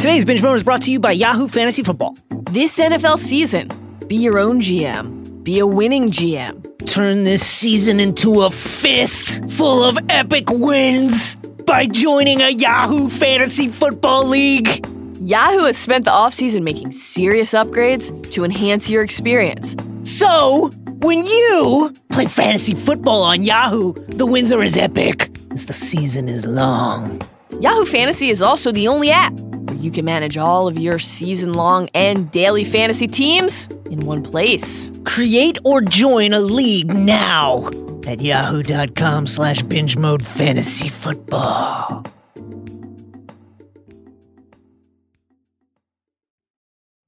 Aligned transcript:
Today's 0.00 0.24
Binge 0.24 0.40
Mode 0.40 0.56
is 0.56 0.62
brought 0.62 0.80
to 0.84 0.90
you 0.90 0.98
by 0.98 1.12
Yahoo 1.12 1.46
Fantasy 1.46 1.82
Football. 1.82 2.16
This 2.52 2.78
NFL 2.78 3.18
season, 3.18 3.68
be 4.06 4.16
your 4.16 4.38
own 4.38 4.58
GM. 4.58 5.44
Be 5.44 5.58
a 5.58 5.66
winning 5.66 6.10
GM. 6.10 6.86
Turn 6.86 7.24
this 7.24 7.46
season 7.46 8.00
into 8.00 8.40
a 8.40 8.50
fist 8.50 9.44
full 9.50 9.84
of 9.84 9.98
epic 10.08 10.46
wins 10.48 11.36
by 11.66 11.84
joining 11.84 12.40
a 12.40 12.48
Yahoo 12.48 13.10
Fantasy 13.10 13.68
Football 13.68 14.26
League. 14.26 14.86
Yahoo 15.20 15.66
has 15.66 15.76
spent 15.76 16.06
the 16.06 16.10
offseason 16.10 16.62
making 16.62 16.92
serious 16.92 17.52
upgrades 17.52 18.08
to 18.30 18.42
enhance 18.42 18.88
your 18.88 19.02
experience. 19.02 19.76
So, 20.04 20.70
when 21.02 21.24
you 21.24 21.94
play 22.08 22.24
fantasy 22.24 22.74
football 22.74 23.22
on 23.22 23.44
Yahoo, 23.44 23.92
the 24.08 24.24
wins 24.24 24.50
are 24.50 24.62
as 24.62 24.78
epic 24.78 25.30
as 25.50 25.66
the 25.66 25.74
season 25.74 26.26
is 26.26 26.46
long. 26.46 27.20
Yahoo 27.60 27.84
Fantasy 27.84 28.28
is 28.28 28.42
also 28.42 28.72
the 28.72 28.88
only 28.88 29.10
app 29.10 29.32
where 29.32 29.76
you 29.76 29.90
can 29.90 30.04
manage 30.04 30.36
all 30.36 30.68
of 30.68 30.78
your 30.78 30.98
season 30.98 31.54
long 31.54 31.88
and 31.94 32.30
daily 32.30 32.64
fantasy 32.64 33.06
teams 33.06 33.68
in 33.90 34.06
one 34.06 34.22
place. 34.22 34.90
Create 35.04 35.58
or 35.64 35.80
join 35.80 36.32
a 36.32 36.40
league 36.40 36.92
now 36.92 37.68
at 38.06 38.20
yahoo.com 38.20 39.26
slash 39.26 39.62
binge 39.62 39.96
mode 39.96 40.24
fantasy 40.24 40.88
football. 40.88 42.04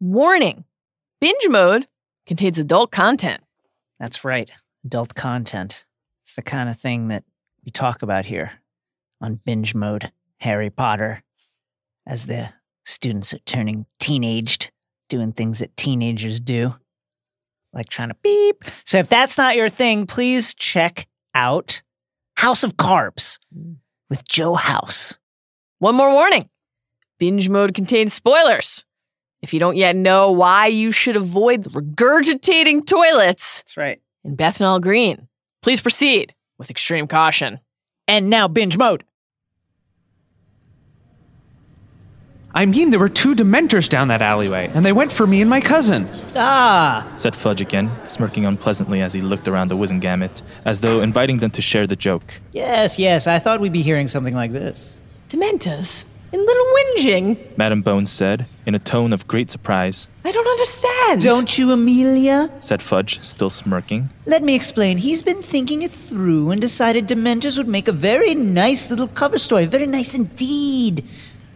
Warning 0.01 0.65
Binge 1.23 1.48
mode 1.48 1.87
contains 2.27 2.59
adult 2.59 2.91
content. 2.91 3.41
That's 4.01 4.25
right, 4.25 4.51
adult 4.84 5.15
content. 5.15 5.84
It's 6.23 6.34
the 6.34 6.43
kind 6.43 6.69
of 6.69 6.77
thing 6.77 7.06
that 7.09 7.23
we 7.65 7.70
talk 7.70 8.03
about 8.03 8.25
here 8.25 8.55
on 9.20 9.37
binge 9.37 9.73
mode 9.73 10.11
Harry 10.43 10.71
Potter 10.71 11.23
as 12.07 12.27
the 12.27 12.49
students 12.85 13.33
are 13.33 13.39
turning 13.39 13.87
teenaged, 14.01 14.73
doing 15.09 15.33
things 15.33 15.61
that 15.61 15.77
teenagers 15.77 16.41
do, 16.41 16.75
like 17.73 17.89
trying 17.89 18.09
to 18.09 18.17
beep. 18.23 18.65
So 18.84 18.99
if 18.99 19.09
that's 19.09 19.39
not 19.39 19.55
your 19.55 19.69
thing, 19.69 20.07
please 20.07 20.53
check 20.53 21.07
out 21.33 21.81
House 22.37 22.65
of 22.65 22.77
Carbs 22.77 23.39
with 24.11 24.27
Joe 24.29 24.55
House. 24.55 25.19
One 25.79 25.95
more 25.95 26.11
warning 26.11 26.49
binge 27.19 27.49
mode 27.49 27.73
contains 27.73 28.12
spoilers. 28.12 28.84
If 29.43 29.55
you 29.55 29.61
don't 29.61 29.77
yet 29.77 29.95
know 29.95 30.33
why 30.33 30.67
you 30.67 30.91
should 30.91 31.17
avoid 31.17 31.65
regurgitating 31.65 32.84
toilets 32.84 33.59
That's 33.59 33.77
right. 33.77 34.01
in 34.25 34.34
Bethnal 34.34 34.81
Green, 34.81 35.29
please 35.62 35.81
proceed 35.81 36.34
with 36.59 36.71
extreme 36.71 37.06
caution. 37.06 37.61
And 38.09 38.29
now 38.29 38.49
binge 38.49 38.77
mode. 38.77 39.05
I 42.55 42.67
mean, 42.67 42.91
there 42.91 43.00
were 43.00 43.08
two 43.08 43.34
Dementors 43.34 43.89
down 43.89 44.08
that 44.08 44.20
alleyway, 44.20 44.70
and 44.75 44.84
they 44.84 44.92
went 44.92 45.11
for 45.11 45.27
me 45.27 45.41
and 45.41 45.48
my 45.48 45.61
cousin. 45.61 46.06
Ah, 46.36 47.11
said 47.17 47.34
Fudge 47.34 47.62
again, 47.62 47.91
smirking 48.06 48.44
unpleasantly 48.44 49.00
as 49.00 49.14
he 49.14 49.22
looked 49.22 49.48
around 49.48 49.69
the 49.69 49.77
Wizengamot, 49.77 50.42
as 50.67 50.81
though 50.81 51.00
inviting 51.00 51.39
them 51.39 51.50
to 51.53 51.62
share 51.62 51.86
the 51.86 51.97
joke. 51.97 52.41
yes, 52.53 52.98
yes. 52.98 53.27
I 53.27 53.39
thought 53.39 53.61
we'd 53.61 53.72
be 53.72 53.83
hearing 53.83 54.06
something 54.06 54.34
like 54.34 54.53
this. 54.53 55.00
Dementors? 55.28 56.05
In 56.31 56.41
Little 56.41 56.67
Whinging? 56.67 57.59
Madame 57.59 57.83
Bones 57.83 58.11
said, 58.11 58.47
in 58.64 58.75
a 58.75 58.78
tone 58.78 59.12
of 59.12 59.27
great 59.28 59.50
surprise. 59.50 60.09
I 60.25 60.31
don't 60.33 60.47
understand. 60.47 61.20
Don't 61.22 61.59
you, 61.59 61.72
Amelia? 61.72 62.50
Said 62.61 62.81
Fudge, 62.81 63.20
still 63.22 63.50
smirking. 63.50 64.09
Let 64.25 64.42
me 64.42 64.55
explain. 64.55 64.97
He's 64.97 65.22
been 65.22 65.42
thinking 65.42 65.83
it 65.83 65.91
through 65.91 66.50
and 66.50 66.59
decided 66.61 67.06
Dementors 67.06 67.59
would 67.59 67.69
make 67.69 67.87
a 67.87 67.92
very 67.92 68.34
nice 68.34 68.89
little 68.89 69.09
cover 69.09 69.37
story. 69.39 69.66
Very 69.66 69.87
nice 69.87 70.14
indeed. 70.14 71.05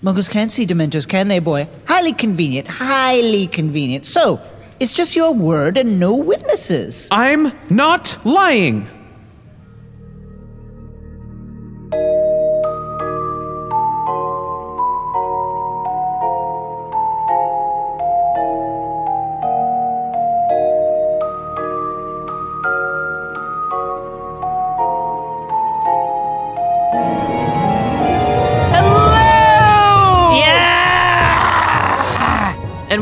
Muggles 0.07 0.31
can't 0.31 0.53
see 0.53 0.65
Dementors, 0.65 1.09
can 1.09 1.27
they, 1.27 1.41
boy? 1.41 1.67
Highly 1.89 2.12
convenient. 2.12 2.69
Highly 2.69 3.49
convenient. 3.49 4.07
So, 4.07 4.41
it's 4.79 4.95
just 4.95 5.17
your 5.17 5.35
word 5.35 5.77
and 5.77 5.99
no 5.99 6.17
witnesses. 6.17 7.09
I'm 7.11 7.51
not 7.71 8.17
lying. 8.25 8.89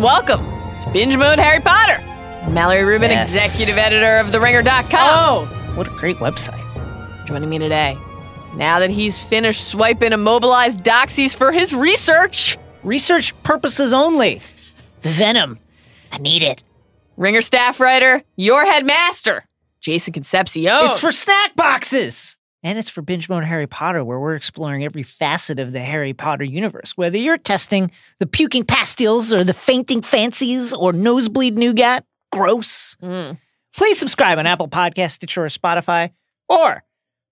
Welcome 0.04 0.44
to 0.82 0.91
Binge 0.92 1.16
Mode 1.16 1.38
Harry 1.38 1.60
Potter. 1.60 1.98
I'm 2.42 2.53
Mallory 2.53 2.84
Rubin, 2.84 3.10
Yes. 3.10 3.34
executive 3.34 3.78
editor 3.78 4.19
of 4.19 4.26
TheRinger.com. 4.26 4.91
Oh, 4.92 5.72
what 5.76 5.87
a 5.87 5.91
great 5.92 6.16
website. 6.19 6.60
Joining 7.25 7.48
me 7.48 7.56
today, 7.59 7.97
now 8.54 8.81
that 8.81 8.91
he's 8.91 9.19
finished 9.22 9.66
swiping 9.66 10.12
immobilized 10.12 10.84
doxies 10.84 11.34
for 11.34 11.53
his 11.53 11.75
research, 11.75 12.59
Research 12.82 13.32
purposes 13.43 13.94
only. 13.94 14.43
The 15.00 15.09
venom. 15.09 15.59
I 16.12 16.19
need 16.19 16.43
it. 16.43 16.62
Ringer 17.16 17.41
staff 17.41 17.81
writer, 17.81 18.22
your 18.37 18.66
headmaster, 18.66 19.47
Jason 19.81 20.12
Concepcion. 20.12 20.66
It's 20.84 21.00
for 21.00 21.12
snack 21.12 21.56
boxes! 21.56 22.37
And 22.64 22.78
it's 22.78 22.88
for 22.88 23.02
Binge 23.02 23.28
Mode 23.28 23.44
Harry 23.44 23.66
Potter, 23.66 24.02
where 24.02 24.19
we're 24.19 24.34
exploring 24.34 24.84
every 24.84 25.02
facet 25.02 25.58
of 25.58 25.72
the 25.72 25.80
Harry 25.80 26.14
Potter 26.14 26.44
universe. 26.44 26.97
Whether 26.97 27.19
you're 27.19 27.36
testing 27.36 27.91
the 28.20 28.26
puking 28.26 28.64
pastilles 28.64 29.38
or 29.38 29.44
the 29.44 29.52
fainting 29.52 30.00
fancies 30.00 30.72
or 30.72 30.94
nosebleed 30.94 31.58
nougat, 31.58 32.06
gross. 32.32 32.97
Mm. 33.02 33.36
Please 33.76 33.98
subscribe 33.98 34.38
on 34.38 34.47
Apple 34.47 34.69
Podcasts, 34.69 35.12
Stitcher, 35.12 35.44
or 35.44 35.48
Spotify, 35.48 36.10
or 36.48 36.82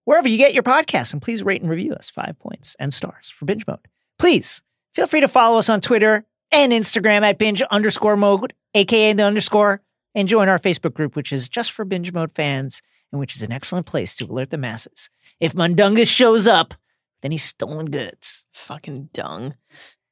wherever 0.05 0.29
you 0.29 0.37
get 0.37 0.53
your 0.53 0.63
podcasts. 0.63 1.15
And 1.15 1.23
please 1.23 1.43
rate 1.43 1.63
and 1.63 1.71
review 1.71 1.95
us 1.95 2.11
five 2.11 2.39
points 2.39 2.77
and 2.79 2.93
stars 2.93 3.31
for 3.31 3.47
Binge 3.47 3.67
Mode. 3.67 3.89
Please 4.19 4.63
feel 4.93 5.07
free 5.07 5.21
to 5.21 5.29
follow 5.29 5.57
us 5.57 5.71
on 5.71 5.81
Twitter 5.81 6.27
and 6.51 6.73
Instagram 6.73 7.23
at 7.23 7.39
binge 7.39 7.63
underscore 7.63 8.17
mode, 8.17 8.53
aka 8.75 9.15
the 9.15 9.25
underscore, 9.25 9.81
and 10.15 10.29
join 10.29 10.51
our 10.51 10.59
Facebook 10.59 10.93
group, 10.93 11.17
which 11.17 11.33
is 11.33 11.49
just 11.49 11.73
for 11.73 11.87
Binge 11.87 12.13
Mode 12.13 12.33
fans 12.33 12.83
and 13.13 13.21
which 13.21 13.37
is 13.37 13.43
an 13.43 13.53
excellent 13.53 13.87
place 13.87 14.15
to 14.17 14.25
alert 14.25 14.51
the 14.51 14.59
masses. 14.59 15.11
If 15.39 15.55
Mundungus 15.55 16.09
shows 16.09 16.47
up, 16.47 16.75
then 17.21 17.31
he's 17.31 17.45
stolen 17.45 17.87
goods. 17.87 18.45
Fucking 18.53 19.11
dung. 19.13 19.55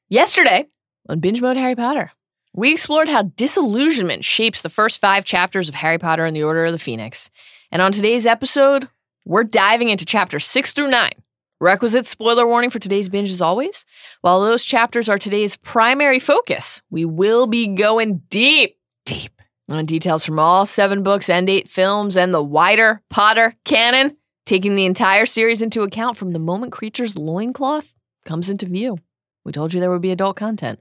Yesterday 0.08 0.66
on 1.08 1.20
Binge 1.20 1.40
Mode 1.40 1.56
Harry 1.56 1.74
Potter, 1.74 2.12
we 2.54 2.72
explored 2.72 3.08
how 3.08 3.22
disillusionment 3.22 4.24
shapes 4.24 4.62
the 4.62 4.68
first 4.68 5.00
five 5.00 5.24
chapters 5.24 5.68
of 5.68 5.74
Harry 5.76 5.98
Potter 5.98 6.24
and 6.24 6.36
the 6.36 6.42
Order 6.42 6.66
of 6.66 6.72
the 6.72 6.78
Phoenix. 6.78 7.30
And 7.72 7.80
on 7.80 7.92
today's 7.92 8.26
episode, 8.26 8.88
we're 9.24 9.44
diving 9.44 9.88
into 9.88 10.04
chapters 10.04 10.44
six 10.44 10.72
through 10.72 10.90
nine. 10.90 11.12
Requisite 11.60 12.06
spoiler 12.06 12.46
warning 12.46 12.70
for 12.70 12.78
today's 12.78 13.08
binge 13.08 13.30
as 13.30 13.42
always. 13.42 13.84
While 14.22 14.40
those 14.40 14.64
chapters 14.64 15.08
are 15.08 15.18
today's 15.18 15.56
primary 15.56 16.18
focus, 16.18 16.80
we 16.90 17.04
will 17.04 17.46
be 17.46 17.66
going 17.74 18.22
deep 18.30 18.76
Deep. 19.04 19.39
On 19.70 19.86
details 19.86 20.24
from 20.24 20.40
all 20.40 20.66
seven 20.66 21.04
books 21.04 21.30
and 21.30 21.48
eight 21.48 21.68
films 21.68 22.16
and 22.16 22.34
the 22.34 22.42
wider 22.42 23.02
Potter 23.08 23.54
canon, 23.64 24.16
taking 24.44 24.74
the 24.74 24.84
entire 24.84 25.26
series 25.26 25.62
into 25.62 25.82
account 25.82 26.16
from 26.16 26.32
the 26.32 26.40
moment 26.40 26.72
Kreacher's 26.72 27.16
loincloth 27.16 27.94
comes 28.24 28.50
into 28.50 28.66
view. 28.66 28.98
We 29.44 29.52
told 29.52 29.72
you 29.72 29.78
there 29.78 29.90
would 29.90 30.02
be 30.02 30.10
adult 30.10 30.36
content. 30.36 30.80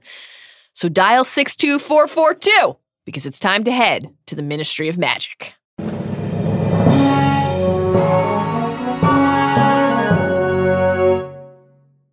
So 0.72 0.88
dial 0.88 1.22
62442 1.22 2.76
because 3.06 3.26
it's 3.26 3.38
time 3.38 3.62
to 3.64 3.72
head 3.72 4.12
to 4.26 4.34
the 4.34 4.42
Ministry 4.42 4.88
of 4.88 4.98
Magic. 4.98 5.54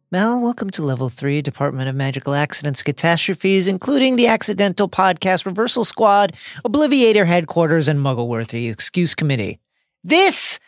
Mel, 0.10 0.42
welcome 0.42 0.70
to 0.70 0.84
Level 0.84 1.10
3, 1.10 1.42
Department 1.42 1.90
of 1.90 1.96
Magical 1.96 2.34
Accidents 2.34 2.82
Catastrophes, 2.82 3.68
including 3.68 4.16
the 4.16 4.28
Accidental 4.28 4.88
Podcast 4.88 5.46
Reversal 5.46 5.84
Squad, 5.84 6.32
Obliviator 6.64 7.26
Headquarters, 7.26 7.90
and 7.90 8.00
Muggleworthy 8.00 8.72
Excuse 8.72 9.14
Committee. 9.14 9.60
This 10.06 10.62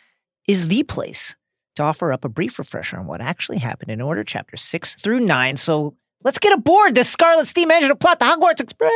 is 0.46 0.68
the 0.68 0.82
place 0.82 1.36
to 1.76 1.82
offer 1.82 2.12
up 2.12 2.26
a 2.26 2.28
brief 2.28 2.58
refresher 2.58 2.98
on 2.98 3.06
what 3.06 3.22
actually 3.22 3.56
happened 3.56 3.90
in 3.90 4.02
order 4.02 4.22
chapter 4.24 4.58
6 4.58 4.96
through 4.96 5.20
9. 5.20 5.56
So 5.56 5.96
let's 6.22 6.38
get 6.38 6.52
aboard 6.52 6.94
this 6.94 7.08
Scarlet 7.08 7.46
Steam 7.46 7.70
engine 7.70 7.88
to 7.88 7.96
plot 7.96 8.18
the 8.18 8.26
Hogwarts 8.26 8.60
Express. 8.60 8.90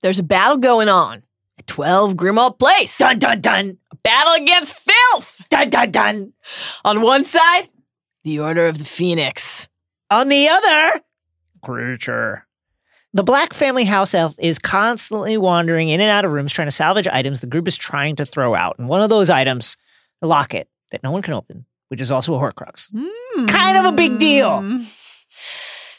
There's 0.00 0.20
a 0.20 0.22
battle 0.22 0.58
going 0.58 0.88
on 0.88 1.24
at 1.58 1.66
12 1.66 2.14
Grimmauld 2.14 2.60
Place. 2.60 2.98
Dun 2.98 3.18
dun 3.18 3.40
dun! 3.40 3.78
A 3.90 3.96
battle 3.96 4.34
against 4.34 4.74
filth. 4.74 5.42
Dun 5.50 5.70
dun 5.70 5.90
dun! 5.90 6.34
On 6.84 7.00
one 7.02 7.24
side, 7.24 7.68
the 8.28 8.40
Order 8.40 8.66
of 8.66 8.76
the 8.76 8.84
Phoenix. 8.84 9.68
On 10.10 10.28
the 10.28 10.50
other, 10.50 11.00
Kreacher. 11.64 12.42
The 13.14 13.24
black 13.24 13.54
family 13.54 13.84
house 13.84 14.12
elf 14.12 14.34
is 14.38 14.58
constantly 14.58 15.38
wandering 15.38 15.88
in 15.88 16.02
and 16.02 16.10
out 16.10 16.26
of 16.26 16.32
rooms 16.32 16.52
trying 16.52 16.66
to 16.66 16.72
salvage 16.72 17.08
items 17.08 17.40
the 17.40 17.46
group 17.46 17.66
is 17.66 17.76
trying 17.76 18.16
to 18.16 18.26
throw 18.26 18.54
out. 18.54 18.78
And 18.78 18.86
one 18.86 19.00
of 19.00 19.08
those 19.08 19.30
items, 19.30 19.78
a 20.20 20.26
locket 20.26 20.68
that 20.90 21.02
no 21.02 21.10
one 21.10 21.22
can 21.22 21.32
open, 21.32 21.64
which 21.88 22.02
is 22.02 22.12
also 22.12 22.34
a 22.34 22.38
Horcrux. 22.38 22.90
Kind 23.48 23.78
of 23.78 23.86
a 23.86 23.92
big 23.92 24.18
deal. 24.18 24.60
Mm. 24.60 24.84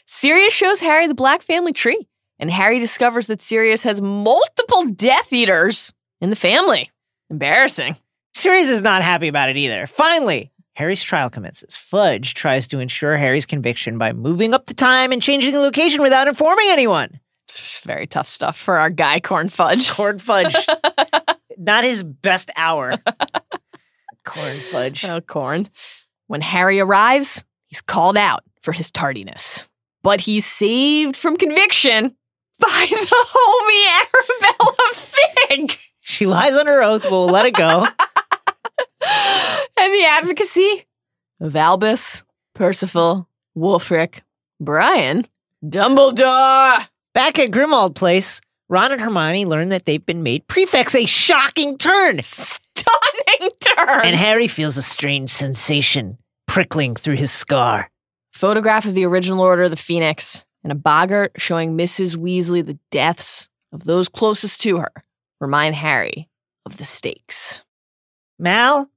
Sirius 0.05 0.53
shows 0.53 0.79
Harry 0.81 1.07
the 1.07 1.15
Black 1.15 1.41
family 1.41 1.73
tree, 1.73 2.07
and 2.37 2.51
Harry 2.51 2.77
discovers 2.77 3.25
that 3.25 3.41
Sirius 3.41 3.81
has 3.83 4.01
multiple 4.01 4.85
Death 4.85 5.33
Eaters 5.33 5.93
in 6.21 6.29
the 6.29 6.35
family. 6.35 6.91
Embarrassing. 7.31 7.97
Sirius 8.35 8.69
is 8.69 8.83
not 8.83 9.01
happy 9.01 9.29
about 9.29 9.49
it 9.49 9.57
either. 9.57 9.87
Finally, 9.87 10.51
Harry's 10.79 11.03
trial 11.03 11.29
commences. 11.29 11.75
Fudge 11.75 12.35
tries 12.35 12.65
to 12.65 12.79
ensure 12.79 13.17
Harry's 13.17 13.45
conviction 13.45 13.97
by 13.97 14.13
moving 14.13 14.53
up 14.53 14.65
the 14.65 14.73
time 14.73 15.11
and 15.11 15.21
changing 15.21 15.51
the 15.51 15.59
location 15.59 16.01
without 16.01 16.29
informing 16.29 16.67
anyone. 16.69 17.19
Very 17.83 18.07
tough 18.07 18.27
stuff 18.27 18.57
for 18.57 18.77
our 18.77 18.89
guy, 18.89 19.19
Corn 19.19 19.49
Fudge. 19.49 19.91
Corn 19.91 20.19
Fudge. 20.19 20.55
not 21.57 21.83
his 21.83 22.01
best 22.01 22.49
hour. 22.55 22.93
Corn 24.23 24.59
Fudge. 24.71 25.03
Oh, 25.03 25.19
Corn. 25.19 25.67
When 26.27 26.39
Harry 26.39 26.79
arrives, 26.79 27.43
he's 27.67 27.81
called 27.81 28.15
out 28.15 28.43
for 28.61 28.71
his 28.71 28.89
tardiness. 28.89 29.67
But 30.01 30.21
he's 30.21 30.45
saved 30.45 31.17
from 31.17 31.35
conviction 31.35 32.15
by 32.57 32.87
the 32.89 33.25
homie 33.27 34.05
Arabella 34.13 34.93
Figg 34.93 35.77
She 35.99 36.25
lies 36.25 36.55
on 36.55 36.67
her 36.67 36.81
oath, 36.81 37.01
but 37.01 37.11
we'll 37.11 37.25
let 37.27 37.45
it 37.45 37.53
go. 37.53 37.85
and 39.79 39.93
the 39.93 40.05
advocacy 40.09 40.85
of 41.39 41.55
Albus, 41.55 42.23
Percival, 42.53 43.27
Wulfric, 43.57 44.21
Brian, 44.59 45.25
Dumbledore. 45.63 46.87
Back 47.13 47.39
at 47.39 47.51
Grimmauld 47.51 47.95
Place, 47.95 48.41
Ron 48.69 48.91
and 48.91 49.01
Hermione 49.01 49.45
learn 49.45 49.69
that 49.69 49.85
they've 49.85 50.05
been 50.05 50.23
made 50.23 50.47
prefects, 50.47 50.95
a 50.95 51.05
shocking 51.05 51.77
turn. 51.77 52.21
Stunning 52.21 53.51
turn. 53.59 54.05
And 54.05 54.15
Harry 54.15 54.47
feels 54.47 54.77
a 54.77 54.81
strange 54.81 55.29
sensation 55.29 56.17
prickling 56.47 56.95
through 56.95 57.15
his 57.15 57.31
scar. 57.31 57.89
Photograph 58.31 58.85
of 58.85 58.95
the 58.95 59.05
original 59.05 59.41
Order 59.41 59.63
of 59.63 59.71
the 59.71 59.75
Phoenix 59.75 60.45
and 60.63 60.71
a 60.71 60.75
boggart 60.75 61.33
showing 61.37 61.77
Mrs. 61.77 62.15
Weasley 62.15 62.65
the 62.65 62.79
deaths 62.91 63.49
of 63.71 63.83
those 63.83 64.07
closest 64.09 64.61
to 64.61 64.77
her 64.77 64.91
remind 65.39 65.75
Harry 65.75 66.29
of 66.65 66.77
the 66.77 66.83
stakes. 66.83 67.63
Mal? 68.37 68.89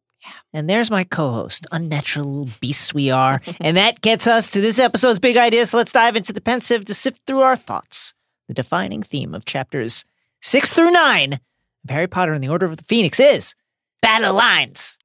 And 0.52 0.68
there's 0.68 0.90
my 0.90 1.04
co 1.04 1.30
host, 1.30 1.66
unnatural 1.72 2.48
beasts 2.60 2.94
we 2.94 3.10
are. 3.10 3.40
and 3.60 3.76
that 3.76 4.00
gets 4.00 4.26
us 4.26 4.48
to 4.50 4.60
this 4.60 4.78
episode's 4.78 5.18
big 5.18 5.36
idea. 5.36 5.66
So 5.66 5.76
let's 5.76 5.92
dive 5.92 6.16
into 6.16 6.32
the 6.32 6.40
Pensieve 6.40 6.84
to 6.86 6.94
sift 6.94 7.22
through 7.26 7.40
our 7.40 7.56
thoughts. 7.56 8.14
The 8.48 8.54
defining 8.54 9.02
theme 9.02 9.34
of 9.34 9.44
chapters 9.44 10.04
six 10.40 10.72
through 10.72 10.90
nine 10.90 11.34
of 11.34 11.90
Harry 11.90 12.08
Potter 12.08 12.32
and 12.32 12.42
the 12.42 12.48
Order 12.48 12.66
of 12.66 12.76
the 12.76 12.84
Phoenix 12.84 13.18
is 13.20 13.54
battle 14.00 14.34
lines. 14.34 14.98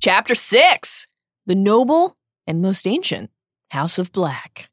Chapter 0.00 0.34
6 0.34 1.06
The 1.46 1.54
Noble 1.54 2.16
and 2.46 2.62
Most 2.62 2.86
Ancient 2.86 3.30
House 3.70 3.98
of 3.98 4.12
Black. 4.12 4.70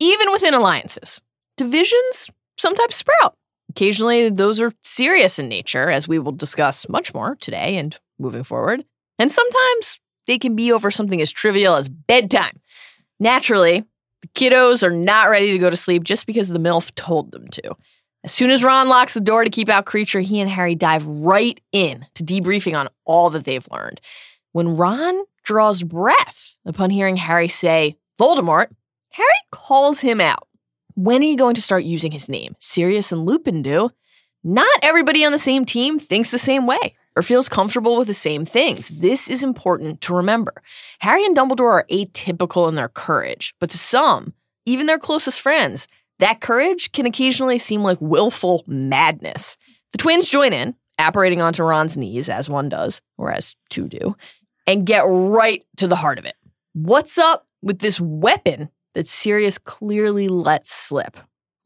Even 0.00 0.32
within 0.32 0.54
alliances, 0.54 1.22
divisions 1.56 2.30
sometimes 2.56 2.96
sprout. 2.96 3.36
Occasionally, 3.70 4.30
those 4.30 4.60
are 4.60 4.72
serious 4.82 5.38
in 5.38 5.48
nature, 5.48 5.90
as 5.90 6.08
we 6.08 6.18
will 6.18 6.32
discuss 6.32 6.88
much 6.88 7.14
more 7.14 7.36
today 7.36 7.76
and 7.76 7.98
moving 8.18 8.42
forward. 8.42 8.84
And 9.18 9.30
sometimes 9.30 10.00
they 10.26 10.38
can 10.38 10.56
be 10.56 10.72
over 10.72 10.90
something 10.90 11.20
as 11.20 11.30
trivial 11.30 11.76
as 11.76 11.88
bedtime. 11.88 12.60
Naturally, 13.20 13.84
the 14.22 14.28
kiddos 14.28 14.82
are 14.82 14.90
not 14.90 15.30
ready 15.30 15.52
to 15.52 15.58
go 15.58 15.70
to 15.70 15.76
sleep 15.76 16.04
just 16.04 16.26
because 16.26 16.48
the 16.48 16.58
MILF 16.58 16.94
told 16.94 17.30
them 17.32 17.48
to. 17.48 17.76
As 18.24 18.32
soon 18.32 18.50
as 18.50 18.64
Ron 18.64 18.88
locks 18.88 19.14
the 19.14 19.20
door 19.20 19.44
to 19.44 19.50
keep 19.50 19.68
out 19.68 19.86
Kreacher, 19.86 20.22
he 20.22 20.40
and 20.40 20.50
Harry 20.50 20.74
dive 20.74 21.06
right 21.06 21.60
in 21.70 22.04
to 22.14 22.24
debriefing 22.24 22.78
on 22.78 22.88
all 23.04 23.30
that 23.30 23.44
they've 23.44 23.66
learned. 23.70 24.00
When 24.52 24.76
Ron 24.76 25.24
draws 25.44 25.82
breath 25.82 26.58
upon 26.66 26.90
hearing 26.90 27.16
Harry 27.16 27.48
say, 27.48 27.96
Voldemort, 28.18 28.70
Harry 29.10 29.28
calls 29.52 30.00
him 30.00 30.20
out. 30.20 30.47
When 31.00 31.22
are 31.22 31.26
you 31.26 31.36
going 31.36 31.54
to 31.54 31.62
start 31.62 31.84
using 31.84 32.10
his 32.10 32.28
name? 32.28 32.56
Sirius 32.58 33.12
and 33.12 33.24
Lupin 33.24 33.62
do. 33.62 33.90
Not 34.42 34.80
everybody 34.82 35.24
on 35.24 35.30
the 35.30 35.38
same 35.38 35.64
team 35.64 35.96
thinks 35.96 36.32
the 36.32 36.40
same 36.40 36.66
way 36.66 36.96
or 37.14 37.22
feels 37.22 37.48
comfortable 37.48 37.96
with 37.96 38.08
the 38.08 38.14
same 38.14 38.44
things. 38.44 38.88
This 38.88 39.30
is 39.30 39.44
important 39.44 40.00
to 40.00 40.16
remember. 40.16 40.52
Harry 40.98 41.24
and 41.24 41.36
Dumbledore 41.36 41.70
are 41.70 41.86
atypical 41.88 42.68
in 42.68 42.74
their 42.74 42.88
courage, 42.88 43.54
but 43.60 43.70
to 43.70 43.78
some, 43.78 44.34
even 44.66 44.86
their 44.86 44.98
closest 44.98 45.40
friends, 45.40 45.86
that 46.18 46.40
courage 46.40 46.90
can 46.90 47.06
occasionally 47.06 47.58
seem 47.58 47.84
like 47.84 48.00
willful 48.00 48.64
madness. 48.66 49.56
The 49.92 49.98
twins 49.98 50.28
join 50.28 50.52
in, 50.52 50.74
apparating 50.98 51.40
onto 51.40 51.62
Ron's 51.62 51.96
knees, 51.96 52.28
as 52.28 52.50
one 52.50 52.68
does, 52.68 53.00
or 53.16 53.30
as 53.30 53.54
two 53.70 53.86
do, 53.86 54.16
and 54.66 54.84
get 54.84 55.04
right 55.06 55.64
to 55.76 55.86
the 55.86 55.94
heart 55.94 56.18
of 56.18 56.24
it. 56.24 56.34
What's 56.72 57.18
up 57.18 57.46
with 57.62 57.78
this 57.78 58.00
weapon 58.00 58.70
that 58.94 59.08
Sirius 59.08 59.58
clearly 59.58 60.28
lets 60.28 60.72
slip? 60.72 61.16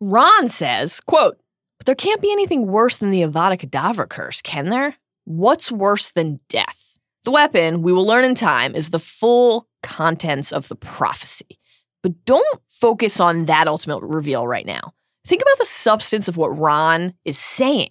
Ron 0.01 0.49
says, 0.49 1.01
quote, 1.01 1.39
but 1.79 1.87
there 1.87 1.95
can't 1.95 2.23
be 2.23 2.33
anything 2.33 2.67
worse 2.67 2.99
than 2.99 3.11
the 3.11 3.23
Avada 3.23 3.59
Kedavra 3.59 4.09
curse, 4.09 4.43
can 4.43 4.69
there? 4.69 4.97
What's 5.25 5.71
worse 5.71 6.11
than 6.11 6.41
death? 6.49 6.99
The 7.25 7.31
weapon, 7.31 7.83
we 7.83 7.93
will 7.93 8.07
learn 8.07 8.25
in 8.25 8.35
time, 8.35 8.75
is 8.75 8.91
the 8.91 8.99
full 8.99 9.69
contents 9.83 10.53
of 10.53 10.69
the 10.69 10.75
prophecy. 10.77 11.59
But 12.03 12.25
don't 12.25 12.61
focus 12.69 13.21
on 13.21 13.45
that 13.45 13.69
ultimate 13.69 14.01
reveal 14.03 14.47
right 14.47 14.67
now. 14.67 14.93
Think 15.25 15.43
about 15.43 15.59
the 15.59 15.65
substance 15.65 16.27
of 16.27 16.37
what 16.37 16.59
Ron 16.59 17.15
is 17.25 17.39
saying, 17.39 17.91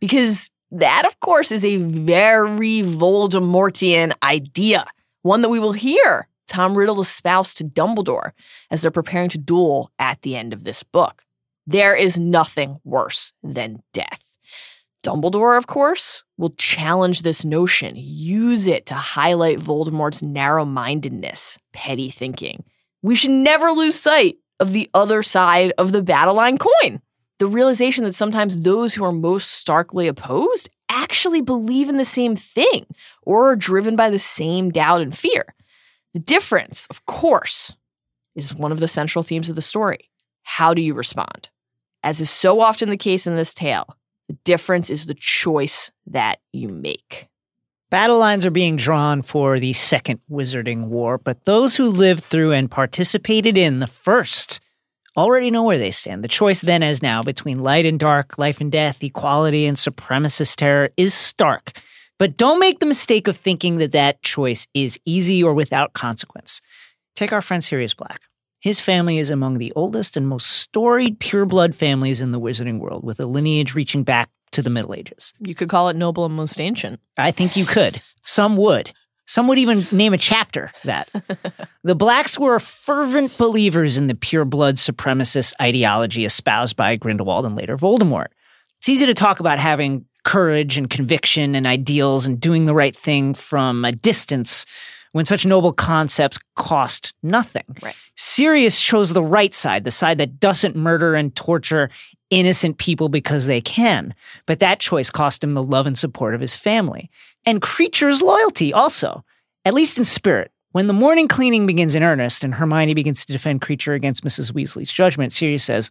because 0.00 0.50
that, 0.70 1.04
of 1.04 1.20
course, 1.20 1.52
is 1.52 1.64
a 1.64 1.76
very 1.76 2.80
Voldemortian 2.80 4.14
idea, 4.22 4.86
one 5.22 5.42
that 5.42 5.50
we 5.50 5.58
will 5.58 5.72
hear 5.72 6.26
Tom 6.50 6.76
Riddle 6.76 7.04
spouse 7.04 7.54
to 7.54 7.64
Dumbledore 7.64 8.32
as 8.72 8.82
they're 8.82 8.90
preparing 8.90 9.28
to 9.30 9.38
duel 9.38 9.92
at 10.00 10.20
the 10.22 10.34
end 10.34 10.52
of 10.52 10.64
this 10.64 10.82
book. 10.82 11.24
There 11.64 11.94
is 11.94 12.18
nothing 12.18 12.80
worse 12.82 13.32
than 13.44 13.84
death. 13.92 14.36
Dumbledore, 15.04 15.56
of 15.56 15.68
course, 15.68 16.24
will 16.36 16.52
challenge 16.58 17.22
this 17.22 17.44
notion, 17.44 17.94
use 17.96 18.66
it 18.66 18.84
to 18.86 18.94
highlight 18.94 19.60
Voldemort's 19.60 20.24
narrow 20.24 20.64
mindedness, 20.64 21.56
petty 21.72 22.10
thinking. 22.10 22.64
We 23.00 23.14
should 23.14 23.30
never 23.30 23.70
lose 23.70 23.94
sight 23.94 24.36
of 24.58 24.72
the 24.72 24.90
other 24.92 25.22
side 25.22 25.72
of 25.78 25.92
the 25.92 26.02
battle 26.02 26.34
line 26.34 26.58
coin. 26.58 27.00
The 27.38 27.46
realization 27.46 28.02
that 28.04 28.14
sometimes 28.16 28.58
those 28.58 28.92
who 28.92 29.04
are 29.04 29.12
most 29.12 29.52
starkly 29.52 30.08
opposed 30.08 30.68
actually 30.88 31.42
believe 31.42 31.88
in 31.88 31.96
the 31.96 32.04
same 32.04 32.34
thing 32.34 32.86
or 33.22 33.52
are 33.52 33.56
driven 33.56 33.94
by 33.94 34.10
the 34.10 34.18
same 34.18 34.70
doubt 34.70 35.00
and 35.00 35.16
fear. 35.16 35.44
The 36.14 36.20
difference, 36.20 36.86
of 36.90 37.06
course, 37.06 37.76
is 38.34 38.54
one 38.54 38.72
of 38.72 38.80
the 38.80 38.88
central 38.88 39.22
themes 39.22 39.48
of 39.48 39.56
the 39.56 39.62
story. 39.62 40.10
How 40.42 40.74
do 40.74 40.82
you 40.82 40.94
respond? 40.94 41.50
As 42.02 42.20
is 42.20 42.30
so 42.30 42.60
often 42.60 42.90
the 42.90 42.96
case 42.96 43.26
in 43.26 43.36
this 43.36 43.54
tale, 43.54 43.96
the 44.28 44.36
difference 44.44 44.90
is 44.90 45.06
the 45.06 45.14
choice 45.14 45.90
that 46.06 46.40
you 46.52 46.68
make. 46.68 47.28
Battle 47.90 48.18
lines 48.18 48.46
are 48.46 48.50
being 48.50 48.76
drawn 48.76 49.22
for 49.22 49.58
the 49.58 49.72
Second 49.72 50.20
Wizarding 50.30 50.86
War, 50.86 51.18
but 51.18 51.44
those 51.44 51.76
who 51.76 51.88
lived 51.88 52.22
through 52.22 52.52
and 52.52 52.70
participated 52.70 53.58
in 53.58 53.80
the 53.80 53.88
first 53.88 54.60
already 55.16 55.50
know 55.50 55.64
where 55.64 55.78
they 55.78 55.90
stand. 55.90 56.22
The 56.22 56.28
choice 56.28 56.60
then 56.60 56.82
as 56.82 57.02
now 57.02 57.22
between 57.22 57.58
light 57.58 57.86
and 57.86 57.98
dark, 57.98 58.38
life 58.38 58.60
and 58.60 58.70
death, 58.70 59.02
equality 59.02 59.66
and 59.66 59.76
supremacist 59.76 60.56
terror 60.56 60.90
is 60.96 61.14
stark. 61.14 61.72
But 62.20 62.36
don't 62.36 62.60
make 62.60 62.80
the 62.80 62.86
mistake 62.86 63.28
of 63.28 63.36
thinking 63.38 63.78
that 63.78 63.92
that 63.92 64.22
choice 64.22 64.68
is 64.74 65.00
easy 65.06 65.42
or 65.42 65.54
without 65.54 65.94
consequence. 65.94 66.60
Take 67.16 67.32
our 67.32 67.40
friend 67.40 67.64
Sirius 67.64 67.94
Black. 67.94 68.20
His 68.60 68.78
family 68.78 69.16
is 69.16 69.30
among 69.30 69.56
the 69.56 69.72
oldest 69.74 70.18
and 70.18 70.28
most 70.28 70.46
storied 70.48 71.18
pureblood 71.18 71.74
families 71.74 72.20
in 72.20 72.30
the 72.30 72.38
wizarding 72.38 72.78
world, 72.78 73.04
with 73.04 73.20
a 73.20 73.26
lineage 73.26 73.74
reaching 73.74 74.04
back 74.04 74.28
to 74.52 74.60
the 74.60 74.68
Middle 74.68 74.92
Ages. 74.92 75.32
You 75.40 75.54
could 75.54 75.70
call 75.70 75.88
it 75.88 75.96
noble 75.96 76.26
and 76.26 76.34
most 76.34 76.60
ancient. 76.60 77.00
I 77.16 77.30
think 77.30 77.56
you 77.56 77.64
could. 77.64 78.02
Some 78.22 78.58
would. 78.58 78.92
Some 79.26 79.48
would 79.48 79.56
even 79.56 79.86
name 79.90 80.12
a 80.12 80.18
chapter 80.18 80.70
that. 80.84 81.08
the 81.84 81.94
blacks 81.94 82.38
were 82.38 82.58
fervent 82.60 83.38
believers 83.38 83.96
in 83.96 84.08
the 84.08 84.14
pure 84.14 84.44
blood 84.44 84.74
supremacist 84.74 85.54
ideology 85.58 86.26
espoused 86.26 86.76
by 86.76 86.96
Grindelwald 86.96 87.46
and 87.46 87.56
later 87.56 87.78
Voldemort. 87.78 88.26
It's 88.76 88.90
easy 88.90 89.06
to 89.06 89.14
talk 89.14 89.40
about 89.40 89.58
having 89.58 90.04
courage 90.24 90.76
and 90.78 90.90
conviction 90.90 91.54
and 91.54 91.66
ideals 91.66 92.26
and 92.26 92.40
doing 92.40 92.64
the 92.64 92.74
right 92.74 92.94
thing 92.94 93.34
from 93.34 93.84
a 93.84 93.92
distance 93.92 94.66
when 95.12 95.26
such 95.26 95.44
noble 95.44 95.72
concepts 95.72 96.38
cost 96.54 97.14
nothing. 97.22 97.64
Right. 97.82 97.96
Sirius 98.16 98.80
chose 98.80 99.12
the 99.12 99.22
right 99.22 99.52
side, 99.52 99.84
the 99.84 99.90
side 99.90 100.18
that 100.18 100.38
doesn't 100.38 100.76
murder 100.76 101.14
and 101.14 101.34
torture 101.34 101.90
innocent 102.30 102.78
people 102.78 103.08
because 103.08 103.46
they 103.46 103.60
can. 103.60 104.14
But 104.46 104.60
that 104.60 104.78
choice 104.78 105.10
cost 105.10 105.42
him 105.42 105.52
the 105.52 105.62
love 105.62 105.86
and 105.86 105.98
support 105.98 106.34
of 106.34 106.40
his 106.40 106.54
family. 106.54 107.10
And 107.44 107.60
Kreacher's 107.60 108.22
loyalty 108.22 108.72
also, 108.72 109.24
at 109.64 109.74
least 109.74 109.98
in 109.98 110.04
spirit. 110.04 110.52
When 110.72 110.86
the 110.86 110.92
morning 110.92 111.26
cleaning 111.26 111.66
begins 111.66 111.96
in 111.96 112.04
earnest 112.04 112.44
and 112.44 112.54
Hermione 112.54 112.94
begins 112.94 113.26
to 113.26 113.32
defend 113.32 113.60
Kreacher 113.60 113.94
against 113.94 114.24
Mrs. 114.24 114.52
Weasley's 114.52 114.92
judgment, 114.92 115.32
Sirius 115.32 115.64
says, 115.64 115.90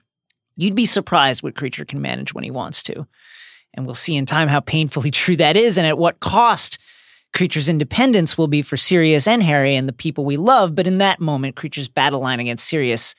You'd 0.56 0.76
be 0.76 0.86
surprised 0.86 1.44
what 1.44 1.56
Kreacher 1.56 1.88
can 1.88 2.02
manage 2.02 2.34
when 2.34 2.44
he 2.44 2.52
wants 2.52 2.82
to. 2.84 3.06
And 3.74 3.86
we'll 3.86 3.96
see 3.96 4.16
in 4.16 4.26
time 4.26 4.48
how 4.48 4.60
painfully 4.60 5.12
true 5.12 5.36
that 5.38 5.56
is 5.56 5.78
and 5.78 5.88
at 5.88 5.98
what 5.98 6.20
cost 6.20 6.80
Kreacher's 7.34 7.70
independence 7.70 8.38
will 8.38 8.48
be 8.48 8.62
for 8.62 8.76
Sirius 8.76 9.28
and 9.28 9.44
Harry 9.44 9.76
and 9.76 9.88
the 9.88 9.94
people 9.94 10.26
we 10.26 10.36
love, 10.38 10.74
but 10.74 10.88
in 10.88 10.98
that 10.98 11.20
moment, 11.20 11.56
Kreacher's 11.56 11.88
battle 11.88 12.22
line 12.22 12.40
against 12.40 12.66
Sirius 12.66 13.14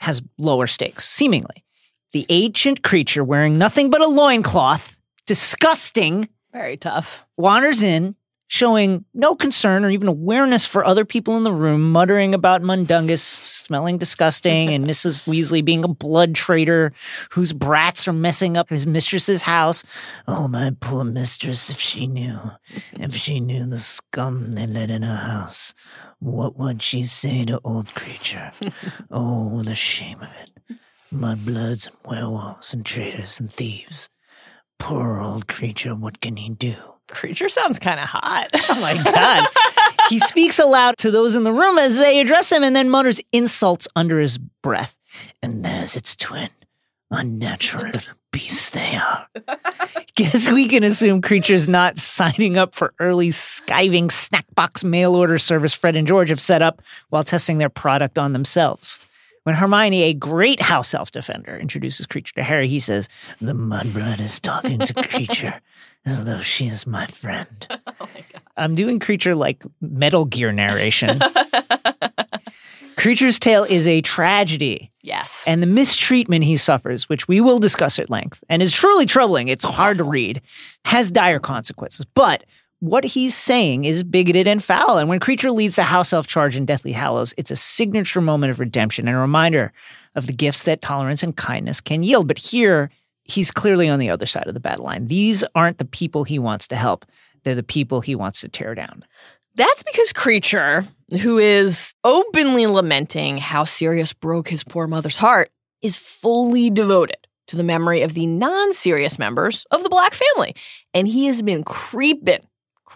has 0.00 0.22
lower 0.36 0.66
stakes, 0.66 1.08
seemingly. 1.08 1.64
The 2.12 2.26
ancient 2.28 2.82
creature 2.82 3.24
wearing 3.24 3.56
nothing 3.56 3.88
but 3.90 4.02
a 4.02 4.06
loincloth, 4.06 5.00
disgusting, 5.26 6.28
Very 6.52 6.76
tough. 6.76 7.24
wanders 7.36 7.82
in, 7.82 8.14
showing 8.48 9.04
no 9.12 9.34
concern 9.34 9.84
or 9.84 9.90
even 9.90 10.08
awareness 10.08 10.64
for 10.64 10.84
other 10.84 11.04
people 11.04 11.36
in 11.36 11.42
the 11.42 11.52
room, 11.52 11.90
muttering 11.92 12.34
about 12.34 12.62
Mundungus 12.62 13.22
smelling 13.22 13.98
disgusting 13.98 14.72
and 14.72 14.84
Mrs. 14.88 15.24
Weasley 15.24 15.64
being 15.64 15.84
a 15.84 15.88
blood 15.88 16.34
traitor 16.34 16.92
whose 17.30 17.52
brats 17.52 18.06
are 18.06 18.12
messing 18.12 18.56
up 18.56 18.70
his 18.70 18.86
mistress's 18.86 19.42
house. 19.42 19.84
Oh, 20.28 20.48
my 20.48 20.72
poor 20.80 21.04
mistress, 21.04 21.70
if 21.70 21.80
she 21.80 22.06
knew, 22.06 22.38
if 22.94 23.14
she 23.14 23.40
knew 23.40 23.66
the 23.66 23.78
scum 23.78 24.52
they 24.52 24.66
let 24.66 24.90
in 24.90 25.02
her 25.02 25.16
house, 25.16 25.74
what 26.18 26.56
would 26.56 26.82
she 26.82 27.02
say 27.02 27.44
to 27.44 27.60
old 27.64 27.86
Kreacher? 27.88 28.52
oh, 29.10 29.62
the 29.62 29.74
shame 29.74 30.20
of 30.20 30.32
it. 30.40 30.78
Mudbloods 31.12 31.88
and 31.88 31.96
werewolves 32.04 32.74
and 32.74 32.84
traitors 32.84 33.40
and 33.40 33.52
thieves. 33.52 34.08
Poor 34.78 35.18
old 35.18 35.46
Kreacher, 35.46 35.98
what 35.98 36.20
can 36.20 36.36
he 36.36 36.50
do? 36.50 36.95
Kreacher 37.08 37.50
sounds 37.50 37.78
kind 37.78 38.00
of 38.00 38.06
hot. 38.06 38.48
Oh 38.68 38.80
my 38.80 38.94
God. 39.02 39.48
he 40.08 40.18
speaks 40.18 40.58
aloud 40.58 40.96
to 40.98 41.10
those 41.10 41.34
in 41.34 41.44
the 41.44 41.52
room 41.52 41.78
as 41.78 41.96
they 41.98 42.20
address 42.20 42.50
him 42.50 42.62
and 42.64 42.74
then 42.74 42.90
mutters 42.90 43.20
insults 43.32 43.86
under 43.96 44.20
his 44.20 44.38
breath. 44.38 44.96
And 45.42 45.64
there's 45.64 45.96
its 45.96 46.14
twin. 46.16 46.50
Unnatural 47.10 47.84
little 47.84 48.14
beasts 48.32 48.70
they 48.70 48.96
are. 48.96 49.28
Guess 50.16 50.50
we 50.50 50.66
can 50.66 50.82
assume 50.82 51.22
Kreacher's 51.22 51.68
not 51.68 51.98
signing 51.98 52.58
up 52.58 52.74
for 52.74 52.92
early 52.98 53.28
skiving 53.28 54.10
snack 54.10 54.46
box 54.54 54.82
mail 54.82 55.14
order 55.14 55.38
service 55.38 55.72
Fred 55.72 55.96
and 55.96 56.06
George 56.06 56.30
have 56.30 56.40
set 56.40 56.62
up 56.62 56.82
while 57.10 57.22
testing 57.24 57.58
their 57.58 57.68
product 57.68 58.18
on 58.18 58.32
themselves. 58.32 58.98
When 59.46 59.54
Hermione, 59.54 60.02
a 60.02 60.12
great 60.12 60.60
house 60.60 60.92
elf 60.92 61.12
defender, 61.12 61.56
introduces 61.56 62.04
Kreacher 62.08 62.32
to 62.32 62.42
Harry, 62.42 62.66
he 62.66 62.80
says, 62.80 63.08
The 63.40 63.52
mudblood 63.52 64.18
is 64.18 64.40
talking 64.40 64.80
to 64.80 64.92
Kreacher 64.92 65.60
as 66.04 66.24
though 66.24 66.40
she 66.40 66.66
is 66.66 66.84
my 66.84 67.06
friend. 67.06 67.80
I'm 68.56 68.74
doing 68.74 68.98
Kreacher 68.98 69.36
like 69.36 69.62
Metal 69.80 70.24
Gear 70.24 70.50
narration. 70.50 71.20
Kreacher's 72.96 73.38
tale 73.38 73.62
is 73.62 73.86
a 73.86 74.00
tragedy, 74.00 74.90
yes. 75.02 75.44
and 75.46 75.62
the 75.62 75.68
mistreatment 75.68 76.42
he 76.42 76.56
suffers, 76.56 77.08
which 77.08 77.28
we 77.28 77.40
will 77.40 77.60
discuss 77.60 78.00
at 78.00 78.10
length, 78.10 78.42
and 78.48 78.62
is 78.62 78.72
truly 78.72 79.06
troubling, 79.06 79.46
it's 79.46 79.62
hard 79.62 79.98
to 79.98 80.04
read, 80.04 80.42
has 80.86 81.12
dire 81.12 81.38
consequences. 81.38 82.04
But 82.14 82.42
what 82.80 83.04
he's 83.04 83.34
saying 83.34 83.84
is 83.84 84.04
bigoted 84.04 84.46
and 84.46 84.62
foul. 84.62 84.98
And 84.98 85.08
when 85.08 85.20
Kreacher 85.20 85.52
leads 85.52 85.76
the 85.76 85.82
House 85.82 86.12
Elf 86.12 86.26
charge 86.26 86.56
in 86.56 86.66
Deathly 86.66 86.92
Hallows, 86.92 87.34
it's 87.36 87.50
a 87.50 87.56
signature 87.56 88.20
moment 88.20 88.50
of 88.50 88.60
redemption 88.60 89.08
and 89.08 89.16
a 89.16 89.20
reminder 89.20 89.72
of 90.14 90.26
the 90.26 90.32
gifts 90.32 90.64
that 90.64 90.82
tolerance 90.82 91.22
and 91.22 91.36
kindness 91.36 91.80
can 91.80 92.02
yield. 92.02 92.28
But 92.28 92.38
here, 92.38 92.90
he's 93.24 93.50
clearly 93.50 93.88
on 93.88 93.98
the 93.98 94.10
other 94.10 94.26
side 94.26 94.46
of 94.46 94.54
the 94.54 94.60
battle 94.60 94.84
line. 94.84 95.06
These 95.06 95.44
aren't 95.54 95.78
the 95.78 95.84
people 95.84 96.24
he 96.24 96.38
wants 96.38 96.68
to 96.68 96.76
help, 96.76 97.06
they're 97.44 97.54
the 97.54 97.62
people 97.62 98.00
he 98.00 98.14
wants 98.14 98.40
to 98.40 98.48
tear 98.48 98.74
down. 98.74 99.04
That's 99.54 99.82
because 99.82 100.12
Kreacher, 100.12 100.86
who 101.22 101.38
is 101.38 101.94
openly 102.04 102.66
lamenting 102.66 103.38
how 103.38 103.64
Sirius 103.64 104.12
broke 104.12 104.48
his 104.48 104.62
poor 104.62 104.86
mother's 104.86 105.16
heart, 105.16 105.50
is 105.80 105.96
fully 105.96 106.68
devoted 106.68 107.26
to 107.46 107.56
the 107.56 107.62
memory 107.62 108.02
of 108.02 108.14
the 108.14 108.26
non 108.26 108.72
serious 108.72 109.18
members 109.18 109.64
of 109.70 109.82
the 109.82 109.88
Black 109.88 110.12
family. 110.12 110.54
And 110.92 111.08
he 111.08 111.26
has 111.26 111.42
been 111.42 111.64
creeping, 111.64 112.40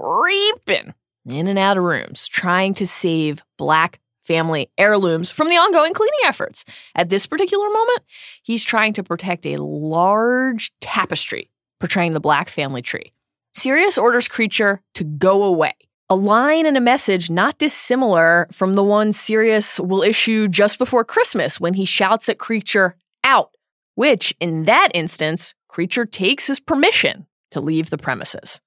creeping 0.00 0.94
in 1.26 1.46
and 1.46 1.58
out 1.58 1.76
of 1.76 1.84
rooms 1.84 2.26
trying 2.26 2.74
to 2.74 2.86
save 2.86 3.44
Black 3.58 4.00
family 4.22 4.70
heirlooms 4.78 5.30
from 5.30 5.48
the 5.48 5.56
ongoing 5.56 5.92
cleaning 5.92 6.20
efforts. 6.24 6.64
At 6.94 7.08
this 7.08 7.26
particular 7.26 7.68
moment, 7.68 8.00
he's 8.42 8.64
trying 8.64 8.92
to 8.94 9.02
protect 9.02 9.46
a 9.46 9.56
large 9.56 10.72
tapestry 10.80 11.50
portraying 11.78 12.12
the 12.12 12.20
Black 12.20 12.48
family 12.48 12.82
tree. 12.82 13.12
Sirius 13.52 13.98
orders 13.98 14.28
Kreacher 14.28 14.78
to 14.94 15.04
go 15.04 15.42
away. 15.44 15.72
A 16.08 16.16
line 16.16 16.66
and 16.66 16.76
a 16.76 16.80
message 16.80 17.30
not 17.30 17.58
dissimilar 17.58 18.48
from 18.52 18.74
the 18.74 18.82
one 18.82 19.12
Sirius 19.12 19.78
will 19.78 20.02
issue 20.02 20.48
just 20.48 20.78
before 20.78 21.04
Christmas 21.04 21.60
when 21.60 21.74
he 21.74 21.84
shouts 21.84 22.28
at 22.28 22.38
Kreacher, 22.38 22.94
out, 23.22 23.50
which, 23.94 24.34
in 24.40 24.64
that 24.64 24.88
instance, 24.94 25.54
Kreacher 25.70 26.10
takes 26.10 26.46
his 26.46 26.58
permission 26.58 27.26
to 27.52 27.60
leave 27.60 27.90
the 27.90 27.98
premises. 27.98 28.60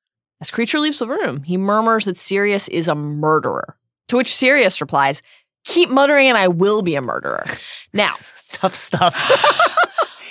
As 0.44 0.52
Kreacher 0.52 0.82
leaves 0.82 1.00
the 1.00 1.08
room, 1.08 1.44
he 1.44 1.56
murmurs 1.56 2.04
that 2.04 2.18
Sirius 2.18 2.68
is 2.68 2.90
a 2.90 2.96
murderer. 2.96 3.78
To 4.10 4.18
which 4.18 4.36
Sirius 4.36 4.82
replies, 4.82 5.22
Keep 5.64 5.88
muttering 5.88 6.28
and 6.28 6.38
I 6.38 6.50
will 6.50 6.82
be 6.82 6.96
a 6.96 7.02
murderer. 7.02 7.46
Now, 7.94 8.16
Tough 8.52 8.76
stuff. 8.76 9.16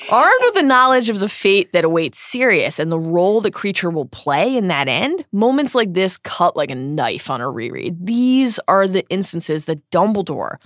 Armed 0.13 0.41
with 0.43 0.55
the 0.55 0.63
knowledge 0.65 1.09
of 1.09 1.19
the 1.19 1.31
fate 1.31 1.73
that 1.73 1.87
awaits 1.87 2.19
Sirius 2.19 2.79
and 2.79 2.93
the 2.93 2.99
role 2.99 3.41
the 3.41 3.51
Kreacher 3.51 3.91
will 3.91 4.05
play 4.05 4.55
in 4.55 4.69
that 4.69 4.87
end, 4.87 5.25
moments 5.33 5.75
like 5.75 5.95
this 5.95 6.19
cut 6.19 6.57
like 6.57 6.71
a 6.71 6.75
knife 6.75 7.31
on 7.31 7.41
a 7.41 7.49
reread. 7.49 8.05
These 8.05 8.61
are 8.69 8.87
the 8.87 9.09
instances 9.09 9.65
that 9.65 9.89
Dumbledore 9.91 10.57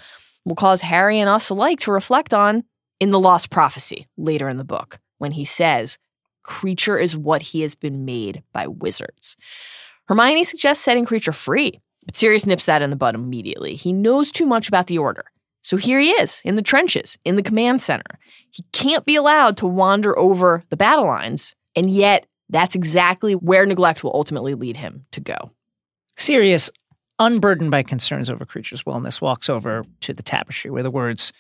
will 0.45 0.57
cause 0.57 0.81
Harry 0.81 1.21
and 1.21 1.31
us 1.31 1.51
alike 1.51 1.79
to 1.81 1.93
reflect 1.93 2.35
on 2.35 2.65
in 2.99 3.13
The 3.13 3.21
Lost 3.21 3.51
Prophecy 3.51 4.09
later 4.17 4.49
in 4.49 4.57
the 4.57 4.65
book, 4.65 4.99
when 5.19 5.31
he 5.31 5.45
says, 5.45 5.99
Kreacher 6.47 7.01
is 7.01 7.17
what 7.17 7.43
he 7.43 7.63
has 7.63 7.75
been 7.75 8.05
made 8.05 8.43
by 8.53 8.67
wizards. 8.69 9.37
Hermione 10.07 10.45
suggests 10.45 10.85
setting 10.85 11.05
Kreacher 11.05 11.35
free, 11.35 11.81
but 12.05 12.15
Sirius 12.15 12.47
nips 12.47 12.67
that 12.67 12.83
in 12.83 12.91
the 12.91 12.97
bud 12.97 13.15
immediately. 13.15 13.75
He 13.75 13.93
knows 13.93 14.31
too 14.31 14.47
much 14.47 14.69
about 14.69 14.87
the 14.87 14.99
Order. 14.99 15.25
So 15.63 15.77
here 15.77 15.99
he 15.99 16.11
is 16.11 16.41
in 16.45 16.55
the 16.55 16.63
trenches, 16.63 17.19
in 17.25 17.35
the 17.35 17.43
command 17.43 17.81
center. 17.81 18.21
He 18.53 18.65
can't 18.73 19.05
be 19.05 19.17
allowed 19.17 19.57
to 19.57 19.67
wander 19.67 20.17
over 20.17 20.63
the 20.69 20.77
battle 20.77 21.07
lines, 21.07 21.57
and 21.75 21.91
yet 21.91 22.27
that's 22.49 22.77
exactly 22.77 23.35
where 23.35 23.67
neglect 23.67 24.05
will 24.05 24.15
ultimately 24.15 24.55
lead 24.55 24.77
him 24.77 25.07
to 25.11 25.21
go. 25.21 25.51
Sirius, 26.17 26.71
unburdened 27.19 27.73
by 27.73 27.83
concerns 27.83 28.31
over 28.31 28.45
Kreacher's 28.45 28.85
wellness, 28.85 29.21
walks 29.21 29.51
over 29.51 29.85
to 30.03 30.13
the 30.13 30.23
tapestry 30.23 30.71
where 30.71 30.85
the 30.85 30.91
words 30.93 31.33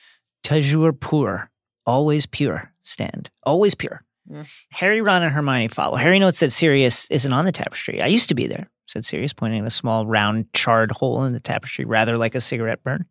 "toujours 0.43 0.93
pur," 0.93 1.49
always 1.87 2.27
pure, 2.27 2.73
stand. 2.83 3.31
Always 3.45 3.77
pure. 3.77 4.03
Mm. 4.31 4.49
Harry, 4.71 5.01
Ron, 5.01 5.23
and 5.23 5.33
Hermione 5.33 5.69
follow. 5.69 5.97
Harry 5.97 6.19
notes 6.19 6.41
that 6.41 6.53
Sirius 6.53 7.11
isn't 7.11 7.33
on 7.33 7.45
the 7.45 7.53
tapestry. 7.53 8.03
I 8.03 8.07
used 8.07 8.29
to 8.29 8.35
be 8.35 8.47
there, 8.47 8.71
said 8.87 9.05
Sirius, 9.05 9.33
pointing 9.33 9.61
at 9.61 9.67
a 9.67 9.71
small, 9.71 10.07
round, 10.07 10.53
charred 10.53 10.91
hole 10.91 11.25
in 11.25 11.33
the 11.33 11.41
tapestry, 11.41 11.85
rather 11.85 12.17
like 12.17 12.35
a 12.35 12.41
cigarette 12.41 12.83
burn. 12.83 13.05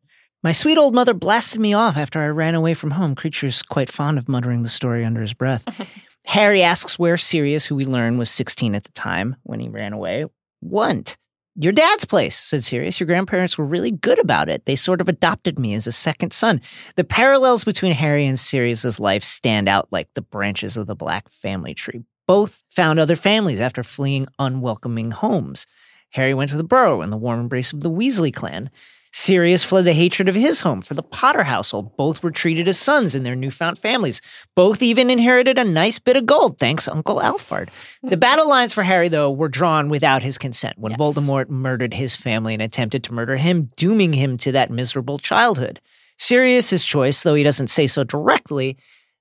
My 0.43 0.51
sweet 0.51 0.77
old 0.77 0.93
mother 0.93 1.13
blasted 1.13 1.59
me 1.59 1.73
off 1.73 1.97
after 1.97 2.21
I 2.21 2.27
ran 2.27 2.53
away 2.53 2.75
from 2.75 2.91
home. 2.91 3.15
Kreacher's 3.15 3.63
quite 3.63 3.89
fond 3.89 4.17
of 4.17 4.29
muttering 4.29 4.61
the 4.61 4.69
story 4.69 5.03
under 5.03 5.21
his 5.21 5.33
breath. 5.33 5.65
Harry 6.25 6.61
asks 6.61 6.99
where 6.99 7.17
Sirius, 7.17 7.65
who 7.65 7.75
we 7.75 7.85
learn 7.85 8.17
was 8.17 8.29
16 8.29 8.75
at 8.75 8.83
the 8.83 8.91
time 8.91 9.37
when 9.43 9.59
he 9.59 9.69
ran 9.69 9.93
away, 9.93 10.25
went. 10.61 11.17
Your 11.57 11.71
dad's 11.71 12.03
place, 12.03 12.37
said 12.37 12.65
Sirius. 12.65 12.99
Your 12.99 13.07
grandparents 13.07 13.57
were 13.57 13.63
really 13.63 13.91
good 13.91 14.19
about 14.19 14.49
it. 14.49 14.65
They 14.65 14.75
sort 14.75 14.99
of 14.99 15.07
adopted 15.07 15.57
me 15.57 15.73
as 15.73 15.87
a 15.87 15.91
second 15.93 16.33
son. 16.33 16.59
The 16.95 17.05
parallels 17.05 17.63
between 17.63 17.93
Harry 17.93 18.25
and 18.25 18.37
Sirius's 18.37 18.99
life 18.99 19.23
stand 19.23 19.69
out 19.69 19.87
like 19.89 20.13
the 20.15 20.21
branches 20.21 20.75
of 20.75 20.85
the 20.85 20.95
Black 20.95 21.29
family 21.29 21.73
tree. 21.73 22.03
Both 22.27 22.65
found 22.71 22.99
other 22.99 23.15
families 23.15 23.61
after 23.61 23.83
fleeing 23.83 24.27
unwelcoming 24.37 25.11
homes. 25.11 25.65
Harry 26.11 26.33
went 26.33 26.49
to 26.51 26.57
the 26.57 26.63
Burrow 26.65 27.01
in 27.01 27.09
the 27.09 27.17
warm 27.17 27.39
embrace 27.39 27.71
of 27.71 27.79
the 27.81 27.91
Weasley 27.91 28.33
clan. 28.33 28.69
Sirius 29.17 29.63
fled 29.63 29.85
the 29.85 29.93
hatred 29.93 30.27
of 30.27 30.35
his 30.35 30.59
home 30.59 30.81
for 30.81 30.93
the 30.93 31.01
Potter 31.01 31.43
household. 31.43 31.95
Both 31.95 32.21
were 32.21 32.31
treated 32.31 32.67
as 32.67 32.77
sons 32.77 33.15
in 33.15 33.23
their 33.23 33.33
newfound 33.33 33.79
families. 33.79 34.21
Both 34.55 34.81
even 34.81 35.09
inherited 35.09 35.57
a 35.57 35.63
nice 35.63 35.99
bit 35.99 36.17
of 36.17 36.25
gold, 36.25 36.59
thanks 36.59 36.85
Uncle 36.85 37.21
Alphard. 37.21 37.69
The 38.01 38.09
mm-hmm. 38.09 38.19
battle 38.19 38.49
lines 38.49 38.73
for 38.73 38.83
Harry, 38.83 39.07
though, 39.07 39.31
were 39.31 39.47
drawn 39.47 39.87
without 39.87 40.21
his 40.21 40.37
consent 40.37 40.77
when 40.77 40.91
Yes. 40.91 40.99
Voldemort 40.99 41.49
murdered 41.49 41.93
his 41.93 42.13
family 42.13 42.53
and 42.53 42.61
attempted 42.61 43.05
to 43.05 43.13
murder 43.13 43.37
him, 43.37 43.71
dooming 43.77 44.11
him 44.11 44.37
to 44.39 44.51
that 44.51 44.69
miserable 44.69 45.17
childhood. 45.17 45.79
Sirius's 46.17 46.83
choice, 46.83 47.23
though 47.23 47.35
he 47.35 47.43
doesn't 47.43 47.69
say 47.69 47.87
so 47.87 48.03
directly, 48.03 48.75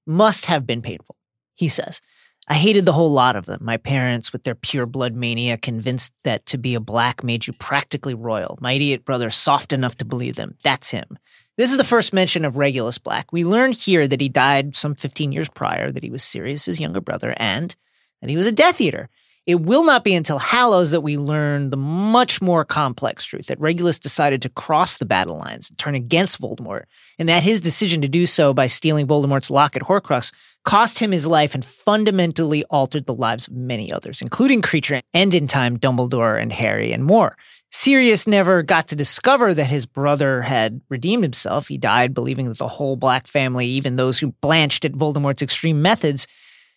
must 0.09 0.47
have 0.47 0.67
been 0.67 0.83
painful. 0.83 1.15
He 1.55 1.69
says, 1.69 2.01
I 2.47 2.55
hated 2.55 2.85
the 2.85 2.93
whole 2.93 3.11
lot 3.11 3.37
of 3.37 3.47
them. 3.47 3.61
My 3.63 3.79
parents, 3.79 4.33
with 4.33 4.43
their 4.43 4.55
pure 4.55 4.85
blood 4.85 5.15
mania, 5.15 5.57
convinced 5.57 6.13
that 6.25 6.45
to 6.47 6.59
be 6.59 6.75
a 6.75 6.81
black 6.81 7.25
made 7.25 7.47
you 7.47 7.55
practically 7.55 8.13
royal. 8.13 8.59
My 8.61 8.73
idiot 8.73 9.05
brother, 9.05 9.31
soft 9.31 9.73
enough 9.73 9.97
to 9.99 10.05
believe 10.05 10.37
them. 10.37 10.57
That's 10.63 10.91
him. 10.91 11.19
This 11.57 11.71
is 11.71 11.79
the 11.79 11.85
first 11.85 12.13
mention 12.13 12.45
of 12.45 12.57
Regulus 12.57 12.99
Black. 12.99 13.33
We 13.33 13.45
learn 13.45 13.73
here 13.73 14.07
that 14.07 14.21
he 14.21 14.29
died 14.29 14.77
some 14.77 14.95
15 14.95 15.33
years 15.33 15.49
prior, 15.49 15.91
that 15.91 16.03
he 16.03 16.11
was 16.11 16.23
Sirius's 16.23 16.81
younger 16.81 17.01
brother, 17.01 17.35
and 17.39 17.75
that 18.21 18.29
he 18.29 18.37
was 18.37 18.47
a 18.47 18.53
Death 18.53 18.81
Eater. 18.81 19.09
It 19.47 19.61
will 19.61 19.85
not 19.85 20.05
be 20.05 20.15
until 20.15 20.39
Hallows 20.39 20.91
that 20.93 21.03
we 21.03 21.19
learn 21.19 21.69
the 21.69 21.77
much 21.77 22.41
more 22.41 22.65
complex 22.65 23.25
truth 23.27 23.47
that 23.49 23.61
Regulus 23.61 23.99
decided 23.99 24.41
to 24.43 24.49
cross 24.49 24.97
the 24.97 25.05
battle 25.05 25.37
lines 25.37 25.69
and 25.69 25.77
turn 25.77 25.95
against 25.95 26.41
Voldemort, 26.41 26.85
and 27.19 27.29
that 27.29 27.43
his 27.43 27.61
decision 27.61 28.01
to 28.01 28.09
do 28.09 28.25
so 28.25 28.55
by 28.55 28.67
stealing 28.67 29.07
Voldemort's 29.07 29.51
locket 29.51 29.83
Horcrux 29.83 30.33
cost 30.65 30.99
him 30.99 31.13
his 31.13 31.27
life 31.27 31.55
and 31.55 31.63
fundamentally 31.63 32.65
altered 32.71 33.05
the 33.05 33.15
lives 33.15 33.47
of 33.47 33.55
many 33.55 33.93
others, 33.93 34.23
including 34.23 34.63
Kreacher 34.63 35.03
and 35.13 35.35
in 35.35 35.47
time 35.47 35.79
Dumbledore 35.79 36.41
and 36.41 36.51
Harry 36.51 36.93
and 36.93 37.05
more. 37.05 37.37
Sirius 37.71 38.27
never 38.27 38.63
got 38.63 38.89
to 38.89 38.97
discover 38.97 39.53
that 39.53 39.65
his 39.65 39.85
brother 39.85 40.41
had 40.41 40.81
redeemed 40.89 41.25
himself. 41.25 41.69
He 41.69 41.77
died 41.77 42.15
believing 42.15 42.47
that 42.47 42.59
the 42.59 42.69
whole 42.69 42.97
Black 42.97 43.27
family, 43.27 43.67
even 43.67 43.97
those 43.97 44.19
who 44.19 44.33
blanched 44.41 44.85
at 44.85 44.93
Voldemort's 44.93 45.43
extreme 45.43 45.83
methods, 45.83 46.27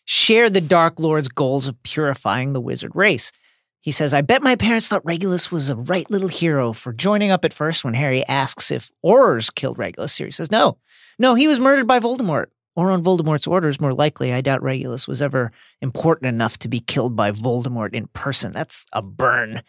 shared 0.07 0.53
the 0.53 0.61
Dark 0.61 0.99
Lord's 0.99 1.27
goals 1.27 1.67
of 1.67 1.81
purifying 1.83 2.53
the 2.53 2.61
wizard 2.61 2.95
race. 2.95 3.31
He 3.81 3.91
says, 3.91 4.13
I 4.13 4.21
bet 4.21 4.41
my 4.41 4.55
parents 4.55 4.87
thought 4.87 5.05
Regulus 5.05 5.51
was 5.51 5.69
a 5.69 5.75
right 5.75 6.09
little 6.09 6.29
hero 6.29 6.73
for 6.73 6.93
joining 6.93 7.29
up 7.29 7.45
at 7.45 7.53
first 7.53 7.83
when 7.83 7.93
Harry 7.93 8.25
asks 8.25 8.71
if 8.71 8.89
Aurors 9.05 9.53
killed 9.53 9.77
Regulus. 9.77 10.13
Sirius 10.13 10.37
says, 10.37 10.51
No, 10.51 10.77
no, 11.19 11.35
he 11.35 11.47
was 11.47 11.59
murdered 11.59 11.87
by 11.87 11.99
Voldemort. 11.99 12.47
Or 12.75 12.91
on 12.91 13.03
Voldemort's 13.03 13.47
orders, 13.47 13.81
more 13.81 13.93
likely. 13.93 14.33
I 14.33 14.41
doubt 14.41 14.61
Regulus 14.61 15.07
was 15.07 15.21
ever 15.21 15.51
important 15.81 16.29
enough 16.29 16.57
to 16.59 16.67
be 16.67 16.79
killed 16.79 17.15
by 17.15 17.31
Voldemort 17.31 17.93
in 17.93 18.07
person. 18.07 18.51
That's 18.51 18.85
a 18.93 19.01
burn. 19.01 19.61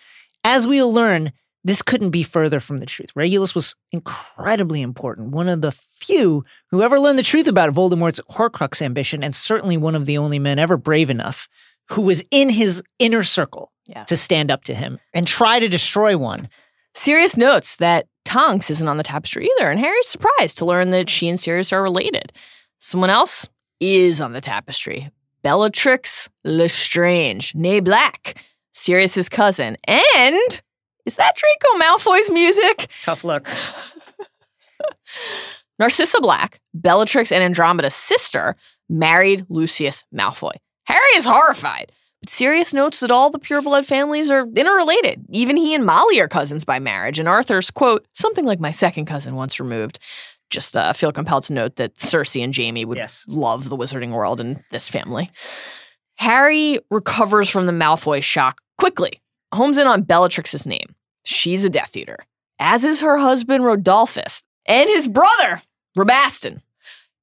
As 0.45 0.67
we'll 0.67 0.93
learn, 0.93 1.33
this 1.65 1.83
couldn't 1.83 2.11
be 2.11 2.23
further 2.23 2.61
from 2.61 2.79
the 2.79 2.87
truth. 2.87 3.11
Regulus 3.15 3.55
was 3.55 3.75
incredibly 3.93 4.81
important, 4.81 5.31
one 5.33 5.49
of 5.49 5.61
the 5.61 5.73
few 5.73 6.45
who 6.71 6.83
ever 6.83 6.99
learned 7.01 7.19
the 7.19 7.23
truth 7.23 7.47
about 7.49 7.73
Voldemort's 7.73 8.21
Horcrux 8.31 8.81
ambition, 8.81 9.23
and 9.25 9.35
certainly 9.35 9.77
one 9.77 9.95
of 9.95 10.07
the 10.07 10.19
only 10.19 10.39
men 10.39 10.59
ever 10.59 10.77
brave 10.77 11.11
enough 11.11 11.49
who 11.91 12.03
was 12.03 12.23
in 12.31 12.49
his 12.51 12.83
inner 12.99 13.23
circle 13.23 13.73
Yeah. 13.87 14.05
to 14.05 14.17
stand 14.17 14.51
up 14.51 14.65
to 14.65 14.75
him 14.75 14.99
and 15.15 15.27
try 15.27 15.59
to 15.59 15.69
destroy 15.69 16.17
one. 16.17 16.49
Sirius 16.95 17.37
notes 17.37 17.77
that 17.77 18.07
Tonks 18.25 18.71
isn't 18.71 18.89
on 18.89 18.99
the 18.99 19.03
tapestry 19.03 19.49
either, 19.59 19.71
and 19.71 19.81
Harry's 19.81 20.07
surprised 20.07 20.59
to 20.59 20.67
learn 20.67 20.91
that 20.91 21.09
she 21.09 21.29
and 21.29 21.41
Sirius 21.41 21.73
are 21.73 21.83
related. 21.83 22.33
Someone 22.79 23.09
else 23.11 23.49
is 23.81 24.21
on 24.21 24.33
the 24.33 24.41
tapestry. 24.41 25.11
Bellatrix 25.43 26.29
Lestrange, 26.45 27.55
nay 27.55 27.81
Black, 27.81 28.43
Sirius's 28.73 29.29
cousin. 29.29 29.77
And 29.87 30.61
is 31.09 31.17
that 31.17 31.35
Draco 31.37 31.79
Malfoy's 31.83 32.31
music? 32.31 32.89
Tough 33.01 33.25
luck. 33.25 33.49
Narcissa 35.79 36.21
Black, 36.21 36.61
Bellatrix 36.75 37.31
and 37.33 37.43
Andromeda's 37.43 37.95
sister, 37.95 38.57
married 38.89 39.47
Lucius 39.49 40.05
Malfoy. 40.15 40.53
Harry 40.85 41.01
is 41.17 41.25
horrified, 41.25 41.93
but 42.21 42.31
Sirius 42.31 42.73
notes 42.75 43.01
that 43.01 43.11
all 43.11 43.31
the 43.31 43.39
pureblood 43.39 43.85
families 43.85 44.31
are 44.31 44.47
interrelated. 44.57 45.25
Even 45.31 45.57
he 45.57 45.75
and 45.75 45.87
Molly 45.87 46.21
are 46.21 46.29
cousins 46.29 46.65
by 46.65 46.79
marriage, 46.79 47.19
and 47.19 47.29
Arthur's, 47.29 47.71
quote, 47.71 48.07
something 48.13 48.45
like 48.45 48.61
my 48.61 48.71
second 48.71 49.07
cousin 49.07 49.35
once 49.35 49.61
removed. 49.61 49.99
Just 50.51 50.77
uh, 50.77 50.93
feel 50.95 51.13
compelled 51.13 51.45
to 51.45 51.53
note 51.53 51.77
that 51.77 51.97
Cersei 51.97 52.43
and 52.43 52.57
Jaime 52.57 52.85
would 52.85 52.97
Yes. 52.99 53.25
love 53.29 53.69
the 53.69 53.77
wizarding 53.77 54.13
world 54.13 54.41
and 54.41 54.63
this 54.71 54.89
family. 54.89 55.31
Harry 56.17 56.81
recovers 56.91 57.49
from 57.49 57.67
the 57.67 57.73
Malfoy 57.73 58.23
shock 58.23 58.61
quickly, 58.79 59.21
homes 59.55 59.79
in 59.79 59.87
on 59.87 60.03
Bellatrix's 60.03 60.67
name. 60.67 60.95
She's 61.29 61.63
a 61.63 61.69
Death 61.69 61.95
Eater, 61.95 62.25
as 62.59 62.87
is 62.87 63.03
her 63.03 63.19
husband 63.19 63.63
Rodolphus 63.63 64.43
and 64.65 64.89
his 64.89 65.07
brother 65.07 65.61
Rabastan. 65.95 66.63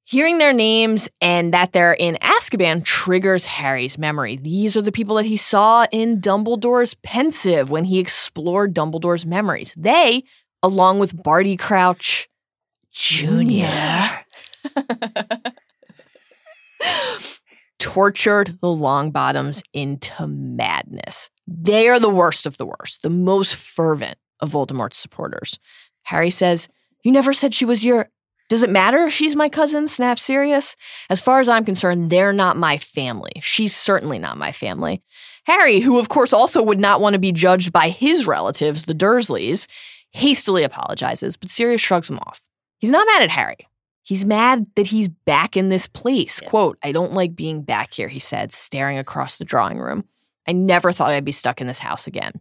Hearing 0.04 0.38
their 0.38 0.52
names 0.52 1.08
and 1.20 1.52
that 1.52 1.72
they're 1.72 1.92
in 1.92 2.14
Azkaban 2.22 2.84
triggers 2.84 3.46
Harry's 3.46 3.98
memory. 3.98 4.36
These 4.36 4.76
are 4.76 4.82
the 4.82 4.92
people 4.92 5.16
that 5.16 5.26
he 5.26 5.36
saw 5.36 5.88
in 5.90 6.20
Dumbledore's 6.20 6.94
Pensieve 6.94 7.68
when 7.68 7.84
he 7.84 7.98
explored 7.98 8.72
Dumbledore's 8.72 9.26
memories. 9.26 9.74
They, 9.76 10.22
along 10.62 11.00
with 11.00 11.20
Barty 11.20 11.56
Crouch 11.56 12.28
Jr., 12.92 13.66
tortured 17.80 18.56
the 18.60 18.68
Longbottoms 18.68 19.64
into 19.72 20.28
madness. 20.28 21.28
They 21.46 21.88
are 21.88 22.00
the 22.00 22.10
worst 22.10 22.46
of 22.46 22.58
the 22.58 22.66
worst, 22.66 23.02
the 23.02 23.10
most 23.10 23.54
fervent 23.54 24.18
of 24.40 24.50
Voldemort's 24.50 24.96
supporters. 24.96 25.58
Harry 26.04 26.30
says, 26.30 26.68
You 27.04 27.12
never 27.12 27.32
said 27.32 27.54
she 27.54 27.64
was 27.64 27.84
your. 27.84 28.08
Does 28.48 28.62
it 28.62 28.70
matter 28.70 28.98
if 29.06 29.12
she's 29.12 29.34
my 29.34 29.48
cousin? 29.48 29.88
snaps 29.88 30.22
Sirius. 30.22 30.76
As 31.10 31.20
far 31.20 31.40
as 31.40 31.48
I'm 31.48 31.64
concerned, 31.64 32.10
they're 32.10 32.32
not 32.32 32.56
my 32.56 32.78
family. 32.78 33.32
She's 33.40 33.74
certainly 33.74 34.20
not 34.20 34.38
my 34.38 34.52
family. 34.52 35.02
Harry, 35.46 35.80
who 35.80 35.98
of 35.98 36.08
course 36.08 36.32
also 36.32 36.62
would 36.62 36.80
not 36.80 37.00
want 37.00 37.14
to 37.14 37.18
be 37.18 37.32
judged 37.32 37.72
by 37.72 37.88
his 37.88 38.26
relatives, 38.26 38.84
the 38.84 38.94
Dursleys, 38.94 39.66
hastily 40.12 40.62
apologizes, 40.62 41.36
but 41.36 41.50
Sirius 41.50 41.80
shrugs 41.80 42.08
him 42.08 42.18
off. 42.18 42.40
He's 42.78 42.90
not 42.90 43.06
mad 43.06 43.22
at 43.22 43.30
Harry. 43.30 43.68
He's 44.02 44.24
mad 44.24 44.66
that 44.76 44.86
he's 44.86 45.08
back 45.08 45.56
in 45.56 45.68
this 45.68 45.88
place. 45.88 46.40
Quote, 46.40 46.78
I 46.82 46.92
don't 46.92 47.14
like 47.14 47.34
being 47.34 47.62
back 47.62 47.94
here, 47.94 48.08
he 48.08 48.20
said, 48.20 48.52
staring 48.52 48.98
across 48.98 49.36
the 49.36 49.44
drawing 49.44 49.78
room. 49.78 50.04
I 50.46 50.52
never 50.52 50.92
thought 50.92 51.12
I'd 51.12 51.24
be 51.24 51.32
stuck 51.32 51.60
in 51.60 51.66
this 51.66 51.78
house 51.78 52.06
again. 52.06 52.40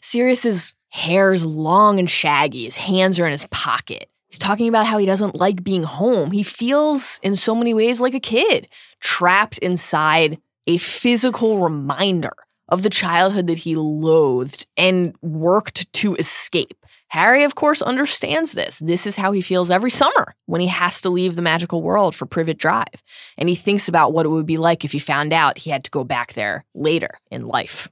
Sirius's 0.00 0.74
hair 0.88 1.32
is 1.32 1.46
long 1.46 1.98
and 1.98 2.08
shaggy. 2.08 2.64
His 2.64 2.76
hands 2.76 3.18
are 3.18 3.26
in 3.26 3.32
his 3.32 3.46
pocket. 3.50 4.08
He's 4.28 4.38
talking 4.38 4.68
about 4.68 4.86
how 4.86 4.98
he 4.98 5.06
doesn't 5.06 5.36
like 5.36 5.62
being 5.62 5.82
home. 5.82 6.30
He 6.30 6.42
feels, 6.42 7.20
in 7.22 7.36
so 7.36 7.54
many 7.54 7.74
ways, 7.74 8.00
like 8.00 8.14
a 8.14 8.20
kid, 8.20 8.68
trapped 9.00 9.58
inside 9.58 10.38
a 10.66 10.78
physical 10.78 11.58
reminder 11.58 12.32
of 12.68 12.82
the 12.82 12.90
childhood 12.90 13.46
that 13.48 13.58
he 13.58 13.76
loathed 13.76 14.66
and 14.76 15.14
worked 15.20 15.92
to 15.92 16.14
escape. 16.16 16.86
Harry, 17.12 17.44
of 17.44 17.54
course, 17.56 17.82
understands 17.82 18.52
this. 18.52 18.78
This 18.78 19.06
is 19.06 19.16
how 19.16 19.32
he 19.32 19.42
feels 19.42 19.70
every 19.70 19.90
summer 19.90 20.34
when 20.46 20.62
he 20.62 20.66
has 20.68 21.02
to 21.02 21.10
leave 21.10 21.36
the 21.36 21.42
magical 21.42 21.82
world 21.82 22.14
for 22.14 22.24
Privet 22.24 22.56
Drive. 22.56 23.02
And 23.36 23.50
he 23.50 23.54
thinks 23.54 23.86
about 23.86 24.14
what 24.14 24.24
it 24.24 24.30
would 24.30 24.46
be 24.46 24.56
like 24.56 24.82
if 24.82 24.92
he 24.92 24.98
found 24.98 25.30
out 25.30 25.58
he 25.58 25.68
had 25.68 25.84
to 25.84 25.90
go 25.90 26.04
back 26.04 26.32
there 26.32 26.64
later 26.74 27.10
in 27.30 27.46
life. 27.46 27.90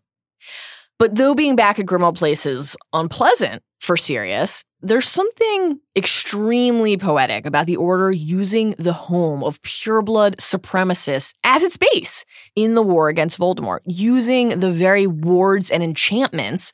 But 0.98 1.16
though 1.16 1.34
being 1.34 1.54
back 1.54 1.78
at 1.78 1.84
Grimmauld 1.84 2.16
Place 2.16 2.46
is 2.46 2.78
unpleasant 2.94 3.62
for 3.78 3.94
Sirius, 3.94 4.64
there's 4.80 5.06
something 5.06 5.78
extremely 5.94 6.96
poetic 6.96 7.44
about 7.44 7.66
the 7.66 7.76
Order 7.76 8.10
using 8.10 8.74
the 8.78 8.94
home 8.94 9.44
of 9.44 9.60
pureblood 9.60 10.36
supremacists 10.36 11.34
as 11.44 11.62
its 11.62 11.76
base 11.76 12.24
in 12.56 12.74
the 12.74 12.82
war 12.82 13.10
against 13.10 13.38
Voldemort, 13.38 13.80
using 13.84 14.60
the 14.60 14.72
very 14.72 15.06
wards 15.06 15.70
and 15.70 15.82
enchantments 15.82 16.72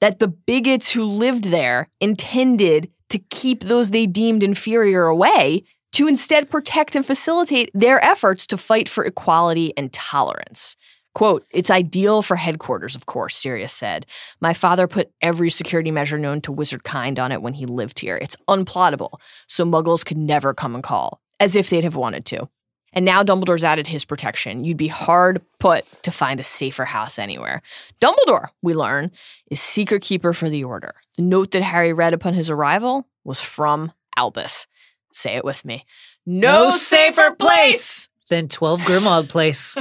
that 0.00 0.18
the 0.18 0.28
bigots 0.28 0.90
who 0.90 1.04
lived 1.04 1.44
there 1.44 1.88
intended 2.00 2.90
to 3.08 3.18
keep 3.30 3.64
those 3.64 3.90
they 3.90 4.06
deemed 4.06 4.42
inferior 4.42 5.06
away 5.06 5.64
to 5.92 6.08
instead 6.08 6.50
protect 6.50 6.94
and 6.94 7.06
facilitate 7.06 7.70
their 7.72 8.02
efforts 8.04 8.46
to 8.46 8.56
fight 8.56 8.88
for 8.88 9.04
equality 9.04 9.72
and 9.76 9.92
tolerance. 9.92 10.76
Quote, 11.14 11.46
it's 11.50 11.70
ideal 11.70 12.20
for 12.20 12.36
headquarters, 12.36 12.94
of 12.94 13.06
course, 13.06 13.34
Sirius 13.34 13.72
said. 13.72 14.04
My 14.38 14.52
father 14.52 14.86
put 14.86 15.10
every 15.22 15.48
security 15.48 15.90
measure 15.90 16.18
known 16.18 16.42
to 16.42 16.52
wizard 16.52 16.84
kind 16.84 17.18
on 17.18 17.32
it 17.32 17.40
when 17.40 17.54
he 17.54 17.64
lived 17.64 18.00
here. 18.00 18.18
It's 18.18 18.36
unplottable, 18.48 19.12
so 19.46 19.64
muggles 19.64 20.04
could 20.04 20.18
never 20.18 20.52
come 20.52 20.74
and 20.74 20.84
call, 20.84 21.22
as 21.40 21.56
if 21.56 21.70
they'd 21.70 21.84
have 21.84 21.96
wanted 21.96 22.26
to. 22.26 22.50
And 22.96 23.04
now 23.04 23.22
Dumbledore's 23.22 23.62
added 23.62 23.86
his 23.86 24.06
protection. 24.06 24.64
You'd 24.64 24.78
be 24.78 24.88
hard 24.88 25.42
put 25.60 25.84
to 26.02 26.10
find 26.10 26.40
a 26.40 26.44
safer 26.44 26.86
house 26.86 27.18
anywhere. 27.18 27.60
Dumbledore, 28.00 28.48
we 28.62 28.72
learn, 28.74 29.12
is 29.50 29.60
secret 29.60 30.00
keeper 30.02 30.32
for 30.32 30.48
the 30.48 30.64
Order. 30.64 30.94
The 31.16 31.22
note 31.22 31.50
that 31.50 31.62
Harry 31.62 31.92
read 31.92 32.14
upon 32.14 32.32
his 32.32 32.48
arrival 32.48 33.06
was 33.22 33.40
from 33.40 33.92
Albus. 34.16 34.66
Say 35.12 35.36
it 35.36 35.44
with 35.44 35.62
me. 35.64 35.84
No, 36.24 36.64
No 36.64 36.70
safer 36.70 37.32
place. 37.32 38.08
than 38.30 38.48
12 38.48 38.80
Grimmauld 38.80 39.28
Place. 39.28 39.76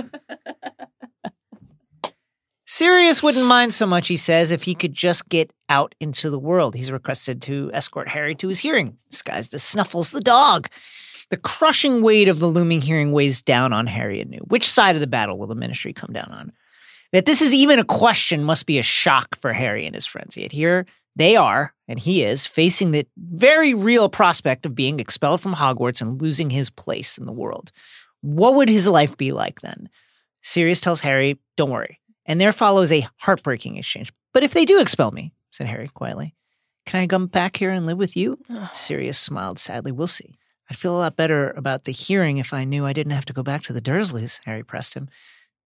Sirius 2.67 3.23
wouldn't 3.23 3.45
mind 3.45 3.73
so 3.73 3.86
much, 3.86 4.08
he 4.08 4.17
says, 4.17 4.51
if 4.51 4.63
he 4.63 4.75
could 4.75 4.93
just 4.93 5.30
get 5.30 5.54
out 5.69 5.95
into 5.99 6.30
the 6.30 6.39
world. 6.39 6.75
He's 6.75 6.91
requested 6.91 7.41
to 7.43 7.69
escort 7.73 8.10
Harry 8.10 8.36
to 8.36 8.47
his 8.49 8.60
hearing, 8.60 8.97
disguised 9.10 9.54
as 9.54 9.63
Snuffles 9.63 10.12
the 10.12 10.19
dog. 10.19 10.67
The 11.36 11.41
crushing 11.41 12.02
weight 12.02 12.30
of 12.30 12.39
the 12.39 12.48
looming 12.48 12.80
hearing 12.80 13.12
weighs 13.12 13.41
down 13.41 13.74
on 13.74 13.88
Harry 13.88 14.21
anew. 14.21 14.39
Which 14.48 14.71
side 14.71 14.95
of 14.95 15.02
the 15.02 15.06
battle 15.06 15.38
will 15.38 15.48
the 15.48 15.54
ministry 15.54 15.91
come 15.91 16.13
down 16.13 16.32
on? 16.32 16.54
That 17.12 17.26
this 17.26 17.41
is 17.41 17.54
even 17.54 17.78
a 17.78 17.84
question 17.84 18.41
must 18.41 18.65
be 18.65 18.80
a 18.80 18.84
shock 18.84 19.36
for 19.36 19.52
Harry 19.52 19.86
and 19.86 19.93
his 19.93 20.06
friends. 20.06 20.38
Yet 20.38 20.54
here 20.54 20.86
they 21.17 21.36
are, 21.36 21.74
and 21.89 22.00
he 22.00 22.24
is, 22.24 22.45
facing 22.45 22.91
the 22.91 23.06
very 23.17 23.74
real 23.74 24.08
prospect 24.08 24.65
of 24.65 24.76
being 24.76 25.02
expelled 25.02 25.41
from 25.41 25.56
Hogwarts 25.56 26.02
and 26.02 26.21
losing 26.21 26.50
his 26.50 26.69
place 26.69 27.17
in 27.17 27.26
the 27.26 27.34
world. 27.34 27.74
What 28.21 28.56
would 28.56 28.69
his 28.69 28.88
life 28.88 29.17
be 29.17 29.34
like 29.34 29.60
then? 29.60 29.89
Sirius 30.41 30.80
tells 30.80 31.02
Harry, 31.02 31.38
Don't 31.58 31.69
worry. 31.69 32.00
And 32.26 32.39
there 32.39 32.54
follows 32.54 32.93
a 32.93 33.10
heartbreaking 33.17 33.76
exchange. 33.76 34.13
But 34.34 34.43
if 34.43 34.54
they 34.54 34.63
do 34.63 34.80
expel 34.80 35.12
me, 35.12 35.34
said 35.52 35.67
Harry 35.67 35.89
quietly, 35.89 36.34
can 36.86 37.02
I 37.02 37.08
come 37.08 37.28
back 37.28 37.58
here 37.58 37.71
and 37.71 37.86
live 37.86 37.98
with 37.98 38.15
you? 38.15 38.39
Sirius 38.71 39.19
smiled 39.19 39.60
sadly. 39.60 39.91
We'll 39.91 40.08
see. 40.08 40.38
I'd 40.69 40.78
feel 40.78 40.95
a 40.95 40.99
lot 40.99 41.15
better 41.15 41.51
about 41.51 41.84
the 41.84 41.91
hearing 41.91 42.38
if 42.38 42.54
I 42.54 42.63
knew 42.63 42.86
I 42.86 42.93
didn't 42.93 43.13
have 43.13 43.25
to 43.25 43.34
go 43.34 43.43
back 43.43 43.63
to 43.63 43.73
the 43.73 43.82
Dursleys, 43.82 44.39
Harry 44.45 44.63
pressed 44.63 44.95
him. 44.95 45.10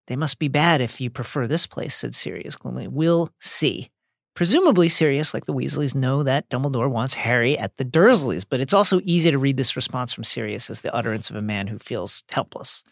They 0.08 0.16
must 0.16 0.40
be 0.40 0.48
bad 0.48 0.82
if 0.82 1.00
you 1.00 1.10
prefer 1.10 1.48
this 1.48 1.68
place, 1.68 1.96
said 1.96 2.16
Sirius 2.16 2.56
gloomily. 2.56 2.88
We'll 2.88 3.30
see. 3.40 3.92
Presumably, 4.36 4.90
Sirius, 4.90 5.34
like 5.34 5.46
the 5.46 5.54
Weasleys, 5.54 5.94
know 5.94 6.24
that 6.24 6.50
Dumbledore 6.50 6.90
wants 6.90 7.14
Harry 7.14 7.58
at 7.58 7.76
the 7.76 7.86
Dursleys, 7.86 8.46
but 8.48 8.60
it's 8.60 8.74
also 8.74 9.02
easy 9.04 9.32
to 9.32 9.38
read 9.38 9.58
this 9.58 9.76
response 9.76 10.14
from 10.14 10.24
Sirius 10.24 10.70
as 10.70 10.82
the 10.82 10.94
utterance 10.96 11.30
of 11.30 11.36
a 11.36 11.42
man 11.42 11.68
who 11.68 11.78
feels 11.78 12.24
helpless, 12.30 12.84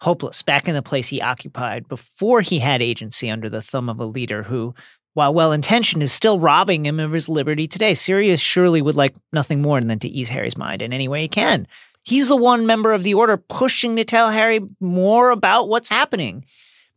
hopeless, 0.00 0.42
back 0.42 0.68
in 0.68 0.74
the 0.74 0.82
place 0.82 1.08
he 1.08 1.20
occupied 1.20 1.88
before 1.88 2.40
he 2.40 2.60
had 2.60 2.80
agency 2.80 3.30
under 3.30 3.48
the 3.48 3.62
thumb 3.62 3.88
of 3.88 3.98
a 3.98 4.06
leader 4.06 4.44
who, 4.44 4.74
while 5.14 5.32
well 5.32 5.52
intentioned, 5.52 6.02
is 6.02 6.12
still 6.12 6.38
robbing 6.38 6.84
him 6.84 7.00
of 7.00 7.12
his 7.12 7.28
liberty 7.28 7.66
today. 7.66 7.94
Sirius 7.94 8.40
surely 8.40 8.82
would 8.82 8.96
like 8.96 9.14
nothing 9.32 9.62
more 9.62 9.80
than 9.80 9.98
to 10.00 10.08
ease 10.08 10.28
Harry's 10.28 10.56
mind 10.56 10.82
in 10.82 10.92
any 10.92 11.08
way 11.08 11.22
he 11.22 11.28
can. 11.28 11.66
He's 12.02 12.28
the 12.28 12.36
one 12.36 12.66
member 12.66 12.92
of 12.92 13.02
the 13.02 13.14
order 13.14 13.36
pushing 13.36 13.96
to 13.96 14.04
tell 14.04 14.30
Harry 14.30 14.60
more 14.80 15.30
about 15.30 15.68
what's 15.68 15.88
happening. 15.88 16.44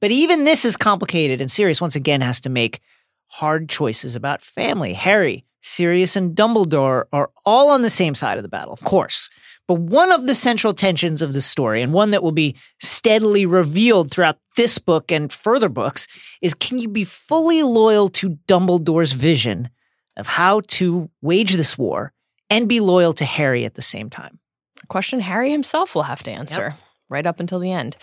But 0.02 0.12
even 0.12 0.44
this 0.44 0.66
is 0.66 0.76
complicated, 0.76 1.42
and 1.42 1.50
Sirius 1.50 1.82
once 1.82 1.96
again 1.96 2.22
has 2.22 2.42
to 2.42 2.50
make 2.50 2.82
hard 3.30 3.70
choices 3.70 4.16
about 4.16 4.42
family. 4.42 4.94
Harry, 4.94 5.46
Sirius, 5.62 6.16
and 6.16 6.36
Dumbledore 6.36 7.06
are 7.14 7.32
all 7.46 7.70
on 7.70 7.82
the 7.82 7.90
same 7.90 8.16
side 8.16 8.38
of 8.38 8.44
the 8.44 8.50
battle, 8.50 8.74
of 8.74 8.84
course. 8.84 9.30
But 9.68 9.80
one 9.80 10.12
of 10.12 10.26
the 10.26 10.36
central 10.36 10.74
tensions 10.74 11.22
of 11.22 11.34
the 11.34 11.42
story, 11.42 11.82
and 11.82 11.92
one 11.92 12.12
that 12.12 12.24
will 12.24 12.32
be 12.32 12.56
steadily 12.80 13.46
revealed 13.46 14.10
throughout 14.10 14.38
this 14.56 14.78
book 14.78 15.12
and 15.12 15.32
further 15.32 15.68
books, 15.68 16.08
is 16.42 16.54
can 16.54 16.80
you 16.80 16.88
be 16.88 17.04
fully 17.04 17.64
loyal 17.64 18.08
to 18.10 18.38
Dumbledore's 18.48 19.12
vision 19.12 19.70
of 20.16 20.26
how 20.26 20.62
to 20.68 21.10
wage 21.22 21.54
this 21.54 21.78
war 21.78 22.14
and 22.50 22.70
be 22.70 22.80
loyal 22.80 23.14
to 23.14 23.26
Harry 23.26 23.66
at 23.66 23.76
the 23.76 23.82
same 23.82 24.10
time? 24.10 24.40
A 24.82 24.88
question 24.88 25.20
Harry 25.20 25.52
himself 25.52 25.96
will 25.96 26.04
have 26.04 26.24
to 26.24 26.32
answer 26.32 26.76
right 27.10 27.26
up 27.26 27.40
until 27.40 27.60
the 27.60 27.72
end. 27.72 27.98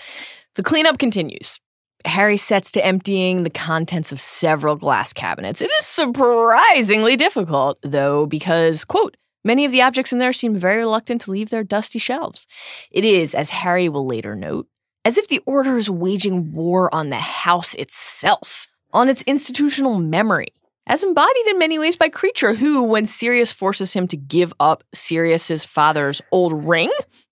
The 0.54 0.62
cleanup 0.62 0.98
continues. 0.98 1.60
Harry 2.04 2.36
sets 2.36 2.70
to 2.72 2.84
emptying 2.84 3.42
the 3.42 3.50
contents 3.50 4.12
of 4.12 4.20
several 4.20 4.76
glass 4.76 5.12
cabinets. 5.12 5.62
It 5.62 5.70
is 5.80 5.86
surprisingly 5.86 7.16
difficult, 7.16 7.78
though, 7.82 8.26
because, 8.26 8.84
quote, 8.84 9.16
many 9.44 9.64
of 9.64 9.72
the 9.72 9.82
objects 9.82 10.12
in 10.12 10.18
there 10.18 10.32
seem 10.32 10.56
very 10.56 10.78
reluctant 10.78 11.20
to 11.22 11.30
leave 11.30 11.50
their 11.50 11.64
dusty 11.64 11.98
shelves. 11.98 12.46
It 12.90 13.04
is, 13.04 13.34
as 13.34 13.50
Harry 13.50 13.88
will 13.88 14.06
later 14.06 14.34
note, 14.34 14.66
as 15.04 15.18
if 15.18 15.28
the 15.28 15.42
Order 15.46 15.76
is 15.76 15.90
waging 15.90 16.52
war 16.52 16.92
on 16.94 17.10
the 17.10 17.16
house 17.16 17.74
itself, 17.74 18.66
on 18.92 19.08
its 19.08 19.22
institutional 19.22 19.98
memory, 19.98 20.48
as 20.86 21.04
embodied 21.04 21.46
in 21.48 21.58
many 21.58 21.78
ways 21.78 21.96
by 21.96 22.08
Kreacher, 22.08 22.56
who, 22.56 22.84
when 22.84 23.06
Sirius 23.06 23.52
forces 23.52 23.92
him 23.92 24.08
to 24.08 24.16
give 24.16 24.52
up 24.60 24.84
Sirius's 24.94 25.64
father's 25.64 26.22
old 26.32 26.64
ring, 26.64 26.90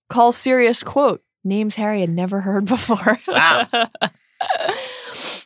calls 0.09 0.37
Sirius, 0.37 0.83
quote, 0.83 1.23
names 1.43 1.75
Harry 1.75 2.01
had 2.01 2.09
never 2.09 2.41
heard 2.41 2.65
before. 2.67 3.19
Wow. 3.27 3.67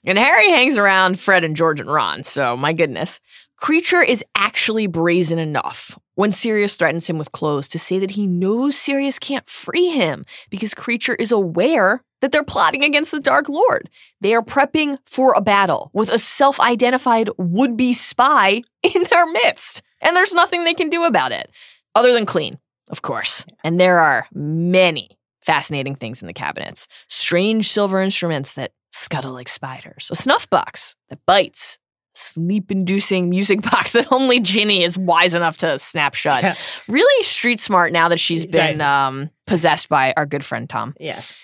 and 0.06 0.18
Harry 0.18 0.50
hangs 0.50 0.78
around 0.78 1.20
Fred 1.20 1.44
and 1.44 1.56
George 1.56 1.80
and 1.80 1.92
Ron, 1.92 2.24
so 2.24 2.58
my 2.58 2.74
goodness. 2.74 3.20
Kreacher 3.62 4.08
is 4.08 4.24
actually 4.36 4.88
brazen 4.88 5.40
enough 5.40 5.98
when 6.18 6.32
Sirius 6.32 6.76
threatens 6.76 7.08
him 7.08 7.20
with 7.20 7.32
clothes 7.32 7.68
to 7.68 7.78
say 7.78 8.00
that 8.00 8.12
he 8.12 8.26
knows 8.26 8.76
Sirius 8.76 9.20
can't 9.20 9.48
free 9.48 9.92
him 9.92 10.26
because 10.50 10.74
Kreacher 10.74 11.16
is 11.20 11.32
aware 11.32 12.02
that 12.22 12.32
they're 12.32 12.44
plotting 12.44 12.84
against 12.84 13.12
the 13.12 13.20
Dark 13.20 13.48
Lord. 13.48 13.88
They 14.20 14.34
are 14.34 14.42
prepping 14.42 14.98
for 15.06 15.36
a 15.36 15.42
battle 15.42 15.92
with 15.94 16.10
a 16.10 16.18
self 16.18 16.60
identified 16.60 17.30
would 17.38 17.78
be 17.78 17.94
spy 17.94 18.64
in 18.84 19.04
their 19.12 19.32
midst. 19.32 19.84
And 20.02 20.16
there's 20.16 20.34
nothing 20.34 20.64
they 20.64 20.74
can 20.74 20.90
do 20.90 21.04
about 21.04 21.32
it 21.32 21.52
other 21.94 22.12
than 22.12 22.26
clean, 22.26 22.58
of 22.90 23.04
course. 23.04 23.46
And 23.64 23.80
there 23.80 24.00
are 24.00 24.26
many 24.34 25.20
fascinating 25.44 25.94
things 25.94 26.22
in 26.22 26.28
the 26.28 26.34
cabinets 26.34 26.88
strange 27.08 27.70
silver 27.70 28.02
instruments 28.02 28.56
that 28.56 28.72
scuttle 28.92 29.34
like 29.34 29.48
spiders, 29.48 30.10
a 30.12 30.16
snuff 30.16 30.50
box 30.50 30.96
that 31.10 31.20
bites. 31.28 31.78
Sleep 32.18 32.72
inducing 32.72 33.30
music 33.30 33.62
box 33.72 33.94
that 33.94 34.12
only 34.12 34.40
Ginny 34.40 34.84
is 34.84 34.98
wise 34.98 35.36
enough 35.36 35.58
to 35.58 35.78
snap 35.78 36.16
shut. 36.16 36.42
Yeah. 36.42 36.56
Really 36.88 37.24
street 37.24 37.60
smart 37.60 37.94
now 37.94 38.10
that 38.10 38.20
she's 38.20 38.46
been 38.46 38.80
Right. 38.80 39.06
um, 39.08 39.30
possessed 39.46 39.88
by 39.88 40.14
our 40.18 40.26
good 40.26 40.44
friend 40.44 40.68
Tom 40.70 40.96
Yes. 41.00 41.36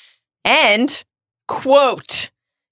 and 0.44 1.04
quote 1.48 2.32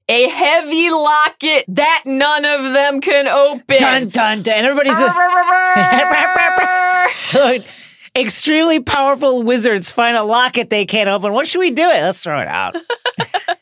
a 0.10 0.28
heavy 0.28 0.90
locket 0.90 1.64
that 1.70 2.04
none 2.06 2.44
of 2.44 2.74
them 2.74 3.00
can 3.02 3.28
open. 3.28 3.78
Dun 3.78 4.10
dun 4.10 4.42
dun. 4.42 4.66
Everybody's 4.66 5.00
extremely 8.16 8.80
powerful 8.82 9.44
wizards 9.44 9.92
find 9.92 10.18
a 10.18 10.24
locket 10.24 10.70
they 10.70 10.86
can't 10.86 11.08
open. 11.08 11.32
What 11.34 11.48
should 11.48 11.60
we 11.60 11.72
do 11.72 11.84
it? 11.84 12.02
Let's 12.02 12.24
throw 12.24 12.40
it 12.42 12.48
out. 12.48 12.76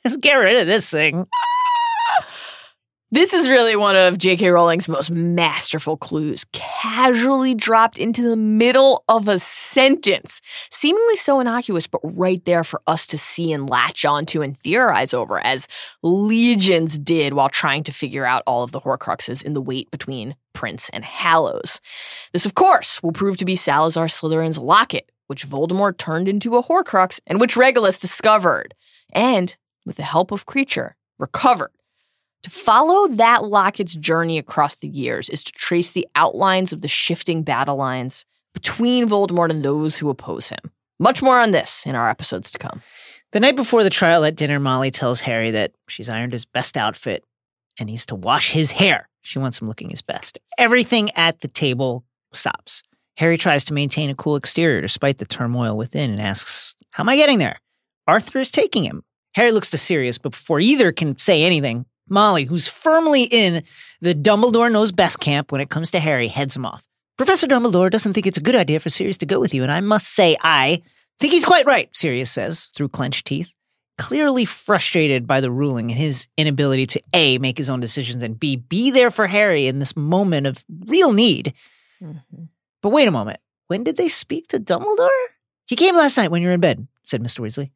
Let's 0.03 0.17
get 0.17 0.35
rid 0.35 0.61
of 0.61 0.67
this 0.67 0.89
thing. 0.89 1.27
This 3.11 3.33
is 3.33 3.49
really 3.49 3.75
one 3.75 3.95
of 3.95 4.19
J.K. 4.19 4.49
Rowling's 4.49 4.87
most 4.87 5.09
masterful 5.09 5.97
clues, 5.97 6.45
casually 6.51 7.55
dropped 7.55 7.97
into 7.97 8.21
the 8.21 8.35
middle 8.35 9.03
of 9.09 9.27
a 9.27 9.39
sentence, 9.39 10.41
seemingly 10.69 11.15
so 11.15 11.39
innocuous, 11.39 11.87
but 11.87 12.01
right 12.03 12.45
there 12.45 12.63
for 12.63 12.83
us 12.85 13.07
to 13.07 13.17
see 13.17 13.51
and 13.51 13.67
latch 13.67 14.05
onto 14.05 14.43
and 14.43 14.55
theorize 14.55 15.11
over, 15.11 15.39
as 15.39 15.67
legions 16.03 16.99
did 16.99 17.33
while 17.33 17.49
trying 17.49 17.81
to 17.81 17.91
figure 17.91 18.27
out 18.27 18.43
all 18.45 18.61
of 18.61 18.73
the 18.73 18.81
Horcruxes 18.81 19.41
in 19.41 19.55
the 19.55 19.61
wait 19.61 19.89
between 19.89 20.35
Prince 20.53 20.87
and 20.89 21.03
Hallows. 21.03 21.81
This, 22.31 22.45
of 22.45 22.53
course, 22.53 23.01
will 23.01 23.11
prove 23.11 23.37
to 23.37 23.45
be 23.45 23.55
Salazar 23.55 24.05
Slytherin's 24.05 24.59
locket, 24.59 25.11
which 25.25 25.47
Voldemort 25.47 25.97
turned 25.97 26.27
into 26.27 26.57
a 26.57 26.63
Horcrux 26.63 27.19
and 27.25 27.41
which 27.41 27.57
Regulus 27.57 27.97
discovered, 27.97 28.75
and, 29.11 29.55
with 29.83 29.95
the 29.95 30.03
help 30.03 30.29
of 30.29 30.45
Kreacher, 30.45 30.91
recovered. 31.17 31.71
To 32.43 32.49
follow 32.49 33.07
that 33.15 33.43
locket's 33.43 33.95
journey 33.95 34.37
across 34.37 34.75
the 34.75 34.87
years 34.87 35.29
is 35.29 35.43
to 35.43 35.51
trace 35.51 35.91
the 35.91 36.07
outlines 36.15 36.71
of 36.71 36.81
the 36.81 36.87
shifting 36.87 37.43
battle 37.43 37.75
lines 37.75 38.25
between 38.53 39.07
Voldemort 39.09 39.49
and 39.49 39.63
those 39.63 39.97
who 39.97 40.09
oppose 40.09 40.47
him. 40.47 40.71
Much 40.99 41.21
more 41.21 41.39
on 41.39 41.51
this 41.51 41.85
in 41.85 41.95
our 41.95 42.09
episodes 42.09 42.51
to 42.51 42.59
come. 42.59 42.81
The 43.31 43.39
night 43.39 43.55
before 43.55 43.83
the 43.83 43.89
trial 43.89 44.25
at 44.25 44.35
dinner, 44.35 44.59
Molly 44.59 44.89
tells 44.89 45.21
Harry 45.21 45.51
that 45.51 45.71
she's 45.87 46.09
ironed 46.09 46.33
his 46.33 46.45
best 46.45 46.77
outfit 46.77 47.23
and 47.79 47.89
he's 47.89 48.05
to 48.07 48.15
wash 48.15 48.51
his 48.51 48.71
hair. 48.71 49.07
She 49.21 49.39
wants 49.39 49.61
him 49.61 49.67
looking 49.67 49.89
his 49.89 50.01
best. 50.01 50.39
Everything 50.57 51.11
at 51.11 51.41
the 51.41 51.47
table 51.47 52.03
stops. 52.33 52.83
Harry 53.17 53.37
tries 53.37 53.65
to 53.65 53.73
maintain 53.73 54.09
a 54.09 54.15
cool 54.15 54.35
exterior 54.35 54.81
despite 54.81 55.17
the 55.17 55.25
turmoil 55.25 55.75
within 55.75 56.11
and 56.11 56.21
asks, 56.21 56.75
How 56.91 57.03
am 57.03 57.09
I 57.09 57.17
getting 57.17 57.37
there? 57.37 57.59
Arthur 58.07 58.39
is 58.39 58.49
taking 58.49 58.85
him. 58.85 59.03
Harry 59.35 59.51
looks 59.51 59.69
to 59.71 59.77
Sirius, 59.77 60.17
but 60.17 60.31
before 60.31 60.59
either 60.59 60.91
can 60.91 61.17
say 61.17 61.43
anything, 61.43 61.85
Molly, 62.09 62.45
who's 62.45 62.67
firmly 62.67 63.23
in 63.23 63.63
the 64.01 64.15
Dumbledore 64.15 64.71
knows 64.71 64.91
best 64.91 65.19
camp 65.19 65.51
when 65.51 65.61
it 65.61 65.69
comes 65.69 65.91
to 65.91 65.99
Harry, 65.99 66.27
heads 66.27 66.55
him 66.55 66.65
off. 66.65 66.85
Professor 67.17 67.47
Dumbledore 67.47 67.91
doesn't 67.91 68.13
think 68.13 68.27
it's 68.27 68.37
a 68.37 68.41
good 68.41 68.55
idea 68.55 68.79
for 68.79 68.89
Sirius 68.89 69.17
to 69.17 69.25
go 69.25 69.39
with 69.39 69.53
you, 69.53 69.63
and 69.63 69.71
I 69.71 69.81
must 69.81 70.07
say, 70.07 70.37
I 70.41 70.81
think 71.19 71.33
he's 71.33 71.45
quite 71.45 71.65
right, 71.65 71.93
Sirius 71.95 72.31
says 72.31 72.69
through 72.75 72.89
clenched 72.89 73.27
teeth, 73.27 73.53
clearly 73.97 74.45
frustrated 74.45 75.27
by 75.27 75.41
the 75.41 75.51
ruling 75.51 75.91
and 75.91 75.99
his 75.99 76.29
inability 76.37 76.85
to 76.87 77.01
A, 77.13 77.37
make 77.37 77.57
his 77.57 77.69
own 77.69 77.81
decisions, 77.81 78.23
and 78.23 78.39
B, 78.39 78.55
be 78.55 78.91
there 78.91 79.11
for 79.11 79.27
Harry 79.27 79.67
in 79.67 79.79
this 79.79 79.97
moment 79.97 80.47
of 80.47 80.63
real 80.87 81.11
need. 81.11 81.53
Mm-hmm. 82.01 82.43
But 82.81 82.89
wait 82.89 83.07
a 83.09 83.11
moment. 83.11 83.41
When 83.67 83.83
did 83.83 83.97
they 83.97 84.07
speak 84.07 84.47
to 84.47 84.59
Dumbledore? 84.59 85.09
He 85.67 85.75
came 85.75 85.95
last 85.95 86.17
night 86.17 86.31
when 86.31 86.41
you 86.41 86.47
were 86.47 86.53
in 86.53 86.61
bed, 86.61 86.87
said 87.03 87.21
Mr. 87.21 87.41
Weasley. 87.41 87.71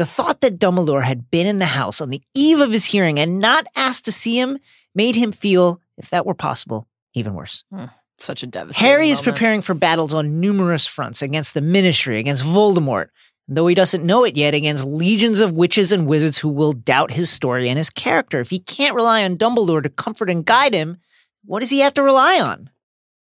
The 0.00 0.06
thought 0.06 0.40
that 0.40 0.58
Dumbledore 0.58 1.04
had 1.04 1.30
been 1.30 1.46
in 1.46 1.58
the 1.58 1.66
house 1.66 2.00
on 2.00 2.08
the 2.08 2.22
eve 2.34 2.60
of 2.60 2.72
his 2.72 2.86
hearing 2.86 3.18
and 3.18 3.38
not 3.38 3.66
asked 3.76 4.06
to 4.06 4.12
see 4.12 4.40
him 4.40 4.56
made 4.94 5.14
him 5.14 5.30
feel, 5.30 5.82
if 5.98 6.08
that 6.08 6.24
were 6.24 6.32
possible, 6.32 6.88
even 7.12 7.34
worse. 7.34 7.64
Hmm. 7.70 7.84
Such 8.18 8.42
a 8.42 8.46
devastating 8.46 8.88
Harry 8.88 9.10
is 9.10 9.20
preparing 9.20 9.60
for 9.60 9.74
battles 9.74 10.14
on 10.14 10.40
numerous 10.40 10.86
fronts 10.86 11.20
against 11.20 11.52
the 11.52 11.60
Ministry, 11.60 12.18
against 12.18 12.44
Voldemort, 12.44 13.08
and 13.46 13.58
though 13.58 13.66
he 13.66 13.74
doesn't 13.74 14.02
know 14.02 14.24
it 14.24 14.38
yet, 14.38 14.54
against 14.54 14.86
legions 14.86 15.40
of 15.40 15.52
witches 15.52 15.92
and 15.92 16.06
wizards 16.06 16.38
who 16.38 16.48
will 16.48 16.72
doubt 16.72 17.12
his 17.12 17.28
story 17.28 17.68
and 17.68 17.76
his 17.76 17.90
character. 17.90 18.40
If 18.40 18.48
he 18.48 18.60
can't 18.60 18.94
rely 18.94 19.22
on 19.24 19.36
Dumbledore 19.36 19.82
to 19.82 19.90
comfort 19.90 20.30
and 20.30 20.46
guide 20.46 20.72
him, 20.72 20.96
what 21.44 21.60
does 21.60 21.68
he 21.68 21.80
have 21.80 21.92
to 21.92 22.02
rely 22.02 22.40
on? 22.40 22.70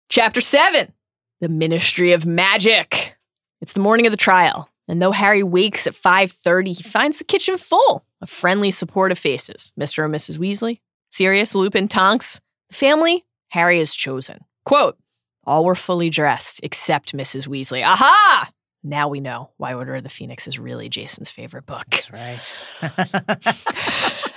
Chapter 0.10 0.42
7 0.42 0.92
The 1.40 1.50
Ministry 1.50 2.14
of 2.14 2.26
Magic. 2.26 3.16
It's 3.62 3.74
the 3.74 3.80
morning 3.80 4.08
of 4.08 4.12
the 4.12 4.18
trial, 4.18 4.72
and 4.88 5.02
though 5.02 5.12
Harry 5.12 5.44
wakes 5.44 5.88
at 5.88 5.94
5:30, 5.96 6.74
he 6.74 6.84
finds 6.84 7.18
the 7.18 7.24
kitchen 7.24 7.58
full 7.58 8.06
of 8.22 8.30
friendly, 8.30 8.72
supportive 8.72 9.20
faces. 9.20 9.72
Mr. 9.80 10.06
and 10.06 10.14
Mrs. 10.14 10.38
Weasley, 10.38 10.80
Sirius, 11.10 11.56
Lupin, 11.56 11.88
Tonks, 11.88 12.42
the 12.70 12.76
family 12.76 13.26
Harry 13.50 13.80
has 13.80 13.94
chosen. 13.94 14.46
Quote, 14.66 14.98
all 15.46 15.66
were 15.66 15.76
fully 15.76 16.10
dressed 16.10 16.62
except 16.64 17.16
Mrs. 17.16 17.48
Weasley. 17.48 17.84
Aha! 17.84 18.50
Now 18.84 19.08
we 19.08 19.20
know 19.22 19.52
why 19.58 19.74
Order 19.74 19.96
of 19.96 20.04
the 20.04 20.10
Phoenix 20.10 20.48
is 20.48 20.60
really 20.60 20.90
Jason's 20.90 21.32
favorite 21.32 21.66
book. 21.66 21.86
right. 22.12 22.58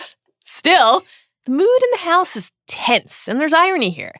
Still, 0.45 1.05
the 1.45 1.53
mood 1.53 1.83
in 1.83 1.91
the 1.93 1.99
house 1.99 2.37
is 2.37 2.53
tense, 2.67 3.29
and 3.29 3.41
there's 3.41 3.55
irony 3.55 3.91
here. 3.91 4.15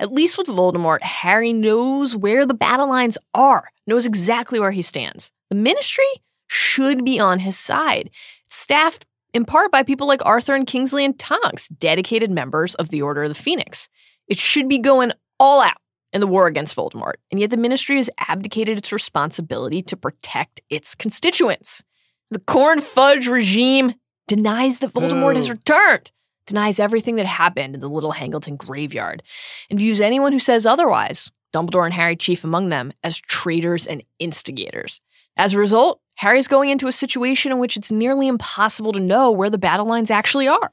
At 0.00 0.12
least 0.12 0.36
with 0.36 0.48
Voldemort, 0.48 1.02
Harry 1.02 1.52
knows 1.52 2.16
where 2.16 2.44
the 2.44 2.54
battle 2.54 2.88
lines 2.88 3.16
are, 3.34 3.68
knows 3.86 4.04
exactly 4.06 4.58
where 4.60 4.72
he 4.72 4.82
stands. 4.82 5.30
The 5.52 5.58
Ministry 5.58 6.06
should 6.46 7.04
be 7.04 7.20
on 7.20 7.40
his 7.40 7.58
side. 7.58 8.08
Staffed 8.48 9.04
in 9.34 9.44
part 9.44 9.70
by 9.70 9.82
people 9.82 10.06
like 10.06 10.24
Arthur 10.24 10.54
and 10.54 10.66
Kingsley 10.66 11.04
and 11.04 11.18
Tonks, 11.18 11.68
dedicated 11.68 12.30
members 12.30 12.74
of 12.76 12.88
the 12.88 13.02
Order 13.02 13.24
of 13.24 13.28
the 13.28 13.34
Phoenix. 13.34 13.86
It 14.28 14.38
should 14.38 14.66
be 14.66 14.78
going 14.78 15.12
all 15.38 15.60
out 15.60 15.76
in 16.10 16.22
the 16.22 16.26
war 16.26 16.46
against 16.46 16.74
Voldemort, 16.74 17.16
and 17.30 17.38
yet 17.38 17.50
the 17.50 17.58
ministry 17.58 17.98
has 17.98 18.08
abdicated 18.16 18.78
its 18.78 18.94
responsibility 18.94 19.82
to 19.82 19.94
protect 19.94 20.62
its 20.70 20.94
constituents. 20.94 21.82
The 22.30 22.38
corn 22.38 22.80
fudge 22.80 23.26
regime 23.26 23.92
denies 24.28 24.78
that 24.78 24.94
Voldemort 24.94 25.36
has 25.36 25.50
returned, 25.50 26.12
denies 26.46 26.80
everything 26.80 27.16
that 27.16 27.26
happened 27.26 27.74
in 27.74 27.82
the 27.82 27.90
Little 27.90 28.12
Hangleton 28.12 28.56
graveyard, 28.56 29.22
and 29.68 29.78
views 29.78 30.00
anyone 30.00 30.32
who 30.32 30.38
says 30.38 30.64
otherwise, 30.64 31.30
Dumbledore 31.52 31.84
and 31.84 31.92
Harry 31.92 32.16
chief 32.16 32.42
among 32.42 32.70
them, 32.70 32.94
as 33.04 33.18
traitors 33.18 33.86
and 33.86 34.02
instigators. 34.18 35.02
As 35.36 35.54
a 35.54 35.58
result, 35.58 36.00
Harry's 36.16 36.48
going 36.48 36.70
into 36.70 36.86
a 36.86 36.92
situation 36.92 37.52
in 37.52 37.58
which 37.58 37.76
it's 37.76 37.90
nearly 37.90 38.28
impossible 38.28 38.92
to 38.92 39.00
know 39.00 39.30
where 39.30 39.50
the 39.50 39.58
battle 39.58 39.86
lines 39.86 40.10
actually 40.10 40.46
are. 40.46 40.70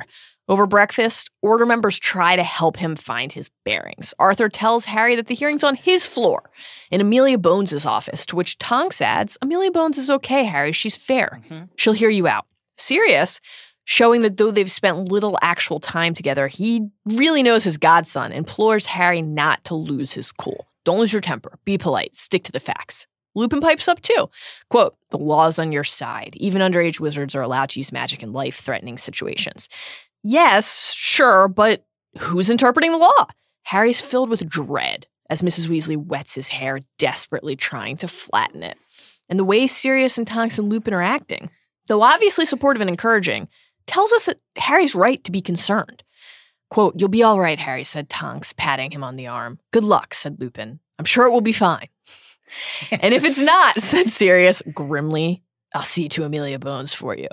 Over 0.50 0.66
breakfast, 0.66 1.30
Order 1.44 1.66
members 1.68 2.00
try 2.00 2.36
to 2.36 2.44
help 2.44 2.78
him 2.78 2.96
find 2.96 3.32
his 3.32 3.52
bearings. 3.64 4.16
Arthur 4.18 4.50
tells 4.50 4.86
Harry 4.86 5.16
that 5.16 5.28
the 5.28 5.36
hearing's 5.36 5.64
on 5.64 5.76
his 5.76 6.08
floor, 6.08 6.50
in 6.90 7.02
Amelia 7.02 7.38
Bones' 7.38 7.86
office, 7.86 8.26
to 8.26 8.36
which 8.36 8.58
Tonks 8.58 9.00
adds, 9.00 9.38
Amelia 9.44 9.72
Bones 9.72 10.00
is 10.00 10.10
okay, 10.10 10.46
Harry. 10.46 10.72
She's 10.72 10.96
fair. 10.96 11.40
Mm-hmm. 11.44 11.66
She'll 11.76 11.94
hear 11.94 12.10
you 12.10 12.28
out. 12.28 12.48
Sirius, 12.78 13.40
showing 13.86 14.24
that 14.24 14.38
though 14.38 14.50
they've 14.50 14.72
spent 14.72 15.12
little 15.12 15.38
actual 15.42 15.80
time 15.80 16.16
together, 16.16 16.48
he 16.48 16.88
really 17.06 17.44
knows 17.44 17.64
his 17.64 17.78
godson, 17.78 18.32
implores 18.32 18.88
Harry 18.88 19.22
not 19.22 19.64
to 19.66 19.76
lose 19.76 20.14
his 20.14 20.32
cool. 20.32 20.68
Don't 20.84 21.00
lose 21.00 21.14
your 21.14 21.22
temper. 21.22 21.60
Be 21.64 21.78
polite. 21.78 22.16
Stick 22.16 22.44
to 22.46 22.52
the 22.52 22.60
facts. 22.60 23.08
Lupin 23.36 23.60
pipes 23.60 23.88
up 23.88 24.02
too. 24.02 24.30
Quote, 24.70 24.96
the 25.12 25.18
law's 25.18 25.60
on 25.60 25.72
your 25.72 25.84
side. 25.84 26.36
Even 26.38 26.62
underage 26.62 27.00
wizards 27.00 27.36
are 27.36 27.42
allowed 27.42 27.70
to 27.70 27.80
use 27.80 27.92
magic 27.92 28.24
in 28.24 28.34
life 28.34 28.58
threatening 28.58 28.98
situations. 28.98 29.70
Yes, 30.24 30.94
sure, 30.94 31.48
but 31.48 31.86
who's 32.18 32.50
interpreting 32.50 32.92
the 32.92 32.98
law? 32.98 33.28
Harry's 33.64 34.02
filled 34.02 34.30
with 34.30 34.50
dread 34.50 35.08
as 35.30 35.42
Mrs. 35.42 35.68
Weasley 35.68 35.96
wets 35.96 36.36
his 36.36 36.48
hair, 36.48 36.80
desperately 36.98 37.56
trying 37.56 37.98
to 37.98 38.08
flatten 38.08 38.64
it. 38.64 38.78
And 39.30 39.38
the 39.38 39.46
way 39.46 39.68
Sirius 39.68 40.18
and 40.18 40.26
Tonks 40.26 40.58
and 40.58 40.70
Lupin 40.70 40.94
are 40.94 41.04
acting, 41.04 41.52
though 41.88 42.02
obviously 42.02 42.46
supportive 42.46 42.82
and 42.82 42.90
encouraging, 42.90 43.48
tells 43.86 44.12
us 44.12 44.26
that 44.26 44.40
Harry's 44.58 44.96
right 44.96 45.24
to 45.24 45.32
be 45.32 45.42
concerned. 45.42 46.04
Quote, 46.70 46.96
You'll 46.98 47.10
be 47.10 47.24
all 47.24 47.40
right, 47.40 47.60
Harry, 47.60 47.84
said 47.84 48.10
Tonks, 48.10 48.54
patting 48.54 48.92
him 48.92 49.04
on 49.04 49.16
the 49.16 49.28
arm. 49.28 49.60
Good 49.72 49.84
luck, 49.84 50.14
said 50.14 50.40
Lupin. 50.40 50.80
I'm 50.98 51.06
sure 51.06 51.26
it 51.26 51.32
will 51.32 51.42
be 51.42 51.52
fine. 51.52 51.88
And 52.92 53.14
if 53.14 53.24
it's 53.24 53.44
not, 53.46 53.82
said 53.82 54.10
Sirius 54.10 54.62
grimly, 54.74 55.44
I'll 55.74 55.84
see 55.84 56.10
to 56.10 56.24
Amelia 56.24 56.60
Bones 56.60 56.94
for 56.94 57.16
you. 57.16 57.28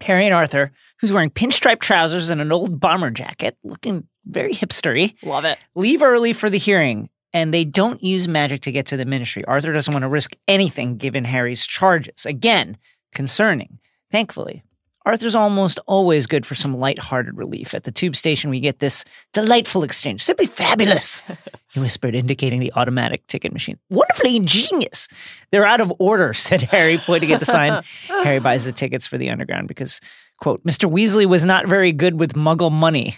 Harry 0.00 0.26
and 0.26 0.34
Arthur, 0.34 0.72
who's 1.00 1.12
wearing 1.12 1.30
pinstripe 1.30 1.80
trousers 1.80 2.28
and 2.30 2.40
an 2.40 2.50
old 2.52 2.80
bomber 2.80 3.10
jacket, 3.10 3.56
looking 3.62 4.06
very 4.26 4.52
hipstery, 4.52 5.14
Love 5.24 5.44
it. 5.44 5.58
leave 5.74 6.02
early 6.02 6.32
for 6.32 6.50
the 6.50 6.58
hearing, 6.58 7.08
and 7.32 7.54
they 7.54 7.64
don't 7.64 8.02
use 8.02 8.26
magic 8.26 8.62
to 8.62 8.72
get 8.72 8.86
to 8.86 8.96
the 8.96 9.04
ministry. 9.04 9.44
Arthur 9.44 9.72
doesn't 9.72 9.92
want 9.92 10.02
to 10.02 10.08
risk 10.08 10.36
anything 10.48 10.96
given 10.96 11.24
Harry's 11.24 11.66
charges. 11.66 12.26
Again, 12.26 12.76
concerning. 13.12 13.78
Thankfully, 14.10 14.62
Arthur's 15.06 15.34
almost 15.34 15.78
always 15.86 16.26
good 16.26 16.46
for 16.46 16.54
some 16.54 16.78
light-hearted 16.78 17.36
relief. 17.36 17.74
At 17.74 17.84
the 17.84 17.92
tube 17.92 18.16
station, 18.16 18.48
we 18.48 18.60
get 18.60 18.78
this 18.78 19.04
delightful 19.32 19.82
exchange. 19.82 20.22
Simply 20.22 20.46
fabulous, 20.46 21.22
he 21.72 21.80
whispered, 21.80 22.14
indicating 22.14 22.60
the 22.60 22.72
automatic 22.74 23.26
ticket 23.26 23.52
machine. 23.52 23.78
Wonderfully 23.90 24.36
ingenious. 24.36 25.08
They're 25.50 25.66
out 25.66 25.80
of 25.80 25.92
order, 25.98 26.32
said 26.34 26.62
Harry, 26.62 26.98
pointing 26.98 27.32
at 27.32 27.40
the 27.40 27.46
sign. 27.46 27.82
Harry 28.08 28.40
buys 28.40 28.64
the 28.64 28.72
tickets 28.72 29.06
for 29.06 29.18
the 29.18 29.30
underground 29.30 29.68
because, 29.68 30.00
quote, 30.40 30.64
Mr. 30.64 30.90
Weasley 30.90 31.26
was 31.26 31.44
not 31.44 31.68
very 31.68 31.92
good 31.92 32.18
with 32.18 32.32
muggle 32.32 32.72
money. 32.72 33.16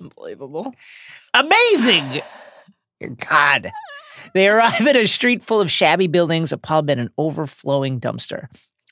Unbelievable. 0.00 0.74
Amazing! 1.34 2.22
God. 3.28 3.72
They 4.34 4.48
arrive 4.48 4.86
at 4.86 4.96
a 4.96 5.06
street 5.06 5.42
full 5.42 5.60
of 5.60 5.70
shabby 5.70 6.06
buildings, 6.06 6.52
a 6.52 6.58
pub, 6.58 6.88
and 6.90 7.00
an 7.00 7.10
overflowing 7.18 8.00
dumpster. 8.00 8.46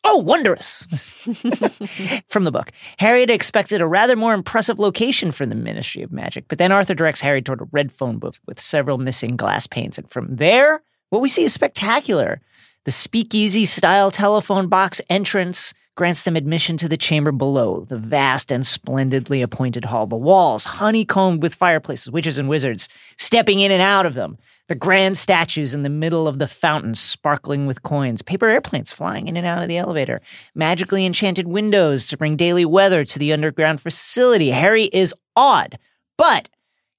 Oh, 0.05 0.19
wondrous! 0.19 0.87
From 2.29 2.45
the 2.45 2.51
book. 2.51 2.71
Harry 2.99 3.21
had 3.21 3.31
expected 3.31 3.81
a 3.81 3.87
rather 3.87 4.17
more 4.17 4.33
impressive 4.35 4.79
location 4.79 5.31
for 5.31 5.47
the 5.47 5.55
Ministry 5.55 6.03
of 6.03 6.11
Magic, 6.11 6.47
but 6.49 6.59
then 6.59 6.73
Arthur 6.73 6.95
directs 6.95 7.21
Harry 7.21 7.43
toward 7.43 7.61
a 7.61 7.69
red 7.71 7.93
phone 7.93 8.19
booth 8.19 8.41
with 8.47 8.59
several 8.59 8.99
missing 8.99 9.37
glass 9.37 9.67
panes. 9.67 9.99
And 9.99 10.11
from 10.11 10.37
there, 10.37 10.83
what 11.11 11.23
we 11.23 11.29
see 11.29 11.45
is 11.45 11.53
spectacular. 11.53 12.41
The 12.87 12.93
speakeasy 12.93 13.67
style 13.67 14.11
telephone 14.11 14.69
box 14.69 15.01
entrance 15.11 15.75
grants 16.01 16.23
them 16.23 16.35
admission 16.35 16.79
to 16.79 16.89
the 16.89 16.97
chamber 16.97 17.31
below, 17.31 17.85
the 17.91 17.99
vast 17.99 18.51
and 18.51 18.67
splendidly 18.67 19.43
appointed 19.43 19.85
hall. 19.85 20.07
The 20.07 20.17
walls 20.17 20.65
honeycombed 20.65 21.43
with 21.43 21.55
fireplaces, 21.55 22.11
witches 22.11 22.39
and 22.39 22.49
wizards 22.49 22.89
stepping 23.19 23.61
in 23.61 23.71
and 23.71 23.83
out 23.83 24.07
of 24.07 24.15
them. 24.15 24.39
The 24.69 24.77
grand 24.77 25.19
statues 25.19 25.75
in 25.75 25.83
the 25.83 25.91
middle 25.91 26.27
of 26.27 26.39
the 26.39 26.49
fountain 26.49 26.95
sparkling 26.95 27.67
with 27.67 27.83
coins. 27.83 28.23
Paper 28.23 28.49
airplanes 28.49 28.91
flying 28.91 29.29
in 29.29 29.37
and 29.37 29.47
out 29.47 29.61
of 29.61 29.69
the 29.69 29.77
elevator. 29.77 30.23
Magically 30.55 31.05
enchanted 31.05 31.47
windows 31.47 32.07
to 32.07 32.17
bring 32.17 32.35
daily 32.35 32.65
weather 32.65 33.05
to 33.05 33.19
the 33.19 33.35
underground 33.35 33.83
facility. 33.83 34.49
Harry 34.49 34.85
is 34.85 35.13
awed, 35.37 35.79
but 36.17 36.49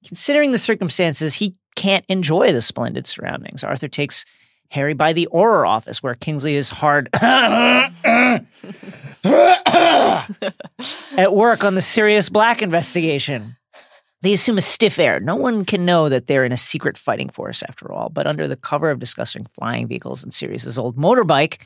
considering 0.05 0.51
the 0.51 0.59
circumstances, 0.59 1.33
he 1.33 1.55
can't 1.75 2.05
enjoy 2.07 2.53
the 2.53 2.61
splendid 2.61 3.07
surroundings. 3.07 3.63
Arthur 3.63 3.87
takes 3.87 4.25
Harry 4.71 4.93
by 4.93 5.11
the 5.11 5.27
Auror 5.33 5.67
office, 5.67 6.01
where 6.01 6.13
Kingsley 6.13 6.55
is 6.55 6.69
hard 6.69 7.09
at 7.13 8.45
work 11.31 11.65
on 11.65 11.75
the 11.75 11.81
Sirius 11.81 12.29
Black 12.29 12.61
investigation. 12.61 13.57
They 14.21 14.31
assume 14.31 14.57
a 14.57 14.61
stiff 14.61 14.97
air. 14.97 15.19
No 15.19 15.35
one 15.35 15.65
can 15.65 15.83
know 15.83 16.07
that 16.07 16.27
they're 16.27 16.45
in 16.45 16.53
a 16.53 16.57
secret 16.57 16.97
fighting 16.97 17.27
force, 17.27 17.63
after 17.67 17.91
all. 17.91 18.07
But 18.09 18.27
under 18.27 18.47
the 18.47 18.55
cover 18.55 18.89
of 18.89 18.99
discussing 18.99 19.45
flying 19.55 19.87
vehicles 19.87 20.23
and 20.23 20.33
Sirius's 20.33 20.77
old 20.77 20.95
motorbike, 20.95 21.57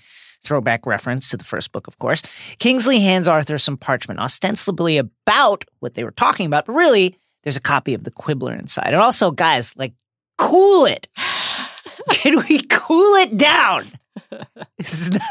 throwback 0.43 0.87
reference 0.87 1.29
to 1.29 1.37
the 1.37 1.43
first 1.43 1.71
book, 1.71 1.85
of 1.87 1.99
course, 1.99 2.23
Kingsley 2.57 2.99
hands 3.01 3.27
Arthur 3.27 3.59
some 3.59 3.77
parchment, 3.77 4.19
ostensibly 4.19 4.97
about 4.97 5.63
what 5.79 5.93
they 5.93 6.03
were 6.03 6.11
talking 6.11 6.47
about, 6.47 6.65
but 6.65 6.73
really, 6.73 7.15
there's 7.43 7.57
a 7.57 7.61
copy 7.61 7.93
of 7.93 8.03
the 8.03 8.11
Quibbler 8.11 8.55
inside. 8.55 8.87
And 8.87 8.95
also, 8.95 9.29
guys, 9.29 9.77
like, 9.77 9.93
cool 10.39 10.85
it. 10.85 11.07
Can 12.11 12.37
we 12.47 12.61
cool 12.63 13.15
it 13.15 13.35
down? 13.37 13.83
This 14.77 15.01
is 15.01 15.11
not- 15.11 15.21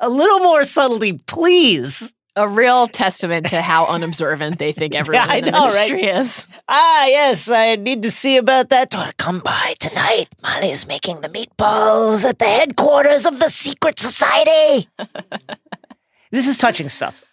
a 0.00 0.08
little 0.08 0.38
more 0.40 0.64
subtlety, 0.64 1.14
please. 1.26 2.14
A 2.36 2.46
real 2.48 2.86
testament 2.86 3.48
to 3.50 3.60
how 3.60 3.86
unobservant 3.86 4.58
they 4.60 4.70
think 4.70 4.94
everyone 5.00 5.28
I 5.28 5.36
in 5.38 5.44
the 5.46 5.50
know, 5.50 5.66
right? 5.66 5.92
is. 5.92 6.46
Ah, 6.68 7.06
yes, 7.06 7.50
I 7.50 7.74
need 7.74 8.02
to 8.04 8.10
see 8.12 8.36
about 8.36 8.68
that. 8.68 8.94
Come 9.16 9.40
by 9.40 9.74
tonight. 9.80 10.26
Molly's 10.44 10.86
making 10.86 11.20
the 11.20 11.28
meatballs 11.28 12.24
at 12.24 12.38
the 12.38 12.44
headquarters 12.44 13.26
of 13.26 13.40
the 13.40 13.48
secret 13.48 13.98
society. 13.98 14.88
this 16.30 16.46
is 16.46 16.58
touching 16.58 16.88
stuff. 16.88 17.24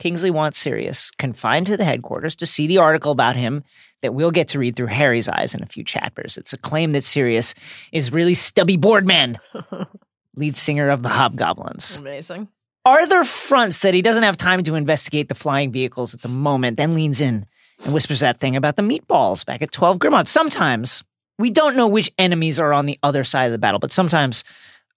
Kingsley 0.00 0.30
wants 0.30 0.58
Sirius 0.58 1.10
confined 1.12 1.66
to 1.66 1.76
the 1.76 1.84
headquarters 1.84 2.34
to 2.36 2.46
see 2.46 2.66
the 2.66 2.78
article 2.78 3.12
about 3.12 3.36
him 3.36 3.62
that 4.00 4.14
we'll 4.14 4.30
get 4.30 4.48
to 4.48 4.58
read 4.58 4.74
through 4.74 4.86
Harry's 4.86 5.28
eyes 5.28 5.54
in 5.54 5.62
a 5.62 5.66
few 5.66 5.84
chapters. 5.84 6.38
It's 6.38 6.54
a 6.54 6.58
claim 6.58 6.92
that 6.92 7.04
Sirius 7.04 7.54
is 7.92 8.10
really 8.10 8.32
Stubby 8.32 8.78
Boardman, 8.78 9.38
lead 10.36 10.56
singer 10.56 10.88
of 10.88 11.02
the 11.02 11.10
Hobgoblins. 11.10 11.98
Amazing. 11.98 12.48
Arthur 12.86 13.24
fronts 13.24 13.80
that 13.80 13.92
he 13.92 14.00
doesn't 14.00 14.22
have 14.22 14.38
time 14.38 14.64
to 14.64 14.74
investigate 14.74 15.28
the 15.28 15.34
flying 15.34 15.70
vehicles 15.70 16.14
at 16.14 16.22
the 16.22 16.28
moment, 16.28 16.78
then 16.78 16.94
leans 16.94 17.20
in 17.20 17.44
and 17.84 17.92
whispers 17.92 18.20
that 18.20 18.40
thing 18.40 18.56
about 18.56 18.76
the 18.76 18.82
meatballs 18.82 19.44
back 19.44 19.60
at 19.60 19.70
12 19.70 19.98
Grimmauld. 19.98 20.26
Sometimes 20.26 21.04
we 21.38 21.50
don't 21.50 21.76
know 21.76 21.88
which 21.88 22.10
enemies 22.18 22.58
are 22.58 22.72
on 22.72 22.86
the 22.86 22.98
other 23.02 23.22
side 23.22 23.46
of 23.46 23.52
the 23.52 23.58
battle, 23.58 23.78
but 23.78 23.92
sometimes 23.92 24.44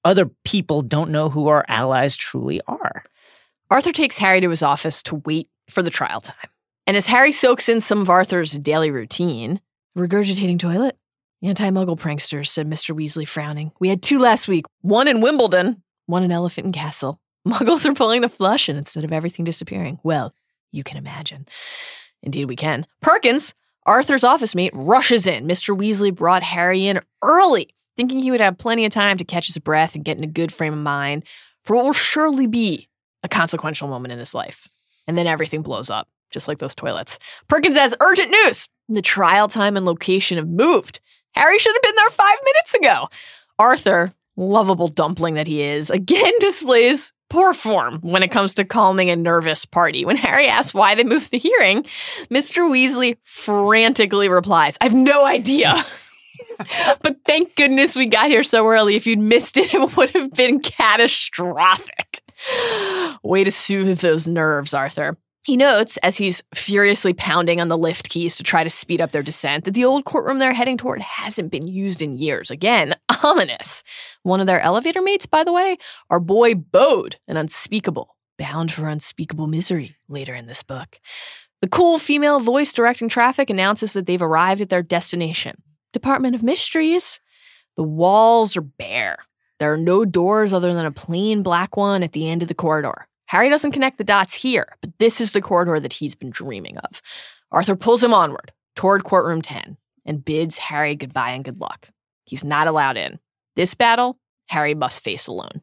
other 0.06 0.30
people 0.46 0.82
don't 0.82 1.12
know 1.12 1.28
who 1.30 1.50
our 1.50 1.66
allies 1.68 2.16
truly 2.16 2.62
are. 2.68 3.04
Arthur 3.74 3.92
takes 3.92 4.20
Harry 4.20 4.40
to 4.40 4.52
his 4.52 4.62
office 4.62 5.02
to 5.02 5.16
wait 5.26 5.50
for 5.68 5.82
the 5.82 5.90
trial 5.90 6.22
time. 6.22 6.36
And 6.86 6.96
as 6.96 7.08
Harry 7.08 7.32
soaks 7.32 7.68
in 7.68 7.82
some 7.82 8.02
of 8.02 8.10
Arthur's 8.10 8.52
daily 8.52 8.92
routine, 8.92 9.60
regurgitating 9.98 10.60
toilet? 10.60 10.96
Anti 11.42 11.72
muggle 11.72 12.00
pranksters, 12.00 12.50
said 12.50 12.70
Mr. 12.70 12.96
Weasley, 12.96 13.28
frowning. 13.28 13.72
We 13.80 13.90
had 13.90 14.04
two 14.04 14.20
last 14.20 14.48
week 14.48 14.66
one 14.82 15.08
in 15.08 15.22
Wimbledon, 15.22 15.82
one 16.06 16.22
in 16.22 16.32
Elephant 16.32 16.66
and 16.66 16.74
Castle. 16.76 17.20
Muggles 17.48 17.84
are 17.84 17.96
pulling 17.96 18.22
the 18.22 18.30
flush, 18.30 18.70
and 18.70 18.78
instead 18.78 19.04
of 19.04 19.12
everything 19.12 19.44
disappearing, 19.44 19.98
well, 20.04 20.36
you 20.72 20.84
can 20.84 20.98
imagine. 20.98 21.48
Indeed, 22.22 22.46
we 22.46 22.56
can. 22.56 22.86
Perkins, 23.02 23.56
Arthur's 23.88 24.24
office 24.24 24.54
mate, 24.54 24.72
rushes 24.76 25.26
in. 25.26 25.48
Mr. 25.48 25.76
Weasley 25.76 26.14
brought 26.14 26.44
Harry 26.44 26.86
in 26.86 27.00
early, 27.24 27.70
thinking 27.98 28.20
he 28.20 28.30
would 28.30 28.40
have 28.40 28.60
plenty 28.60 28.86
of 28.86 28.92
time 28.92 29.18
to 29.18 29.26
catch 29.26 29.48
his 29.48 29.58
breath 29.58 29.96
and 29.96 30.06
get 30.06 30.20
in 30.20 30.24
a 30.24 30.28
good 30.28 30.52
frame 30.52 30.74
of 30.74 30.80
mind 30.80 31.24
for 31.64 31.76
what 31.76 31.86
will 31.86 31.94
surely 31.94 32.46
be 32.46 32.88
a 33.24 33.30
consequential 33.30 33.88
moment 33.88 34.12
in 34.12 34.20
his 34.20 34.36
life. 34.36 34.68
And 35.08 35.18
then 35.18 35.28
everything 35.28 35.62
blows 35.62 35.90
up, 35.90 36.08
just 36.32 36.48
like 36.48 36.60
those 36.60 36.76
toilets. 36.76 37.20
Perkins 37.48 37.78
has 37.78 37.96
urgent 38.00 38.32
news. 38.32 38.70
The 38.90 39.02
trial 39.02 39.48
time 39.48 39.78
and 39.78 39.86
location 39.86 40.38
have 40.38 40.48
moved. 40.48 41.00
Harry 41.34 41.58
should 41.58 41.76
have 41.76 41.82
been 41.82 41.96
there 41.96 42.10
five 42.10 42.38
minutes 42.44 42.74
ago. 42.74 43.10
Arthur, 43.60 44.14
lovable 44.36 44.88
dumpling 44.88 45.36
that 45.36 45.48
he 45.48 45.62
is, 45.62 45.90
again 45.90 46.34
displays 46.40 47.12
poor 47.30 47.54
form 47.54 48.00
when 48.02 48.22
it 48.22 48.30
comes 48.30 48.54
to 48.54 48.66
calming 48.66 49.10
a 49.10 49.16
nervous 49.16 49.66
party. 49.66 50.06
When 50.06 50.18
Harry 50.18 50.48
asks 50.48 50.74
why 50.74 50.94
they 50.94 51.04
moved 51.04 51.32
the 51.32 51.40
hearing, 51.40 51.84
Mr. 52.30 52.70
Weasley 52.70 53.18
frantically 53.24 54.30
replies, 54.30 54.78
I 54.82 54.86
have 54.86 54.94
no 54.94 55.26
idea. 55.26 55.84
but 57.02 57.18
thank 57.26 57.56
goodness 57.56 57.96
we 57.96 58.06
got 58.06 58.28
here 58.28 58.44
so 58.44 58.68
early. 58.68 58.96
If 58.96 59.08
you'd 59.08 59.20
missed 59.20 59.58
it, 59.58 59.74
it 59.74 59.98
would 59.98 60.12
have 60.12 60.34
been 60.34 60.60
catastrophic. 60.60 62.23
Way 63.24 63.44
to 63.44 63.52
soothe 63.52 64.00
those 64.00 64.28
nerves, 64.28 64.74
Arthur. 64.74 65.18
He 65.46 65.58
notes, 65.58 65.98
as 65.98 66.18
he's 66.18 66.42
furiously 66.56 67.14
pounding 67.14 67.60
on 67.60 67.68
the 67.68 67.78
lift 67.78 68.08
keys 68.10 68.38
to 68.38 68.44
try 68.44 68.64
to 68.64 68.70
speed 68.70 69.02
up 69.02 69.12
their 69.12 69.22
descent, 69.22 69.66
that 69.66 69.74
the 69.74 69.84
old 69.84 70.06
courtroom 70.06 70.40
they're 70.40 70.54
heading 70.54 70.78
toward 70.78 71.02
hasn't 71.02 71.52
been 71.52 71.68
used 71.68 72.02
in 72.02 72.16
years. 72.16 72.50
Again, 72.50 72.96
ominous. 73.24 73.84
One 74.24 74.40
of 74.40 74.48
their 74.48 74.62
elevator 74.62 75.02
mates, 75.02 75.26
by 75.26 75.44
the 75.44 75.52
way, 75.52 75.78
our 76.10 76.22
boy 76.22 76.56
Bode, 76.56 77.18
an 77.28 77.36
unspeakable, 77.36 78.16
bound 78.38 78.72
for 78.72 78.88
unspeakable 78.88 79.48
misery 79.48 79.98
later 80.08 80.34
in 80.34 80.48
this 80.48 80.64
book. 80.64 80.98
The 81.62 81.68
cool 81.68 82.00
female 82.00 82.40
voice 82.40 82.72
directing 82.72 83.10
traffic 83.10 83.50
announces 83.50 83.94
that 83.94 84.06
they've 84.06 84.22
arrived 84.22 84.62
at 84.62 84.70
their 84.70 84.84
destination 84.84 85.62
Department 85.92 86.36
of 86.36 86.44
Mysteries. 86.44 87.20
The 87.76 87.84
walls 87.84 88.56
are 88.56 88.62
bare. 88.62 89.18
There 89.64 89.72
are 89.72 89.78
no 89.78 90.04
doors 90.04 90.52
other 90.52 90.74
than 90.74 90.86
a 90.86 90.92
plain 90.92 91.42
black 91.42 91.78
one 91.78 92.04
at 92.04 92.12
the 92.12 92.28
end 92.30 92.42
of 92.42 92.50
the 92.50 92.54
corridor. 92.54 93.08
Harry 93.28 93.48
doesn't 93.48 93.72
connect 93.72 93.98
the 93.98 94.04
dots 94.04 94.34
here, 94.34 94.68
but 94.82 94.90
this 95.00 95.22
is 95.22 95.32
the 95.32 95.40
corridor 95.40 95.80
that 95.80 95.94
he's 95.94 96.16
been 96.16 96.32
dreaming 96.32 96.78
of. 96.80 97.02
Arthur 97.50 97.78
pulls 97.78 98.04
him 98.04 98.14
onward 98.14 98.52
toward 98.76 99.06
courtroom 99.06 99.42
10 99.42 99.78
and 100.06 100.26
bids 100.26 100.58
Harry 100.58 100.98
goodbye 100.98 101.30
and 101.30 101.46
good 101.46 101.62
luck. 101.62 101.88
He's 102.26 102.44
not 102.44 102.68
allowed 102.68 102.98
in. 102.98 103.20
This 103.56 103.74
battle, 103.74 104.20
Harry 104.48 104.76
must 104.76 105.02
face 105.02 105.28
alone. 105.28 105.62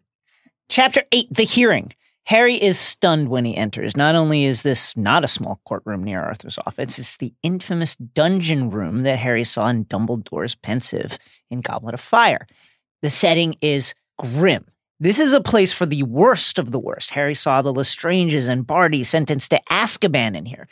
Chapter 0.71 1.03
8 1.13 1.35
The 1.35 1.43
Hearing. 1.43 1.93
Harry 2.25 2.55
is 2.55 2.79
stunned 2.79 3.29
when 3.29 3.45
he 3.45 3.55
enters. 3.55 3.99
Not 3.99 4.15
only 4.15 4.47
is 4.47 4.63
this 4.63 4.97
not 4.97 5.25
a 5.25 5.29
small 5.29 5.61
courtroom 5.67 6.05
near 6.05 6.23
Arthur's 6.23 6.59
office, 6.67 6.99
it's 6.99 7.19
the 7.19 7.35
infamous 7.43 7.97
dungeon 7.97 8.71
room 8.71 9.03
that 9.03 9.19
Harry 9.19 9.45
saw 9.45 9.67
in 9.67 9.85
Dumbledore's 9.85 10.55
Pensieve 10.55 11.19
in 11.51 11.61
Goblet 11.61 11.93
of 11.93 12.01
Fire. 12.01 12.47
The 13.03 13.11
setting 13.11 13.57
is 13.61 13.95
grim. 14.19 14.67
This 14.99 15.19
is 15.19 15.33
a 15.33 15.41
place 15.41 15.73
for 15.73 15.87
the 15.87 16.03
worst 16.03 16.59
of 16.59 16.71
the 16.71 16.79
worst. 16.79 17.11
Harry 17.11 17.35
saw 17.35 17.63
the 17.63 17.73
Lestranges 17.73 18.49
and 18.49 18.67
Barty 18.67 19.03
sentenced 19.03 19.51
to 19.51 19.61
Azkaban 19.71 20.37
in 20.37 20.45
here. 20.45 20.69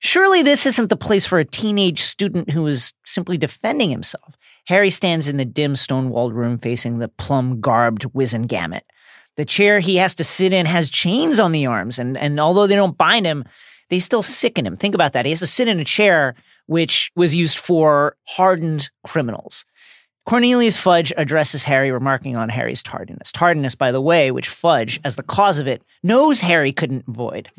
Surely 0.00 0.42
this 0.42 0.66
isn't 0.66 0.88
the 0.88 0.96
place 0.96 1.26
for 1.26 1.38
a 1.38 1.44
teenage 1.44 2.00
student 2.00 2.50
who 2.50 2.66
is 2.66 2.92
simply 3.04 3.38
defending 3.38 3.90
himself. 3.90 4.34
Harry 4.66 4.90
stands 4.90 5.28
in 5.28 5.36
the 5.36 5.44
dim 5.44 5.76
stone 5.76 6.08
walled 6.08 6.34
room 6.34 6.58
facing 6.58 6.98
the 6.98 7.08
plum 7.08 7.60
garbed 7.60 8.02
Wizengamot. 8.12 8.82
The 9.36 9.44
chair 9.44 9.78
he 9.78 9.96
has 9.96 10.14
to 10.16 10.24
sit 10.24 10.52
in 10.52 10.66
has 10.66 10.90
chains 10.90 11.38
on 11.38 11.52
the 11.52 11.66
arms, 11.66 11.98
and, 11.98 12.16
and 12.16 12.40
although 12.40 12.66
they 12.66 12.74
don't 12.74 12.98
bind 12.98 13.26
him, 13.26 13.44
they 13.88 13.98
still 13.98 14.22
sicken 14.22 14.66
him. 14.66 14.76
Think 14.76 14.94
about 14.94 15.12
that. 15.12 15.26
He 15.26 15.30
has 15.30 15.40
to 15.40 15.46
sit 15.46 15.68
in 15.68 15.78
a 15.78 15.84
chair 15.84 16.34
which 16.66 17.10
was 17.14 17.34
used 17.34 17.58
for 17.58 18.16
hardened 18.26 18.90
criminals. 19.06 19.64
Cornelius 20.30 20.76
Fudge 20.76 21.12
addresses 21.16 21.64
Harry, 21.64 21.90
remarking 21.90 22.36
on 22.36 22.50
Harry's 22.50 22.84
tardiness. 22.84 23.32
Tardiness, 23.32 23.74
by 23.74 23.90
the 23.90 24.00
way, 24.00 24.30
which 24.30 24.48
Fudge, 24.48 25.00
as 25.02 25.16
the 25.16 25.24
cause 25.24 25.58
of 25.58 25.66
it, 25.66 25.82
knows 26.04 26.38
Harry 26.38 26.70
couldn't 26.70 27.02
avoid. 27.08 27.50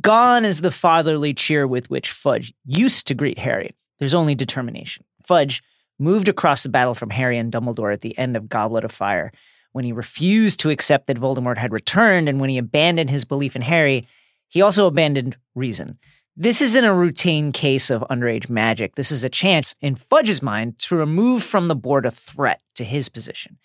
Gone 0.00 0.44
is 0.44 0.60
the 0.60 0.72
fatherly 0.72 1.32
cheer 1.34 1.68
with 1.68 1.88
which 1.88 2.10
Fudge 2.10 2.52
used 2.64 3.06
to 3.06 3.14
greet 3.14 3.38
Harry. 3.38 3.76
There's 4.00 4.12
only 4.12 4.34
determination. 4.34 5.04
Fudge 5.24 5.62
moved 6.00 6.26
across 6.26 6.64
the 6.64 6.68
battle 6.68 6.96
from 6.96 7.10
Harry 7.10 7.38
and 7.38 7.52
Dumbledore 7.52 7.92
at 7.92 8.00
the 8.00 8.18
end 8.18 8.36
of 8.36 8.48
Goblet 8.48 8.82
of 8.82 8.90
Fire 8.90 9.30
when 9.70 9.84
he 9.84 9.92
refused 9.92 10.58
to 10.58 10.70
accept 10.70 11.06
that 11.06 11.16
Voldemort 11.16 11.58
had 11.58 11.72
returned 11.72 12.28
and 12.28 12.40
when 12.40 12.50
he 12.50 12.58
abandoned 12.58 13.10
his 13.10 13.24
belief 13.24 13.54
in 13.54 13.62
Harry, 13.62 14.08
he 14.48 14.62
also 14.62 14.88
abandoned 14.88 15.36
reason. 15.54 15.96
This 16.36 16.60
isn't 16.60 16.84
a 16.84 16.94
routine 16.94 17.52
case 17.52 17.90
of 17.90 18.02
underage 18.10 18.48
magic. 18.48 18.94
This 18.94 19.10
is 19.10 19.24
a 19.24 19.28
chance, 19.28 19.74
in 19.80 19.94
Fudge's 19.96 20.42
mind, 20.42 20.78
to 20.80 20.96
remove 20.96 21.42
from 21.42 21.66
the 21.66 21.74
board 21.76 22.06
a 22.06 22.10
threat 22.10 22.60
to 22.76 22.84
his 22.84 23.08
position. 23.08 23.58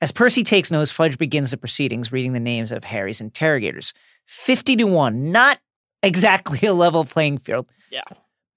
As 0.00 0.12
Percy 0.12 0.44
takes 0.44 0.70
notes, 0.70 0.90
Fudge 0.92 1.16
begins 1.18 1.50
the 1.52 1.56
proceedings, 1.56 2.12
reading 2.12 2.32
the 2.32 2.40
names 2.40 2.70
of 2.70 2.84
Harry's 2.84 3.20
interrogators. 3.20 3.94
50 4.26 4.76
to 4.76 4.84
1, 4.84 5.30
not 5.30 5.58
exactly 6.02 6.66
a 6.68 6.74
level 6.74 7.04
playing 7.04 7.38
field. 7.38 7.70
Yeah. 7.90 8.02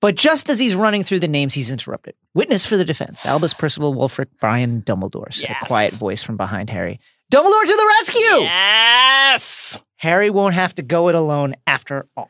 But 0.02 0.16
just 0.16 0.50
as 0.50 0.58
he's 0.60 0.74
running 0.76 1.04
through 1.04 1.20
the 1.20 1.28
names, 1.28 1.54
he's 1.54 1.72
interrupted. 1.72 2.16
Witness 2.34 2.66
for 2.66 2.76
the 2.76 2.84
defense 2.86 3.26
Albus 3.26 3.54
Percival 3.54 3.94
Wulfric 3.94 4.28
Brian 4.40 4.82
Dumbledore, 4.82 5.32
said 5.32 5.50
Yes. 5.50 5.60
a 5.64 5.66
quiet 5.68 5.94
voice 5.94 6.24
from 6.24 6.38
behind 6.38 6.70
Harry. 6.72 7.00
Dumbledore 7.32 7.66
to 7.66 7.76
the 7.78 7.94
rescue! 8.00 8.44
Yes! 8.44 9.80
Harry 9.98 10.30
won't 10.32 10.56
have 10.56 10.74
to 10.76 10.82
go 10.82 11.08
it 11.10 11.16
alone 11.16 11.56
after 11.68 12.08
all. 12.18 12.30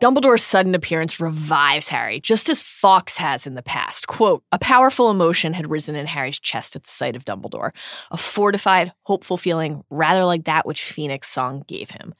Dumbledore's 0.00 0.44
sudden 0.44 0.76
appearance 0.76 1.18
revives 1.18 1.88
Harry, 1.88 2.20
just 2.20 2.48
as 2.48 2.62
Fawkes 2.62 3.16
has 3.16 3.48
in 3.48 3.54
the 3.54 3.64
past. 3.64 4.06
Quote, 4.06 4.44
a 4.52 4.58
powerful 4.58 5.10
emotion 5.10 5.54
had 5.54 5.68
risen 5.68 5.96
in 5.96 6.06
Harry's 6.06 6.38
chest 6.38 6.76
at 6.76 6.84
the 6.84 6.90
sight 6.90 7.16
of 7.16 7.24
Dumbledore, 7.24 7.72
a 8.12 8.16
fortified, 8.16 8.92
hopeful 9.02 9.36
feeling, 9.36 9.82
rather 9.90 10.24
like 10.24 10.44
that 10.44 10.66
which 10.66 10.84
Phoenix 10.84 11.26
Song 11.26 11.64
gave 11.66 11.90
him. 11.90 12.14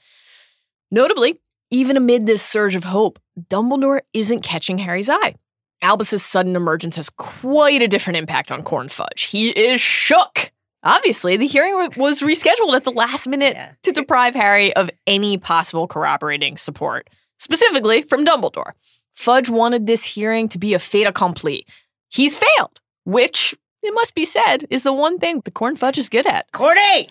Notably, 0.91 1.41
even 1.71 1.97
amid 1.97 2.27
this 2.27 2.43
surge 2.43 2.75
of 2.75 2.83
hope, 2.83 3.21
Dumbledore 3.49 4.01
isn't 4.13 4.43
catching 4.43 4.79
Harry's 4.79 5.09
eye. 5.11 5.37
Albus's 5.81 6.25
sudden 6.25 6.57
emergence 6.57 6.97
has 6.97 7.09
quite 7.11 7.81
a 7.83 7.87
different 7.87 8.17
impact 8.17 8.51
on 8.51 8.65
Corn 8.65 8.89
Fudge. 8.89 9.23
He 9.23 9.51
is 9.51 9.81
shook. 9.81 10.51
Obviously, 10.83 11.37
the 11.37 11.47
hearing 11.47 11.91
was 11.97 12.23
rescheduled 12.23 12.75
at 12.75 12.83
the 12.83 12.91
last 12.91 13.29
minute 13.29 13.55
Yeah. 13.55 13.73
to 13.85 13.93
deprive 13.93 14.35
Harry 14.35 14.75
of 14.75 14.91
any 15.07 15.39
possible 15.39 15.87
corroborating 15.87 16.57
support, 16.57 17.09
specifically 17.39 18.03
from 18.03 18.25
Dumbledore. 18.25 18.73
Fudge 19.15 19.49
wanted 19.49 19.87
this 19.87 20.05
hearing 20.05 20.49
to 20.49 20.59
be 20.59 20.75
a 20.75 20.79
fait 20.79 21.05
accompli. 21.05 21.67
He's 22.11 22.37
failed, 22.37 22.81
which, 23.05 23.55
it 23.83 23.93
must 23.95 24.15
be 24.15 24.25
said, 24.25 24.67
is 24.71 24.85
the 24.85 24.93
one 24.93 25.19
thing 25.19 25.41
the 25.45 25.51
Corn 25.51 25.77
Fudge 25.77 25.99
is 25.99 26.09
good 26.09 26.27
at. 26.27 26.47
Cordy! 26.53 27.09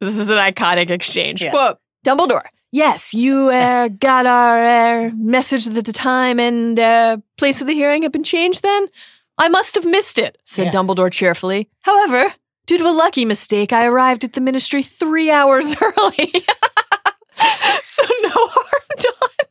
this 0.00 0.18
is 0.18 0.30
an 0.30 0.38
iconic 0.38 0.90
exchange. 0.90 1.42
Yeah. 1.42 1.50
Quote 1.50 1.78
Dumbledore, 2.06 2.46
yes, 2.70 3.14
you 3.14 3.48
uh, 3.50 3.88
got 3.88 4.26
our 4.26 5.06
uh, 5.06 5.10
message 5.14 5.66
that 5.66 5.84
the 5.86 5.92
time 5.92 6.38
and 6.40 6.78
uh, 6.78 7.16
place 7.38 7.60
of 7.60 7.66
the 7.66 7.74
hearing 7.74 8.02
have 8.02 8.12
been 8.12 8.24
changed 8.24 8.62
then? 8.62 8.88
I 9.38 9.48
must 9.48 9.74
have 9.76 9.86
missed 9.86 10.18
it, 10.18 10.36
said 10.44 10.66
Yeah. 10.66 10.72
Dumbledore 10.72 11.10
cheerfully. 11.10 11.70
However, 11.84 12.34
due 12.66 12.78
to 12.78 12.84
a 12.86 12.90
lucky 12.92 13.24
mistake, 13.24 13.72
I 13.72 13.86
arrived 13.86 14.24
at 14.24 14.34
the 14.34 14.40
ministry 14.40 14.82
three 14.82 15.30
hours 15.30 15.74
early. 15.80 16.32
so 17.82 18.02
no 18.22 18.30
harm 18.32 18.82
done. 18.98 19.46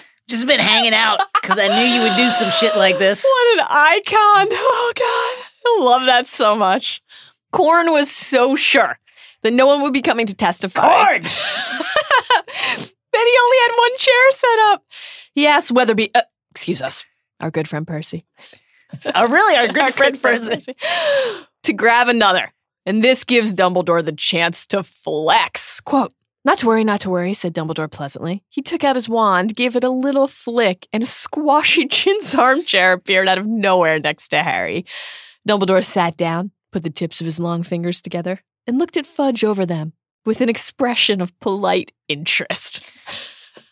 Just 0.28 0.46
been 0.46 0.60
hanging 0.60 0.94
out 0.94 1.20
because 1.40 1.58
I 1.58 1.68
knew 1.68 1.84
you 1.84 2.02
would 2.02 2.16
do 2.16 2.28
some 2.28 2.50
shit 2.50 2.76
like 2.76 2.98
this. 2.98 3.24
What 3.24 3.58
an 3.58 3.66
icon. 3.68 4.48
Oh, 4.50 4.92
God. 4.96 5.44
I 5.66 5.78
love 5.84 6.06
that 6.06 6.26
so 6.26 6.54
much. 6.56 7.02
Corn 7.52 7.92
was 7.92 8.10
so 8.10 8.56
sure 8.56 8.98
that 9.42 9.52
no 9.52 9.66
one 9.66 9.82
would 9.82 9.92
be 9.92 10.00
coming 10.02 10.26
to 10.26 10.34
testify. 10.34 10.80
Cord! 10.80 11.24
then 13.12 13.26
he 13.26 13.38
only 13.42 13.56
had 13.58 13.72
one 13.76 13.96
chair 13.98 14.30
set 14.30 14.58
up. 14.70 14.84
He 15.34 15.46
asked 15.46 15.70
Weatherby, 15.70 16.10
uh, 16.14 16.22
excuse 16.50 16.80
us, 16.82 17.04
our 17.40 17.50
good 17.50 17.68
friend 17.68 17.86
Percy. 17.86 18.24
Oh, 19.14 19.28
really? 19.28 19.56
Our 19.56 19.68
good 19.68 19.82
Our 19.82 19.92
friend 19.92 20.20
person. 20.20 20.54
Percy, 20.54 20.74
to 21.64 21.72
grab 21.72 22.08
another. 22.08 22.52
And 22.86 23.02
this 23.02 23.24
gives 23.24 23.52
Dumbledore 23.52 24.04
the 24.04 24.12
chance 24.12 24.66
to 24.68 24.82
flex. 24.82 25.80
Quote, 25.80 26.12
not 26.44 26.58
to 26.58 26.66
worry, 26.66 26.84
not 26.84 27.00
to 27.00 27.10
worry, 27.10 27.32
said 27.32 27.54
Dumbledore 27.54 27.90
pleasantly. 27.90 28.42
He 28.50 28.60
took 28.60 28.84
out 28.84 28.96
his 28.96 29.08
wand, 29.08 29.56
gave 29.56 29.76
it 29.76 29.84
a 29.84 29.88
little 29.88 30.28
flick, 30.28 30.86
and 30.92 31.02
a 31.02 31.06
squashy 31.06 31.86
chintz 31.90 32.34
armchair 32.34 32.92
appeared 32.92 33.28
out 33.28 33.38
of 33.38 33.46
nowhere 33.46 33.98
next 33.98 34.28
to 34.28 34.42
Harry. 34.42 34.84
Dumbledore 35.48 35.84
sat 35.84 36.16
down, 36.16 36.50
put 36.70 36.82
the 36.82 36.90
tips 36.90 37.20
of 37.20 37.24
his 37.24 37.40
long 37.40 37.62
fingers 37.62 38.02
together, 38.02 38.40
and 38.66 38.78
looked 38.78 38.98
at 38.98 39.06
Fudge 39.06 39.42
over 39.42 39.64
them 39.64 39.94
with 40.26 40.42
an 40.42 40.50
expression 40.50 41.22
of 41.22 41.38
polite 41.40 41.92
interest. 42.08 42.82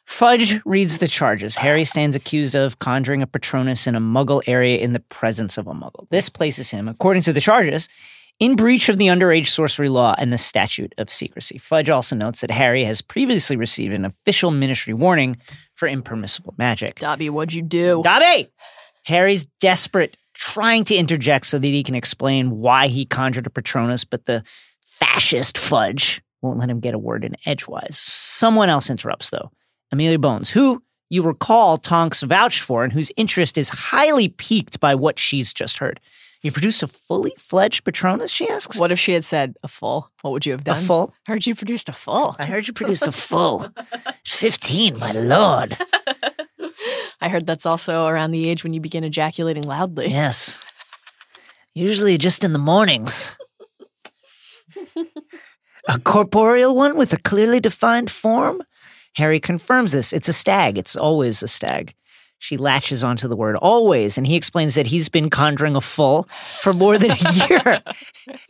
Fudge 0.07 0.61
reads 0.67 0.99
the 0.99 1.09
charges. 1.09 1.57
Harry 1.57 1.85
stands 1.85 2.15
accused 2.15 2.55
of 2.55 2.79
conjuring 2.79 3.23
a 3.23 3.27
Patronus 3.27 3.87
in 3.87 3.95
a 3.95 4.01
muggle 4.01 4.43
area 4.47 4.79
in 4.79 4.93
the 4.93 5.01
presence 5.01 5.57
of 5.57 5.67
a 5.67 5.73
muggle. 5.73 6.09
This 6.11 6.29
places 6.29 6.71
him, 6.71 6.87
according 6.87 7.23
to 7.23 7.33
the 7.33 7.41
charges, 7.41 7.89
in 8.43 8.57
breach 8.57 8.89
of 8.89 8.99
the 8.99 9.07
underage 9.07 9.47
sorcery 9.47 9.89
law 9.89 10.17
and 10.19 10.33
the 10.33 10.37
statute 10.37 10.93
of 10.99 11.09
secrecy. 11.09 11.59
Fudge 11.59 11.89
also 11.89 12.17
notes 12.17 12.41
that 12.41 12.51
Harry 12.51 12.83
has 12.83 13.01
previously 13.01 13.55
received 13.55 13.95
an 13.95 14.05
official 14.05 14.51
ministry 14.51 14.93
warning 14.93 15.37
for 15.75 15.87
impermissible 15.87 16.53
magic. 16.59 16.99
Dobby, 16.99 17.31
what'd 17.31 17.53
you 17.53 17.63
do? 17.63 18.01
Dobby! 18.03 18.51
Harry's 19.05 19.45
desperate, 19.61 20.17
trying 20.35 20.85
to 20.87 20.95
interject 20.97 21.47
so 21.47 21.57
that 21.57 21.69
he 21.69 21.85
can 21.85 21.95
explain 21.95 22.59
why 22.59 22.89
he 22.89 23.05
conjured 23.05 23.47
a 23.47 23.51
Patronus, 23.51 24.05
but 24.05 24.25
the 24.25 24.43
fascist 24.85 25.57
Fudge 25.57 26.21
won't 26.41 26.59
let 26.59 26.69
him 26.69 26.81
get 26.81 26.95
a 26.95 26.99
word 26.99 27.25
in 27.25 27.37
edgewise. 27.47 27.97
Someone 27.97 28.69
else 28.69 28.91
interrupts, 28.91 29.31
though. 29.31 29.53
Amelia 29.93 30.19
Bones, 30.19 30.51
who 30.51 30.83
you 31.11 31.23
recall 31.23 31.77
Tonks 31.77 32.23
vouched 32.23 32.63
for 32.63 32.83
and 32.83 32.93
whose 32.93 33.13
interest 33.17 33.57
is 33.57 33.69
highly 33.69 34.27
piqued 34.27 34.81
by 34.81 34.97
what 34.97 35.21
she's 35.21 35.55
just 35.55 35.79
heard. 35.79 36.01
You 36.43 36.51
produced 36.51 36.83
a 36.83 36.89
fully 36.89 37.33
fledged 37.39 37.85
Patronus, 37.85 38.31
she 38.33 38.49
asks. 38.49 38.79
What 38.79 38.91
if 38.91 38.99
she 38.99 39.13
had 39.13 39.25
said 39.25 39.57
a 39.63 39.69
full? 39.69 40.11
What 40.23 40.33
would 40.33 40.45
you 40.45 40.53
have 40.53 40.65
done? 40.65 40.77
A 40.77 40.81
full? 40.81 41.15
Heard 41.27 41.47
you 41.47 41.55
produced 41.55 41.89
a 41.89 41.93
full. 41.93 42.35
I 42.39 42.47
heard 42.47 42.67
you 42.67 42.73
produced 42.73 43.07
a 43.07 43.13
full. 43.29 43.69
15, 44.27 44.99
my 44.99 45.13
lord. 45.13 45.79
I 47.21 47.29
heard 47.29 47.47
that's 47.47 47.65
also 47.65 48.07
around 48.07 48.33
the 48.33 48.49
age 48.49 48.65
when 48.65 48.73
you 48.73 48.81
begin 48.81 49.05
ejaculating 49.05 49.63
loudly. 49.63 50.09
Yes. 50.09 50.65
Usually 51.75 52.19
just 52.19 52.43
in 52.43 52.53
the 52.53 52.59
mornings. 52.59 53.37
A 55.89 55.99
corporeal 56.01 56.75
one 56.75 56.97
with 56.97 57.13
a 57.13 57.21
clearly 57.23 57.61
defined 57.61 58.11
form? 58.11 58.63
Harry 59.15 59.39
confirms 59.41 59.93
this. 59.93 60.13
It's 60.13 60.29
a 60.29 60.33
stag. 60.33 60.79
It's 60.79 60.97
always 60.97 61.43
a 61.43 61.49
stag. 61.49 61.95
She 62.43 62.57
latches 62.57 63.05
onto 63.05 63.29
the 63.29 63.37
word 63.37 63.55
always, 63.55 64.19
and 64.19 64.27
he 64.27 64.35
explains 64.35 64.75
that 64.75 64.89
he's 64.89 65.09
been 65.09 65.31
conjuring 65.31 65.77
a 65.77 65.81
full 65.81 66.25
for 66.59 66.73
more 66.73 66.99
than 66.99 67.13
a 67.13 67.33
year, 67.49 67.79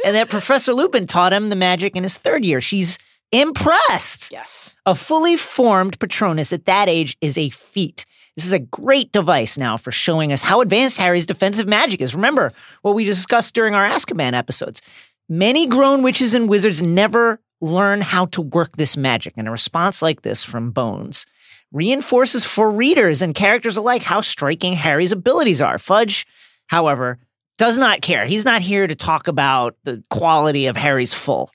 and 0.03 0.17
that 0.17 0.31
Professor 0.31 0.73
Lupin 0.73 1.07
taught 1.07 1.35
him 1.35 1.51
the 1.51 1.57
magic 1.57 1.95
in 1.95 2.03
his 2.03 2.17
third 2.17 2.43
year. 2.43 2.63
She's 2.63 2.99
impressed. 3.33 4.33
Yes. 4.33 4.75
A 4.87 4.95
fully 4.95 5.37
formed 5.37 5.99
Patronus 5.99 6.55
at 6.55 6.65
that 6.65 6.89
age 6.89 7.19
is 7.21 7.37
a 7.37 7.51
feat. 7.51 8.07
This 8.35 8.47
is 8.47 8.55
a 8.55 8.61
great 8.61 9.13
device 9.13 9.59
now 9.59 9.77
for 9.77 9.91
showing 9.91 10.33
us 10.33 10.41
how 10.41 10.63
advanced 10.63 10.97
Harry's 10.97 11.27
defensive 11.27 11.69
magic 11.69 12.01
is. 12.01 12.15
Remember 12.15 12.51
what 12.81 12.95
we 12.95 13.05
discussed 13.05 13.55
during 13.55 13.75
our 13.75 13.87
Azkaban 13.87 14.33
episodes. 14.33 14.81
Many 15.29 15.67
grown 15.67 16.03
witches 16.03 16.33
and 16.33 16.49
wizards 16.49 16.81
never 16.81 17.41
learn 17.61 18.01
how 18.01 18.25
to 18.25 18.41
work 18.41 18.73
this 18.79 18.97
magic, 18.97 19.35
and 19.37 19.47
a 19.47 19.51
response 19.51 20.01
like 20.01 20.23
this 20.23 20.43
from 20.43 20.71
Bones 20.71 21.27
reinforces 21.73 22.45
for 22.45 22.71
readers 22.71 23.23
and 23.23 23.35
characters 23.35 23.77
alike 23.77 24.03
how 24.03 24.21
striking 24.21 24.75
Harry's 24.75 25.13
abilities 25.13 25.61
are. 25.61 25.79
Fudge, 25.79 26.27
however, 26.67 27.19
does 27.59 27.79
not 27.79 28.03
care. 28.03 28.27
He's 28.27 28.45
not 28.45 28.63
here 28.63 28.87
to 28.87 28.95
talk 28.95 29.29
about 29.29 29.77
the 29.85 30.03
quality 30.11 30.67
of 30.67 30.77
Harry's 30.77 31.15
full. 31.15 31.51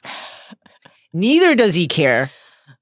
Neither 1.13 1.55
does 1.55 1.73
he 1.73 1.87
care 1.87 2.29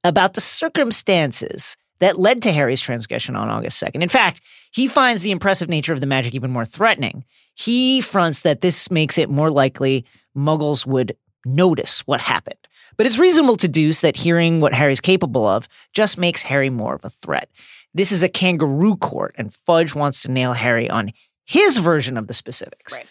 about 0.04 0.34
the 0.34 0.42
circumstances 0.42 1.78
that 2.00 2.20
led 2.20 2.42
to 2.44 2.52
Harry's 2.52 2.82
transgression 2.82 3.36
on 3.36 3.50
August 3.50 3.82
2nd. 3.82 4.02
In 4.02 4.10
fact, 4.10 4.42
he 4.72 4.88
finds 4.88 5.22
the 5.22 5.32
impressive 5.32 5.70
nature 5.70 5.94
of 5.94 6.02
the 6.02 6.08
magic 6.08 6.36
even 6.36 6.52
more 6.52 6.66
threatening. 6.66 7.24
He 7.56 8.02
fronts 8.02 8.42
that 8.42 8.62
this 8.62 8.92
makes 8.92 9.18
it 9.18 9.30
more 9.30 9.50
likely 9.50 10.06
muggles 10.36 10.86
would 10.86 11.16
notice 11.46 12.02
what 12.06 12.20
happened. 12.20 12.65
But 12.98 13.06
it's 13.06 13.20
reasonable 13.20 13.58
to 13.58 13.68
deduce 13.68 14.02
that 14.02 14.16
hearing 14.16 14.60
what 14.60 14.74
Harry's 14.74 15.02
capable 15.02 15.46
of 15.46 15.68
just 15.94 16.18
makes 16.18 16.42
Harry 16.42 16.70
more 16.70 16.96
of 16.96 17.04
a 17.04 17.10
threat. 17.10 17.50
This 17.94 18.12
is 18.12 18.24
a 18.24 18.30
kangaroo 18.30 18.98
court, 18.98 19.36
and 19.38 19.54
Fudge 19.54 19.96
wants 19.96 20.22
to 20.24 20.32
nail 20.32 20.54
Harry 20.54 20.90
on 20.90 21.12
his 21.46 21.78
version 21.78 22.18
of 22.18 22.28
the 22.28 22.34
specifics. 22.34 22.94
Right. 22.94 23.08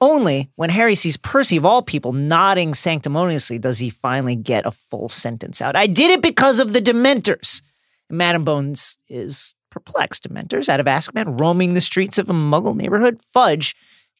Only 0.00 0.50
when 0.56 0.70
Harry 0.70 0.94
sees 0.96 1.16
Percy, 1.16 1.56
of 1.56 1.64
all 1.64 1.82
people, 1.82 2.12
nodding 2.12 2.74
sanctimoniously 2.74 3.58
does 3.58 3.78
he 3.78 3.88
finally 3.88 4.34
get 4.34 4.66
a 4.66 4.72
full 4.72 5.08
sentence 5.08 5.62
out. 5.62 5.76
I 5.76 5.86
did 5.86 6.10
it 6.10 6.22
because 6.22 6.58
of 6.58 6.72
the 6.72 6.80
Dementors. 6.80 7.62
Madam 8.10 8.44
Bones 8.44 8.98
is 9.08 9.54
perplexed. 9.70 10.28
Dementors 10.28 10.68
out 10.68 10.80
of 10.80 10.86
Azkaban, 10.86 11.38
roaming 11.38 11.74
the 11.74 11.80
streets 11.80 12.18
of 12.18 12.28
a 12.28 12.32
muggle 12.32 12.74
neighborhood. 12.74 13.20
Fudge, 13.26 13.76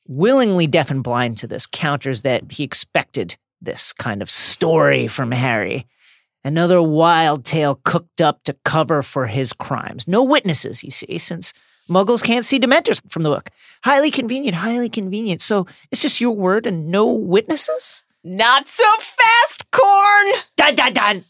willingly 0.07 0.67
deaf 0.67 0.91
and 0.91 1.03
blind 1.03 1.39
to 1.39 1.47
this, 1.47 1.67
counters 1.67 2.23
that 2.23 2.53
he 2.53 2.65
expected 2.65 3.37
this 3.63 3.93
kind 3.93 4.23
of 4.23 4.31
story 4.31 5.09
from 5.09 5.31
Harry. 5.31 5.87
Another 6.45 6.83
wild 6.83 7.45
tale 7.45 7.81
cooked 7.85 8.21
up 8.21 8.43
to 8.45 8.57
cover 8.65 9.03
for 9.03 9.27
his 9.27 9.53
crimes. 9.53 10.09
No 10.09 10.25
witnesses, 10.25 10.83
you 10.83 10.91
see, 10.91 11.19
since 11.19 11.55
muggles 11.89 12.23
can't 12.23 12.45
see 12.45 12.59
Dementors 12.59 13.01
from 13.11 13.23
the 13.23 13.31
book. 13.31 13.51
Highly 13.85 14.11
convenient, 14.11 14.57
highly 14.57 14.89
convenient. 14.89 15.41
So 15.41 15.67
it's 15.91 16.03
just 16.03 16.21
your 16.21 16.35
word 16.35 16.67
and 16.67 16.91
no 16.91 17.13
witnesses? 17.13 18.03
Not 18.25 18.69
so 18.69 18.85
fast, 18.99 19.71
Corn! 19.71 20.33
Dun 20.57 20.75
dun 20.75 20.93
dun! 20.93 21.25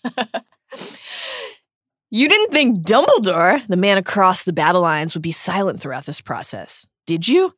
You 2.14 2.28
didn't 2.28 2.52
think 2.52 2.80
Dumbledore, 2.80 3.66
the 3.68 3.76
man 3.78 3.96
across 3.96 4.44
the 4.44 4.52
battle 4.52 4.82
lines, 4.82 5.14
would 5.14 5.22
be 5.22 5.32
silent 5.32 5.80
throughout 5.80 6.04
this 6.04 6.20
process, 6.20 6.86
did 7.06 7.26
you? 7.26 7.54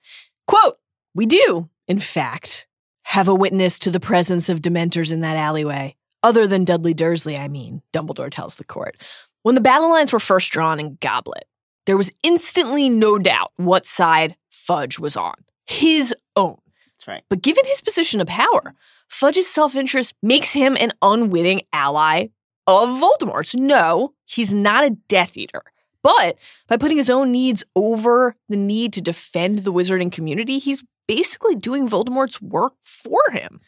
Quote, 0.46 0.76
we 1.12 1.26
do, 1.26 1.68
in 1.88 1.98
fact, 1.98 2.68
have 3.04 3.28
a 3.28 3.34
witness 3.34 3.78
to 3.80 3.90
the 3.90 4.00
presence 4.00 4.48
of 4.48 4.60
Dementors 4.60 5.12
in 5.12 5.20
that 5.20 5.36
alleyway. 5.36 5.94
Other 6.22 6.46
than 6.46 6.64
Dudley 6.64 6.94
Dursley, 6.94 7.36
I 7.36 7.48
mean, 7.48 7.82
Dumbledore 7.92 8.30
tells 8.30 8.56
the 8.56 8.64
court. 8.64 8.96
When 9.42 9.54
the 9.54 9.60
battle 9.60 9.90
lines 9.90 10.12
were 10.12 10.20
first 10.20 10.50
drawn 10.50 10.80
in 10.80 10.96
Goblet, 11.00 11.44
there 11.86 11.98
was 11.98 12.10
instantly 12.22 12.88
no 12.88 13.18
doubt 13.18 13.52
what 13.56 13.84
side 13.84 14.36
Fudge 14.50 14.98
was 14.98 15.16
on. 15.16 15.34
His 15.66 16.14
own. 16.34 16.56
That's 16.96 17.08
right. 17.08 17.22
But 17.28 17.42
given 17.42 17.64
his 17.66 17.82
position 17.82 18.22
of 18.22 18.26
power, 18.26 18.74
Fudge's 19.06 19.46
self 19.46 19.76
interest 19.76 20.14
makes 20.22 20.52
him 20.54 20.76
an 20.80 20.92
unwitting 21.02 21.62
ally 21.72 22.28
of 22.66 22.88
Voldemort's. 22.88 23.54
No, 23.54 24.14
he's 24.24 24.54
not 24.54 24.84
a 24.84 24.90
Death 25.08 25.36
Eater. 25.36 25.62
But 26.02 26.38
by 26.68 26.76
putting 26.76 26.98
his 26.98 27.10
own 27.10 27.32
needs 27.32 27.64
over 27.76 28.36
the 28.48 28.56
need 28.56 28.92
to 28.94 29.00
defend 29.00 29.60
the 29.60 29.72
wizarding 29.72 30.12
community, 30.12 30.58
he's 30.58 30.84
basically 31.06 31.56
doing 31.56 31.88
Voldemort's 31.88 32.40
work 32.40 32.74
for 32.82 33.22
him. 33.32 33.60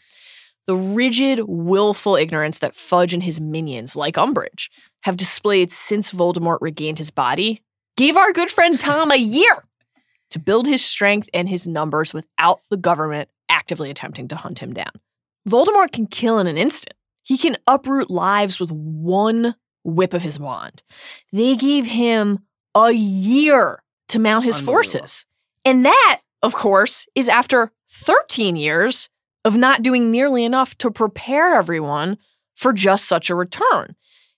The 0.67 0.77
rigid, 0.77 1.41
willful 1.47 2.17
ignorance 2.17 2.59
that 2.59 2.75
Fudge 2.75 3.15
and 3.15 3.23
his 3.23 3.41
minions, 3.41 3.95
like 3.95 4.17
Umbridge, 4.17 4.69
have 5.05 5.17
displayed 5.17 5.71
since 5.71 6.13
Voldemort 6.13 6.59
regained 6.61 6.99
his 6.99 7.11
body 7.11 7.63
gave 7.97 8.17
our 8.17 8.33
good 8.33 8.51
friend 8.51 8.79
Tom 8.79 9.11
a 9.11 9.17
year 9.17 9.65
to 10.31 10.39
build 10.39 10.67
his 10.67 10.85
strength 10.85 11.29
and 11.33 11.49
his 11.49 11.67
numbers 11.67 12.13
without 12.13 12.61
the 12.69 12.77
government 12.77 13.29
actively 13.49 13.91
attempting 13.91 14.29
to 14.29 14.37
hunt 14.37 14.59
him 14.59 14.73
down. 14.75 14.91
Voldemort 15.49 15.93
can 15.93 16.07
kill 16.07 16.39
in 16.39 16.47
an 16.47 16.59
instant. 16.59 16.97
He 17.23 17.39
can 17.39 17.57
uproot 17.67 18.11
lives 18.11 18.61
with 18.61 18.71
one 18.71 19.55
whip 19.85 20.15
of 20.15 20.23
his 20.23 20.39
wand. 20.39 20.83
They 21.33 21.57
gave 21.57 21.87
him 21.87 22.41
a 22.75 22.91
year 22.91 23.83
to 24.09 24.19
mount 24.19 24.45
his 24.45 24.61
forces. 24.61 25.25
And 25.65 25.85
that, 25.85 26.21
of 26.43 26.55
course, 26.55 27.07
is 27.15 27.29
after 27.29 27.73
13 27.89 28.57
years 28.57 29.09
of 29.45 29.57
not 29.57 29.83
doing 29.83 30.11
nearly 30.11 30.45
enough 30.45 30.77
to 30.79 30.91
prepare 30.91 31.55
everyone 31.55 32.19
for 32.57 32.73
just 32.73 33.07
such 33.07 33.31
a 33.31 33.35
return. 33.35 33.95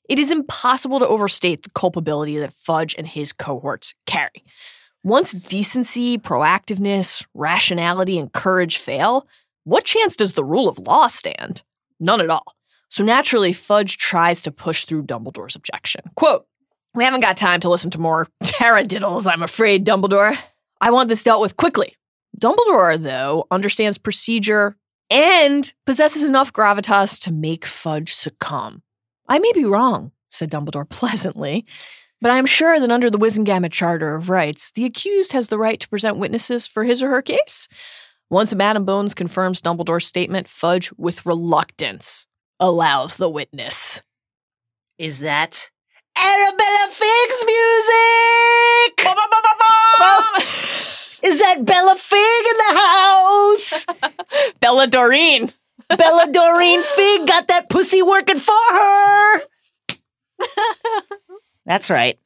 It 0.09 0.19
is 0.19 0.31
impossible 0.31 0.99
to 1.01 1.07
overstate 1.07 1.63
the 1.63 1.71
culpability 1.71 2.39
that 2.39 2.53
Fudge 2.53 2.95
and 2.97 3.07
his 3.07 3.33
cohorts 3.33 3.95
carry. 4.07 4.45
Once 5.05 5.33
decency, 5.33 6.19
proactiveness, 6.19 7.25
rationality, 7.35 8.19
and 8.19 8.33
courage 8.33 8.79
fail, 8.79 9.27
what 9.65 9.85
chance 9.85 10.17
does 10.17 10.35
the 10.35 10.45
rule 10.45 10.69
of 10.69 10.79
law 10.79 11.07
stand? 11.07 11.63
None 12.01 12.21
at 12.21 12.31
all. 12.31 12.55
So 12.89 13.05
naturally, 13.05 13.53
Fudge 13.53 13.99
tries 13.99 14.43
to 14.43 14.51
push 14.51 14.87
through 14.87 15.05
Dumbledore's 15.05 15.55
objection. 15.55 16.03
Quote, 16.17 16.47
We 16.95 17.05
haven't 17.05 17.21
got 17.21 17.37
time 17.37 17.61
to 17.61 17.71
listen 17.71 17.91
to 17.91 18.01
more 18.01 18.29
taradiddles, 18.43 19.31
I'm 19.31 19.43
afraid, 19.43 19.87
Dumbledore. 19.87 20.39
I 20.81 20.91
want 20.91 21.09
this 21.09 21.25
dealt 21.25 21.41
with 21.41 21.57
quickly. 21.57 21.95
Dumbledore, 22.39 23.01
though, 23.01 23.47
understands 23.51 23.99
procedure 23.99 24.77
and 25.11 25.73
possesses 25.87 26.25
enough 26.25 26.53
gravitas 26.53 27.21
to 27.23 27.33
make 27.33 27.65
Fudge 27.65 28.13
succumb. 28.15 28.83
I 29.29 29.39
may 29.39 29.53
be 29.53 29.65
wrong, 29.65 30.13
said 30.31 30.51
Dumbledore 30.51 30.89
pleasantly, 30.89 31.67
but 32.21 32.31
I 32.31 32.39
am 32.39 32.47
sure 32.47 32.81
that 32.81 32.91
under 32.91 33.11
the 33.11 33.19
Wizengamot 33.19 33.73
Charter 33.73 34.15
of 34.15 34.31
Rights, 34.31 34.73
the 34.73 34.85
accused 34.85 35.33
has 35.33 35.49
the 35.49 35.59
right 35.59 35.79
to 35.81 35.89
present 35.89 36.17
witnesses 36.17 36.67
for 36.67 36.85
his 36.85 37.03
or 37.03 37.11
her 37.11 37.23
case. 37.23 37.69
Once 38.31 38.55
Madam 38.55 38.85
Bones 38.85 39.15
confirms 39.15 39.63
Dumbledore's 39.63 40.07
statement, 40.07 40.49
Fudge, 40.49 40.93
with 40.99 41.25
reluctance, 41.25 42.27
allows 42.61 43.17
the 43.17 43.29
witness. 43.29 44.03
Is 44.99 45.21
that 45.21 45.71
Arabella 46.25 46.89
Figg's 46.91 47.45
music? 47.47 49.09
Is 51.23 51.41
that 51.41 51.65
Bella 51.65 51.97
Figg 51.97 52.47
in 52.47 52.57
the 52.57 52.75
house? 52.81 53.87
Bella 54.61 54.87
Doreen. 54.87 55.53
Bella 55.97 56.33
Doreen 56.33 56.83
Figg 56.83 57.27
got 57.27 57.49
that 57.49 57.69
pussy 57.69 58.03
working 58.03 58.39
for 58.39 58.53
her. 58.53 59.41
That's 61.67 61.91
right. 61.91 62.19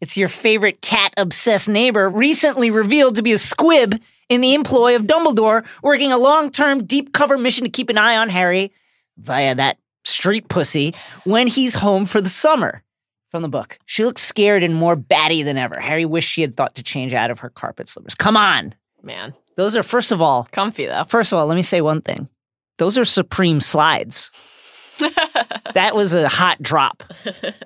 It's 0.00 0.16
your 0.16 0.28
favorite 0.28 0.80
cat 0.80 1.12
obsessed 1.16 1.68
neighbor, 1.68 2.08
recently 2.08 2.70
revealed 2.70 3.16
to 3.16 3.22
be 3.22 3.32
a 3.32 3.38
squib 3.38 4.00
in 4.28 4.40
the 4.40 4.54
employ 4.54 4.94
of 4.94 5.02
Dumbledore, 5.02 5.66
working 5.82 6.12
a 6.12 6.18
long 6.18 6.50
term 6.50 6.84
deep 6.84 7.12
cover 7.12 7.36
mission 7.36 7.64
to 7.64 7.70
keep 7.70 7.90
an 7.90 7.98
eye 7.98 8.16
on 8.16 8.28
Harry 8.28 8.72
via 9.16 9.54
that 9.56 9.78
street 10.04 10.48
pussy 10.48 10.94
when 11.24 11.46
he's 11.46 11.74
home 11.74 12.06
for 12.06 12.20
the 12.20 12.28
summer. 12.28 12.82
From 13.30 13.42
the 13.42 13.48
book. 13.48 13.78
She 13.84 14.04
looks 14.04 14.22
scared 14.22 14.62
and 14.62 14.74
more 14.74 14.96
batty 14.96 15.42
than 15.42 15.58
ever. 15.58 15.78
Harry 15.78 16.06
wished 16.06 16.30
she 16.30 16.40
had 16.40 16.56
thought 16.56 16.74
to 16.76 16.82
change 16.82 17.12
out 17.12 17.30
of 17.30 17.40
her 17.40 17.50
carpet 17.50 17.88
slippers. 17.88 18.14
Come 18.14 18.36
on. 18.36 18.74
Man, 19.02 19.34
Those 19.56 19.76
are, 19.76 19.82
first 19.82 20.12
of 20.12 20.20
all, 20.20 20.48
comfy 20.50 20.86
though. 20.86 21.04
First 21.04 21.32
of 21.32 21.38
all, 21.38 21.46
let 21.46 21.54
me 21.54 21.62
say 21.62 21.80
one 21.80 22.00
thing. 22.02 22.28
Those 22.78 22.98
are 22.98 23.04
Supreme 23.04 23.60
slides. 23.60 24.30
that 25.74 25.92
was 25.94 26.14
a 26.14 26.28
hot 26.28 26.60
drop. 26.62 27.02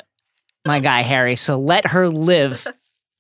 My 0.67 0.81
guy, 0.81 1.03
Harry. 1.03 1.37
So 1.37 1.59
let 1.59 1.87
her 1.89 2.09
live. 2.09 2.67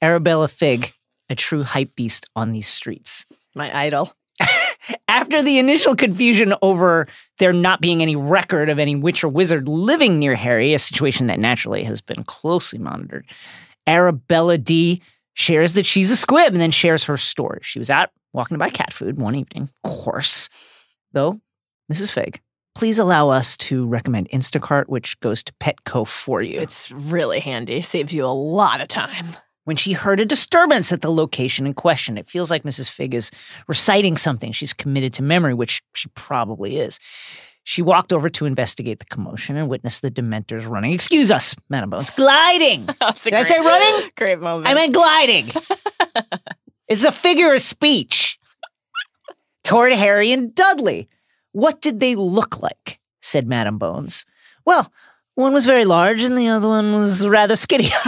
Arabella 0.00 0.48
Figg, 0.48 0.92
a 1.28 1.34
true 1.34 1.62
hype 1.62 1.94
beast 1.94 2.26
on 2.36 2.52
these 2.52 2.66
streets. 2.68 3.24
My 3.54 3.76
idol. 3.76 4.14
After 5.08 5.42
the 5.42 5.58
initial 5.58 5.94
confusion 5.94 6.54
over 6.62 7.06
there 7.38 7.52
not 7.52 7.80
being 7.80 8.02
any 8.02 8.16
record 8.16 8.68
of 8.68 8.78
any 8.78 8.96
witch 8.96 9.22
or 9.22 9.28
wizard 9.28 9.68
living 9.68 10.18
near 10.18 10.34
Harry, 10.34 10.74
a 10.74 10.78
situation 10.78 11.26
that 11.28 11.38
naturally 11.38 11.84
has 11.84 12.00
been 12.00 12.24
closely 12.24 12.78
monitored, 12.78 13.26
Arabella 13.86 14.58
D 14.58 15.02
shares 15.34 15.74
that 15.74 15.86
she's 15.86 16.10
a 16.10 16.16
squib 16.16 16.52
and 16.52 16.60
then 16.60 16.70
shares 16.70 17.04
her 17.04 17.16
story. 17.16 17.60
She 17.62 17.78
was 17.78 17.90
out 17.90 18.10
walking 18.32 18.54
to 18.54 18.58
buy 18.58 18.70
cat 18.70 18.92
food 18.92 19.18
one 19.18 19.34
evening, 19.34 19.64
of 19.64 19.82
course. 19.82 20.48
Though, 21.12 21.40
Mrs. 21.92 22.12
Figg, 22.12 22.40
please 22.74 22.98
allow 22.98 23.28
us 23.28 23.56
to 23.58 23.86
recommend 23.86 24.30
Instacart, 24.30 24.88
which 24.88 25.18
goes 25.20 25.42
to 25.44 25.52
Petco 25.54 26.06
for 26.06 26.42
you. 26.42 26.60
It's 26.60 26.92
really 26.92 27.40
handy. 27.40 27.82
Saves 27.82 28.12
you 28.12 28.24
a 28.24 28.28
lot 28.28 28.80
of 28.80 28.88
time. 28.88 29.26
When 29.64 29.76
she 29.76 29.92
heard 29.92 30.18
a 30.18 30.24
disturbance 30.26 30.92
at 30.92 31.02
the 31.02 31.12
location 31.12 31.66
in 31.66 31.74
question. 31.74 32.18
It 32.18 32.28
feels 32.28 32.50
like 32.50 32.64
Mrs. 32.64 32.90
Figg 32.90 33.14
is 33.14 33.30
reciting 33.68 34.16
something 34.16 34.50
she's 34.50 34.72
committed 34.72 35.14
to 35.14 35.22
memory, 35.22 35.54
which 35.54 35.82
she 35.94 36.08
probably 36.14 36.78
is. 36.78 36.98
She 37.64 37.80
walked 37.80 38.12
over 38.12 38.28
to 38.28 38.46
investigate 38.46 38.98
the 38.98 39.04
commotion 39.04 39.56
and 39.56 39.68
witnessed 39.68 40.02
the 40.02 40.10
Dementors 40.10 40.68
running. 40.68 40.92
Excuse 40.92 41.30
us, 41.30 41.54
Madam 41.68 41.90
Bones. 41.90 42.10
Gliding. 42.10 42.88
That's 43.00 43.24
Did 43.24 43.34
I 43.34 43.42
say 43.42 43.58
running? 43.58 44.10
Great 44.16 44.40
moment. 44.40 44.66
I 44.66 44.74
meant 44.74 44.92
gliding. 44.94 45.50
it's 46.88 47.04
a 47.04 47.12
figure 47.12 47.54
of 47.54 47.60
speech 47.60 48.38
toward 49.62 49.92
Harry 49.92 50.32
and 50.32 50.54
Dudley. 50.54 51.08
What 51.52 51.80
did 51.80 52.00
they 52.00 52.14
look 52.14 52.62
like? 52.62 52.98
said 53.20 53.46
Madam 53.46 53.78
Bones. 53.78 54.26
Well, 54.66 54.92
one 55.36 55.52
was 55.52 55.64
very 55.64 55.84
large 55.84 56.22
and 56.22 56.36
the 56.36 56.48
other 56.48 56.66
one 56.66 56.92
was 56.92 57.26
rather 57.26 57.54
skinny. 57.54 57.88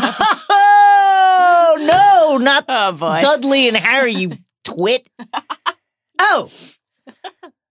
oh, 1.78 2.38
no, 2.38 2.44
not 2.44 2.64
oh 2.68 2.92
boy. 2.92 3.20
Dudley 3.20 3.68
and 3.68 3.76
Harry, 3.76 4.12
you 4.14 4.38
twit. 4.64 5.08
Oh, 6.18 6.50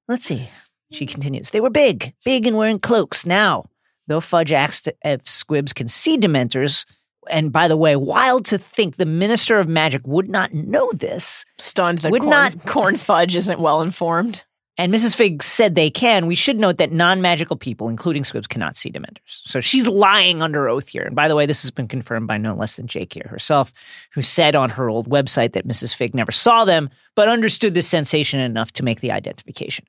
let's 0.08 0.26
see. 0.26 0.50
She 0.92 1.06
continues. 1.06 1.50
They 1.50 1.62
were 1.62 1.70
big, 1.72 2.14
big 2.24 2.46
and 2.46 2.56
wearing 2.58 2.80
cloaks. 2.80 3.26
Now, 3.26 3.66
though 4.08 4.20
Fudge 4.20 4.52
asks 4.52 4.88
if 5.04 5.28
squibs 5.28 5.74
can 5.74 5.88
see 5.88 6.18
Dementors, 6.18 6.86
and 7.30 7.52
by 7.52 7.68
the 7.68 7.78
way, 7.78 7.96
wild 7.96 8.46
to 8.48 8.58
think 8.58 8.96
the 8.98 9.06
Minister 9.06 9.60
of 9.60 9.68
Magic 9.68 10.02
would 10.06 10.30
not 10.30 10.54
know 10.54 10.92
this, 10.94 11.46
Stunned 11.58 12.00
that 12.00 12.12
Would 12.12 12.22
corn, 12.22 12.30
not- 12.30 12.60
corn 12.68 12.98
fudge 12.98 13.36
isn't 13.36 13.60
well 13.60 13.82
informed. 13.82 14.44
And 14.78 14.92
Mrs. 14.92 15.16
Figg 15.16 15.44
said 15.44 15.76
they 15.76 15.92
can, 15.92 16.26
we 16.26 16.34
should 16.34 16.60
note 16.60 16.78
that 16.78 16.92
non 16.92 17.22
magical 17.22 17.56
people, 17.56 17.90
including 17.90 18.24
squibs, 18.24 18.48
cannot 18.48 18.76
see 18.76 18.92
Dementors. 18.92 19.20
So 19.26 19.62
she's 19.62 19.88
lying 19.88 20.42
under 20.42 20.68
oath 20.68 20.90
here. 20.90 21.04
And 21.04 21.16
by 21.16 21.28
the 21.28 21.36
way, 21.36 21.46
this 21.46 21.62
has 21.62 21.70
been 21.70 21.88
confirmed 21.88 22.28
by 22.28 22.38
no 22.38 22.56
less 22.56 22.76
than 22.76 22.88
J.K. 22.88 23.22
herself, 23.26 23.72
who 24.14 24.24
said 24.24 24.56
on 24.56 24.72
her 24.72 24.90
old 24.90 25.10
website 25.10 25.52
that 25.52 25.68
Mrs. 25.68 25.94
Figg 25.94 26.16
never 26.16 26.32
saw 26.32 26.66
them, 26.66 26.90
but 27.16 27.30
understood 27.30 27.76
the 27.76 27.84
sensation 27.84 28.40
enough 28.40 28.72
to 28.74 28.84
make 28.84 29.02
the 29.02 29.12
identification. 29.12 29.86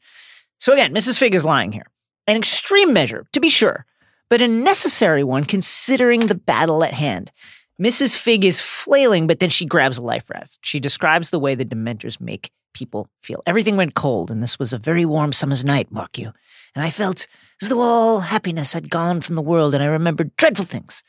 So 0.58 0.74
again, 0.74 0.94
Mrs. 0.94 1.18
Figg 1.18 1.34
is 1.34 1.46
lying 1.46 1.72
here. 1.72 1.86
An 2.26 2.36
extreme 2.36 2.92
measure, 2.92 3.26
to 3.32 3.40
be 3.40 3.50
sure, 3.50 3.86
but 4.28 4.42
a 4.42 4.48
necessary 4.48 5.24
one 5.24 5.44
considering 5.44 6.26
the 6.26 6.34
battle 6.34 6.84
at 6.84 6.92
hand. 6.92 7.32
Mrs. 7.80 8.16
Figg 8.16 8.44
is 8.44 8.60
flailing, 8.60 9.26
but 9.26 9.40
then 9.40 9.50
she 9.50 9.66
grabs 9.66 9.98
a 9.98 10.02
life 10.02 10.30
raft. 10.30 10.58
She 10.62 10.78
describes 10.78 11.30
the 11.30 11.40
way 11.40 11.54
the 11.54 11.64
Dementors 11.64 12.20
make 12.20 12.50
people 12.72 13.08
feel. 13.22 13.42
Everything 13.46 13.76
went 13.76 13.94
cold, 13.94 14.30
and 14.30 14.42
this 14.42 14.58
was 14.58 14.72
a 14.72 14.78
very 14.78 15.04
warm 15.04 15.32
summer's 15.32 15.64
night, 15.64 15.90
mark 15.90 16.18
you. 16.18 16.32
And 16.74 16.84
I 16.84 16.90
felt 16.90 17.26
as 17.62 17.68
though 17.68 17.80
all 17.80 18.20
happiness 18.20 18.72
had 18.72 18.90
gone 18.90 19.20
from 19.20 19.34
the 19.34 19.42
world, 19.42 19.74
and 19.74 19.82
I 19.82 19.86
remembered 19.86 20.36
dreadful 20.36 20.64
things. 20.64 21.02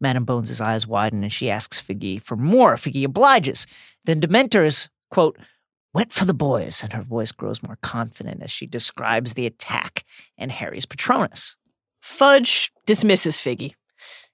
Madam 0.00 0.24
Bones' 0.24 0.60
eyes 0.60 0.86
widen, 0.86 1.22
and 1.22 1.32
she 1.32 1.50
asks 1.50 1.80
Figgy 1.80 2.20
for 2.20 2.36
more. 2.36 2.74
Figgy 2.74 3.04
obliges. 3.04 3.66
Then 4.04 4.20
Dementors, 4.20 4.88
quote, 5.10 5.38
went 5.94 6.12
for 6.12 6.24
the 6.24 6.34
boys, 6.34 6.82
and 6.82 6.92
her 6.92 7.02
voice 7.02 7.32
grows 7.32 7.62
more 7.62 7.78
confident 7.80 8.42
as 8.42 8.50
she 8.50 8.66
describes 8.66 9.34
the 9.34 9.46
attack 9.46 10.04
and 10.36 10.50
Harry's 10.50 10.86
Patronus. 10.86 11.56
Fudge 12.00 12.72
dismisses 12.84 13.36
Figgy. 13.36 13.74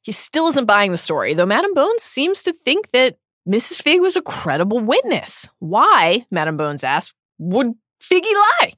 He 0.03 0.13
still 0.13 0.49
isn't 0.49 0.65
buying 0.65 0.93
the 0.93 0.99
story, 0.99 1.35
though 1.35 1.47
Madam 1.47 1.75
Bones 1.75 2.03
seems 2.03 2.43
to 2.45 2.53
think 2.53 2.91
that 2.91 3.19
Mrs. 3.49 3.83
Figg 3.83 4.01
was 4.01 4.17
a 4.17 4.23
credible 4.23 4.81
witness. 4.81 5.49
Why, 5.59 6.27
Madam 6.31 6.57
Bones 6.57 6.85
asks, 6.85 7.15
would 7.39 7.75
Figgy 8.03 8.33
lie? 8.61 8.73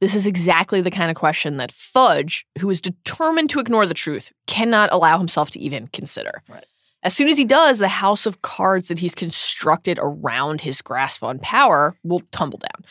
This 0.00 0.14
is 0.14 0.26
exactly 0.26 0.82
the 0.82 0.90
kind 0.90 1.10
of 1.10 1.16
question 1.16 1.56
that 1.56 1.72
Fudge, 1.72 2.46
who 2.58 2.68
is 2.68 2.80
determined 2.80 3.48
to 3.50 3.60
ignore 3.60 3.86
the 3.86 3.94
truth, 3.94 4.30
cannot 4.46 4.92
allow 4.92 5.18
himself 5.18 5.50
to 5.52 5.60
even 5.60 5.88
consider. 5.88 6.42
Right. 6.48 6.66
As 7.02 7.14
soon 7.14 7.28
as 7.28 7.38
he 7.38 7.44
does, 7.44 7.78
the 7.78 7.88
house 7.88 8.26
of 8.26 8.42
cards 8.42 8.88
that 8.88 8.98
he's 8.98 9.14
constructed 9.14 9.98
around 10.02 10.60
his 10.60 10.82
grasp 10.82 11.22
on 11.22 11.38
power 11.38 11.96
will 12.02 12.22
tumble 12.32 12.58
down. 12.58 12.84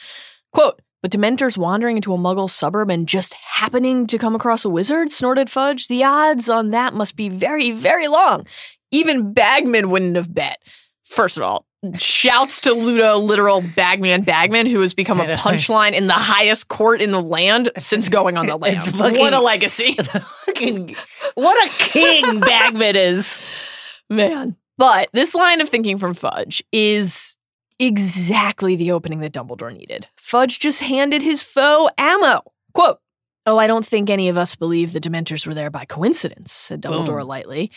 Quote, 0.51 0.81
but 1.05 1.11
Dementors 1.11 1.55
wandering 1.55 1.97
into 1.97 2.15
a 2.15 2.17
muggle 2.17 2.49
suburb 2.49 2.89
and 2.89 3.07
just 3.07 3.35
happening 3.35 4.07
to 4.07 4.17
come 4.17 4.33
across 4.33 4.65
a 4.65 4.69
wizard, 4.71 5.11
snorted 5.11 5.51
Fudge. 5.51 5.87
The 5.87 6.03
odds 6.03 6.49
on 6.49 6.71
that 6.71 6.95
must 6.95 7.15
be 7.15 7.29
very, 7.29 7.69
very 7.69 8.07
long. 8.07 8.47
Even 8.89 9.31
Bagman 9.31 9.91
wouldn't 9.91 10.15
have 10.15 10.33
bet. 10.33 10.63
First 11.03 11.37
of 11.37 11.43
all, 11.43 11.67
shouts 11.99 12.59
to 12.61 12.73
Ludo, 12.73 13.19
literal 13.19 13.61
Bagman 13.75 14.23
Bagman, 14.23 14.65
who 14.65 14.81
has 14.81 14.95
become 14.95 15.21
a 15.21 15.25
punchline 15.35 15.93
in 15.93 16.07
the 16.07 16.13
highest 16.13 16.69
court 16.69 17.03
in 17.03 17.11
the 17.11 17.21
land 17.21 17.69
since 17.77 18.09
going 18.09 18.35
on 18.35 18.47
the 18.47 18.57
land. 18.57 18.81
Fucking- 18.81 19.19
what 19.19 19.31
a 19.31 19.39
legacy. 19.39 19.93
Fucking, 20.45 20.95
what 21.35 21.67
a 21.67 21.69
king 21.77 22.39
Bagman 22.39 22.95
is. 22.95 23.43
Man. 24.09 24.55
But 24.79 25.09
this 25.13 25.35
line 25.35 25.61
of 25.61 25.69
thinking 25.69 25.99
from 25.99 26.15
Fudge 26.15 26.63
is 26.71 27.37
exactly 27.79 28.75
the 28.75 28.91
opening 28.91 29.19
that 29.19 29.33
Dumbledore 29.33 29.73
needed. 29.73 30.07
Fudge 30.17 30.59
just 30.59 30.81
handed 30.81 31.21
his 31.21 31.43
foe 31.43 31.89
ammo. 31.97 32.41
Quote, 32.73 32.99
Oh, 33.45 33.59
I 33.59 33.67
don't 33.67 33.85
think 33.85 34.09
any 34.09 34.27
of 34.27 34.37
us 34.37 34.55
believe 34.55 34.91
the 34.91 34.99
Dementors 34.99 35.45
were 35.45 35.53
there 35.53 35.69
by 35.69 35.85
coincidence, 35.85 36.51
said 36.51 36.81
Dumbledore 36.81 37.19
Boom. 37.19 37.27
lightly. 37.27 37.71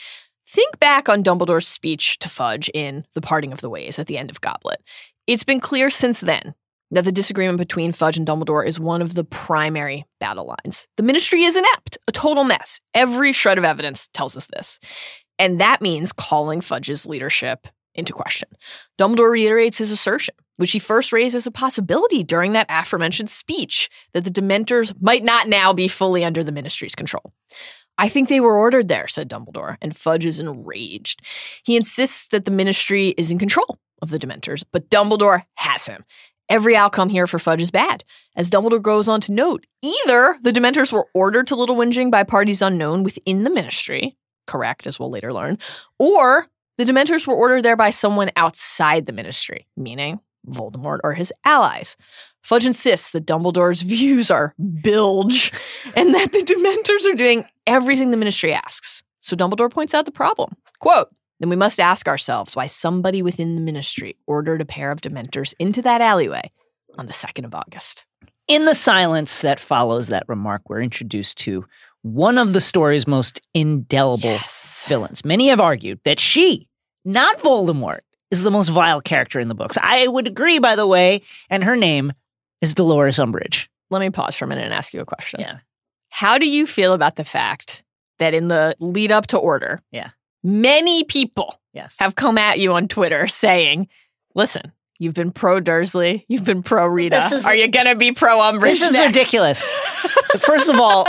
Think 0.46 0.80
back 0.80 1.10
on 1.10 1.22
Dumbledore's 1.22 1.68
speech 1.68 2.18
to 2.20 2.28
Fudge 2.30 2.70
in 2.72 3.04
The 3.12 3.20
Parting 3.20 3.52
of 3.52 3.60
the 3.60 3.68
Ways 3.68 3.98
at 3.98 4.06
the 4.06 4.16
end 4.16 4.30
of 4.30 4.40
Goblet. 4.40 4.80
It's 5.26 5.44
been 5.44 5.60
clear 5.60 5.90
since 5.90 6.20
then 6.20 6.54
that 6.90 7.04
the 7.04 7.12
disagreement 7.12 7.58
between 7.58 7.92
Fudge 7.92 8.16
and 8.16 8.26
Dumbledore 8.26 8.66
is 8.66 8.80
one 8.80 9.02
of 9.02 9.12
the 9.12 9.24
primary 9.24 10.06
battle 10.20 10.46
lines. 10.46 10.86
The 10.96 11.02
ministry 11.02 11.42
is 11.42 11.54
inept, 11.54 11.98
a 12.08 12.12
total 12.12 12.44
mess. 12.44 12.80
Every 12.94 13.34
shred 13.34 13.58
of 13.58 13.64
evidence 13.64 14.08
tells 14.14 14.38
us 14.38 14.46
this. 14.46 14.80
And 15.38 15.60
that 15.60 15.82
means 15.82 16.12
calling 16.12 16.62
Fudge's 16.62 17.04
leadership 17.04 17.68
into 17.98 18.12
question. 18.12 18.48
Dumbledore 18.98 19.30
reiterates 19.30 19.78
his 19.78 19.90
assertion, 19.90 20.34
which 20.56 20.70
he 20.70 20.78
first 20.78 21.12
raised 21.12 21.36
as 21.36 21.46
a 21.46 21.50
possibility 21.50 22.22
during 22.22 22.52
that 22.52 22.66
aforementioned 22.68 23.30
speech, 23.30 23.90
that 24.12 24.24
the 24.24 24.30
Dementors 24.30 24.94
might 25.00 25.24
not 25.24 25.48
now 25.48 25.72
be 25.72 25.88
fully 25.88 26.24
under 26.24 26.42
the 26.42 26.52
ministry's 26.52 26.94
control. 26.94 27.32
I 27.98 28.08
think 28.08 28.28
they 28.28 28.40
were 28.40 28.56
ordered 28.56 28.88
there, 28.88 29.08
said 29.08 29.28
Dumbledore, 29.28 29.76
and 29.82 29.96
Fudge 29.96 30.24
is 30.24 30.38
enraged. 30.38 31.20
He 31.64 31.76
insists 31.76 32.28
that 32.28 32.44
the 32.44 32.52
ministry 32.52 33.08
is 33.18 33.32
in 33.32 33.38
control 33.38 33.78
of 34.00 34.10
the 34.10 34.18
Dementors, 34.18 34.64
but 34.70 34.88
Dumbledore 34.88 35.42
has 35.56 35.86
him. 35.86 36.04
Every 36.48 36.76
outcome 36.76 37.10
here 37.10 37.26
for 37.26 37.38
Fudge 37.38 37.60
is 37.60 37.70
bad. 37.70 38.04
As 38.34 38.50
Dumbledore 38.50 38.80
goes 38.80 39.08
on 39.08 39.20
to 39.22 39.32
note, 39.32 39.66
either 39.82 40.38
the 40.42 40.52
Dementors 40.52 40.92
were 40.92 41.08
ordered 41.12 41.48
to 41.48 41.56
Little 41.56 41.76
Whinging 41.76 42.10
by 42.10 42.22
parties 42.22 42.62
unknown 42.62 43.02
within 43.02 43.42
the 43.42 43.50
ministry, 43.50 44.16
correct, 44.46 44.86
as 44.86 44.98
we'll 44.98 45.10
later 45.10 45.32
learn, 45.32 45.58
or 45.98 46.46
the 46.78 46.84
Dementors 46.84 47.26
were 47.26 47.34
ordered 47.34 47.62
there 47.64 47.76
by 47.76 47.90
someone 47.90 48.30
outside 48.36 49.06
the 49.06 49.12
ministry, 49.12 49.66
meaning 49.76 50.20
Voldemort 50.48 51.00
or 51.04 51.12
his 51.12 51.32
allies. 51.44 51.96
Fudge 52.42 52.64
insists 52.64 53.12
that 53.12 53.26
Dumbledore's 53.26 53.82
views 53.94 54.30
are 54.30 54.54
bilge 54.82 55.52
and 55.96 56.14
that 56.14 56.32
the 56.32 56.38
Dementors 56.38 57.12
are 57.12 57.16
doing 57.16 57.44
everything 57.66 58.10
the 58.10 58.16
ministry 58.16 58.54
asks. 58.54 59.02
So 59.20 59.36
Dumbledore 59.36 59.70
points 59.70 59.92
out 59.92 60.06
the 60.06 60.12
problem. 60.12 60.56
Quote, 60.78 61.08
then 61.40 61.50
we 61.50 61.56
must 61.56 61.78
ask 61.78 62.08
ourselves 62.08 62.56
why 62.56 62.66
somebody 62.66 63.22
within 63.22 63.54
the 63.54 63.60
ministry 63.60 64.16
ordered 64.26 64.60
a 64.60 64.64
pair 64.64 64.90
of 64.90 65.00
Dementors 65.00 65.54
into 65.58 65.82
that 65.82 66.00
alleyway 66.00 66.50
on 66.96 67.06
the 67.06 67.12
2nd 67.12 67.44
of 67.44 67.54
August. 67.54 68.06
In 68.48 68.64
the 68.64 68.74
silence 68.74 69.42
that 69.42 69.60
follows 69.60 70.08
that 70.08 70.24
remark, 70.28 70.62
we're 70.68 70.80
introduced 70.80 71.38
to 71.38 71.66
one 72.02 72.38
of 72.38 72.52
the 72.54 72.60
story's 72.60 73.06
most 73.06 73.40
indelible 73.54 74.30
Yes. 74.30 74.86
villains. 74.88 75.24
Many 75.24 75.48
have 75.48 75.60
argued 75.60 76.00
that 76.04 76.18
she, 76.18 76.67
not 77.08 77.38
Voldemort, 77.38 78.00
is 78.30 78.42
the 78.42 78.50
most 78.50 78.68
vile 78.68 79.00
character 79.00 79.40
in 79.40 79.48
the 79.48 79.54
books. 79.54 79.78
I 79.80 80.06
would 80.06 80.26
agree, 80.26 80.58
by 80.58 80.76
the 80.76 80.86
way, 80.86 81.22
and 81.48 81.64
her 81.64 81.76
name 81.76 82.12
is 82.60 82.74
Dolores 82.74 83.16
Umbridge. 83.18 83.68
Let 83.90 84.00
me 84.00 84.10
pause 84.10 84.36
for 84.36 84.44
a 84.44 84.48
minute 84.48 84.64
and 84.64 84.74
ask 84.74 84.92
you 84.92 85.00
a 85.00 85.04
question. 85.06 85.40
Yeah. 85.40 85.58
How 86.10 86.36
do 86.36 86.46
you 86.46 86.66
feel 86.66 86.92
about 86.92 87.16
the 87.16 87.24
fact 87.24 87.82
that 88.18 88.34
in 88.34 88.48
the 88.48 88.76
lead 88.80 89.12
up 89.12 89.28
to 89.28 89.38
order, 89.38 89.80
Yeah. 89.92 90.10
many 90.44 91.04
people 91.04 91.58
Yes. 91.72 91.96
have 92.00 92.14
come 92.16 92.36
at 92.36 92.58
you 92.58 92.72
on 92.74 92.88
Twitter 92.88 93.26
saying, 93.28 93.88
listen, 94.34 94.72
you've 94.98 95.14
been 95.14 95.30
pro 95.30 95.60
Dursley, 95.60 96.26
you've 96.28 96.44
been 96.44 96.62
pro 96.62 96.86
Rita. 96.86 97.28
Is- 97.32 97.46
Are 97.46 97.54
you 97.54 97.68
going 97.68 97.86
to 97.86 97.94
be 97.94 98.12
pro 98.12 98.38
Umbridge? 98.38 98.60
This 98.80 98.82
is 98.82 98.92
next?" 98.92 99.06
ridiculous. 99.16 99.66
First 100.40 100.68
of 100.68 100.78
all, 100.78 101.06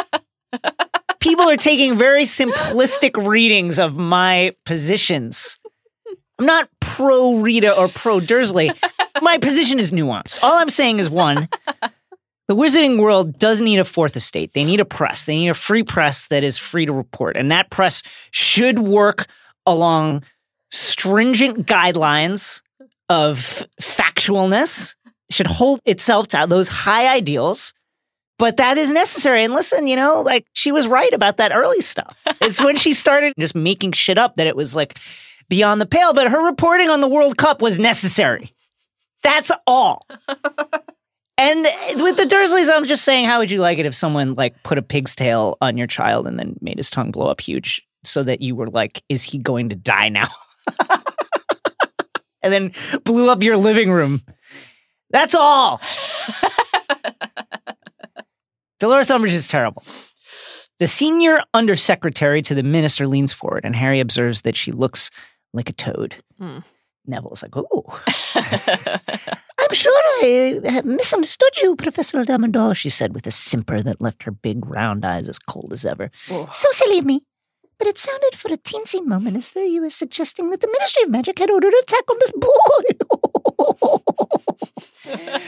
people 1.20 1.50
are 1.50 1.58
taking 1.58 1.98
very 1.98 2.24
simplistic 2.24 3.28
readings 3.28 3.78
of 3.80 3.96
my 3.96 4.56
positions. 4.66 5.60
I'm 6.40 6.46
not 6.46 6.70
pro 6.80 7.38
Rita 7.38 7.78
or 7.78 7.88
pro 7.88 8.20
Dursley. 8.20 8.72
My 9.22 9.38
position 9.38 9.80
is 9.80 9.92
nuanced. 9.92 10.40
All 10.42 10.58
I'm 10.58 10.70
saying 10.70 11.00
is 11.00 11.10
one, 11.10 11.50
The 12.50 12.56
wizarding 12.56 13.00
world 13.00 13.38
does 13.38 13.62
need 13.62 13.78
a 13.78 13.84
fourth 13.84 14.16
estate. 14.16 14.54
They 14.54 14.66
need 14.66 14.80
a 14.80 14.86
press. 14.86 15.26
They 15.26 15.36
need 15.36 15.50
a 15.50 15.54
free 15.54 15.84
press 15.84 16.26
that 16.30 16.44
is 16.44 16.58
free 16.58 16.88
to 16.88 16.92
report. 16.92 17.38
And 17.38 17.52
that 17.52 17.70
press 17.70 18.02
should 18.32 18.80
work 18.80 19.28
along 19.68 20.24
stringent 20.72 21.68
guidelines 21.68 22.64
of 23.08 23.64
factualness, 23.80 24.96
should 25.30 25.46
hold 25.46 25.80
itself 25.86 26.26
to 26.30 26.48
those 26.50 26.68
high 26.68 27.14
ideals. 27.16 27.76
But 28.40 28.58
that 28.58 28.80
is 28.80 28.90
necessary. 28.90 29.44
And 29.44 29.54
listen, 29.54 29.86
you 29.86 29.96
know, 29.96 30.22
like 30.22 30.48
she 30.54 30.72
was 30.72 30.88
right 30.88 31.14
about 31.14 31.38
that 31.38 31.56
early 31.56 31.82
stuff. 31.82 32.18
It's 32.42 32.60
when 32.60 32.78
she 32.78 32.96
started 32.96 33.34
just 33.38 33.54
making 33.54 33.92
shit 33.92 34.18
up 34.18 34.38
that 34.38 34.48
it 34.48 34.56
was 34.56 34.76
like 34.76 34.98
beyond 35.50 35.82
the 35.82 35.86
pale. 35.86 36.14
But 36.14 36.32
her 36.32 36.46
reporting 36.46 36.90
on 36.90 37.02
the 37.02 37.08
World 37.08 37.38
Cup 37.38 37.62
was 37.62 37.78
necessary. 37.78 38.54
That's 39.24 39.52
all. 39.68 40.08
And 41.40 41.66
with 42.04 42.18
the 42.18 42.26
Dursleys, 42.26 42.70
I'm 42.70 42.84
just 42.84 43.06
saying, 43.06 43.26
how 43.26 43.40
would 43.40 43.50
you 43.50 43.62
like 43.62 43.78
it 43.78 43.86
if 43.86 43.96
someone 43.96 44.36
like 44.36 44.62
put 44.64 44.78
a 44.78 44.82
pig's 44.82 45.16
tail 45.16 45.58
on 45.62 45.78
your 45.78 45.88
child 45.88 46.28
and 46.28 46.38
then 46.38 46.58
made 46.60 46.78
his 46.78 46.90
tongue 46.90 47.12
blow 47.12 47.28
up 47.28 47.40
huge 47.40 47.82
so 48.04 48.24
that 48.24 48.42
you 48.42 48.56
were 48.56 48.70
like, 48.70 49.02
is 49.08 49.24
he 49.24 49.38
going 49.38 49.70
to 49.70 49.76
die 49.76 50.10
now? 50.10 50.28
and 52.42 52.52
then 52.52 52.74
blew 53.06 53.30
up 53.30 53.42
your 53.42 53.56
living 53.56 53.90
room. 53.90 54.22
That's 55.12 55.34
all. 55.34 55.80
Dolores 58.82 59.08
Umbridge 59.08 59.32
is 59.32 59.48
terrible. 59.48 59.84
The 60.80 60.88
senior 60.88 61.42
undersecretary 61.54 62.42
to 62.42 62.54
the 62.54 62.64
minister 62.64 63.08
leans 63.08 63.32
forward, 63.32 63.64
and 63.64 63.78
Harry 63.78 64.02
observes 64.02 64.42
that 64.42 64.58
she 64.58 64.74
looks 64.74 65.10
like 65.54 65.70
a 65.70 65.74
toad. 65.74 66.16
Hmm. 66.38 66.60
Neville's 67.06 67.42
like, 67.42 67.56
"Oh, 67.56 68.04
I'm 68.36 69.74
sure 69.74 70.02
I 70.22 70.60
have 70.66 70.86
misunderstood 70.86 71.62
you, 71.62 71.76
Professor 71.76 72.24
Dumbledore," 72.24 72.76
she 72.76 72.90
said 72.90 73.16
with 73.16 73.26
a 73.26 73.32
simper 73.32 73.82
that 73.82 74.02
left 74.02 74.24
her 74.24 74.32
big 74.32 74.66
round 74.66 75.06
eyes 75.06 75.28
as 75.28 75.40
cold 75.40 75.74
as 75.74 75.86
ever. 75.86 76.12
Oh. 76.30 76.50
So 76.54 76.70
silly 76.72 77.00
of 77.00 77.06
me. 77.06 77.26
But 77.80 77.88
it 77.88 77.98
sounded 77.98 78.36
for 78.36 78.52
a 78.52 78.58
teensy 78.58 79.04
moment 79.06 79.38
as 79.38 79.54
though 79.54 79.64
you 79.64 79.82
were 79.82 79.90
suggesting 79.90 80.50
that 80.50 80.60
the 80.60 80.68
Ministry 80.68 81.04
of 81.04 81.10
Magic 81.10 81.40
had 81.40 81.50
ordered 81.50 81.74
an 81.74 81.80
attack 81.82 82.04
on 82.12 82.18
this 82.20 82.32
boy. 82.32 82.50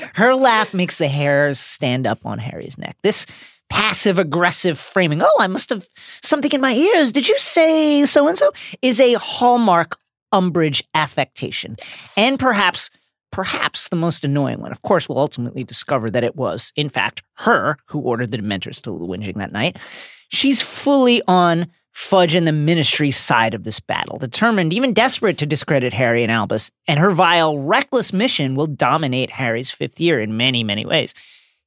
Her 0.15 0.33
laugh 0.33 0.73
makes 0.73 0.97
the 0.97 1.09
hairs 1.09 1.59
stand 1.59 2.07
up 2.07 2.25
on 2.25 2.39
Harry's 2.39 2.77
neck. 2.77 2.95
This 3.03 3.25
passive 3.71 4.19
aggressive 4.19 4.77
framing, 4.77 5.21
oh, 5.21 5.37
I 5.39 5.47
must 5.47 5.69
have 5.69 5.87
something 6.21 6.51
in 6.51 6.59
my 6.59 6.73
ears. 6.73 7.13
Did 7.13 7.29
you 7.29 7.37
say 7.37 8.03
so 8.03 8.27
and 8.27 8.37
so? 8.37 8.51
Is 8.81 8.99
a 8.99 9.13
hallmark 9.13 9.97
Umbridge 10.33 10.83
affectation. 10.93 11.77
And 12.17 12.37
perhaps, 12.37 12.89
perhaps 13.31 13.89
the 13.89 13.95
most 13.95 14.23
annoying 14.23 14.59
one. 14.59 14.71
Of 14.71 14.81
course, 14.81 15.07
we'll 15.07 15.19
ultimately 15.19 15.63
discover 15.63 16.09
that 16.09 16.23
it 16.23 16.35
was, 16.35 16.73
in 16.75 16.89
fact, 16.89 17.23
her 17.37 17.77
who 17.87 17.99
ordered 17.99 18.31
the 18.31 18.37
Dementors 18.37 18.81
to 18.83 18.91
the 18.91 19.05
whinging 19.05 19.35
that 19.37 19.53
night. 19.53 19.77
She's 20.29 20.61
fully 20.61 21.21
on 21.27 21.67
Fudge 21.93 22.35
and 22.35 22.47
the 22.47 22.53
Ministry 22.53 23.11
side 23.11 23.53
of 23.53 23.65
this 23.65 23.81
battle, 23.81 24.17
determined, 24.17 24.73
even 24.73 24.93
desperate 24.93 25.37
to 25.39 25.45
discredit 25.45 25.91
Harry 25.91 26.23
and 26.23 26.31
Albus, 26.31 26.71
and 26.87 26.99
her 26.99 27.11
vile, 27.11 27.57
reckless 27.57 28.13
mission 28.13 28.55
will 28.55 28.67
dominate 28.67 29.29
Harry's 29.29 29.71
fifth 29.71 29.99
year 29.99 30.19
in 30.21 30.37
many, 30.37 30.63
many 30.63 30.85
ways. 30.85 31.13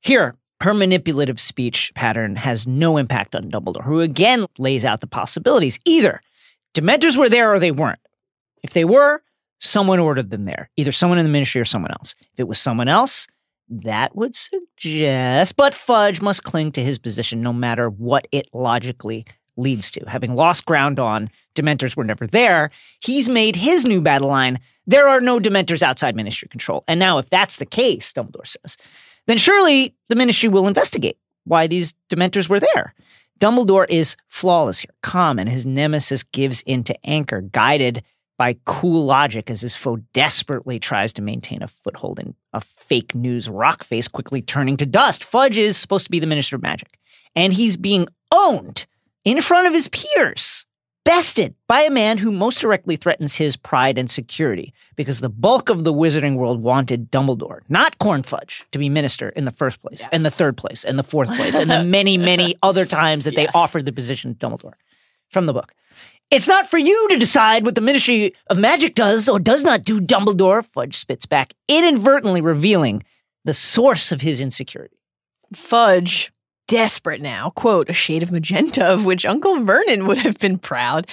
Here, 0.00 0.36
her 0.64 0.74
manipulative 0.74 1.38
speech 1.38 1.92
pattern 1.94 2.36
has 2.36 2.66
no 2.66 2.96
impact 2.96 3.34
on 3.34 3.50
Dumbledore, 3.50 3.84
who 3.84 4.00
again 4.00 4.46
lays 4.58 4.84
out 4.84 5.00
the 5.00 5.06
possibilities. 5.06 5.78
Either 5.84 6.22
Dementors 6.74 7.16
were 7.16 7.28
there 7.28 7.52
or 7.52 7.58
they 7.58 7.70
weren't. 7.70 8.00
If 8.62 8.72
they 8.72 8.84
were, 8.84 9.22
someone 9.58 10.00
ordered 10.00 10.30
them 10.30 10.44
there, 10.44 10.70
either 10.76 10.90
someone 10.90 11.18
in 11.18 11.24
the 11.24 11.30
ministry 11.30 11.60
or 11.60 11.66
someone 11.66 11.92
else. 11.92 12.14
If 12.32 12.40
it 12.40 12.48
was 12.48 12.58
someone 12.58 12.88
else, 12.88 13.28
that 13.68 14.16
would 14.16 14.34
suggest, 14.34 15.54
but 15.56 15.74
Fudge 15.74 16.22
must 16.22 16.44
cling 16.44 16.72
to 16.72 16.82
his 16.82 16.98
position 16.98 17.42
no 17.42 17.52
matter 17.52 17.90
what 17.90 18.26
it 18.32 18.48
logically 18.54 19.26
leads 19.56 19.90
to. 19.92 20.08
Having 20.08 20.34
lost 20.34 20.64
ground 20.64 20.98
on 20.98 21.30
Dementors 21.54 21.96
were 21.96 22.04
never 22.04 22.26
there, 22.26 22.70
he's 23.00 23.28
made 23.28 23.54
his 23.54 23.84
new 23.84 24.00
battle 24.00 24.28
line 24.28 24.58
there 24.86 25.08
are 25.08 25.20
no 25.20 25.40
Dementors 25.40 25.82
outside 25.82 26.14
ministry 26.14 26.48
control. 26.48 26.84
And 26.86 27.00
now, 27.00 27.18
if 27.18 27.30
that's 27.30 27.56
the 27.56 27.66
case, 27.66 28.12
Dumbledore 28.12 28.46
says, 28.46 28.76
then 29.26 29.36
surely 29.36 29.94
the 30.08 30.16
ministry 30.16 30.48
will 30.48 30.66
investigate 30.66 31.18
why 31.44 31.66
these 31.66 31.94
Dementors 32.10 32.48
were 32.48 32.60
there. 32.60 32.94
Dumbledore 33.40 33.86
is 33.88 34.16
flawless 34.28 34.80
here, 34.80 34.94
calm, 35.02 35.38
and 35.38 35.48
his 35.48 35.66
nemesis 35.66 36.22
gives 36.22 36.62
in 36.62 36.84
to 36.84 36.96
Anchor, 37.04 37.40
guided 37.40 38.02
by 38.38 38.56
cool 38.64 39.04
logic 39.04 39.50
as 39.50 39.60
his 39.60 39.76
foe 39.76 39.98
desperately 40.12 40.78
tries 40.78 41.12
to 41.12 41.22
maintain 41.22 41.62
a 41.62 41.68
foothold 41.68 42.18
in 42.18 42.34
a 42.52 42.60
fake 42.60 43.14
news 43.14 43.48
rock 43.48 43.84
face 43.84 44.08
quickly 44.08 44.42
turning 44.42 44.76
to 44.76 44.86
dust. 44.86 45.24
Fudge 45.24 45.58
is 45.58 45.76
supposed 45.76 46.04
to 46.04 46.10
be 46.10 46.18
the 46.18 46.26
Minister 46.26 46.56
of 46.56 46.62
Magic, 46.62 46.98
and 47.36 47.52
he's 47.52 47.76
being 47.76 48.08
owned 48.32 48.86
in 49.24 49.40
front 49.40 49.66
of 49.66 49.72
his 49.72 49.88
peers, 49.88 50.66
bested 51.04 51.54
by 51.68 51.82
a 51.82 51.90
man 51.90 52.18
who 52.18 52.32
most 52.32 52.60
directly 52.60 52.96
threatens 52.96 53.36
his 53.36 53.56
pride 53.56 53.98
and 53.98 54.10
security 54.10 54.72
because 54.96 55.20
the 55.20 55.28
bulk 55.28 55.68
of 55.68 55.84
the 55.84 55.92
wizarding 55.92 56.36
world 56.36 56.62
wanted 56.62 57.10
Dumbledore, 57.10 57.60
not 57.68 57.98
Cornfudge, 57.98 58.64
to 58.72 58.78
be 58.78 58.88
minister 58.88 59.28
in 59.30 59.44
the 59.44 59.50
first 59.50 59.80
place, 59.82 60.00
Yes. 60.00 60.08
and 60.12 60.24
the 60.24 60.30
third 60.30 60.56
place, 60.56 60.84
and 60.84 60.98
the 60.98 61.02
fourth 61.02 61.28
place, 61.36 61.58
and 61.58 61.70
the 61.70 61.84
many, 61.98 62.16
many 62.16 62.56
other 62.62 62.86
times 62.86 63.26
that 63.26 63.36
they 63.36 63.46
offered 63.54 63.84
the 63.84 63.92
position 63.92 64.34
to 64.34 64.46
Dumbledore 64.46 64.74
from 65.28 65.46
the 65.46 65.52
book. 65.52 65.72
It's 66.30 66.48
not 66.48 66.66
for 66.66 66.78
you 66.78 67.08
to 67.10 67.18
decide 67.18 67.66
what 67.66 67.74
the 67.74 67.80
Ministry 67.82 68.34
of 68.48 68.58
Magic 68.58 68.94
does 68.94 69.28
or 69.28 69.38
does 69.38 69.62
not 69.62 69.84
do, 69.84 70.00
Dumbledore, 70.00 70.64
Fudge 70.64 70.96
spits 70.96 71.26
back, 71.26 71.52
inadvertently 71.68 72.40
revealing 72.40 73.02
the 73.44 73.54
source 73.54 74.10
of 74.10 74.22
his 74.22 74.40
insecurity. 74.40 74.96
Fudge, 75.54 76.32
desperate 76.66 77.20
now, 77.20 77.50
quote, 77.50 77.88
a 77.88 77.92
shade 77.92 78.22
of 78.22 78.32
magenta 78.32 78.84
of 78.84 79.04
which 79.04 79.26
Uncle 79.26 79.64
Vernon 79.64 80.06
would 80.06 80.18
have 80.18 80.38
been 80.38 80.58
proud, 80.58 81.06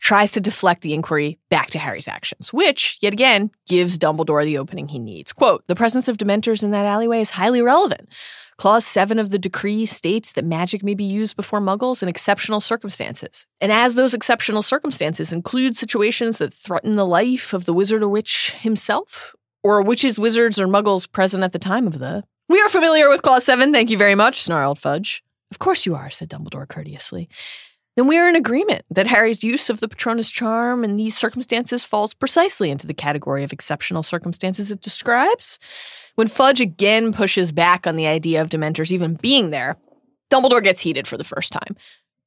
tries 0.00 0.32
to 0.32 0.40
deflect 0.40 0.82
the 0.82 0.94
inquiry 0.94 1.38
back 1.50 1.70
to 1.70 1.78
Harry's 1.78 2.08
actions, 2.08 2.52
which, 2.52 2.98
yet 3.00 3.12
again, 3.12 3.50
gives 3.68 3.98
Dumbledore 3.98 4.44
the 4.44 4.58
opening 4.58 4.88
he 4.88 4.98
needs. 4.98 5.32
Quote, 5.32 5.66
the 5.66 5.74
presence 5.74 6.08
of 6.08 6.16
Dementors 6.16 6.62
in 6.62 6.70
that 6.70 6.86
alleyway 6.86 7.20
is 7.20 7.30
highly 7.30 7.62
relevant. 7.62 8.08
Clause 8.56 8.86
7 8.86 9.18
of 9.18 9.30
the 9.30 9.38
decree 9.38 9.84
states 9.84 10.32
that 10.32 10.44
magic 10.44 10.84
may 10.84 10.94
be 10.94 11.04
used 11.04 11.34
before 11.34 11.60
muggles 11.60 12.02
in 12.02 12.08
exceptional 12.08 12.60
circumstances. 12.60 13.46
And 13.60 13.72
as 13.72 13.96
those 13.96 14.14
exceptional 14.14 14.62
circumstances 14.62 15.32
include 15.32 15.76
situations 15.76 16.38
that 16.38 16.52
threaten 16.52 16.94
the 16.94 17.06
life 17.06 17.52
of 17.52 17.64
the 17.64 17.72
wizard 17.72 18.02
or 18.02 18.08
witch 18.08 18.54
himself, 18.60 19.34
or 19.64 19.82
witches, 19.82 20.18
wizards, 20.18 20.60
or 20.60 20.68
muggles 20.68 21.10
present 21.10 21.42
at 21.42 21.52
the 21.52 21.58
time 21.58 21.86
of 21.86 21.98
the 21.98 22.22
we 22.48 22.60
are 22.60 22.68
familiar 22.68 23.08
with 23.08 23.22
Clause 23.22 23.44
7, 23.44 23.72
thank 23.72 23.90
you 23.90 23.98
very 23.98 24.14
much, 24.14 24.42
snarled 24.42 24.78
Fudge. 24.78 25.22
Of 25.50 25.58
course 25.58 25.86
you 25.86 25.94
are, 25.94 26.10
said 26.10 26.28
Dumbledore 26.28 26.68
courteously. 26.68 27.28
Then 27.96 28.08
we 28.08 28.18
are 28.18 28.28
in 28.28 28.34
agreement 28.34 28.84
that 28.90 29.06
Harry's 29.06 29.44
use 29.44 29.70
of 29.70 29.78
the 29.80 29.88
Patronus 29.88 30.30
charm 30.30 30.82
in 30.82 30.96
these 30.96 31.16
circumstances 31.16 31.84
falls 31.84 32.12
precisely 32.12 32.70
into 32.70 32.86
the 32.88 32.94
category 32.94 33.44
of 33.44 33.52
exceptional 33.52 34.02
circumstances 34.02 34.72
it 34.72 34.80
describes. 34.80 35.58
When 36.16 36.26
Fudge 36.28 36.60
again 36.60 37.12
pushes 37.12 37.52
back 37.52 37.86
on 37.86 37.94
the 37.96 38.06
idea 38.06 38.40
of 38.42 38.50
Dementors 38.50 38.90
even 38.90 39.14
being 39.14 39.50
there, 39.50 39.76
Dumbledore 40.32 40.62
gets 40.62 40.80
heated 40.80 41.06
for 41.06 41.16
the 41.16 41.24
first 41.24 41.52
time. 41.52 41.76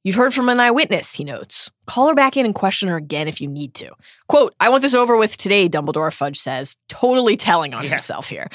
You've 0.05 0.15
heard 0.15 0.33
from 0.33 0.47
an 0.47 0.59
eyewitness, 0.59 1.13
he 1.15 1.25
notes. 1.25 1.69
Call 1.85 2.07
her 2.07 2.15
back 2.15 2.37
in 2.37 2.45
and 2.45 2.55
question 2.55 2.87
her 2.87 2.95
again 2.95 3.27
if 3.27 3.41
you 3.41 3.49
need 3.49 3.73
to. 3.75 3.91
Quote, 4.29 4.55
I 4.61 4.69
want 4.69 4.83
this 4.83 4.93
over 4.93 5.17
with 5.17 5.35
today, 5.35 5.67
Dumbledore, 5.67 6.13
Fudge 6.13 6.39
says, 6.39 6.77
totally 6.87 7.35
telling 7.35 7.73
on 7.73 7.83
Yes. 7.83 7.91
himself 7.91 8.29
here. 8.29 8.47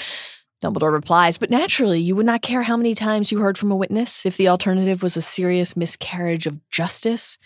Dumbledore 0.62 0.92
replies, 0.92 1.38
but 1.38 1.50
naturally, 1.50 2.00
you 2.00 2.14
would 2.14 2.26
not 2.26 2.40
care 2.40 2.62
how 2.62 2.76
many 2.76 2.94
times 2.94 3.32
you 3.32 3.40
heard 3.40 3.58
from 3.58 3.72
a 3.72 3.76
witness 3.76 4.24
if 4.24 4.36
the 4.36 4.48
alternative 4.48 5.02
was 5.02 5.16
a 5.16 5.22
serious 5.22 5.76
miscarriage 5.76 6.46
of 6.46 6.60
justice. 6.70 7.36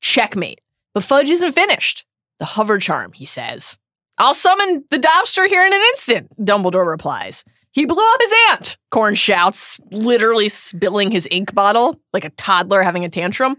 Checkmate. 0.00 0.60
But 0.92 1.04
Fudge 1.04 1.30
isn't 1.30 1.52
finished. 1.52 2.04
The 2.38 2.44
hover 2.44 2.78
charm, 2.78 3.12
he 3.12 3.24
says. 3.24 3.78
I'll 4.18 4.34
summon 4.34 4.84
the 4.90 4.98
Dobster 4.98 5.46
here 5.46 5.64
in 5.64 5.72
an 5.72 5.80
instant, 5.92 6.44
Dumbledore 6.44 6.88
replies. 6.88 7.44
He 7.72 7.84
blew 7.84 8.12
up 8.14 8.20
his 8.20 8.34
aunt, 8.48 8.78
Corn 8.90 9.14
shouts, 9.14 9.78
literally 9.90 10.48
spilling 10.48 11.10
his 11.10 11.28
ink 11.30 11.54
bottle 11.54 12.00
like 12.12 12.24
a 12.24 12.30
toddler 12.30 12.82
having 12.82 13.04
a 13.04 13.10
tantrum. 13.10 13.56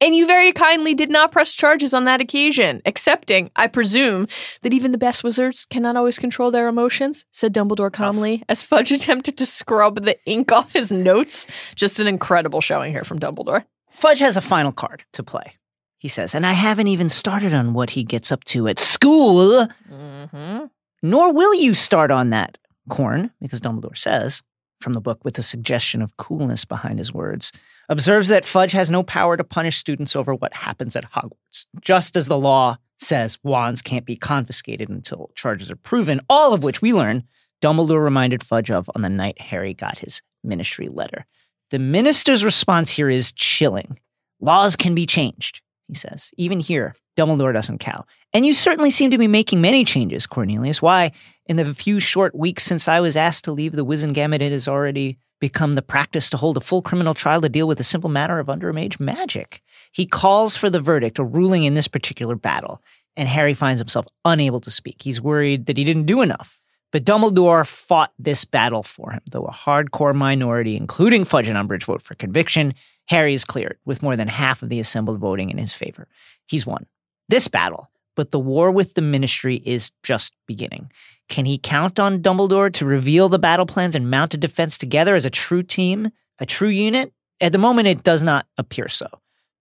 And 0.00 0.14
you 0.14 0.26
very 0.26 0.52
kindly 0.52 0.94
did 0.94 1.10
not 1.10 1.32
press 1.32 1.54
charges 1.54 1.92
on 1.92 2.04
that 2.04 2.20
occasion, 2.20 2.82
accepting, 2.86 3.50
I 3.56 3.66
presume, 3.66 4.28
that 4.62 4.72
even 4.72 4.92
the 4.92 4.98
best 4.98 5.24
wizards 5.24 5.66
cannot 5.68 5.96
always 5.96 6.20
control 6.20 6.52
their 6.52 6.68
emotions, 6.68 7.24
said 7.32 7.52
Dumbledore 7.52 7.92
calmly, 7.92 8.44
as 8.48 8.62
Fudge 8.62 8.92
attempted 8.92 9.36
to 9.38 9.46
scrub 9.46 10.04
the 10.04 10.16
ink 10.24 10.52
off 10.52 10.72
his 10.72 10.92
notes. 10.92 11.48
Just 11.74 11.98
an 11.98 12.06
incredible 12.06 12.60
showing 12.60 12.92
here 12.92 13.02
from 13.02 13.18
Dumbledore. 13.18 13.64
Fudge 13.90 14.20
has 14.20 14.36
a 14.36 14.40
final 14.40 14.70
card 14.70 15.02
to 15.14 15.24
play, 15.24 15.54
he 15.98 16.06
says, 16.06 16.32
and 16.32 16.46
I 16.46 16.52
haven't 16.52 16.86
even 16.86 17.08
started 17.08 17.52
on 17.52 17.74
what 17.74 17.90
he 17.90 18.04
gets 18.04 18.30
up 18.30 18.44
to 18.44 18.68
at 18.68 18.78
school. 18.78 19.66
Mm-hmm. 19.90 20.66
Nor 21.02 21.32
will 21.32 21.54
you 21.54 21.74
start 21.74 22.12
on 22.12 22.30
that, 22.30 22.56
Corn, 22.88 23.32
because 23.40 23.60
Dumbledore 23.60 23.98
says, 23.98 24.42
from 24.80 24.92
the 24.92 25.00
book 25.00 25.24
with 25.24 25.36
a 25.38 25.42
suggestion 25.42 26.02
of 26.02 26.16
coolness 26.16 26.64
behind 26.64 27.00
his 27.00 27.12
words, 27.12 27.52
observes 27.88 28.28
that 28.28 28.44
Fudge 28.44 28.72
has 28.72 28.90
no 28.90 29.02
power 29.02 29.36
to 29.36 29.44
punish 29.44 29.78
students 29.78 30.14
over 30.14 30.34
what 30.34 30.54
happens 30.54 30.96
at 30.96 31.10
Hogwarts, 31.12 31.66
just 31.80 32.16
as 32.16 32.26
the 32.26 32.38
law 32.38 32.76
says 32.98 33.38
wands 33.42 33.80
can't 33.82 34.04
be 34.04 34.16
confiscated 34.16 34.88
until 34.88 35.30
charges 35.34 35.70
are 35.70 35.76
proven, 35.76 36.20
all 36.28 36.52
of 36.52 36.64
which 36.64 36.82
we 36.82 36.92
learn 36.92 37.24
Dumbledore 37.60 38.02
reminded 38.02 38.42
Fudge 38.42 38.70
of 38.70 38.90
on 38.94 39.02
the 39.02 39.08
night 39.08 39.40
Harry 39.40 39.74
got 39.74 39.98
his 39.98 40.22
ministry 40.44 40.88
letter. 40.88 41.26
The 41.70 41.78
minister's 41.78 42.44
response 42.44 42.90
here 42.90 43.10
is 43.10 43.32
chilling. 43.32 43.98
Laws 44.40 44.76
can 44.76 44.94
be 44.94 45.06
changed, 45.06 45.60
he 45.88 45.94
says. 45.94 46.32
Even 46.36 46.60
here, 46.60 46.94
Dumbledore 47.16 47.52
doesn't 47.52 47.78
cow. 47.78 48.04
And 48.32 48.46
you 48.46 48.54
certainly 48.54 48.90
seem 48.90 49.10
to 49.10 49.18
be 49.18 49.26
making 49.26 49.60
many 49.60 49.84
changes, 49.84 50.26
Cornelius. 50.26 50.80
Why, 50.80 51.12
in 51.46 51.56
the 51.56 51.74
few 51.74 51.98
short 51.98 52.34
weeks 52.34 52.64
since 52.64 52.86
I 52.86 53.00
was 53.00 53.16
asked 53.16 53.44
to 53.44 53.52
leave 53.52 53.72
the 53.72 53.84
Wizengamot, 53.84 54.40
it 54.40 54.52
has 54.52 54.68
already 54.68 55.18
become 55.40 55.72
the 55.72 55.82
practice 55.82 56.30
to 56.30 56.36
hold 56.36 56.56
a 56.56 56.60
full 56.60 56.82
criminal 56.82 57.14
trial 57.14 57.40
to 57.40 57.48
deal 57.48 57.68
with 57.68 57.80
a 57.80 57.84
simple 57.84 58.10
matter 58.10 58.38
of 58.38 58.48
underage 58.48 58.98
magic. 58.98 59.62
He 59.92 60.06
calls 60.06 60.56
for 60.56 60.70
the 60.70 60.80
verdict, 60.80 61.18
a 61.18 61.24
ruling 61.24 61.64
in 61.64 61.74
this 61.74 61.88
particular 61.88 62.34
battle, 62.34 62.82
and 63.16 63.28
Harry 63.28 63.54
finds 63.54 63.80
himself 63.80 64.06
unable 64.24 64.60
to 64.60 64.70
speak. 64.70 65.02
He's 65.02 65.20
worried 65.20 65.66
that 65.66 65.76
he 65.76 65.84
didn't 65.84 66.06
do 66.06 66.22
enough. 66.22 66.60
But 66.90 67.04
Dumbledore 67.04 67.66
fought 67.66 68.12
this 68.18 68.44
battle 68.44 68.82
for 68.82 69.12
him. 69.12 69.20
Though 69.30 69.44
a 69.44 69.52
hardcore 69.52 70.14
minority, 70.14 70.76
including 70.76 71.24
Fudge 71.24 71.48
and 71.48 71.58
Umbridge, 71.58 71.84
vote 71.84 72.00
for 72.00 72.14
conviction, 72.14 72.74
Harry 73.08 73.34
is 73.34 73.44
cleared, 73.44 73.78
with 73.84 74.02
more 74.02 74.16
than 74.16 74.28
half 74.28 74.62
of 74.62 74.70
the 74.70 74.80
assembled 74.80 75.18
voting 75.18 75.50
in 75.50 75.58
his 75.58 75.74
favor. 75.74 76.08
He's 76.46 76.66
won 76.66 76.86
this 77.28 77.48
battle, 77.48 77.90
but 78.18 78.32
the 78.32 78.40
war 78.40 78.72
with 78.72 78.94
the 78.94 79.00
Ministry 79.00 79.62
is 79.64 79.92
just 80.02 80.34
beginning. 80.48 80.90
Can 81.28 81.44
he 81.44 81.56
count 81.56 82.00
on 82.00 82.20
Dumbledore 82.20 82.72
to 82.72 82.84
reveal 82.84 83.28
the 83.28 83.38
battle 83.38 83.64
plans 83.64 83.94
and 83.94 84.10
mount 84.10 84.34
a 84.34 84.36
defense 84.36 84.76
together 84.76 85.14
as 85.14 85.24
a 85.24 85.30
true 85.30 85.62
team, 85.62 86.10
a 86.40 86.44
true 86.44 86.68
unit? 86.68 87.12
At 87.40 87.52
the 87.52 87.58
moment, 87.58 87.86
it 87.86 88.02
does 88.02 88.24
not 88.24 88.46
appear 88.56 88.88
so. 88.88 89.06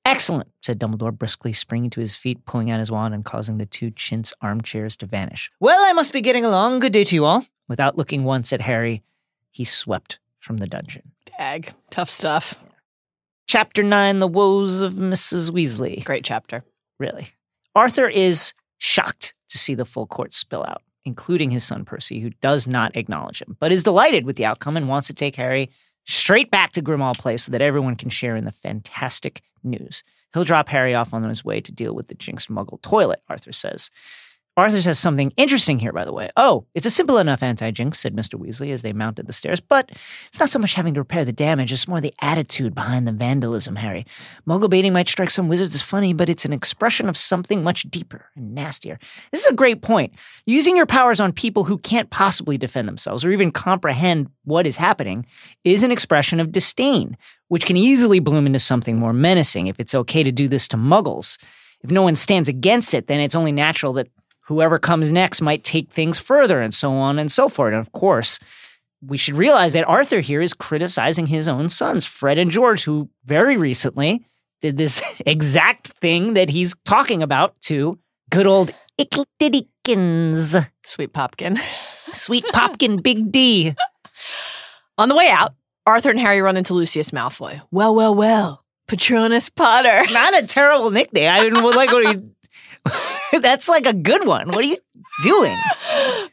Excellent, 0.06 0.50
said 0.64 0.80
Dumbledore 0.80 1.16
briskly, 1.16 1.54
springing 1.54 1.92
to 1.92 2.00
his 2.00 2.16
feet, 2.16 2.46
pulling 2.46 2.72
out 2.72 2.80
his 2.80 2.90
wand, 2.90 3.14
and 3.14 3.24
causing 3.24 3.60
the 3.60 3.68
two 3.68 3.92
chintz 3.92 4.34
armchairs 4.42 4.98
to 4.98 5.06
vanish. 5.06 5.52
Well, 5.60 5.80
I 5.80 5.94
must 5.94 6.12
be 6.12 6.22
getting 6.22 6.44
along. 6.44 6.80
Good 6.80 6.94
day 6.94 7.04
to 7.04 7.14
you 7.14 7.26
all. 7.26 7.46
Without 7.68 7.96
looking 7.96 8.24
once 8.24 8.52
at 8.52 8.62
Harry, 8.62 9.04
he 9.52 9.66
swept 9.66 10.18
from 10.40 10.58
the 10.58 10.66
dungeon. 10.66 11.12
Dag. 11.38 11.76
Tough 11.92 12.10
stuff. 12.10 12.60
Chapter 13.48 13.84
9 13.84 14.18
The 14.18 14.28
Woes 14.28 14.82
of 14.82 14.94
Mrs. 14.94 15.52
Weasley. 15.52 16.04
Great 16.04 16.24
chapter. 16.24 16.64
Really. 17.00 17.28
Arthur 17.78 18.10
is 18.10 18.56
shocked 18.80 19.36
to 19.50 19.58
see 19.60 19.76
the 19.76 19.86
full 19.86 20.08
court 20.08 20.34
spill 20.34 20.66
out, 20.68 20.82
including 21.06 21.52
his 21.52 21.64
son 21.64 21.86
Percy, 21.86 22.20
who 22.20 22.32
does 22.42 22.68
not 22.68 22.98
acknowledge 22.98 23.40
him, 23.40 23.56
but 23.60 23.72
is 23.72 23.84
delighted 23.84 24.26
with 24.26 24.36
the 24.36 24.46
outcome 24.46 24.76
and 24.76 24.90
wants 24.90 25.06
to 25.10 25.14
take 25.14 25.36
Harry 25.36 25.70
straight 26.04 26.50
back 26.50 26.74
to 26.74 26.82
Grimmauld 26.82 27.20
Place 27.20 27.44
so 27.44 27.52
that 27.52 27.62
everyone 27.62 27.96
can 27.96 28.10
share 28.10 28.36
in 28.36 28.46
the 28.46 28.52
fantastic 28.52 29.44
news. 29.64 30.04
He'll 30.34 30.44
drop 30.44 30.70
Harry 30.70 30.96
off 30.96 31.14
on 31.14 31.22
his 31.22 31.46
way 31.46 31.62
to 31.62 31.72
deal 31.72 31.94
with 31.94 32.08
the 32.08 32.16
jinxed 32.16 32.50
Muggle 32.50 32.82
toilet, 32.82 33.22
Arthur 33.30 33.52
says. 33.52 33.92
Arthur 34.58 34.82
says 34.82 34.98
something 34.98 35.32
interesting 35.38 35.78
here, 35.78 35.94
by 35.94 36.04
the 36.04 36.12
way. 36.12 36.32
Oh, 36.36 36.66
it's 36.74 36.88
a 36.88 36.90
simple 36.90 37.20
enough 37.20 37.44
anti 37.44 37.70
jinx, 37.70 38.00
said 38.00 38.16
Mr. 38.16 38.40
Weasley 38.40 38.72
as 38.72 38.82
they 38.82 38.92
mounted 38.92 39.28
the 39.28 39.34
stairs, 39.34 39.60
but 39.62 39.88
it's 39.92 40.40
not 40.40 40.50
so 40.50 40.58
much 40.58 40.74
having 40.74 40.96
to 40.96 41.02
repair 41.02 41.24
the 41.24 41.32
damage, 41.32 41.72
it's 41.72 41.88
more 41.88 42.02
the 42.02 42.14
attitude 42.24 42.74
behind 42.74 43.08
the 43.08 43.12
vandalism, 43.12 43.76
Harry. 43.76 44.04
Muggle 44.50 44.68
baiting 44.68 44.94
might 44.94 45.08
strike 45.08 45.30
some 45.30 45.48
wizards 45.48 45.76
as 45.76 45.84
funny, 45.84 46.12
but 46.12 46.28
it's 46.28 46.44
an 46.44 46.54
expression 46.54 47.08
of 47.08 47.16
something 47.16 47.64
much 47.64 47.84
deeper 47.84 48.26
and 48.36 48.56
nastier. 48.56 48.98
This 49.32 49.42
is 49.42 49.52
a 49.52 49.54
great 49.54 49.84
point. 49.84 50.16
Using 50.48 50.76
your 50.76 50.88
powers 50.88 51.20
on 51.20 51.34
people 51.34 51.64
who 51.64 51.78
can't 51.78 52.10
possibly 52.10 52.58
defend 52.58 52.88
themselves 52.88 53.24
or 53.24 53.30
even 53.30 53.52
comprehend 53.52 54.28
what 54.46 54.66
is 54.66 54.76
happening 54.76 55.28
is 55.66 55.84
an 55.84 55.92
expression 55.92 56.40
of 56.40 56.52
disdain, 56.52 57.16
which 57.50 57.68
can 57.68 57.78
easily 57.78 58.20
bloom 58.20 58.48
into 58.48 58.60
something 58.60 59.00
more 59.00 59.14
menacing 59.14 59.68
if 59.68 59.80
it's 59.80 59.94
okay 59.94 60.24
to 60.24 60.32
do 60.32 60.48
this 60.48 60.68
to 60.70 60.78
muggles. 60.78 61.38
If 61.84 61.92
no 61.92 62.02
one 62.02 62.16
stands 62.16 62.50
against 62.50 62.96
it, 62.96 63.06
then 63.06 63.20
it's 63.20 63.36
only 63.36 63.52
natural 63.52 63.94
that 63.94 64.08
whoever 64.48 64.80
comes 64.80 65.12
next 65.12 65.42
might 65.42 65.64
take 65.64 65.92
things 65.92 66.18
further 66.18 66.62
and 66.62 66.74
so 66.74 66.92
on 66.94 67.20
and 67.20 67.32
so 67.32 67.50
forth. 67.50 67.74
And 67.74 67.80
of 67.80 67.92
course, 67.92 68.40
we 69.06 69.18
should 69.18 69.36
realize 69.36 69.74
that 69.74 69.88
Arthur 69.88 70.22
here 70.22 70.42
is 70.42 70.54
criticizing 70.54 71.28
his 71.28 71.48
own 71.48 71.70
sons, 71.70 72.06
Fred 72.06 72.38
and 72.38 72.50
George, 72.50 72.84
who 72.84 73.10
very 73.26 73.58
recently 73.58 74.26
did 74.62 74.78
this 74.78 75.02
exact 75.26 75.88
thing 75.88 76.34
that 76.34 76.50
he's 76.50 76.74
talking 76.86 77.22
about 77.22 77.60
to 77.62 78.00
good 78.30 78.48
old 78.48 78.72
Ickledeekins. 79.00 80.68
Sweet 80.84 81.14
Popkin. 81.14 81.58
Sweet 82.14 82.46
Popkin 82.46 83.04
Big 83.04 83.32
D. 83.32 83.76
On 84.98 85.10
the 85.10 85.16
way 85.16 85.30
out, 85.30 85.54
Arthur 85.86 86.10
and 86.10 86.20
Harry 86.20 86.42
run 86.42 86.58
into 86.58 86.74
Lucius 86.74 87.12
Malfoy. 87.12 87.62
Well, 87.70 87.94
well, 87.94 88.16
well. 88.16 88.64
Patronus 88.88 89.50
Potter. 89.50 90.12
Not 90.12 90.42
a 90.42 90.48
terrible 90.48 90.92
nickname. 90.92 91.30
I 91.30 91.42
mean, 91.42 91.54
like 91.62 91.92
what 91.92 92.04
you 92.04 92.32
That's 93.42 93.68
like 93.68 93.86
a 93.86 93.94
good 93.94 94.26
one. 94.26 94.50
What 94.50 94.60
are 94.60 94.68
you 94.68 94.78
doing? 95.22 95.58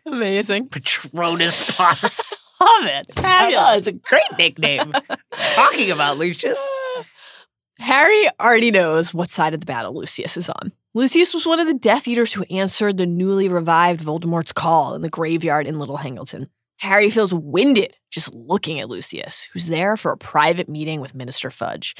Amazing. 0.07 0.68
Patronus 0.68 1.70
Potter. 1.72 2.11
Love 2.61 2.84
it. 2.84 3.07
It's 3.09 3.14
fabulous. 3.16 3.78
it's 3.78 3.88
a 3.88 3.92
great 3.92 4.38
nickname. 4.38 4.92
Talking 5.32 5.90
about 5.90 6.18
Lucius. 6.18 6.61
Harry 7.78 8.28
already 8.40 8.70
knows 8.70 9.12
what 9.12 9.28
side 9.28 9.52
of 9.55 9.61
the 9.61 9.66
battle 9.66 9.94
Lucius 9.94 10.36
is 10.36 10.48
on. 10.48 10.72
Lucius 10.94 11.34
was 11.34 11.44
one 11.44 11.59
of 11.59 11.66
the 11.66 11.74
Death 11.74 12.07
Eaters 12.07 12.32
who 12.32 12.44
answered 12.44 12.96
the 12.96 13.07
newly 13.07 13.48
revived 13.48 14.00
Voldemort's 14.00 14.52
call 14.52 14.94
in 14.94 15.02
the 15.02 15.11
graveyard 15.11 15.66
in 15.66 15.80
Little 15.80 15.96
Hangleton. 15.96 16.48
Harry 16.76 17.11
feels 17.11 17.34
winded 17.34 17.96
just 18.11 18.32
looking 18.32 18.78
at 18.78 18.88
Lucius, 18.88 19.48
who's 19.52 19.66
there 19.66 19.96
for 19.96 20.12
a 20.12 20.16
private 20.16 20.68
meeting 20.68 21.00
with 21.00 21.14
Minister 21.14 21.50
Fudge. 21.50 21.94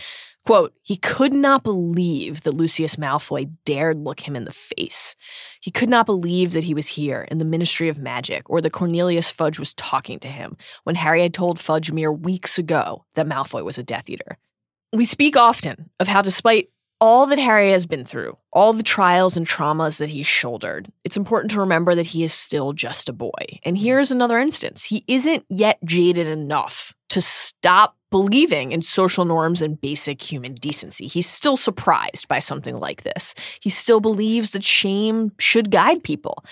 Quote, 0.45 0.75
he 0.83 0.97
could 0.97 1.33
not 1.33 1.65
believe 1.65 2.43
that 2.43 2.55
Lucius 2.55 2.97
Malfoy 2.97 3.51
dared 3.65 3.99
look 3.99 4.21
him 4.21 4.37
in 4.37 4.45
the 4.45 4.53
face. 4.53 5.17
He 5.63 5.71
could 5.71 5.89
not 5.89 6.05
believe 6.05 6.53
that 6.53 6.65
he 6.65 6.75
was 6.75 6.89
here 6.89 7.27
in 7.31 7.39
the 7.39 7.47
Ministry 7.47 7.89
of 7.89 7.99
Magic 7.99 8.49
or 8.51 8.61
that 8.61 8.73
Cornelius 8.73 9.31
Fudge 9.31 9.59
was 9.59 9.73
talking 9.73 10.19
to 10.21 10.29
him 10.29 10.59
when 10.83 10.97
Harry 10.97 11.23
had 11.23 11.33
told 11.33 11.59
Fudge 11.59 11.91
mere 11.91 12.13
weeks 12.13 12.59
ago 12.59 13.07
that 13.15 13.27
Malfoy 13.27 13.65
was 13.65 13.79
a 13.79 13.83
Death 13.83 14.11
Eater. 14.11 14.37
We 14.93 15.07
speak 15.07 15.35
often 15.35 15.89
of 15.99 16.09
how, 16.09 16.21
despite 16.21 16.69
all 17.01 17.27
that 17.27 17.39
Harry 17.39 17.71
has 17.71 17.87
been 17.87 18.05
through, 18.05 18.37
all 18.53 18.75
the 18.75 18.83
trials 18.83 19.39
and 19.39 19.47
traumas 19.47 19.97
that 19.97 20.11
he's 20.11 20.27
shouldered, 20.27 20.93
it's 21.05 21.17
important 21.17 21.51
to 21.53 21.61
remember 21.61 21.95
that 21.95 22.07
he 22.07 22.23
is 22.23 22.35
still 22.35 22.75
just 22.75 23.09
a 23.09 23.15
boy. 23.15 23.61
And 23.65 23.79
here's 23.79 24.11
another 24.11 24.39
instance 24.39 24.85
he 24.85 25.05
isn't 25.09 25.45
yet 25.49 25.79
jaded 25.85 26.27
enough 26.27 26.95
to 27.09 27.21
stop 27.21 27.97
believing 28.15 28.71
in 28.71 28.81
social 28.81 29.25
norms 29.25 29.61
and 29.61 29.81
basic 29.81 30.23
human 30.23 30.55
decency. 30.55 31.09
He's 31.09 31.27
still 31.27 31.57
surprised 31.57 32.29
by 32.29 32.39
something 32.39 32.79
like 32.79 33.03
this. 33.03 33.35
He 33.61 33.71
still 33.71 33.99
believes 33.99 34.53
that 34.53 34.63
shame 34.63 35.33
should 35.41 35.73
guide 35.73 36.05
people. 36.05 36.45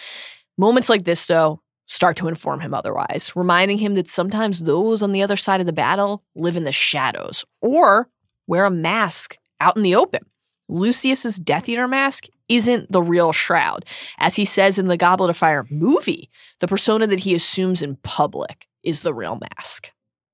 Moments 0.58 0.88
like 0.88 1.04
this, 1.04 1.24
though, 1.24 1.60
start 1.86 2.16
to 2.16 2.26
inform 2.26 2.58
him 2.58 2.74
otherwise, 2.74 3.30
reminding 3.36 3.78
him 3.78 3.94
that 3.94 4.08
sometimes 4.08 4.64
those 4.64 5.04
on 5.04 5.12
the 5.12 5.22
other 5.22 5.36
side 5.36 5.60
of 5.60 5.66
the 5.66 5.72
battle 5.72 6.24
live 6.34 6.56
in 6.56 6.64
the 6.64 6.72
shadows 6.72 7.44
or 7.60 8.08
wear 8.48 8.64
a 8.64 8.68
mask 8.70 9.38
out 9.60 9.76
in 9.76 9.84
the 9.84 9.94
open. 9.94 10.26
Lucius's 10.68 11.36
Death 11.36 11.68
Eater 11.68 11.86
mask 11.86 12.26
isn't 12.48 12.90
the 12.90 13.02
real 13.02 13.30
Shroud. 13.30 13.84
As 14.18 14.34
he 14.34 14.46
says 14.46 14.80
in 14.80 14.88
the 14.88 14.96
Goblet 14.96 15.30
of 15.30 15.36
Fire 15.36 15.64
movie, 15.70 16.28
the 16.58 16.66
persona 16.66 17.06
that 17.06 17.20
he 17.20 17.36
assumes 17.36 17.82
in 17.82 17.94
public 18.02 18.66
is 18.82 19.02
the 19.02 19.14
real 19.14 19.38
mask. 19.56 19.92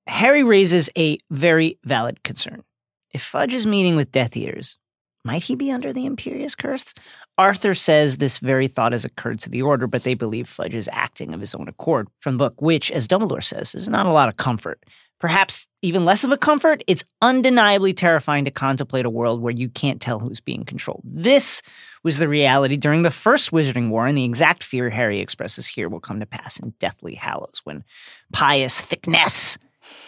Harry 0.09 0.43
raises 0.43 0.89
a 0.97 1.17
very 1.29 1.79
valid 1.83 2.23
concern. 2.23 2.63
If 3.11 3.21
Fudge 3.21 3.53
is 3.53 3.65
meeting 3.65 3.95
with 3.95 4.11
Death 4.11 4.35
Eaters, 4.35 4.77
might 5.23 5.43
he 5.43 5.55
be 5.55 5.71
under 5.71 5.93
the 5.93 6.07
Imperius 6.07 6.57
curse? 6.57 6.93
Arthur 7.37 7.75
says 7.75 8.17
this 8.17 8.37
very 8.39 8.67
thought 8.67 8.93
has 8.93 9.05
occurred 9.05 9.39
to 9.41 9.49
the 9.49 9.61
Order, 9.61 9.87
but 9.87 10.03
they 10.03 10.13
believe 10.13 10.47
Fudge 10.47 10.75
is 10.75 10.89
acting 10.91 11.33
of 11.33 11.39
his 11.39 11.53
own 11.53 11.67
accord 11.67 12.07
from 12.19 12.35
the 12.35 12.37
book, 12.45 12.61
which, 12.61 12.91
as 12.91 13.07
Dumbledore 13.07 13.43
says, 13.43 13.75
is 13.75 13.89
not 13.89 14.05
a 14.05 14.11
lot 14.11 14.29
of 14.29 14.37
comfort. 14.37 14.83
Perhaps 15.19 15.67
even 15.81 16.05
less 16.05 16.23
of 16.23 16.31
a 16.31 16.37
comfort, 16.37 16.81
it's 16.87 17.03
undeniably 17.21 17.93
terrifying 17.93 18.45
to 18.45 18.51
contemplate 18.51 19.05
a 19.05 19.09
world 19.09 19.41
where 19.41 19.53
you 19.53 19.67
can't 19.67 20.01
tell 20.01 20.19
who's 20.19 20.39
being 20.39 20.63
controlled. 20.63 21.03
This 21.03 21.61
was 22.03 22.17
the 22.17 22.29
reality 22.29 22.77
during 22.77 23.01
the 23.01 23.11
first 23.11 23.51
Wizarding 23.51 23.89
War, 23.89 24.07
and 24.07 24.17
the 24.17 24.23
exact 24.23 24.63
fear 24.63 24.89
Harry 24.89 25.19
expresses 25.19 25.67
here 25.67 25.89
will 25.89 25.99
come 25.99 26.21
to 26.21 26.25
pass 26.25 26.57
in 26.57 26.73
Deathly 26.79 27.15
Hallows 27.15 27.61
when 27.65 27.83
Pius 28.31 28.81
Thicknesse 28.81 29.57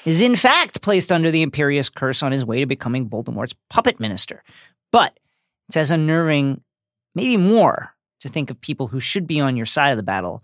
is 0.06 0.22
in 0.22 0.36
fact 0.36 0.82
placed 0.82 1.12
under 1.12 1.32
the 1.32 1.46
Imperius 1.46 1.94
curse 1.94 2.24
on 2.24 2.32
his 2.32 2.46
way 2.46 2.60
to 2.60 2.66
becoming 2.66 3.10
Voldemort's 3.10 3.56
puppet 3.70 4.00
minister. 4.00 4.44
But 4.92 5.18
it's 5.68 5.78
as 5.78 5.92
unnerving, 5.92 6.62
maybe 7.16 7.38
more, 7.38 7.94
to 8.22 8.30
think 8.30 8.50
of 8.50 8.60
people 8.62 8.88
who 8.88 9.00
should 9.00 9.26
be 9.28 9.40
on 9.40 9.56
your 9.58 9.66
side 9.66 9.92
of 9.92 9.98
the 9.98 10.04
battle 10.04 10.44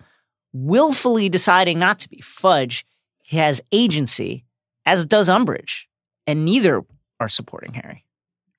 willfully 0.54 1.30
deciding 1.30 1.78
not 1.80 2.00
to 2.00 2.10
be. 2.10 2.20
Fudge 2.22 2.86
has 3.30 3.62
agency, 3.72 4.46
as 4.86 5.06
does 5.06 5.28
Umbridge, 5.30 5.86
and 6.26 6.46
neither 6.46 6.84
are 7.20 7.28
supporting 7.28 7.74
Harry. 7.74 8.06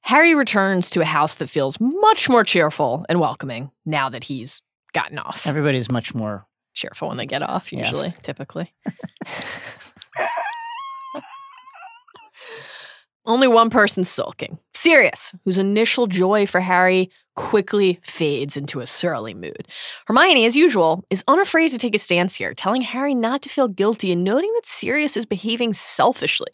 Harry 0.02 0.34
returns 0.34 0.90
to 0.90 1.00
a 1.00 1.04
house 1.04 1.36
that 1.36 1.48
feels 1.48 1.78
much 1.80 2.28
more 2.28 2.44
cheerful 2.44 3.04
and 3.08 3.18
welcoming 3.20 3.70
now 3.86 4.08
that 4.08 4.24
he's 4.24 4.62
gotten 4.92 5.18
off. 5.18 5.46
Everybody's 5.46 5.90
much 5.90 6.14
more. 6.14 6.46
cheerful 6.74 7.08
when 7.08 7.16
they 7.16 7.26
get 7.26 7.42
off, 7.42 7.72
Yes. 7.72 7.90
usually, 7.90 8.14
typically. 8.22 8.72
Only 13.28 13.46
one 13.46 13.70
person's 13.70 14.08
sulking. 14.08 14.58
Sirius, 14.74 15.34
whose 15.44 15.58
initial 15.58 16.06
joy 16.06 16.46
for 16.46 16.60
Harry 16.60 17.10
quickly 17.36 18.00
fades 18.02 18.56
into 18.56 18.80
a 18.80 18.86
surly 18.86 19.34
mood. 19.34 19.68
Hermione, 20.06 20.46
as 20.46 20.56
usual, 20.56 21.04
is 21.10 21.22
unafraid 21.28 21.70
to 21.72 21.78
take 21.78 21.94
a 21.94 21.98
stance 21.98 22.34
here, 22.34 22.54
telling 22.54 22.82
Harry 22.82 23.14
not 23.14 23.42
to 23.42 23.48
feel 23.48 23.68
guilty 23.68 24.10
and 24.12 24.24
noting 24.24 24.50
that 24.54 24.66
Sirius 24.66 25.16
is 25.16 25.26
behaving 25.26 25.74
selfishly. 25.74 26.48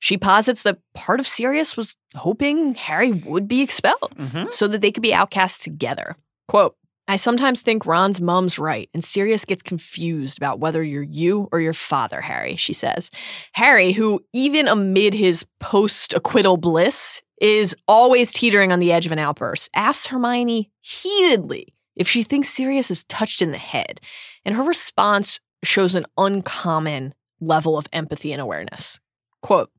She 0.00 0.18
posits 0.18 0.64
that 0.64 0.78
part 0.94 1.20
of 1.20 1.26
Sirius 1.26 1.76
was 1.76 1.96
hoping 2.14 2.74
Harry 2.74 3.12
would 3.12 3.48
be 3.48 3.62
expelled 3.62 4.14
Mhm. 4.18 4.52
so 4.52 4.66
that 4.68 4.80
they 4.80 4.90
could 4.92 5.02
be 5.02 5.14
outcast 5.14 5.62
together. 5.62 6.16
Quote, 6.48 6.76
I 7.08 7.16
sometimes 7.16 7.62
think 7.62 7.86
Ron's 7.86 8.20
mom's 8.20 8.58
right, 8.58 8.90
and 8.92 9.02
Sirius 9.02 9.46
gets 9.46 9.62
confused 9.62 10.36
about 10.36 10.60
whether 10.60 10.84
you're 10.84 11.02
you 11.02 11.48
or 11.50 11.58
your 11.58 11.72
father, 11.72 12.20
Harry, 12.20 12.54
she 12.56 12.74
says. 12.74 13.10
Harry, 13.52 13.92
who 13.92 14.20
even 14.34 14.68
amid 14.68 15.14
his 15.14 15.46
post 15.58 16.12
acquittal 16.12 16.58
bliss 16.58 17.22
is 17.40 17.74
always 17.88 18.32
teetering 18.32 18.72
on 18.72 18.78
the 18.78 18.92
edge 18.92 19.06
of 19.06 19.12
an 19.12 19.18
outburst, 19.18 19.70
asks 19.74 20.08
Hermione 20.08 20.70
heatedly 20.80 21.72
if 21.96 22.06
she 22.06 22.22
thinks 22.22 22.50
Sirius 22.50 22.90
is 22.90 23.04
touched 23.04 23.40
in 23.40 23.52
the 23.52 23.58
head, 23.58 24.02
and 24.44 24.54
her 24.54 24.62
response 24.62 25.40
shows 25.64 25.94
an 25.94 26.04
uncommon 26.18 27.14
level 27.40 27.78
of 27.78 27.88
empathy 27.90 28.32
and 28.32 28.40
awareness. 28.40 29.00
Quote, 29.40 29.70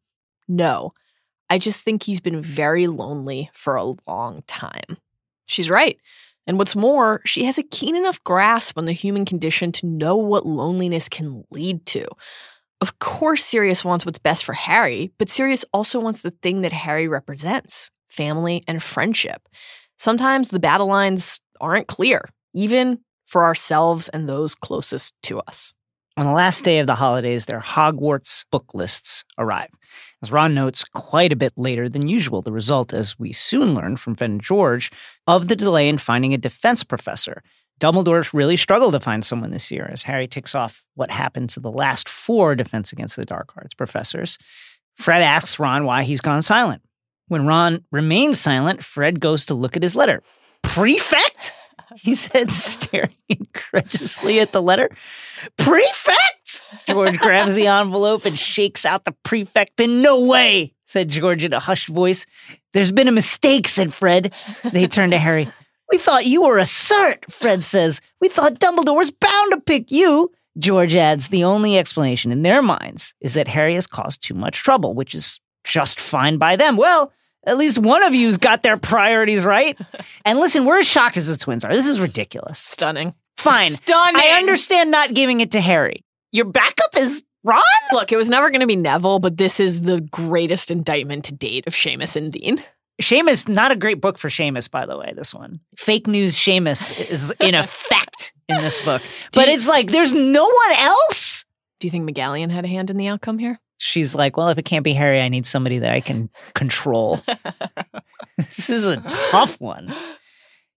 No, 0.47 0.93
I 1.47 1.59
just 1.59 1.83
think 1.83 2.03
he's 2.03 2.21
been 2.21 2.41
very 2.41 2.87
lonely 2.87 3.51
for 3.53 3.75
a 3.75 3.93
long 4.07 4.41
time. 4.47 4.97
She's 5.45 5.69
right. 5.69 5.97
And 6.49 6.57
what's 6.57 6.75
more, 6.75 7.21
she 7.25 7.45
has 7.45 7.59
a 7.59 7.63
keen 7.63 7.95
enough 7.95 8.23
grasp 8.23 8.75
on 8.75 8.85
the 8.85 8.91
human 8.91 9.23
condition 9.23 9.71
to 9.73 9.85
know 9.85 10.15
what 10.15 10.47
loneliness 10.47 11.07
can 11.07 11.43
lead 11.51 11.85
to. 11.85 12.07
Of 12.81 12.97
course, 12.97 13.45
Sirius 13.45 13.85
wants 13.85 14.03
what's 14.03 14.17
best 14.17 14.43
for 14.43 14.53
Harry, 14.53 15.11
but 15.19 15.29
Sirius 15.29 15.63
also 15.73 15.99
wants 15.99 16.21
the 16.21 16.33
thing 16.41 16.61
that 16.61 16.73
Harry 16.73 17.07
represents 17.07 17.91
family 18.09 18.63
and 18.67 18.81
friendship. 18.81 19.47
Sometimes 19.99 20.49
the 20.49 20.59
battle 20.59 20.87
lines 20.87 21.39
aren't 21.61 21.87
clear, 21.87 22.27
even 22.55 22.97
for 23.27 23.43
ourselves 23.43 24.09
and 24.09 24.27
those 24.27 24.55
closest 24.55 25.13
to 25.21 25.37
us. 25.41 25.75
On 26.19 26.25
the 26.25 26.33
last 26.33 26.65
day 26.65 26.79
of 26.79 26.85
the 26.85 26.95
holidays, 26.95 27.45
their 27.45 27.61
Hogwarts 27.61 28.43
book 28.51 28.73
lists 28.73 29.23
arrive. 29.37 29.69
As 30.21 30.33
Ron 30.33 30.53
notes 30.53 30.83
quite 30.83 31.31
a 31.31 31.37
bit 31.37 31.53
later 31.55 31.87
than 31.87 32.09
usual, 32.09 32.41
the 32.41 32.51
result, 32.51 32.93
as 32.93 33.17
we 33.17 33.31
soon 33.31 33.73
learn 33.73 33.95
from 33.95 34.17
and 34.19 34.41
George, 34.41 34.91
of 35.27 35.47
the 35.47 35.55
delay 35.55 35.87
in 35.87 35.97
finding 35.97 36.33
a 36.33 36.37
defense 36.37 36.83
professor. 36.83 37.41
Dumbledore 37.79 38.33
really 38.33 38.57
struggled 38.57 38.91
to 38.91 38.99
find 38.99 39.23
someone 39.23 39.51
this 39.51 39.71
year 39.71 39.89
as 39.89 40.03
Harry 40.03 40.27
ticks 40.27 40.53
off 40.53 40.85
what 40.95 41.09
happened 41.09 41.51
to 41.51 41.61
the 41.61 41.71
last 41.71 42.09
four 42.09 42.53
Defense 42.53 42.91
Against 42.91 43.15
the 43.15 43.23
Dark 43.23 43.53
Arts 43.55 43.73
professors. 43.73 44.37
Fred 44.95 45.21
asks 45.21 45.57
Ron 45.57 45.85
why 45.85 46.03
he's 46.03 46.19
gone 46.19 46.41
silent. 46.41 46.81
When 47.29 47.47
Ron 47.47 47.85
remains 47.93 48.41
silent, 48.41 48.83
Fred 48.83 49.21
goes 49.21 49.45
to 49.45 49.53
look 49.53 49.77
at 49.77 49.83
his 49.83 49.95
letter. 49.95 50.21
Prefect? 50.63 51.53
He 51.95 52.15
said, 52.15 52.51
staring 52.51 53.13
incredulously 53.29 54.39
at 54.39 54.51
the 54.51 54.61
letter. 54.61 54.89
Prefect! 55.57 56.63
George 56.87 57.17
grabs 57.17 57.53
the 57.53 57.67
envelope 57.67 58.25
and 58.25 58.37
shakes 58.37 58.85
out 58.85 59.05
the 59.05 59.15
prefect 59.23 59.75
pin. 59.77 60.01
No 60.01 60.27
way, 60.27 60.73
said 60.85 61.09
George 61.09 61.43
in 61.43 61.53
a 61.53 61.59
hushed 61.59 61.87
voice. 61.87 62.25
There's 62.73 62.91
been 62.91 63.07
a 63.07 63.11
mistake, 63.13 63.67
said 63.67 63.93
Fred. 63.93 64.33
They 64.71 64.87
turn 64.87 65.11
to 65.11 65.17
Harry. 65.17 65.49
We 65.91 65.97
thought 65.97 66.25
you 66.25 66.43
were 66.43 66.59
a 66.59 66.63
cert, 66.63 67.31
Fred 67.31 67.63
says. 67.63 68.01
We 68.21 68.29
thought 68.29 68.59
Dumbledore 68.59 68.95
was 68.95 69.11
bound 69.11 69.51
to 69.51 69.61
pick 69.61 69.91
you. 69.91 70.31
George 70.57 70.95
adds, 70.95 71.29
the 71.29 71.43
only 71.43 71.77
explanation 71.77 72.31
in 72.31 72.41
their 72.41 72.61
minds 72.61 73.13
is 73.21 73.33
that 73.33 73.47
Harry 73.47 73.75
has 73.75 73.87
caused 73.87 74.21
too 74.21 74.33
much 74.33 74.61
trouble, 74.61 74.93
which 74.93 75.15
is 75.15 75.39
just 75.63 75.99
fine 75.99 76.37
by 76.37 76.55
them. 76.55 76.77
Well, 76.77 77.11
at 77.45 77.57
least 77.57 77.79
one 77.79 78.03
of 78.03 78.13
you's 78.15 78.37
got 78.37 78.63
their 78.63 78.77
priorities 78.77 79.45
right. 79.45 79.77
And 80.25 80.39
listen, 80.39 80.65
we're 80.65 80.79
as 80.79 80.87
shocked 80.87 81.17
as 81.17 81.27
the 81.27 81.37
twins 81.37 81.63
are. 81.63 81.71
This 81.73 81.87
is 81.87 81.99
ridiculous. 81.99 82.59
Stunning. 82.59 83.13
Fine. 83.37 83.71
Stunning. 83.71 84.21
I 84.21 84.37
understand 84.37 84.91
not 84.91 85.13
giving 85.13 85.39
it 85.39 85.51
to 85.51 85.61
Harry. 85.61 86.03
Your 86.31 86.45
backup 86.45 86.95
is 86.97 87.23
Ron? 87.43 87.63
Look, 87.93 88.11
it 88.11 88.17
was 88.17 88.29
never 88.29 88.49
going 88.49 88.59
to 88.61 88.67
be 88.67 88.75
Neville, 88.75 89.19
but 89.19 89.37
this 89.37 89.59
is 89.59 89.81
the 89.81 90.01
greatest 90.01 90.69
indictment 90.71 91.25
to 91.25 91.33
date 91.33 91.65
of 91.67 91.73
Seamus 91.73 92.15
and 92.15 92.31
Dean. 92.33 92.61
Seamus, 93.01 93.47
not 93.47 93.71
a 93.71 93.77
great 93.77 94.01
book 94.01 94.17
for 94.17 94.27
Seamus, 94.27 94.69
by 94.69 94.85
the 94.85 94.97
way, 94.97 95.13
this 95.15 95.33
one. 95.33 95.61
Fake 95.77 96.05
news 96.05 96.35
Seamus 96.35 97.09
is 97.09 97.33
in 97.39 97.55
effect 97.55 98.33
in 98.49 98.61
this 98.61 98.81
book. 98.81 99.01
But 99.33 99.47
you- 99.47 99.53
it's 99.53 99.67
like, 99.69 99.89
there's 99.89 100.13
no 100.13 100.43
one 100.43 100.77
else. 100.77 101.45
Do 101.79 101.87
you 101.87 101.91
think 101.91 102.09
McGonagall 102.09 102.51
had 102.51 102.65
a 102.65 102.67
hand 102.67 102.89
in 102.89 102.97
the 102.97 103.07
outcome 103.07 103.39
here? 103.39 103.57
She's 103.79 104.13
like, 104.13 104.35
well, 104.35 104.49
if 104.49 104.57
it 104.57 104.65
can't 104.65 104.83
be 104.83 104.93
Harry, 104.93 105.21
I 105.21 105.29
need 105.29 105.45
somebody 105.45 105.79
that 105.79 105.93
I 105.93 106.01
can 106.01 106.29
control. 106.53 107.21
this 108.37 108.69
is 108.69 108.85
a 108.85 108.97
tough 109.31 109.59
one. 109.61 109.93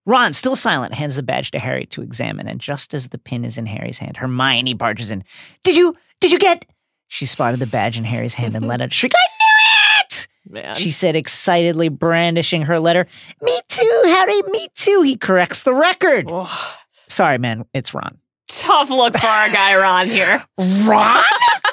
Ron, 0.06 0.32
still 0.32 0.54
silent, 0.54 0.94
hands 0.94 1.16
the 1.16 1.22
badge 1.24 1.50
to 1.50 1.58
Harry 1.58 1.84
to 1.86 2.02
examine, 2.02 2.46
and 2.46 2.60
just 2.60 2.94
as 2.94 3.08
the 3.08 3.18
pin 3.18 3.44
is 3.44 3.58
in 3.58 3.66
Harry's 3.66 3.98
hand, 3.98 4.16
Hermione 4.16 4.74
barges 4.74 5.10
in. 5.10 5.24
Did 5.64 5.76
you 5.76 5.96
did 6.20 6.30
you 6.30 6.38
get 6.38 6.64
She 7.08 7.26
spotted 7.26 7.58
the 7.58 7.66
badge 7.66 7.98
in 7.98 8.04
Harry's 8.04 8.34
hand 8.34 8.54
and 8.54 8.68
let 8.68 8.80
out 8.80 8.90
a 8.90 8.94
shriek. 8.94 9.12
I 9.16 9.26
knew 9.40 10.04
it! 10.04 10.28
Man. 10.48 10.74
She 10.76 10.92
said 10.92 11.16
excitedly, 11.16 11.88
brandishing 11.88 12.62
her 12.62 12.78
letter. 12.78 13.08
Me 13.40 13.60
too, 13.68 14.02
Harry, 14.04 14.42
me 14.52 14.68
too. 14.74 15.02
He 15.02 15.16
corrects 15.16 15.64
the 15.64 15.74
record. 15.74 16.28
Oh, 16.30 16.76
Sorry, 17.08 17.38
man, 17.38 17.64
it's 17.74 17.94
Ron. 17.94 18.18
Tough 18.48 18.90
look 18.90 19.16
for 19.16 19.26
our 19.26 19.48
guy 19.50 19.76
Ron 19.80 20.06
here. 20.06 20.44
Ron? 20.86 21.24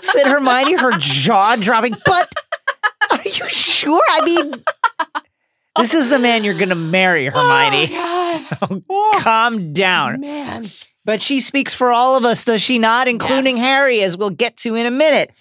said 0.02 0.28
Hermione, 0.28 0.76
her 0.78 0.92
jaw 0.98 1.56
dropping. 1.58 1.96
But 2.06 2.32
are 3.12 3.22
you 3.24 3.50
sure? 3.50 4.02
I 4.10 4.26
mean, 4.26 4.64
this 5.78 5.94
is 5.94 6.10
the 6.10 6.20
man 6.20 6.44
you're 6.44 6.54
going 6.54 6.70
to 6.70 6.76
marry, 6.76 7.28
oh, 7.28 7.32
Hermione. 7.32 7.88
Oh, 7.92 8.82
So 8.90 9.20
calm 9.22 9.74
down. 9.74 10.20
man. 10.22 10.66
But 11.06 11.22
she 11.22 11.40
speaks 11.42 11.74
for 11.74 11.92
all 11.92 12.16
of 12.18 12.24
us, 12.26 12.44
does 12.44 12.62
she 12.62 12.78
not? 12.78 13.08
Including 13.08 13.56
Yes. 13.58 13.66
Harry, 13.66 14.04
as 14.04 14.16
we'll 14.18 14.30
get 14.30 14.58
to 14.58 14.76
in 14.76 14.86
a 14.86 14.92
minute. 14.92 15.32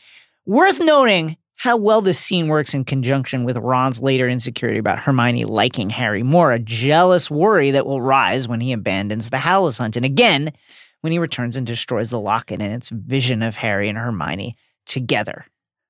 Worth 0.47 0.81
noting 0.81 1.37
how 1.57 1.76
well 1.76 2.01
this 2.01 2.18
scene 2.18 2.49
works 2.49 2.72
in 2.72 2.85
conjunction 2.85 3.45
with 3.45 3.57
Ron's 3.59 4.01
later 4.01 4.29
insecurity 4.29 4.79
about 4.79 5.01
Hermione 5.01 5.45
liking 5.45 5.91
Harry 5.91 6.22
more, 6.22 6.53
a 6.53 6.59
jealous 6.59 7.31
worry 7.31 7.72
that 7.72 7.85
will 7.85 8.01
rise 8.01 8.49
when 8.49 8.61
he 8.61 8.72
abandons 8.72 9.29
the 9.31 9.39
Hallows 9.39 9.76
Hunt. 9.76 9.97
And 9.97 10.07
again, 10.07 10.53
when 11.01 11.13
he 11.13 11.19
returns 11.19 11.57
and 11.57 11.67
destroys 11.67 12.11
the 12.11 12.21
locket 12.21 12.61
and 12.61 12.73
its 12.73 12.91
vision 12.91 13.43
of 13.43 13.57
Harry 13.57 13.89
and 13.89 13.99
Hermione 13.99 14.57
together. 14.87 15.47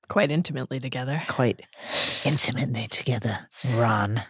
Quite 0.07 0.31
intimately 0.31 0.79
together. 0.79 1.21
Quite 1.27 1.61
intimately 2.25 2.87
together, 2.87 3.47
Ron. 3.75 4.23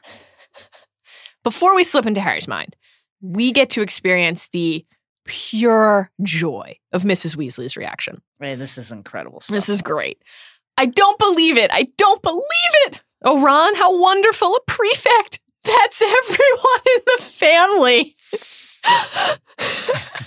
Before 1.43 1.75
we 1.75 1.83
slip 1.83 2.05
into 2.05 2.21
Harry's 2.21 2.47
mind, 2.47 2.75
we 3.21 3.51
get 3.51 3.69
to 3.71 3.81
experience 3.81 4.49
the 4.49 4.85
pure 5.25 6.11
joy 6.23 6.77
of 6.91 7.03
Mrs. 7.03 7.35
Weasley's 7.35 7.77
reaction. 7.77 8.21
Man, 8.39 8.59
this 8.59 8.77
is 8.77 8.91
incredible 8.91 9.39
stuff. 9.39 9.55
This 9.55 9.69
is 9.69 9.81
great. 9.81 10.21
I 10.77 10.85
don't 10.85 11.19
believe 11.19 11.57
it. 11.57 11.71
I 11.73 11.87
don't 11.97 12.21
believe 12.21 12.43
it. 12.87 13.01
Oh, 13.23 13.41
Ron, 13.41 13.75
how 13.75 13.99
wonderful 13.99 14.55
a 14.55 14.59
prefect. 14.65 15.39
That's 15.63 16.01
everyone 16.01 16.81
in 16.95 17.01
the 17.05 17.23
family. 17.23 18.15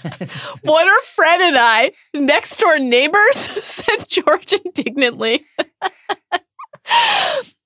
what 0.63 0.87
are 0.87 1.03
Fred 1.15 1.41
and 1.41 1.57
I, 1.59 1.93
next 2.15 2.59
door 2.59 2.79
neighbors? 2.79 3.37
said 3.37 4.09
George 4.09 4.53
indignantly. 4.53 5.45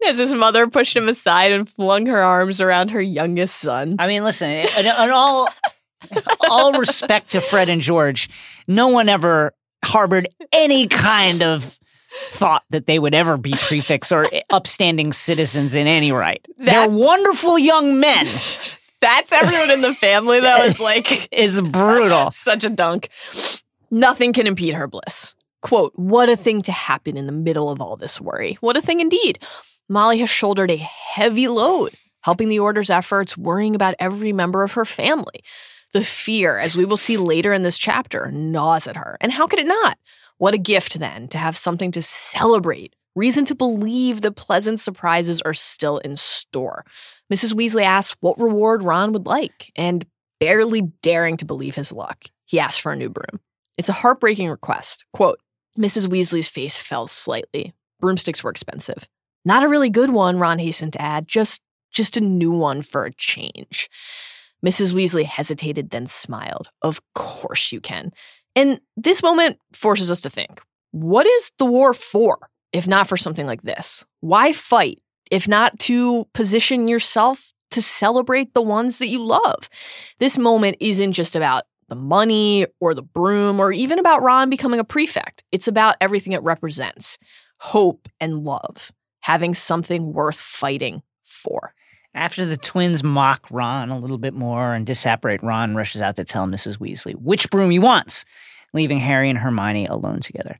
As 0.06 0.18
his 0.18 0.34
mother 0.34 0.66
pushed 0.66 0.96
him 0.96 1.08
aside 1.08 1.52
and 1.52 1.68
flung 1.68 2.06
her 2.06 2.22
arms 2.22 2.60
around 2.60 2.90
her 2.90 3.00
youngest 3.00 3.56
son. 3.56 3.96
I 3.98 4.06
mean, 4.06 4.24
listen, 4.24 4.50
in, 4.50 4.68
in 4.78 5.10
all 5.10 5.48
all 6.48 6.78
respect 6.78 7.30
to 7.30 7.40
Fred 7.40 7.68
and 7.68 7.80
George, 7.80 8.28
no 8.68 8.88
one 8.88 9.08
ever 9.08 9.52
harbored 9.84 10.28
any 10.52 10.86
kind 10.86 11.42
of 11.42 11.78
thought 12.28 12.64
that 12.70 12.86
they 12.86 12.98
would 12.98 13.14
ever 13.14 13.36
be 13.36 13.52
prefix 13.52 14.12
or 14.12 14.26
upstanding 14.50 15.12
citizens 15.12 15.74
in 15.74 15.86
any 15.86 16.12
right. 16.12 16.46
They're 16.58 16.88
wonderful 16.88 17.58
young 17.58 18.00
men. 18.00 18.26
That's 19.00 19.32
everyone 19.32 19.70
in 19.70 19.80
the 19.82 19.94
family, 19.94 20.40
though, 20.40 20.64
is 20.64 20.80
like 20.80 21.28
Is 21.32 21.60
brutal. 21.60 22.30
Such 22.32 22.64
a 22.64 22.70
dunk. 22.70 23.08
Nothing 23.90 24.32
can 24.32 24.46
impede 24.46 24.74
her 24.74 24.86
bliss. 24.86 25.34
Quote, 25.62 25.92
what 25.96 26.28
a 26.28 26.36
thing 26.36 26.62
to 26.62 26.72
happen 26.72 27.16
in 27.16 27.26
the 27.26 27.32
middle 27.32 27.70
of 27.70 27.80
all 27.80 27.96
this 27.96 28.20
worry. 28.20 28.56
What 28.60 28.76
a 28.76 28.82
thing 28.82 29.00
indeed. 29.00 29.38
Molly 29.88 30.18
has 30.18 30.30
shouldered 30.30 30.70
a 30.70 30.76
heavy 30.76 31.48
load, 31.48 31.92
helping 32.22 32.48
the 32.48 32.58
Order's 32.58 32.90
efforts, 32.90 33.36
worrying 33.36 33.74
about 33.74 33.94
every 33.98 34.32
member 34.32 34.62
of 34.62 34.72
her 34.72 34.84
family. 34.84 35.44
The 35.92 36.04
fear, 36.04 36.58
as 36.58 36.76
we 36.76 36.84
will 36.84 36.96
see 36.96 37.16
later 37.16 37.52
in 37.52 37.62
this 37.62 37.78
chapter, 37.78 38.30
gnaws 38.32 38.86
at 38.86 38.96
her. 38.96 39.16
And 39.20 39.32
how 39.32 39.46
could 39.46 39.60
it 39.60 39.66
not? 39.66 39.98
What 40.38 40.54
a 40.54 40.58
gift, 40.58 40.98
then, 40.98 41.28
to 41.28 41.38
have 41.38 41.56
something 41.56 41.92
to 41.92 42.02
celebrate, 42.02 42.94
reason 43.14 43.44
to 43.46 43.54
believe 43.54 44.20
the 44.20 44.32
pleasant 44.32 44.80
surprises 44.80 45.40
are 45.42 45.54
still 45.54 45.98
in 45.98 46.16
store. 46.16 46.84
Mrs. 47.32 47.54
Weasley 47.54 47.82
asks 47.82 48.16
what 48.20 48.38
reward 48.38 48.82
Ron 48.82 49.12
would 49.12 49.26
like, 49.26 49.72
and 49.76 50.04
barely 50.38 50.82
daring 51.02 51.36
to 51.38 51.44
believe 51.44 51.74
his 51.74 51.92
luck, 51.92 52.26
he 52.44 52.60
asks 52.60 52.78
for 52.78 52.92
a 52.92 52.96
new 52.96 53.08
broom. 53.08 53.40
It's 53.78 53.88
a 53.88 53.94
heartbreaking 53.94 54.48
request. 54.48 55.04
Quote, 55.12 55.40
Mrs. 55.78 56.06
Weasley's 56.06 56.48
face 56.48 56.78
fell 56.78 57.06
slightly. 57.06 57.74
Broomsticks 58.00 58.42
were 58.42 58.50
expensive. 58.50 59.08
Not 59.44 59.64
a 59.64 59.68
really 59.68 59.90
good 59.90 60.10
one, 60.10 60.38
Ron 60.38 60.58
hastened 60.58 60.94
to 60.94 61.02
add, 61.02 61.28
just 61.28 61.62
just 61.92 62.16
a 62.16 62.20
new 62.20 62.50
one 62.50 62.82
for 62.82 63.04
a 63.04 63.14
change. 63.14 63.88
Mrs. 64.64 64.92
Weasley 64.92 65.24
hesitated, 65.24 65.90
then 65.90 66.06
smiled. 66.06 66.68
Of 66.82 67.00
course 67.14 67.72
you 67.72 67.80
can. 67.80 68.12
And 68.54 68.80
this 68.96 69.22
moment 69.22 69.58
forces 69.72 70.10
us 70.10 70.20
to 70.22 70.30
think 70.30 70.60
what 70.90 71.26
is 71.26 71.52
the 71.58 71.64
war 71.64 71.94
for, 71.94 72.50
if 72.72 72.86
not 72.86 73.06
for 73.06 73.16
something 73.16 73.46
like 73.46 73.62
this? 73.62 74.04
Why 74.20 74.52
fight, 74.52 74.98
if 75.30 75.48
not 75.48 75.78
to 75.80 76.26
position 76.32 76.88
yourself 76.88 77.52
to 77.72 77.82
celebrate 77.82 78.54
the 78.54 78.62
ones 78.62 78.98
that 78.98 79.08
you 79.08 79.24
love? 79.24 79.68
This 80.18 80.38
moment 80.38 80.76
isn't 80.80 81.12
just 81.12 81.36
about 81.36 81.64
the 81.88 81.96
money 81.96 82.66
or 82.80 82.94
the 82.94 83.02
broom 83.02 83.60
or 83.60 83.72
even 83.72 83.98
about 83.98 84.22
Ron 84.22 84.50
becoming 84.50 84.80
a 84.80 84.84
prefect. 84.84 85.42
It's 85.52 85.68
about 85.68 85.96
everything 86.00 86.32
it 86.32 86.42
represents 86.42 87.18
hope 87.58 88.08
and 88.20 88.44
love, 88.44 88.92
having 89.20 89.54
something 89.54 90.12
worth 90.12 90.38
fighting 90.38 91.02
for. 91.22 91.74
After 92.14 92.46
the 92.46 92.56
twins 92.56 93.04
mock 93.04 93.46
Ron 93.50 93.90
a 93.90 93.98
little 93.98 94.18
bit 94.18 94.34
more 94.34 94.74
and 94.74 94.86
disapparate, 94.86 95.42
Ron 95.42 95.74
rushes 95.74 96.00
out 96.00 96.16
to 96.16 96.24
tell 96.24 96.46
Mrs. 96.46 96.78
Weasley 96.78 97.14
which 97.14 97.50
broom 97.50 97.70
he 97.70 97.78
wants, 97.78 98.24
leaving 98.72 98.98
Harry 98.98 99.28
and 99.28 99.38
Hermione 99.38 99.86
alone 99.86 100.20
together. 100.20 100.58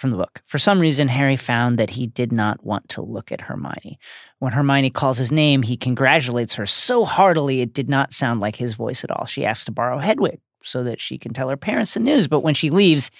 From 0.00 0.12
the 0.12 0.16
book. 0.16 0.40
For 0.46 0.58
some 0.58 0.80
reason, 0.80 1.08
Harry 1.08 1.36
found 1.36 1.78
that 1.78 1.90
he 1.90 2.06
did 2.06 2.32
not 2.32 2.64
want 2.64 2.88
to 2.88 3.02
look 3.02 3.30
at 3.30 3.42
Hermione. 3.42 3.98
When 4.38 4.52
Hermione 4.52 4.88
calls 4.88 5.18
his 5.18 5.30
name, 5.30 5.60
he 5.60 5.76
congratulates 5.76 6.54
her 6.54 6.64
so 6.64 7.04
heartily 7.04 7.60
it 7.60 7.74
did 7.74 7.90
not 7.90 8.14
sound 8.14 8.40
like 8.40 8.56
his 8.56 8.72
voice 8.72 9.04
at 9.04 9.10
all. 9.10 9.26
She 9.26 9.44
asks 9.44 9.66
to 9.66 9.72
borrow 9.72 9.98
Hedwig 9.98 10.40
so 10.62 10.82
that 10.84 11.02
she 11.02 11.18
can 11.18 11.34
tell 11.34 11.50
her 11.50 11.56
parents 11.58 11.92
the 11.92 12.00
news, 12.00 12.28
but 12.28 12.40
when 12.40 12.54
she 12.54 12.70
leaves, 12.70 13.10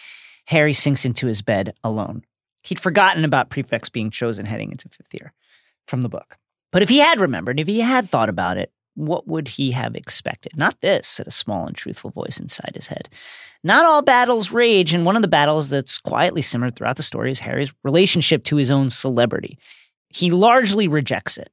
Harry 0.47 0.73
sinks 0.73 1.05
into 1.05 1.27
his 1.27 1.43
bed 1.43 1.75
alone. 1.85 2.25
He'd 2.63 2.81
forgotten 2.81 3.27
about 3.27 3.51
prefects 3.51 3.91
being 3.91 4.09
chosen 4.09 4.47
heading 4.47 4.73
into 4.73 4.89
fifth 4.89 5.13
year 5.13 5.35
from 5.87 6.01
the 6.01 6.09
book. 6.09 6.39
But 6.73 6.81
if 6.81 6.89
he 6.89 7.01
had 7.01 7.21
remembered, 7.21 7.61
if 7.61 7.67
he 7.67 7.81
had 7.81 8.09
thought 8.09 8.31
about 8.31 8.57
it, 8.57 8.73
what 9.01 9.27
would 9.27 9.49
he 9.49 9.71
have 9.73 9.95
expected? 9.95 10.57
Not 10.57 10.81
this, 10.81 11.09
said 11.09 11.27
a 11.27 11.31
small 11.33 11.67
and 11.67 11.75
truthful 11.75 12.11
voice 12.11 12.39
inside 12.39 12.73
his 12.75 12.87
head. 12.87 13.09
Not 13.65 13.85
all 13.85 14.03
battles 14.03 14.53
rage, 14.53 14.95
and 14.95 15.05
one 15.05 15.17
of 15.17 15.23
the 15.23 15.29
battles 15.29 15.69
that's 15.69 15.99
quietly 15.99 16.43
simmered 16.43 16.77
throughout 16.77 16.97
the 16.97 17.03
story 17.03 17.31
is 17.31 17.39
Harry's 17.41 17.75
relationship 17.83 18.45
to 18.45 18.57
his 18.57 18.71
own 18.71 18.91
celebrity. 18.91 19.59
He 20.09 20.31
largely 20.31 20.89
rejects 20.89 21.37
it. 21.37 21.51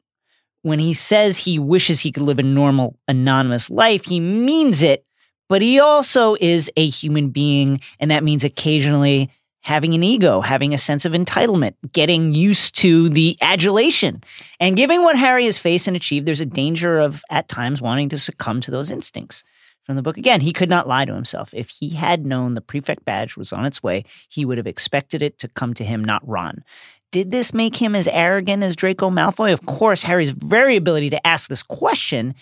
When 0.62 0.80
he 0.80 0.94
says 0.94 1.38
he 1.38 1.60
wishes 1.60 2.00
he 2.00 2.12
could 2.12 2.24
live 2.24 2.40
a 2.40 2.44
normal, 2.44 2.98
anonymous 3.08 3.70
life, 3.70 4.06
he 4.06 4.20
means 4.20 4.82
it, 4.82 5.06
but 5.50 5.62
he 5.62 5.80
also 5.80 6.36
is 6.40 6.70
a 6.76 6.88
human 6.88 7.30
being, 7.30 7.80
and 8.00 8.12
that 8.12 8.24
means 8.24 8.44
occasionally 8.44 9.30
having 9.68 9.94
an 9.94 10.02
ego, 10.02 10.40
having 10.40 10.74
a 10.74 10.78
sense 10.78 11.04
of 11.04 11.12
entitlement, 11.12 11.74
getting 11.92 12.34
used 12.34 12.74
to 12.74 13.10
the 13.10 13.38
adulation. 13.42 14.24
And 14.62 14.78
given 14.78 15.04
what 15.04 15.18
Harry 15.18 15.44
has 15.44 15.58
faced 15.58 15.88
and 15.88 15.98
achieved, 15.98 16.26
there's 16.26 16.40
a 16.40 16.46
danger 16.46 17.00
of 17.00 17.22
at 17.30 17.50
times 17.50 17.82
wanting 17.82 18.08
to 18.10 18.18
succumb 18.18 18.62
to 18.62 18.72
those 18.72 18.90
instincts. 18.90 19.44
From 19.84 19.98
the 19.98 20.02
book 20.02 20.18
again, 20.18 20.40
he 20.40 20.54
could 20.54 20.70
not 20.70 20.88
lie 20.88 21.04
to 21.04 21.14
himself. 21.14 21.54
If 21.54 21.68
he 21.68 21.90
had 21.90 22.26
known 22.26 22.54
the 22.54 22.62
prefect 22.62 23.04
badge 23.04 23.36
was 23.36 23.52
on 23.52 23.66
its 23.66 23.84
way, 23.84 24.06
he 24.30 24.46
would 24.46 24.58
have 24.58 24.68
expected 24.68 25.22
it 25.22 25.38
to 25.40 25.50
come 25.50 25.74
to 25.74 25.84
him, 25.84 26.02
not 26.02 26.26
Ron. 26.26 26.64
Did 27.12 27.32
this 27.32 27.54
make 27.54 27.76
him 27.76 27.94
as 27.94 28.08
arrogant 28.08 28.64
as 28.64 28.74
Draco 28.74 29.10
Malfoy? 29.10 29.52
Of 29.52 29.66
course, 29.66 30.02
Harry's 30.02 30.30
very 30.30 30.78
ability 30.78 31.10
to 31.10 31.28
ask 31.28 31.50
this 31.50 31.64
question 31.64 32.36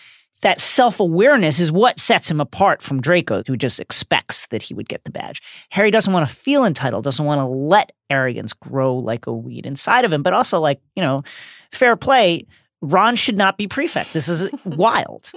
that 0.46 0.62
self 0.62 1.00
awareness 1.00 1.60
is 1.60 1.72
what 1.72 2.00
sets 2.00 2.30
him 2.30 2.40
apart 2.40 2.84
from 2.84 3.02
Draco, 3.02 3.42
who 3.48 3.58
just 3.58 3.80
expects 3.80 4.46
that 4.48 4.62
he 4.62 4.76
would 4.76 4.88
get 4.88 5.04
the 5.04 5.10
badge. 5.10 5.42
Harry 5.72 5.90
doesn't 5.90 6.14
want 6.14 6.30
to 6.30 6.34
feel 6.34 6.66
entitled, 6.66 7.04
doesn't 7.04 7.26
want 7.26 7.40
to 7.40 7.46
let 7.46 7.94
arrogance 8.12 8.54
grow 8.54 8.96
like 8.96 9.26
a 9.26 9.34
weed 9.34 9.66
inside 9.66 10.06
of 10.06 10.14
him, 10.14 10.22
but 10.22 10.34
also, 10.34 10.60
like, 10.60 10.80
you 10.96 11.02
know, 11.02 11.24
fair 11.72 11.96
play. 11.96 12.46
Ron 12.84 13.16
should 13.16 13.38
not 13.38 13.58
be 13.58 13.68
prefect. 13.68 14.14
This 14.14 14.30
is 14.30 14.52
wild. 14.66 15.32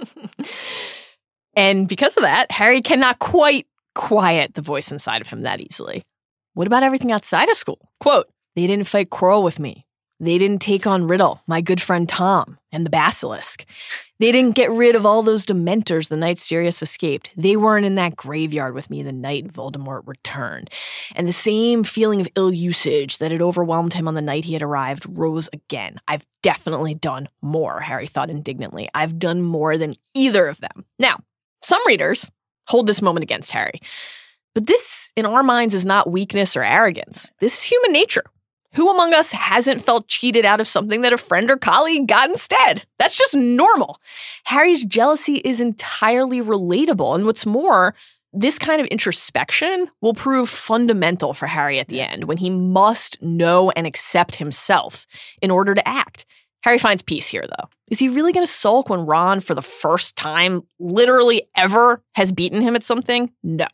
and 1.55 1.87
because 1.87 2.15
of 2.15 2.21
that, 2.21 2.51
Harry 2.51 2.79
cannot 2.79 3.17
quite 3.17 3.65
quiet 3.95 4.53
the 4.53 4.61
voice 4.61 4.91
inside 4.91 5.21
of 5.21 5.27
him 5.27 5.41
that 5.41 5.59
easily. 5.59 6.03
What 6.53 6.67
about 6.67 6.83
everything 6.83 7.11
outside 7.11 7.49
of 7.49 7.57
school? 7.57 7.89
Quote, 7.99 8.27
they 8.55 8.67
didn't 8.67 8.85
fight 8.85 9.09
quarrel 9.09 9.41
with 9.41 9.59
me. 9.59 9.87
They 10.19 10.37
didn't 10.37 10.61
take 10.61 10.85
on 10.85 11.07
Riddle, 11.07 11.41
my 11.47 11.61
good 11.61 11.81
friend 11.81 12.07
Tom, 12.07 12.59
and 12.73 12.85
the 12.85 12.89
Basilisk. 12.89 13.65
They 14.19 14.33
didn't 14.33 14.55
get 14.55 14.71
rid 14.71 14.95
of 14.95 15.05
all 15.05 15.23
those 15.23 15.45
Dementors 15.45 16.09
the 16.09 16.17
night 16.17 16.37
Sirius 16.37 16.81
escaped. 16.81 17.31
They 17.37 17.55
weren't 17.55 17.85
in 17.85 17.95
that 17.95 18.17
graveyard 18.17 18.73
with 18.73 18.89
me 18.89 19.01
the 19.01 19.13
night 19.13 19.47
Voldemort 19.53 20.05
returned. 20.05 20.69
And 21.15 21.25
the 21.25 21.33
same 21.33 21.85
feeling 21.85 22.19
of 22.19 22.27
ill 22.35 22.51
usage 22.51 23.19
that 23.19 23.31
had 23.31 23.41
overwhelmed 23.41 23.93
him 23.93 24.09
on 24.09 24.13
the 24.13 24.21
night 24.21 24.43
he 24.43 24.53
had 24.53 24.61
arrived 24.61 25.05
rose 25.17 25.49
again. 25.53 26.01
I've 26.05 26.25
definitely 26.41 26.95
done 26.95 27.29
more, 27.41 27.79
Harry 27.79 28.07
thought 28.07 28.29
indignantly. 28.29 28.89
I've 28.93 29.19
done 29.19 29.41
more 29.41 29.77
than 29.77 29.93
either 30.13 30.47
of 30.47 30.59
them. 30.59 30.85
Now, 30.99 31.19
some 31.63 31.85
readers 31.87 32.29
hold 32.67 32.87
this 32.87 33.01
moment 33.01 33.23
against 33.23 33.51
Harry. 33.51 33.79
But 34.53 34.67
this, 34.67 35.13
in 35.15 35.25
our 35.25 35.43
minds, 35.43 35.73
is 35.73 35.85
not 35.85 36.11
weakness 36.11 36.57
or 36.57 36.63
arrogance. 36.63 37.31
This 37.39 37.57
is 37.57 37.63
human 37.63 37.93
nature. 37.93 38.23
Who 38.75 38.91
among 38.91 39.13
us 39.13 39.31
hasn't 39.31 39.81
felt 39.81 40.07
cheated 40.07 40.45
out 40.45 40.61
of 40.61 40.67
something 40.67 41.01
that 41.01 41.13
a 41.13 41.17
friend 41.17 41.49
or 41.49 41.57
colleague 41.57 42.07
got 42.07 42.29
instead? 42.29 42.85
That's 42.99 43.17
just 43.17 43.35
normal. 43.35 43.99
Harry's 44.45 44.83
jealousy 44.83 45.35
is 45.37 45.59
entirely 45.59 46.39
relatable. 46.41 47.15
And 47.15 47.25
what's 47.25 47.47
more, 47.47 47.95
this 48.31 48.59
kind 48.59 48.79
of 48.79 48.85
introspection 48.87 49.89
will 50.01 50.13
prove 50.13 50.49
fundamental 50.49 51.33
for 51.33 51.47
Harry 51.47 51.79
at 51.79 51.87
the 51.87 52.01
end 52.01 52.25
when 52.25 52.37
he 52.37 52.51
must 52.51 53.19
know 53.23 53.71
and 53.71 53.87
accept 53.87 54.35
himself 54.35 55.07
in 55.41 55.49
order 55.49 55.73
to 55.73 55.87
act. 55.87 56.25
Harry 56.61 56.77
finds 56.77 57.01
peace 57.01 57.27
here, 57.27 57.45
though. 57.47 57.69
Is 57.89 57.97
he 57.97 58.09
really 58.09 58.33
going 58.33 58.45
to 58.45 58.51
sulk 58.51 58.89
when 58.89 59.05
Ron, 59.05 59.39
for 59.39 59.55
the 59.55 59.61
first 59.61 60.15
time, 60.15 60.61
literally 60.79 61.43
ever, 61.55 62.03
has 62.13 62.31
beaten 62.31 62.61
him 62.61 62.75
at 62.75 62.83
something? 62.83 63.31
No. 63.41 63.67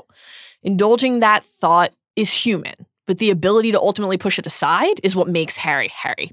Indulging 0.63 1.19
that 1.19 1.43
thought 1.43 1.93
is 2.15 2.31
human 2.31 2.85
but 3.07 3.17
the 3.17 3.29
ability 3.29 3.71
to 3.71 3.79
ultimately 3.79 4.17
push 4.17 4.39
it 4.39 4.45
aside 4.45 4.99
is 5.03 5.15
what 5.15 5.27
makes 5.27 5.57
Harry 5.57 5.89
Harry. 5.89 6.31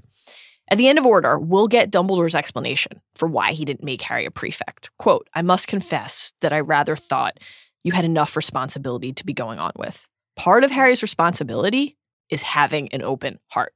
At 0.69 0.77
the 0.77 0.87
end 0.87 0.97
of 0.97 1.05
Order, 1.05 1.37
we'll 1.37 1.67
get 1.67 1.91
Dumbledore's 1.91 2.35
explanation 2.35 3.01
for 3.15 3.27
why 3.27 3.51
he 3.51 3.65
didn't 3.65 3.83
make 3.83 4.01
Harry 4.03 4.25
a 4.25 4.31
prefect. 4.31 4.89
Quote, 4.97 5.27
I 5.33 5.41
must 5.41 5.67
confess 5.67 6.33
that 6.41 6.53
I 6.53 6.61
rather 6.61 6.95
thought 6.95 7.39
you 7.83 7.91
had 7.91 8.05
enough 8.05 8.35
responsibility 8.35 9.11
to 9.13 9.25
be 9.25 9.33
going 9.33 9.59
on 9.59 9.71
with. 9.77 10.07
Part 10.35 10.63
of 10.63 10.71
Harry's 10.71 11.01
responsibility 11.01 11.97
is 12.29 12.41
having 12.41 12.87
an 12.93 13.03
open 13.03 13.39
heart. 13.49 13.73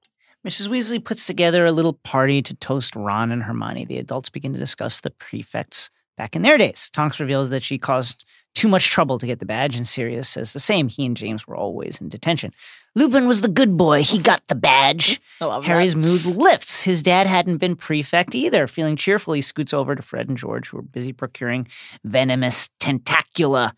Mrs. 0.47 0.69
Weasley 0.69 1.03
puts 1.03 1.27
together 1.27 1.65
a 1.65 1.71
little 1.71 1.93
party 1.93 2.41
to 2.41 2.55
toast 2.55 2.95
Ron 2.95 3.31
and 3.31 3.43
Hermione. 3.43 3.85
The 3.85 3.97
adults 3.97 4.29
begin 4.29 4.53
to 4.53 4.59
discuss 4.59 5.01
the 5.01 5.09
prefects 5.09 5.89
back 6.17 6.35
in 6.35 6.41
their 6.41 6.57
days. 6.57 6.89
Tonks 6.89 7.19
reveals 7.19 7.49
that 7.49 7.63
she 7.63 7.77
caused 7.77 8.25
too 8.57 8.67
much 8.67 8.89
trouble 8.89 9.19
to 9.19 9.27
get 9.27 9.39
the 9.39 9.45
badge, 9.45 9.75
and 9.75 9.87
Sirius 9.87 10.27
says 10.27 10.51
the 10.51 10.59
same. 10.59 10.87
He 10.89 11.05
and 11.05 11.15
James 11.15 11.47
were 11.47 11.55
always 11.55 12.01
in 12.01 12.09
detention. 12.09 12.53
Lupin 12.95 13.27
was 13.27 13.41
the 13.41 13.47
good 13.49 13.77
boy. 13.77 14.01
He 14.01 14.17
got 14.17 14.41
the 14.47 14.55
badge. 14.55 15.21
Harry's 15.39 15.93
that. 15.93 15.99
mood 15.99 16.25
lifts. 16.25 16.81
His 16.81 17.03
dad 17.03 17.27
hadn't 17.27 17.57
been 17.57 17.75
prefect 17.75 18.33
either. 18.33 18.65
Feeling 18.65 18.95
cheerful, 18.95 19.33
he 19.33 19.41
scoots 19.41 19.73
over 19.73 19.95
to 19.95 20.01
Fred 20.01 20.27
and 20.27 20.37
George, 20.37 20.69
who 20.69 20.79
are 20.79 20.81
busy 20.81 21.13
procuring 21.13 21.67
venomous 22.03 22.69
tentacula, 22.79 23.73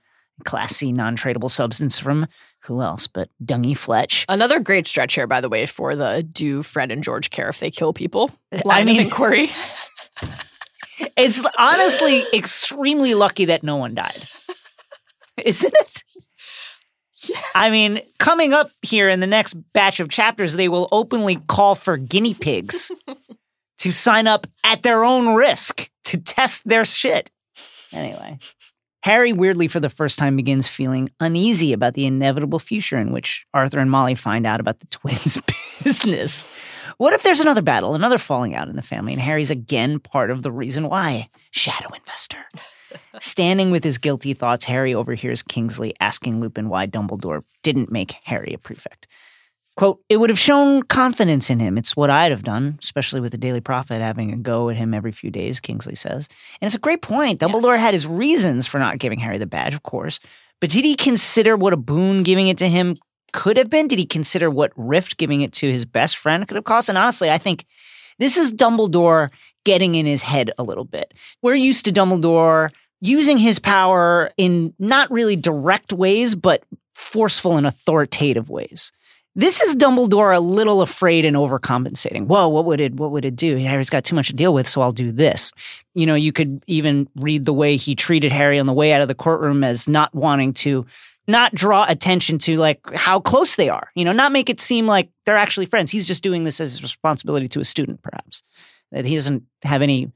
Class 0.45 0.77
C 0.77 0.93
non 0.93 1.17
tradable 1.17 1.51
substance 1.51 1.99
from 1.99 2.25
who 2.61 2.82
else 2.82 3.07
but 3.07 3.27
Dungy 3.43 3.75
Fletch. 3.77 4.25
Another 4.30 4.59
great 4.59 4.88
stretch 4.88 5.15
here, 5.15 5.27
by 5.27 5.41
the 5.41 5.49
way, 5.49 5.65
for 5.65 5.97
the 5.97 6.23
do 6.23 6.63
Fred 6.63 6.91
and 6.91 7.03
George 7.03 7.30
care 7.30 7.49
if 7.49 7.59
they 7.59 7.69
kill 7.71 7.91
people 7.91 8.32
I 8.53 8.61
line 8.63 8.86
mean- 8.86 8.99
of 9.01 9.05
inquiry. 9.07 9.49
It's 11.15 11.41
honestly 11.57 12.23
extremely 12.34 13.13
lucky 13.13 13.45
that 13.45 13.63
no 13.63 13.77
one 13.77 13.95
died. 13.95 14.27
Isn't 15.45 15.73
it? 15.73 16.03
Yeah. 17.27 17.41
I 17.53 17.69
mean, 17.69 18.01
coming 18.17 18.53
up 18.53 18.71
here 18.81 19.09
in 19.09 19.19
the 19.19 19.27
next 19.27 19.55
batch 19.73 19.99
of 19.99 20.09
chapters, 20.09 20.53
they 20.53 20.69
will 20.69 20.87
openly 20.91 21.35
call 21.47 21.75
for 21.75 21.97
guinea 21.97 22.33
pigs 22.33 22.91
to 23.79 23.91
sign 23.91 24.27
up 24.27 24.47
at 24.63 24.83
their 24.83 25.03
own 25.03 25.35
risk 25.35 25.89
to 26.05 26.17
test 26.17 26.67
their 26.67 26.85
shit. 26.85 27.29
Anyway, 27.91 28.37
Harry 29.03 29.33
weirdly 29.33 29.67
for 29.67 29.79
the 29.79 29.89
first 29.89 30.19
time 30.19 30.35
begins 30.35 30.67
feeling 30.67 31.09
uneasy 31.19 31.73
about 31.73 31.93
the 31.93 32.05
inevitable 32.05 32.59
future 32.59 32.97
in 32.97 33.11
which 33.11 33.45
Arthur 33.53 33.79
and 33.79 33.91
Molly 33.91 34.15
find 34.15 34.45
out 34.45 34.59
about 34.59 34.79
the 34.79 34.87
twins' 34.91 35.39
business. 35.83 36.45
What 36.97 37.13
if 37.13 37.23
there's 37.23 37.39
another 37.39 37.61
battle, 37.61 37.95
another 37.95 38.17
falling 38.17 38.55
out 38.55 38.67
in 38.67 38.75
the 38.75 38.81
family, 38.81 39.13
and 39.13 39.21
Harry's 39.21 39.51
again 39.51 39.99
part 39.99 40.31
of 40.31 40.43
the 40.43 40.51
reason 40.51 40.87
why? 40.89 41.27
Shadow 41.51 41.93
investor. 41.93 42.45
Standing 43.19 43.71
with 43.71 43.83
his 43.83 43.97
guilty 43.97 44.33
thoughts, 44.33 44.65
Harry 44.65 44.93
overhears 44.93 45.43
Kingsley 45.43 45.93
asking 45.99 46.39
Lupin 46.39 46.69
why 46.69 46.87
Dumbledore 46.87 47.43
didn't 47.63 47.91
make 47.91 48.15
Harry 48.23 48.53
a 48.53 48.57
prefect. 48.57 49.07
Quote, 49.77 50.01
it 50.09 50.17
would 50.17 50.29
have 50.29 50.39
shown 50.39 50.83
confidence 50.83 51.49
in 51.49 51.59
him. 51.61 51.77
It's 51.77 51.95
what 51.95 52.09
I'd 52.09 52.31
have 52.31 52.43
done, 52.43 52.77
especially 52.81 53.21
with 53.21 53.31
the 53.31 53.37
Daily 53.37 53.61
Prophet 53.61 54.01
having 54.01 54.33
a 54.33 54.37
go 54.37 54.67
at 54.69 54.75
him 54.75 54.93
every 54.93 55.13
few 55.13 55.31
days, 55.31 55.61
Kingsley 55.61 55.95
says. 55.95 56.27
And 56.59 56.67
it's 56.67 56.75
a 56.75 56.79
great 56.79 57.01
point. 57.01 57.39
Dumbledore 57.39 57.75
Yes. 57.75 57.79
had 57.81 57.93
his 57.93 58.05
reasons 58.05 58.67
for 58.67 58.77
not 58.77 58.97
giving 58.99 59.19
Harry 59.19 59.37
the 59.37 59.45
badge, 59.45 59.73
of 59.73 59.83
course. 59.83 60.19
But 60.59 60.71
did 60.71 60.83
he 60.83 60.95
consider 60.95 61.55
what 61.55 61.71
a 61.71 61.77
boon 61.77 62.23
giving 62.23 62.49
it 62.49 62.57
to 62.57 62.67
him 62.67 62.97
could 63.31 63.55
have 63.55 63.69
been? 63.69 63.87
Did 63.87 63.99
he 63.99 64.05
consider 64.05 64.49
what 64.49 64.73
Rift 64.75 65.15
giving 65.15 65.41
it 65.41 65.53
to 65.53 65.71
his 65.71 65.85
best 65.85 66.17
friend 66.17 66.45
could 66.45 66.55
have 66.55 66.65
cost? 66.65 66.89
And 66.89 66.97
honestly, 66.97 67.29
I 67.29 67.37
think 67.37 67.65
this 68.17 68.35
is 68.35 68.51
Dumbledore 68.53 69.29
getting 69.70 69.93
in 69.93 70.07
his 70.07 70.24
head 70.24 70.49
a 70.57 70.63
little 70.63 70.84
bit. 70.84 71.13
We're 71.43 71.53
used 71.53 71.86
to 71.86 71.91
Dumbledore 71.91 72.72
using 73.01 73.38
his 73.38 73.59
power 73.59 74.32
in 74.36 74.74
not 74.80 75.11
really 75.11 75.36
direct 75.36 75.93
ways, 75.93 76.34
but 76.34 76.63
forceful 76.95 77.55
and 77.55 77.67
authoritative 77.67 78.49
ways. 78.49 78.91
This 79.36 79.61
is 79.61 79.76
Dumbledore 79.76 80.36
a 80.36 80.39
little 80.39 80.82
afraid 80.82 81.24
and 81.24 81.38
overcompensating. 81.38 82.26
Whoa, 82.26 82.47
what 82.49 82.65
would 82.65 82.82
it 82.82 82.95
what 82.95 83.11
would 83.11 83.26
it 83.26 83.36
do? 83.36 83.57
Harry's 83.57 83.91
got 83.91 84.03
too 84.03 84.15
much 84.15 84.30
to 84.30 84.34
deal 84.34 84.55
with, 84.55 84.67
so 84.67 84.82
I'll 84.82 84.91
do 84.91 85.11
this. 85.11 85.51
You 85.93 86.07
know, 86.07 86.15
you 86.15 86.32
could 86.32 86.63
even 86.65 87.07
read 87.15 87.45
the 87.45 87.53
way 87.53 87.76
he 87.76 87.93
treated 87.93 88.32
Harry 88.32 88.57
on 88.57 88.65
the 88.65 88.74
way 88.74 88.91
out 88.91 89.03
of 89.03 89.07
the 89.07 89.13
courtroom 89.13 89.63
as 89.63 89.88
not 89.88 90.15
wanting 90.15 90.53
to 90.65 90.88
not 91.28 91.53
draw 91.53 91.86
attention 91.88 92.39
to 92.39 92.57
like 92.57 92.82
how 92.95 93.20
close 93.20 93.55
they 93.55 93.70
are. 93.70 93.88
You 93.93 94.03
know, 94.03 94.13
not 94.13 94.32
make 94.32 94.49
it 94.49 94.59
seem 94.59 94.88
like 94.88 95.11
they're 95.28 95.38
actually 95.38 95.67
friends. 95.67 95.91
He's 95.91 96.07
just 96.07 96.24
doing 96.24 96.43
this 96.43 96.59
as 96.59 96.72
his 96.72 96.82
responsibility 96.82 97.47
to 97.49 97.59
a 97.59 97.63
student, 97.63 98.01
perhaps. 98.01 98.41
That 98.91 99.05
he 99.05 99.15
doesn't 99.15 99.43
have 99.63 99.81
any 99.81 100.11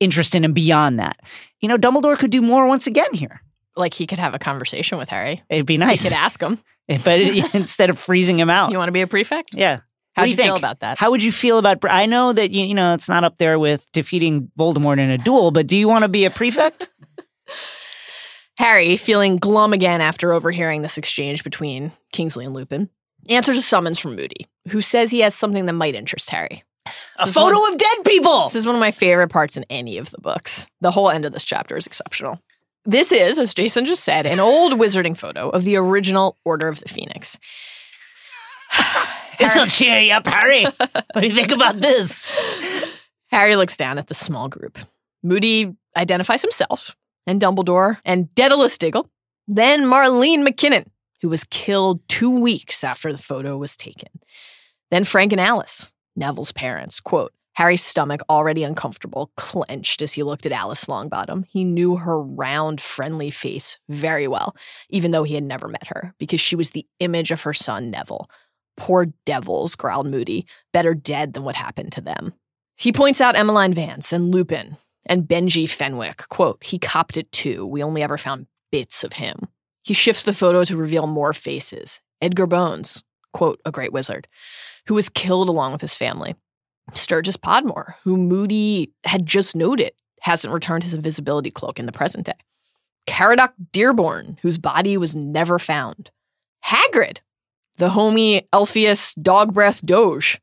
interest 0.00 0.34
in 0.34 0.44
him 0.44 0.52
beyond 0.52 0.98
that. 0.98 1.20
You 1.60 1.68
know, 1.68 1.78
Dumbledore 1.78 2.18
could 2.18 2.30
do 2.30 2.42
more 2.42 2.66
once 2.66 2.86
again 2.86 3.12
here. 3.12 3.42
Like 3.76 3.94
he 3.94 4.06
could 4.06 4.18
have 4.18 4.34
a 4.34 4.38
conversation 4.38 4.98
with 4.98 5.08
Harry. 5.08 5.42
It'd 5.48 5.66
be 5.66 5.78
nice. 5.78 6.02
He 6.02 6.08
could 6.08 6.18
ask 6.18 6.40
him, 6.40 6.58
but 7.04 7.20
instead 7.54 7.90
of 7.90 7.98
freezing 7.98 8.38
him 8.38 8.50
out. 8.50 8.70
"You 8.70 8.78
want 8.78 8.88
to 8.88 8.92
be 8.92 9.02
a 9.02 9.06
prefect?" 9.06 9.54
yeah. 9.54 9.80
How 10.16 10.24
do 10.24 10.30
you 10.30 10.36
you 10.36 10.42
feel 10.42 10.56
about 10.56 10.80
that? 10.80 10.98
How 10.98 11.12
would 11.12 11.22
you 11.22 11.30
feel 11.30 11.58
about? 11.58 11.78
I 11.88 12.06
know 12.06 12.32
that 12.32 12.50
you, 12.50 12.66
you 12.66 12.74
know 12.74 12.94
it's 12.94 13.08
not 13.08 13.22
up 13.22 13.36
there 13.36 13.56
with 13.56 13.90
defeating 13.92 14.50
Voldemort 14.58 14.98
in 14.98 15.10
a 15.10 15.18
duel, 15.18 15.52
but 15.52 15.68
do 15.68 15.76
you 15.76 15.86
want 15.86 16.02
to 16.02 16.08
be 16.08 16.24
a 16.24 16.30
prefect? 16.30 16.90
Harry, 18.58 18.96
feeling 18.96 19.36
glum 19.36 19.72
again 19.72 20.00
after 20.00 20.32
overhearing 20.32 20.82
this 20.82 20.98
exchange 20.98 21.44
between 21.44 21.92
Kingsley 22.12 22.44
and 22.44 22.52
Lupin, 22.52 22.90
answers 23.28 23.56
a 23.56 23.62
summons 23.62 24.00
from 24.00 24.16
Moody, 24.16 24.48
who 24.70 24.80
says 24.80 25.12
he 25.12 25.20
has 25.20 25.36
something 25.36 25.66
that 25.66 25.74
might 25.74 25.94
interest 25.94 26.30
Harry. 26.30 26.64
A 27.20 27.24
This 27.26 27.34
photo 27.34 27.58
one- 27.58 27.72
of 27.74 27.78
dead 27.78 28.04
people. 28.06 28.44
This 28.44 28.54
is 28.56 28.66
one 28.66 28.74
of 28.74 28.80
my 28.80 28.90
favorite 28.90 29.28
parts 29.28 29.56
in 29.56 29.64
any 29.70 29.98
of 29.98 30.10
the 30.10 30.20
books. 30.20 30.66
The 30.80 30.90
whole 30.90 31.10
end 31.10 31.24
of 31.24 31.32
this 31.32 31.44
chapter 31.44 31.76
is 31.76 31.86
exceptional. 31.86 32.40
This 32.84 33.12
is, 33.12 33.38
as 33.38 33.52
Jason 33.54 33.84
just 33.84 34.04
said, 34.04 34.24
an 34.24 34.40
old 34.40 34.72
wizarding 34.74 35.16
photo 35.16 35.50
of 35.50 35.64
the 35.64 35.76
original 35.76 36.36
Order 36.44 36.68
of 36.68 36.80
the 36.80 36.88
Phoenix. 36.88 37.36
This 39.38 39.54
will 39.54 39.66
cheer 39.66 40.00
you 40.00 40.12
up, 40.14 40.26
Harry. 40.26 40.64
what 40.64 41.14
do 41.16 41.26
you 41.26 41.34
think 41.34 41.52
about 41.52 41.76
this? 41.76 42.28
Harry 43.30 43.54
looks 43.56 43.76
down 43.76 43.98
at 43.98 44.08
the 44.08 44.14
small 44.14 44.48
group. 44.48 44.78
Moody 45.22 45.74
identifies 45.96 46.42
himself 46.42 46.96
and 47.26 47.40
Dumbledore 47.40 47.98
and 48.04 48.34
Daedalus 48.34 48.76
Diggle, 48.78 49.08
then 49.46 49.82
Marlene 49.84 50.46
McKinnon, 50.46 50.86
who 51.22 51.28
was 51.28 51.44
killed 51.44 52.00
two 52.08 52.40
weeks 52.40 52.82
after 52.82 53.12
the 53.12 53.18
photo 53.18 53.56
was 53.56 53.76
taken. 53.76 54.08
Then 54.90 55.04
Frank 55.04 55.32
and 55.32 55.40
Alice, 55.40 55.92
Neville's 56.18 56.52
parents. 56.52 57.00
Quote, 57.00 57.32
Harry's 57.54 57.82
stomach, 57.82 58.20
already 58.30 58.62
uncomfortable, 58.62 59.32
clenched 59.36 60.00
as 60.00 60.12
he 60.12 60.22
looked 60.22 60.46
at 60.46 60.52
Alice 60.52 60.84
Longbottom. 60.84 61.44
He 61.48 61.64
knew 61.64 61.96
her 61.96 62.22
round, 62.22 62.80
friendly 62.80 63.30
face 63.30 63.78
very 63.88 64.28
well, 64.28 64.54
even 64.90 65.10
though 65.10 65.24
he 65.24 65.34
had 65.34 65.42
never 65.42 65.66
met 65.66 65.88
her, 65.88 66.14
because 66.18 66.40
she 66.40 66.54
was 66.54 66.70
the 66.70 66.86
image 67.00 67.32
of 67.32 67.42
her 67.42 67.52
son, 67.52 67.90
Neville. 67.90 68.30
Poor 68.76 69.06
devils, 69.26 69.74
growled 69.74 70.06
Moody. 70.06 70.46
Better 70.72 70.94
dead 70.94 71.32
than 71.32 71.42
what 71.42 71.56
happened 71.56 71.90
to 71.92 72.00
them. 72.00 72.32
He 72.76 72.92
points 72.92 73.20
out 73.20 73.34
Emmeline 73.34 73.72
Vance 73.72 74.12
and 74.12 74.32
Lupin 74.32 74.76
and 75.04 75.24
Benji 75.24 75.68
Fenwick. 75.68 76.28
Quote, 76.28 76.62
he 76.62 76.78
copped 76.78 77.16
it 77.16 77.32
too. 77.32 77.66
We 77.66 77.82
only 77.82 78.02
ever 78.02 78.16
found 78.16 78.46
bits 78.70 79.02
of 79.02 79.14
him. 79.14 79.48
He 79.82 79.94
shifts 79.94 80.22
the 80.22 80.32
photo 80.32 80.62
to 80.64 80.76
reveal 80.76 81.08
more 81.08 81.32
faces. 81.32 82.00
Edgar 82.20 82.46
Bones, 82.46 83.02
quote, 83.32 83.60
a 83.64 83.70
great 83.70 83.92
wizard, 83.92 84.28
who 84.86 84.94
was 84.94 85.08
killed 85.08 85.48
along 85.48 85.72
with 85.72 85.80
his 85.80 85.94
family. 85.94 86.34
Sturgis 86.94 87.36
Podmore, 87.36 87.96
who 88.02 88.16
Moody 88.16 88.92
had 89.04 89.26
just 89.26 89.54
noted 89.54 89.92
hasn't 90.20 90.54
returned 90.54 90.84
his 90.84 90.94
invisibility 90.94 91.50
cloak 91.50 91.78
in 91.78 91.86
the 91.86 91.92
present 91.92 92.26
day. 92.26 92.32
Caradoc 93.06 93.52
Dearborn, 93.72 94.38
whose 94.42 94.58
body 94.58 94.96
was 94.96 95.16
never 95.16 95.58
found. 95.58 96.10
Hagrid, 96.64 97.18
the 97.78 97.90
homie 97.90 98.46
Elphias 98.52 99.14
Dog 99.20 99.54
Breath 99.54 99.80
Doge. 99.84 100.40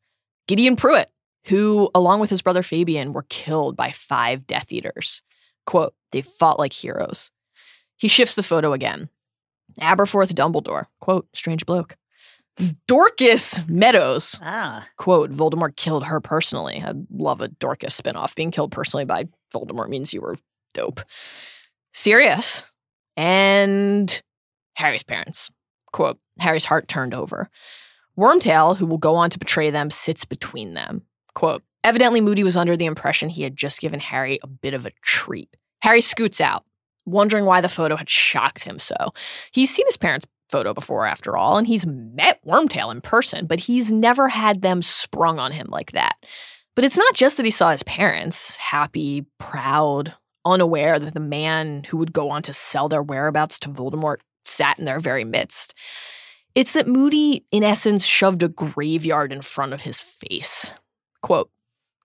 Gideon 0.47 0.75
Prewett, 0.75 1.11
who, 1.45 1.89
along 1.93 2.19
with 2.19 2.29
his 2.29 2.41
brother 2.41 2.63
Fabian, 2.63 3.13
were 3.13 3.25
killed 3.29 3.75
by 3.75 3.91
five 3.91 4.47
Death 4.47 4.71
Eaters. 4.71 5.21
Quote, 5.65 5.93
they 6.11 6.21
fought 6.21 6.59
like 6.59 6.73
heroes. 6.73 7.31
He 7.97 8.07
shifts 8.07 8.35
the 8.35 8.43
photo 8.43 8.73
again. 8.73 9.09
Aberforth 9.81 10.33
Dumbledore, 10.33 10.85
quote, 10.99 11.27
strange 11.33 11.65
bloke. 11.65 11.97
Dorcas 12.87 13.59
Meadowes, 13.67 14.39
Ah, 14.41 14.87
quote, 14.97 15.31
Voldemort 15.31 15.75
killed 15.75 16.05
her 16.05 16.21
personally. 16.21 16.81
I'd 16.83 17.05
love 17.11 17.41
a 17.41 17.49
Dorcas 17.49 17.99
spinoff. 17.99 18.35
Being 18.35 18.51
killed 18.51 18.71
personally 18.71 19.05
by 19.05 19.25
Voldemort 19.53 19.89
means 19.89 20.13
you 20.13 20.21
were 20.21 20.37
dope. 20.73 21.01
Sirius 21.93 22.63
and 23.17 24.21
Harry's 24.75 25.03
parents, 25.03 25.51
quote, 25.91 26.19
Harry's 26.39 26.65
heart 26.65 26.87
turned 26.87 27.13
over. 27.13 27.49
Wormtail, 28.17 28.77
who 28.77 28.85
will 28.85 28.97
go 28.97 29.15
on 29.15 29.29
to 29.29 29.39
betray 29.39 29.69
them, 29.69 29.89
sits 29.89 30.23
between 30.25 30.73
them. 30.73 31.01
Quote, 31.33 31.63
evidently 31.83 32.21
Moody 32.21 32.43
was 32.43 32.55
under 32.57 32.77
the 32.77 32.85
impression 32.85 33.27
he 33.29 33.43
had 33.43 33.57
just 33.57 33.81
given 33.81 33.99
Harry 33.99 34.39
a 34.41 34.47
bit 34.47 34.73
of 34.73 34.85
a 34.85 34.91
treat. 35.01 35.49
Harry 35.81 36.01
scoots 36.01 36.39
out, 36.39 36.63
wondering 37.05 37.43
why 37.45 37.59
the 37.59 37.69
photo 37.69 37.95
had 37.97 38.09
shocked 38.09 38.63
him 38.63 38.79
so. 38.79 38.95
He's 39.51 39.73
seen 39.73 39.85
his 39.87 39.97
parents' 39.97 40.25
photo 40.49 40.73
before, 40.73 41.05
after 41.05 41.35
all, 41.37 41.57
and 41.57 41.67
he's 41.67 41.85
met 41.85 42.39
Wormtail 42.45 42.91
in 42.91 43.01
person, 43.01 43.45
but 43.45 43.59
he's 43.59 43.91
never 43.91 44.27
had 44.27 44.61
them 44.61 44.81
sprung 44.81 45.39
on 45.39 45.51
him 45.51 45.67
like 45.69 45.91
that. 45.93 46.15
But 46.75 46.83
it's 46.83 46.97
not 46.97 47.15
just 47.15 47.37
that 47.37 47.45
he 47.45 47.51
saw 47.51 47.71
his 47.71 47.83
parents 47.83 48.57
happy, 48.57 49.25
proud, 49.39 50.13
unaware 50.45 50.99
that 50.99 51.13
the 51.13 51.19
man 51.19 51.83
who 51.85 51.97
would 51.97 52.13
go 52.13 52.29
on 52.29 52.41
to 52.43 52.53
sell 52.53 52.89
their 52.89 53.03
whereabouts 53.03 53.59
to 53.59 53.69
Voldemort 53.69 54.17
sat 54.43 54.77
in 54.77 54.85
their 54.85 54.99
very 54.99 55.23
midst. 55.23 55.73
It's 56.53 56.73
that 56.73 56.87
Moody, 56.87 57.45
in 57.51 57.63
essence, 57.63 58.05
shoved 58.05 58.43
a 58.43 58.47
graveyard 58.47 59.33
in 59.33 59.41
front 59.41 59.73
of 59.73 59.81
his 59.81 60.01
face. 60.01 60.71
Quote, 61.21 61.49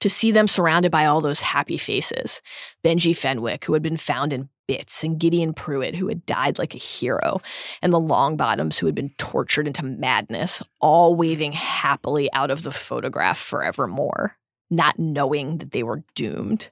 to 0.00 0.08
see 0.08 0.32
them 0.32 0.48
surrounded 0.48 0.90
by 0.90 1.04
all 1.04 1.20
those 1.20 1.42
happy 1.42 1.76
faces. 1.76 2.40
Benji 2.82 3.14
Fenwick, 3.14 3.66
who 3.66 3.74
had 3.74 3.82
been 3.82 3.98
found 3.98 4.32
in 4.32 4.48
bits, 4.70 5.02
and 5.02 5.18
Gideon 5.18 5.52
Prewett, 5.52 5.96
who 5.96 6.06
had 6.06 6.24
died 6.26 6.56
like 6.56 6.76
a 6.76 6.78
hero, 6.78 7.40
and 7.82 7.92
the 7.92 7.98
Longbottoms, 7.98 8.78
who 8.78 8.86
had 8.86 8.94
been 8.94 9.10
tortured 9.18 9.66
into 9.66 9.84
madness, 9.84 10.62
all 10.78 11.16
waving 11.16 11.50
happily 11.50 12.32
out 12.32 12.52
of 12.52 12.62
the 12.62 12.70
photograph 12.70 13.36
forevermore, 13.36 14.36
not 14.70 14.96
knowing 14.96 15.58
that 15.58 15.72
they 15.72 15.82
were 15.82 16.04
doomed. 16.14 16.68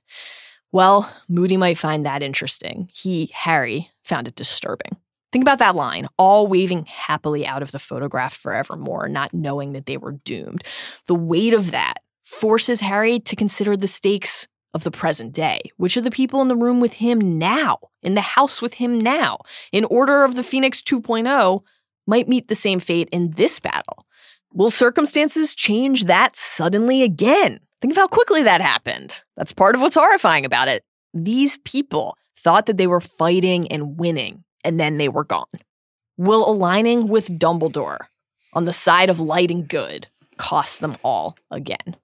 Well, 0.70 1.12
Moody 1.28 1.56
might 1.56 1.76
find 1.76 2.06
that 2.06 2.22
interesting. 2.22 2.88
He, 2.94 3.32
Harry, 3.34 3.90
found 4.04 4.28
it 4.28 4.36
disturbing. 4.36 4.96
Think 5.32 5.42
about 5.42 5.58
that 5.58 5.74
line, 5.74 6.06
all 6.16 6.46
waving 6.46 6.86
happily 6.86 7.44
out 7.48 7.62
of 7.62 7.72
the 7.72 7.80
photograph 7.80 8.32
forevermore, 8.32 9.08
not 9.08 9.34
knowing 9.34 9.72
that 9.72 9.86
they 9.86 9.96
were 9.96 10.12
doomed. 10.12 10.62
The 11.08 11.16
weight 11.16 11.52
of 11.52 11.72
that 11.72 11.96
forces 12.22 12.78
Harry 12.78 13.18
to 13.18 13.34
consider 13.34 13.76
the 13.76 13.88
stakes 13.88 14.46
of 14.74 14.84
the 14.84 14.90
present 14.90 15.32
day. 15.32 15.60
Which 15.76 15.96
are 15.96 16.02
the 16.02 16.10
people 16.10 16.42
in 16.42 16.48
the 16.48 16.56
room 16.56 16.80
with 16.80 16.94
him 16.94 17.38
now, 17.38 17.78
in 18.02 18.14
the 18.14 18.20
house 18.20 18.60
with 18.62 18.74
him 18.74 18.98
now, 18.98 19.38
in 19.72 19.84
Order 19.84 20.24
of 20.24 20.34
the 20.36 20.42
Phoenix 20.42 20.82
2.0, 20.82 21.60
might 22.06 22.28
meet 22.28 22.48
the 22.48 22.54
same 22.54 22.80
fate 22.80 23.08
in 23.12 23.32
this 23.32 23.60
battle? 23.60 24.06
Will 24.52 24.70
circumstances 24.70 25.54
change 25.54 26.04
that 26.04 26.36
suddenly 26.36 27.02
again? 27.02 27.60
Think 27.80 27.92
of 27.92 27.96
how 27.96 28.08
quickly 28.08 28.42
that 28.42 28.60
happened. 28.60 29.22
That's 29.36 29.52
part 29.52 29.74
of 29.74 29.80
what's 29.80 29.94
horrifying 29.94 30.44
about 30.44 30.68
it. 30.68 30.82
These 31.14 31.58
people 31.58 32.16
thought 32.36 32.66
that 32.66 32.76
they 32.76 32.86
were 32.86 33.00
fighting 33.00 33.70
and 33.70 33.98
winning, 33.98 34.44
and 34.64 34.80
then 34.80 34.98
they 34.98 35.08
were 35.08 35.24
gone. 35.24 35.46
Will 36.16 36.48
aligning 36.48 37.06
with 37.06 37.38
Dumbledore 37.38 38.06
on 38.52 38.64
the 38.64 38.72
side 38.72 39.10
of 39.10 39.20
light 39.20 39.50
and 39.50 39.68
good 39.68 40.08
cost 40.36 40.80
them 40.80 40.96
all 41.04 41.36
again? 41.50 41.96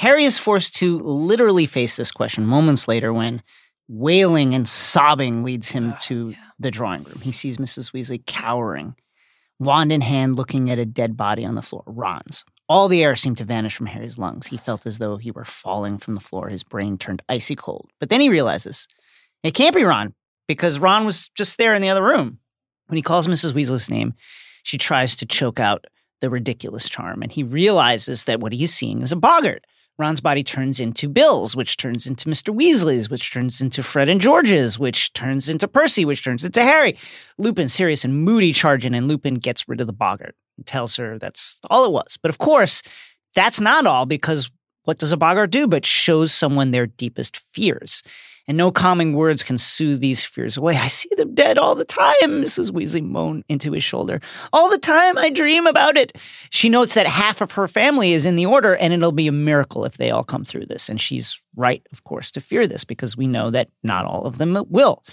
Harry 0.00 0.24
is 0.24 0.38
forced 0.38 0.76
to 0.76 0.98
literally 1.00 1.66
face 1.66 1.96
this 1.96 2.10
question 2.10 2.46
moments 2.46 2.88
later 2.88 3.12
when 3.12 3.42
wailing 3.86 4.54
and 4.54 4.66
sobbing 4.66 5.44
leads 5.44 5.68
him 5.68 5.92
ah, 5.92 5.98
to 6.00 6.34
the 6.58 6.70
drawing 6.70 7.02
room. 7.02 7.20
He 7.20 7.32
sees 7.32 7.58
Mrs. 7.58 7.92
Weasley 7.92 8.24
cowering, 8.24 8.94
wand 9.58 9.92
in 9.92 10.00
hand, 10.00 10.36
looking 10.36 10.70
at 10.70 10.78
a 10.78 10.86
dead 10.86 11.18
body 11.18 11.44
on 11.44 11.54
the 11.54 11.60
floor, 11.60 11.82
Ron's. 11.84 12.46
All 12.66 12.88
the 12.88 13.04
air 13.04 13.14
seemed 13.14 13.36
to 13.36 13.44
vanish 13.44 13.76
from 13.76 13.84
Harry's 13.84 14.18
lungs. 14.18 14.46
He 14.46 14.56
felt 14.56 14.86
as 14.86 14.96
though 15.00 15.16
he 15.16 15.32
were 15.32 15.44
falling 15.44 15.98
from 15.98 16.14
the 16.14 16.22
floor. 16.22 16.48
His 16.48 16.64
brain 16.64 16.96
turned 16.96 17.22
icy 17.28 17.54
cold. 17.54 17.90
But 18.00 18.08
then 18.08 18.22
he 18.22 18.30
realizes 18.30 18.88
it 19.42 19.52
can't 19.52 19.76
be 19.76 19.84
Ron 19.84 20.14
because 20.48 20.78
Ron 20.78 21.04
was 21.04 21.28
just 21.34 21.58
there 21.58 21.74
in 21.74 21.82
the 21.82 21.90
other 21.90 22.02
room. 22.02 22.38
When 22.86 22.96
he 22.96 23.02
calls 23.02 23.28
Mrs. 23.28 23.52
Weasley's 23.52 23.90
name, 23.90 24.14
she 24.62 24.78
tries 24.78 25.14
to 25.16 25.26
choke 25.26 25.60
out 25.60 25.84
the 26.22 26.30
ridiculous 26.30 26.88
charm, 26.88 27.20
and 27.20 27.30
he 27.30 27.42
realizes 27.42 28.24
that 28.24 28.40
what 28.40 28.54
he's 28.54 28.72
seeing 28.72 29.02
is 29.02 29.12
a 29.12 29.16
boggart. 29.16 29.66
Ron's 30.00 30.20
body 30.20 30.42
turns 30.42 30.80
into 30.80 31.08
Bill's, 31.08 31.54
which 31.54 31.76
turns 31.76 32.06
into 32.06 32.28
Mr. 32.28 32.54
Weasley's, 32.54 33.10
which 33.10 33.32
turns 33.32 33.60
into 33.60 33.82
Fred 33.82 34.08
and 34.08 34.20
George's, 34.20 34.78
which 34.78 35.12
turns 35.12 35.48
into 35.48 35.68
Percy, 35.68 36.04
which 36.04 36.24
turns 36.24 36.44
into 36.44 36.62
Harry. 36.62 36.96
Lupin, 37.38 37.68
Sirius, 37.68 38.04
and 38.04 38.24
Moody 38.24 38.52
charge 38.52 38.86
in, 38.86 38.94
and 38.94 39.06
Lupin 39.06 39.34
gets 39.34 39.68
rid 39.68 39.80
of 39.80 39.86
the 39.86 39.92
boggart 39.92 40.34
and 40.56 40.66
tells 40.66 40.96
her 40.96 41.18
that's 41.18 41.60
all 41.70 41.84
it 41.84 41.92
was. 41.92 42.18
But 42.20 42.30
of 42.30 42.38
course, 42.38 42.82
that's 43.34 43.60
not 43.60 43.86
all 43.86 44.06
because 44.06 44.50
what 44.90 44.98
does 44.98 45.12
a 45.12 45.16
boggart 45.16 45.52
do 45.52 45.68
but 45.68 45.86
shows 45.86 46.34
someone 46.34 46.72
their 46.72 46.86
deepest 46.86 47.36
fears? 47.36 48.02
And 48.48 48.56
no 48.56 48.72
calming 48.72 49.14
words 49.14 49.44
can 49.44 49.56
soothe 49.56 50.00
these 50.00 50.20
fears 50.20 50.56
away. 50.56 50.74
I 50.76 50.88
see 50.88 51.10
them 51.16 51.32
dead 51.32 51.58
all 51.58 51.76
the 51.76 51.84
time, 51.84 52.42
Mrs. 52.42 52.72
Weasley 52.72 53.00
moaned 53.00 53.44
into 53.48 53.70
his 53.70 53.84
shoulder. 53.84 54.20
All 54.52 54.68
the 54.68 54.78
time 54.78 55.16
I 55.16 55.30
dream 55.30 55.68
about 55.68 55.96
it. 55.96 56.18
She 56.50 56.68
notes 56.68 56.94
that 56.94 57.06
half 57.06 57.40
of 57.40 57.52
her 57.52 57.68
family 57.68 58.14
is 58.14 58.26
in 58.26 58.34
the 58.34 58.46
order, 58.46 58.74
and 58.74 58.92
it'll 58.92 59.12
be 59.12 59.28
a 59.28 59.32
miracle 59.32 59.84
if 59.84 59.96
they 59.96 60.10
all 60.10 60.24
come 60.24 60.44
through 60.44 60.66
this. 60.66 60.88
And 60.88 61.00
she's 61.00 61.40
right, 61.54 61.86
of 61.92 62.02
course, 62.02 62.32
to 62.32 62.40
fear 62.40 62.66
this 62.66 62.82
because 62.82 63.16
we 63.16 63.28
know 63.28 63.50
that 63.50 63.68
not 63.84 64.06
all 64.06 64.26
of 64.26 64.38
them 64.38 64.60
will. 64.70 65.04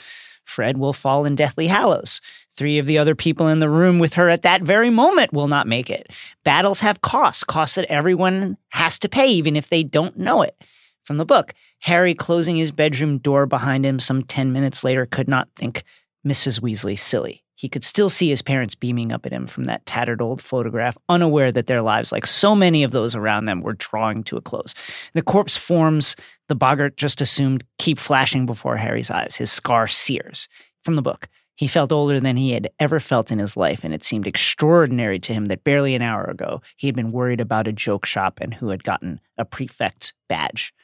Fred 0.48 0.78
will 0.78 0.94
fall 0.94 1.26
in 1.26 1.36
Deathly 1.36 1.68
Hallows. 1.68 2.22
Three 2.56 2.80
of 2.80 2.86
the 2.86 2.98
other 2.98 3.15
people 3.15 3.48
in 3.48 3.60
the 3.60 3.69
room 3.69 3.99
with 3.99 4.14
her 4.14 4.30
at 4.30 4.44
that 4.44 4.64
very 4.64 4.90
moment 4.90 5.34
will 5.34 5.48
not 5.48 5.68
make 5.68 5.90
it. 5.90 6.11
Battles 6.44 6.80
have 6.80 7.02
costs, 7.02 7.44
costs 7.44 7.76
that 7.76 7.86
everyone 7.91 8.57
has 8.69 8.98
to 8.99 9.10
pay, 9.10 9.28
even 9.28 9.56
if 9.56 9.69
they 9.69 9.84
don't 9.84 10.18
know 10.18 10.41
it. 10.41 10.56
From 11.03 11.18
the 11.18 11.26
book, 11.26 11.53
Harry 11.80 12.15
closing 12.15 12.56
his 12.56 12.72
bedroom 12.72 13.18
door 13.18 13.45
behind 13.45 13.86
him 13.86 13.99
some 13.99 14.24
10 14.24 14.53
minutes 14.53 14.84
later 14.84 15.06
could 15.06 15.28
not 15.28 15.49
think 15.56 15.84
Mrs. 16.26 16.61
Weasley 16.61 16.98
silly. 16.98 17.44
He 17.58 17.70
could 17.70 17.84
still 17.84 18.12
see 18.12 18.30
his 18.30 18.44
parents 18.44 18.76
beaming 18.76 19.12
up 19.12 19.26
at 19.26 19.34
him 19.34 19.48
from 19.48 19.64
that 19.64 19.84
tattered 19.88 20.22
old 20.22 20.44
photograph, 20.44 20.96
unaware 21.10 21.52
that 21.52 21.66
their 21.66 21.82
lives, 21.82 22.12
like 22.12 22.28
so 22.28 22.56
many 22.56 22.84
of 22.84 22.92
those 22.92 23.16
around 23.16 23.46
them, 23.46 23.62
were 23.62 23.74
drawing 23.74 24.24
to 24.26 24.38
a 24.38 24.42
close. 24.42 24.76
The 25.16 25.24
corpse 25.24 25.58
forms 25.58 26.16
the 26.50 26.56
boggart 26.56 26.98
just 26.98 27.20
assumed 27.20 27.64
keep 27.80 27.98
flashing 27.98 28.46
before 28.46 28.78
Harry's 28.78 29.10
eyes. 29.10 29.36
His 29.36 29.52
scar 29.52 29.88
sears. 29.88 30.48
From 30.84 30.96
the 30.96 31.02
book, 31.02 31.28
he 31.56 31.66
felt 31.66 31.92
older 31.92 32.20
than 32.20 32.38
he 32.38 32.52
had 32.52 32.70
ever 32.80 33.00
felt 33.00 33.32
in 33.32 33.40
his 33.40 33.58
life, 33.58 33.84
and 33.84 33.92
it 33.92 34.04
seemed 34.04 34.28
extraordinary 34.28 35.18
to 35.18 35.34
him 35.34 35.46
that 35.46 35.64
barely 35.64 35.96
an 35.96 36.04
hour 36.04 36.26
ago 36.26 36.62
he 36.76 36.86
had 36.86 36.96
been 36.96 37.12
worried 37.12 37.42
about 37.42 37.68
a 37.68 37.74
joke 37.74 38.06
shop 38.06 38.38
and 38.40 38.54
who 38.54 38.70
had 38.70 38.84
gotten 38.84 39.20
a 39.36 39.46
prefect's 39.46 40.14
badge. 40.30 40.76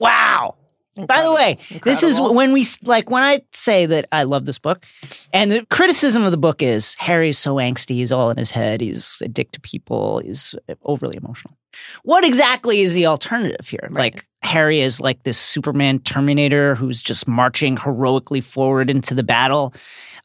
Wow. 0.00 0.56
By 0.94 1.22
the 1.22 1.32
way, 1.32 1.58
this 1.84 2.02
is 2.02 2.20
when 2.20 2.52
we 2.52 2.66
like 2.82 3.08
when 3.08 3.22
I 3.22 3.40
say 3.52 3.86
that 3.86 4.06
I 4.12 4.24
love 4.24 4.44
this 4.44 4.58
book, 4.58 4.84
and 5.32 5.50
the 5.50 5.66
criticism 5.70 6.22
of 6.22 6.32
the 6.32 6.36
book 6.36 6.62
is 6.62 6.94
Harry's 6.96 7.38
so 7.38 7.54
angsty, 7.54 7.94
he's 7.94 8.12
all 8.12 8.30
in 8.30 8.36
his 8.36 8.50
head, 8.50 8.82
he's 8.82 9.22
a 9.24 9.28
dick 9.28 9.52
to 9.52 9.60
people, 9.60 10.18
he's 10.18 10.54
overly 10.82 11.16
emotional. 11.16 11.56
What 12.02 12.26
exactly 12.26 12.82
is 12.82 12.92
the 12.92 13.06
alternative 13.06 13.66
here? 13.66 13.88
Like 13.90 14.26
Harry 14.42 14.80
is 14.80 15.00
like 15.00 15.22
this 15.22 15.38
Superman 15.38 15.98
Terminator 16.00 16.74
who's 16.74 17.02
just 17.02 17.26
marching 17.26 17.78
heroically 17.78 18.42
forward 18.42 18.90
into 18.90 19.14
the 19.14 19.22
battle. 19.22 19.72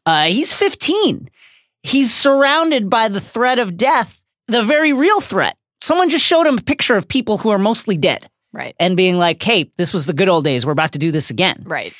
Uh, 0.04 0.26
he's 0.26 0.52
15. 0.52 1.30
He's 1.82 2.12
surrounded 2.12 2.90
by 2.90 3.08
the 3.08 3.22
threat 3.22 3.58
of 3.58 3.78
death, 3.78 4.20
the 4.48 4.62
very 4.62 4.92
real 4.92 5.22
threat. 5.22 5.56
Someone 5.80 6.10
just 6.10 6.24
showed 6.24 6.46
him 6.46 6.58
a 6.58 6.62
picture 6.62 6.96
of 6.96 7.08
people 7.08 7.38
who 7.38 7.48
are 7.48 7.58
mostly 7.58 7.96
dead 7.96 8.28
Right. 8.52 8.74
and 8.80 8.96
being 8.96 9.18
like, 9.18 9.42
hey, 9.42 9.70
this 9.76 9.92
was 9.92 10.06
the 10.06 10.12
good 10.14 10.28
old 10.28 10.44
days. 10.44 10.64
We're 10.64 10.72
about 10.72 10.92
to 10.92 10.98
do 10.98 11.12
this 11.12 11.30
again. 11.30 11.62
Right. 11.66 11.92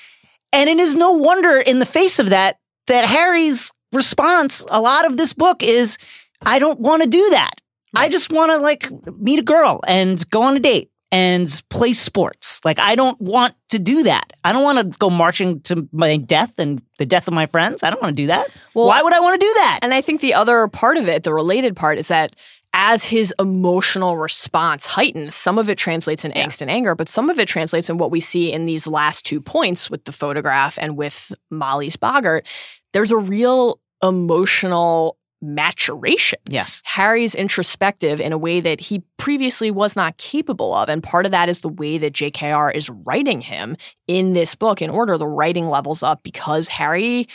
And 0.53 0.69
it 0.71 0.79
is 0.79 0.97
no 0.97 1.13
wonder 1.13 1.61
in 1.61 1.79
the 1.79 1.87
face 1.87 2.19
of 2.19 2.31
that, 2.31 2.59
that 2.87 3.05
Harry's 3.05 3.71
response, 3.93 4.65
a 4.71 4.81
lot 4.81 5.05
of 5.05 5.17
this 5.17 5.33
book 5.35 5.63
is, 5.63 5.99
I 6.43 6.59
don't 6.59 6.81
want 6.81 7.03
to 7.03 7.09
do 7.09 7.31
that. 7.31 7.61
I 7.95 8.09
just 8.09 8.33
want 8.33 8.51
to 8.53 8.59
like 8.59 8.91
meet 9.19 9.39
a 9.39 9.43
girl 9.43 9.81
and 9.87 10.29
go 10.31 10.43
on 10.43 10.57
a 10.57 10.61
date 10.61 10.91
and 11.11 11.49
play 11.71 11.95
sports. 11.95 12.61
Like, 12.65 12.79
I 12.79 12.95
don't 12.95 13.19
want 13.21 13.55
to 13.71 13.79
do 13.79 14.03
that. 14.03 14.33
I 14.45 14.53
don't 14.53 14.63
want 14.63 14.79
to 14.93 14.99
go 14.99 15.09
marching 15.09 15.61
to 15.63 15.89
my 15.91 16.19
death 16.19 16.59
and 16.59 16.83
the 16.99 17.07
death 17.07 17.29
of 17.29 17.35
my 17.35 17.47
friends. 17.47 17.83
I 17.83 17.89
don't 17.91 18.01
want 18.03 18.15
to 18.17 18.23
do 18.23 18.27
that. 18.27 18.49
Well- 18.75 18.87
Why 18.87 19.03
would 19.03 19.13
I 19.15 19.21
want 19.21 19.41
to 19.41 19.47
do 19.47 19.53
that? 19.55 19.81
And 19.83 19.95
I 19.95 20.01
think 20.03 20.21
the 20.21 20.35
other 20.35 20.69
part 20.69 20.97
of 20.99 21.09
it, 21.09 21.25
the 21.25 21.33
related 21.33 21.77
part, 21.77 21.99
is 21.99 22.09
that 22.09 22.37
as 22.73 23.05
his 23.05 23.35
emotional 23.39 24.17
response 24.17 24.87
heightens, 24.87 25.35
some 25.35 25.59
of 25.59 25.69
it 25.71 25.79
translates 25.79 26.25
in 26.25 26.33
angst 26.33 26.61
and 26.61 26.71
anger, 26.71 26.95
but 26.95 27.09
some 27.09 27.31
of 27.31 27.39
it 27.39 27.49
translates 27.49 27.89
in 27.89 27.99
what 27.99 28.11
we 28.11 28.21
see 28.21 28.53
in 28.53 28.67
these 28.67 28.87
last 28.87 29.25
two 29.25 29.41
points 29.41 29.91
with 29.91 30.05
the 30.05 30.13
photograph 30.13 30.79
and 30.81 30.97
with 30.97 31.33
Molly's 31.51 31.97
Boggart. 31.97 32.47
There's 32.93 33.11
a 33.11 33.17
real 33.17 33.81
emotional 34.03 35.17
maturation. 35.41 36.39
yes. 36.49 36.83
Harry's 36.85 37.35
introspective 37.35 38.21
in 38.21 38.33
a 38.33 38.39
way 38.39 38.61
that 38.61 38.81
he 38.81 39.03
previously 39.19 39.71
was 39.71 39.95
not 39.95 40.17
capable 40.17 40.75
of. 40.75 40.89
And 40.89 41.03
part 41.03 41.27
of 41.27 41.33
that 41.33 41.49
is 41.49 41.61
the 41.61 41.69
way 41.69 41.97
that 41.99 42.13
JKR 42.13 42.75
is 42.75 42.91
writing 42.91 43.41
him 43.41 43.77
in 44.09 44.33
this 44.33 44.55
book 44.55 44.83
in 44.83 44.91
order 44.91 45.17
the 45.17 45.29
writing 45.29 45.67
levels 45.67 46.03
up 46.03 46.23
because 46.23 46.69
Harry 46.69 47.29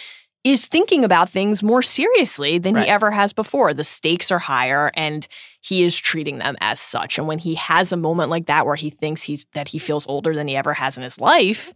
is 0.44 0.65
thinking 0.65 1.03
about 1.06 1.30
things 1.30 1.64
more 1.64 1.82
seriously 1.82 2.57
than 2.57 2.76
Right. 2.76 2.84
he 2.86 2.90
ever 2.90 3.11
has 3.11 3.32
before. 3.32 3.74
The 3.74 3.84
stakes 3.86 4.30
are 4.32 4.40
higher 4.40 4.91
and 4.95 5.26
he 5.61 5.84
is 5.84 5.98
treating 5.98 6.40
them 6.40 6.57
as 6.60 6.80
such. 6.82 7.18
And 7.18 7.28
when 7.28 7.40
he 7.40 7.56
has 7.56 7.91
a 7.94 7.98
moment 7.98 8.30
like 8.30 8.48
that 8.48 8.65
where 8.65 8.76
he 8.76 8.90
thinks 8.90 9.24
he's 9.24 9.45
that 9.53 9.70
he 9.70 9.80
feels 9.80 10.06
older 10.07 10.36
than 10.36 10.48
he 10.49 10.56
ever 10.57 10.74
has 10.74 10.98
in 10.98 11.03
his 11.03 11.20
life, 11.22 11.72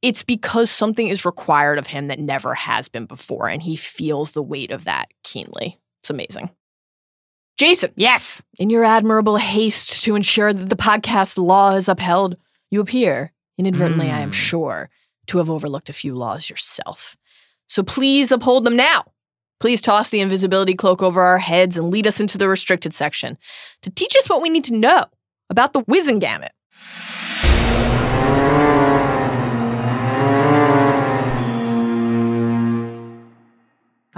it's 0.00 0.22
because 0.22 0.70
something 0.70 1.08
is 1.08 1.26
required 1.26 1.76
of 1.78 1.86
him 1.88 2.06
that 2.06 2.18
never 2.20 2.54
has 2.54 2.88
been 2.88 3.04
before 3.04 3.48
and 3.48 3.60
he 3.62 3.76
feels 3.76 4.32
the 4.32 4.42
weight 4.42 4.70
of 4.70 4.84
that 4.84 5.08
keenly. 5.22 5.78
It's 6.02 6.10
amazing. 6.10 6.50
Jason, 7.58 7.92
Yes. 7.96 8.40
in 8.58 8.70
your 8.70 8.84
admirable 8.84 9.36
haste 9.36 10.04
to 10.04 10.14
ensure 10.14 10.52
that 10.52 10.70
the 10.70 10.76
podcast 10.76 11.36
law 11.36 11.74
is 11.74 11.88
upheld, 11.88 12.36
you 12.70 12.80
appear, 12.80 13.30
inadvertently, 13.58 14.10
I 14.10 14.20
am 14.20 14.28
Hmm. 14.28 14.32
sure, 14.32 14.90
to 15.26 15.38
have 15.38 15.50
overlooked 15.50 15.88
a 15.88 15.92
few 15.92 16.14
laws 16.14 16.48
yourself. 16.48 17.16
So 17.68 17.82
please 17.82 18.32
uphold 18.32 18.64
them 18.64 18.76
now. 18.76 19.04
Please 19.60 19.80
toss 19.80 20.10
the 20.10 20.20
invisibility 20.20 20.74
cloak 20.74 21.02
over 21.02 21.22
our 21.22 21.38
heads 21.38 21.76
and 21.76 21.90
lead 21.90 22.06
us 22.06 22.20
into 22.20 22.38
the 22.38 22.48
restricted 22.48 22.94
section 22.94 23.36
to 23.82 23.90
teach 23.90 24.16
us 24.16 24.28
what 24.28 24.40
we 24.40 24.50
need 24.50 24.64
to 24.64 24.74
know 24.74 25.04
about 25.50 25.72
the 25.72 25.82
Wizengamot. 25.82 26.50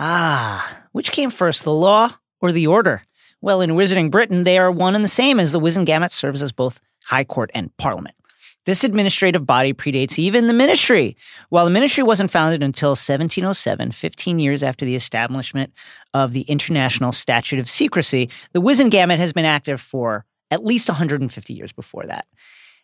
Ah, 0.02 0.82
which 0.92 1.12
came 1.12 1.30
first, 1.30 1.64
the 1.64 1.72
law 1.72 2.10
or 2.40 2.52
the 2.52 2.66
order? 2.66 3.02
Well, 3.42 3.60
in 3.60 3.70
Wizarding 3.70 4.10
Britain, 4.10 4.44
they 4.44 4.58
are 4.58 4.70
one 4.70 4.94
and 4.94 5.04
the 5.04 5.08
same, 5.08 5.40
as 5.40 5.52
the 5.52 5.60
Wizengamot 5.60 6.12
serves 6.12 6.42
as 6.42 6.52
both 6.52 6.80
High 7.04 7.24
Court 7.24 7.50
and 7.54 7.74
Parliament. 7.78 8.14
This 8.66 8.84
administrative 8.84 9.46
body 9.46 9.72
predates 9.72 10.18
even 10.18 10.46
the 10.46 10.52
ministry. 10.52 11.16
While 11.48 11.64
the 11.64 11.70
ministry 11.70 12.02
wasn't 12.02 12.30
founded 12.30 12.62
until 12.62 12.90
1707, 12.90 13.90
15 13.90 14.38
years 14.38 14.62
after 14.62 14.84
the 14.84 14.94
establishment 14.94 15.72
of 16.12 16.32
the 16.32 16.42
International 16.42 17.12
Statute 17.12 17.58
of 17.58 17.70
Secrecy, 17.70 18.28
the 18.52 18.60
Wizengamot 18.60 19.18
has 19.18 19.32
been 19.32 19.46
active 19.46 19.80
for 19.80 20.26
at 20.50 20.64
least 20.64 20.88
150 20.88 21.54
years 21.54 21.72
before 21.72 22.04
that. 22.04 22.26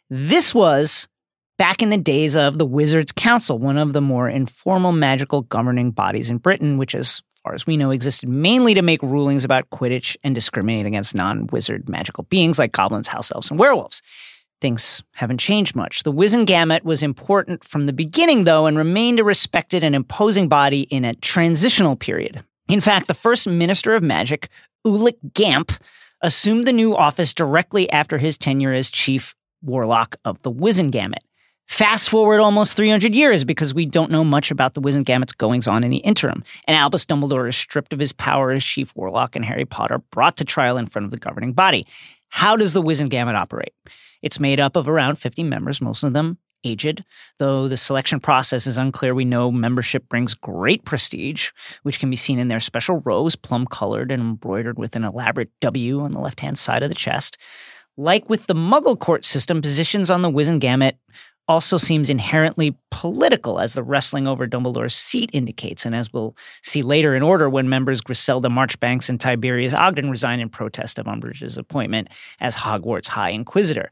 This 0.08 0.54
was 0.54 1.08
back 1.58 1.82
in 1.82 1.90
the 1.90 1.98
days 1.98 2.36
of 2.36 2.58
the 2.58 2.66
Wizards 2.66 3.12
Council, 3.12 3.58
one 3.58 3.76
of 3.76 3.92
the 3.92 4.00
more 4.00 4.28
informal 4.28 4.92
magical 4.92 5.42
governing 5.42 5.90
bodies 5.90 6.30
in 6.30 6.38
Britain, 6.38 6.78
which, 6.78 6.94
as 6.94 7.22
far 7.42 7.54
as 7.54 7.66
we 7.66 7.76
know, 7.76 7.90
existed 7.90 8.28
mainly 8.28 8.74
to 8.74 8.82
make 8.82 9.02
rulings 9.02 9.44
about 9.44 9.68
Quidditch 9.70 10.16
and 10.22 10.34
discriminate 10.34 10.86
against 10.86 11.14
non 11.14 11.46
wizard 11.48 11.88
magical 11.88 12.24
beings 12.24 12.58
like 12.58 12.72
goblins, 12.72 13.08
house 13.08 13.32
elves, 13.32 13.50
and 13.50 13.58
werewolves. 13.58 14.00
Things 14.60 15.02
haven't 15.12 15.38
changed 15.38 15.76
much. 15.76 16.02
The 16.02 16.12
Wizengamot 16.12 16.82
was 16.82 17.02
important 17.02 17.62
from 17.62 17.84
the 17.84 17.92
beginning, 17.92 18.44
though, 18.44 18.66
and 18.66 18.78
remained 18.78 19.20
a 19.20 19.24
respected 19.24 19.84
and 19.84 19.94
imposing 19.94 20.48
body 20.48 20.82
in 20.82 21.04
a 21.04 21.14
transitional 21.14 21.94
period. 21.94 22.42
In 22.68 22.80
fact, 22.80 23.06
the 23.06 23.14
first 23.14 23.46
Minister 23.46 23.94
of 23.94 24.02
Magic, 24.02 24.48
Ulick 24.86 25.18
Gamp, 25.34 25.72
assumed 26.22 26.66
the 26.66 26.72
new 26.72 26.96
office 26.96 27.34
directly 27.34 27.90
after 27.90 28.18
his 28.18 28.38
tenure 28.38 28.72
as 28.72 28.90
Chief 28.90 29.34
Warlock 29.62 30.16
of 30.24 30.40
the 30.42 30.50
Wizengamot. 30.50 31.22
Fast 31.68 32.08
forward 32.08 32.40
almost 32.40 32.76
300 32.76 33.14
years 33.14 33.44
because 33.44 33.74
we 33.74 33.86
don't 33.86 34.10
know 34.10 34.24
much 34.24 34.50
about 34.50 34.74
the 34.74 34.80
Wizengamot's 34.80 35.32
goings 35.32 35.66
on 35.66 35.82
in 35.82 35.90
the 35.90 35.96
interim, 35.98 36.44
and 36.66 36.76
Albus 36.76 37.04
Dumbledore 37.04 37.48
is 37.48 37.56
stripped 37.56 37.92
of 37.92 37.98
his 37.98 38.12
power 38.12 38.52
as 38.52 38.64
Chief 38.64 38.94
Warlock 38.94 39.34
and 39.34 39.44
Harry 39.44 39.64
Potter 39.64 39.98
brought 40.10 40.36
to 40.36 40.44
trial 40.44 40.78
in 40.78 40.86
front 40.86 41.04
of 41.04 41.10
the 41.10 41.18
governing 41.18 41.52
body. 41.52 41.86
How 42.28 42.56
does 42.56 42.72
the 42.72 42.82
Wizengamot 42.82 43.34
operate? 43.34 43.74
It's 44.22 44.40
made 44.40 44.60
up 44.60 44.76
of 44.76 44.88
around 44.88 45.16
50 45.16 45.42
members, 45.44 45.80
most 45.80 46.02
of 46.02 46.12
them 46.12 46.38
aged. 46.64 47.04
Though 47.38 47.68
the 47.68 47.76
selection 47.76 48.20
process 48.20 48.66
is 48.66 48.76
unclear, 48.76 49.14
we 49.14 49.24
know 49.24 49.50
membership 49.52 50.08
brings 50.08 50.34
great 50.34 50.84
prestige, 50.84 51.50
which 51.82 52.00
can 52.00 52.10
be 52.10 52.16
seen 52.16 52.38
in 52.38 52.48
their 52.48 52.60
special 52.60 53.00
robes, 53.04 53.36
plum 53.36 53.66
colored 53.66 54.10
and 54.10 54.22
embroidered 54.22 54.78
with 54.78 54.96
an 54.96 55.04
elaborate 55.04 55.50
W 55.60 56.00
on 56.00 56.10
the 56.10 56.20
left 56.20 56.40
hand 56.40 56.58
side 56.58 56.82
of 56.82 56.88
the 56.88 56.94
chest. 56.94 57.38
Like 57.96 58.28
with 58.28 58.46
the 58.46 58.54
Muggle 58.54 58.98
court 58.98 59.24
system, 59.24 59.62
positions 59.62 60.10
on 60.10 60.20
the 60.20 60.30
Wizengamot 60.30 60.98
also 61.48 61.78
seems 61.78 62.10
inherently 62.10 62.76
political, 62.90 63.60
as 63.60 63.74
the 63.74 63.82
wrestling 63.82 64.26
over 64.26 64.46
Dumbledore's 64.46 64.94
seat 64.94 65.30
indicates, 65.32 65.86
and 65.86 65.94
as 65.94 66.12
we'll 66.12 66.36
see 66.62 66.82
later 66.82 67.14
in 67.14 67.22
order 67.22 67.48
when 67.48 67.68
members 67.68 68.00
Griselda 68.00 68.48
Marchbanks 68.48 69.08
and 69.08 69.20
Tiberius 69.20 69.72
Ogden 69.72 70.10
resign 70.10 70.40
in 70.40 70.48
protest 70.48 70.98
of 70.98 71.06
Umbridge's 71.06 71.56
appointment 71.56 72.08
as 72.40 72.56
Hogwarts 72.56 73.08
High 73.08 73.30
Inquisitor. 73.30 73.90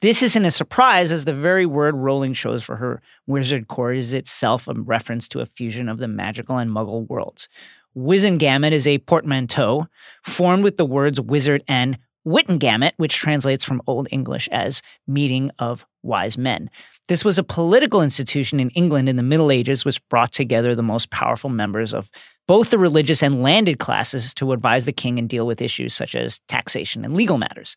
This 0.00 0.22
isn't 0.22 0.44
a 0.44 0.50
surprise, 0.50 1.12
as 1.12 1.24
the 1.24 1.34
very 1.34 1.66
word 1.66 1.94
Rowling 1.96 2.34
chose 2.34 2.62
for 2.62 2.76
her 2.76 3.00
wizard 3.26 3.68
court 3.68 3.96
is 3.96 4.12
itself 4.12 4.68
a 4.68 4.74
reference 4.74 5.28
to 5.28 5.40
a 5.40 5.46
fusion 5.46 5.88
of 5.88 5.98
the 5.98 6.08
magical 6.08 6.58
and 6.58 6.70
Muggle 6.70 7.08
worlds. 7.08 7.48
Wizengamot 7.96 8.72
is 8.72 8.86
a 8.86 8.98
portmanteau 8.98 9.86
formed 10.24 10.64
with 10.64 10.76
the 10.76 10.84
words 10.84 11.20
wizard 11.20 11.62
and 11.68 11.98
Witenagemot, 12.26 12.92
which 12.98 13.16
translates 13.16 13.64
from 13.64 13.82
Old 13.86 14.06
English 14.10 14.48
as 14.52 14.82
meeting 15.06 15.50
of 15.58 15.86
wise 16.02 16.38
men. 16.38 16.70
This 17.08 17.24
was 17.24 17.38
a 17.38 17.42
political 17.42 18.00
institution 18.00 18.60
in 18.60 18.70
England 18.70 19.08
in 19.08 19.16
the 19.16 19.22
Middle 19.22 19.50
Ages, 19.50 19.84
which 19.84 20.06
brought 20.08 20.32
together 20.32 20.74
the 20.74 20.82
most 20.82 21.10
powerful 21.10 21.50
members 21.50 21.92
of 21.92 22.10
both 22.46 22.70
the 22.70 22.78
religious 22.78 23.22
and 23.22 23.42
landed 23.42 23.78
classes 23.78 24.34
to 24.34 24.52
advise 24.52 24.84
the 24.84 24.92
king 24.92 25.18
and 25.18 25.28
deal 25.28 25.46
with 25.46 25.62
issues 25.62 25.94
such 25.94 26.14
as 26.14 26.40
taxation 26.48 27.04
and 27.04 27.16
legal 27.16 27.38
matters. 27.38 27.76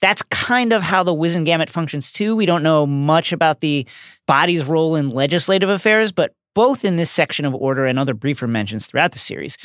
That's 0.00 0.22
kind 0.22 0.72
of 0.72 0.82
how 0.82 1.02
the 1.02 1.14
Wizengamot 1.14 1.68
functions 1.68 2.12
too. 2.12 2.34
We 2.34 2.46
don't 2.46 2.62
know 2.62 2.86
much 2.86 3.32
about 3.32 3.60
the 3.60 3.86
body's 4.26 4.64
role 4.64 4.96
in 4.96 5.10
legislative 5.10 5.68
affairs, 5.68 6.10
but 6.10 6.34
both 6.54 6.84
in 6.84 6.96
this 6.96 7.10
section 7.10 7.44
of 7.44 7.54
order 7.54 7.86
and 7.86 7.98
other 7.98 8.14
briefer 8.14 8.46
mentions 8.46 8.86
throughout 8.86 9.12
the 9.12 9.18
series, 9.18 9.56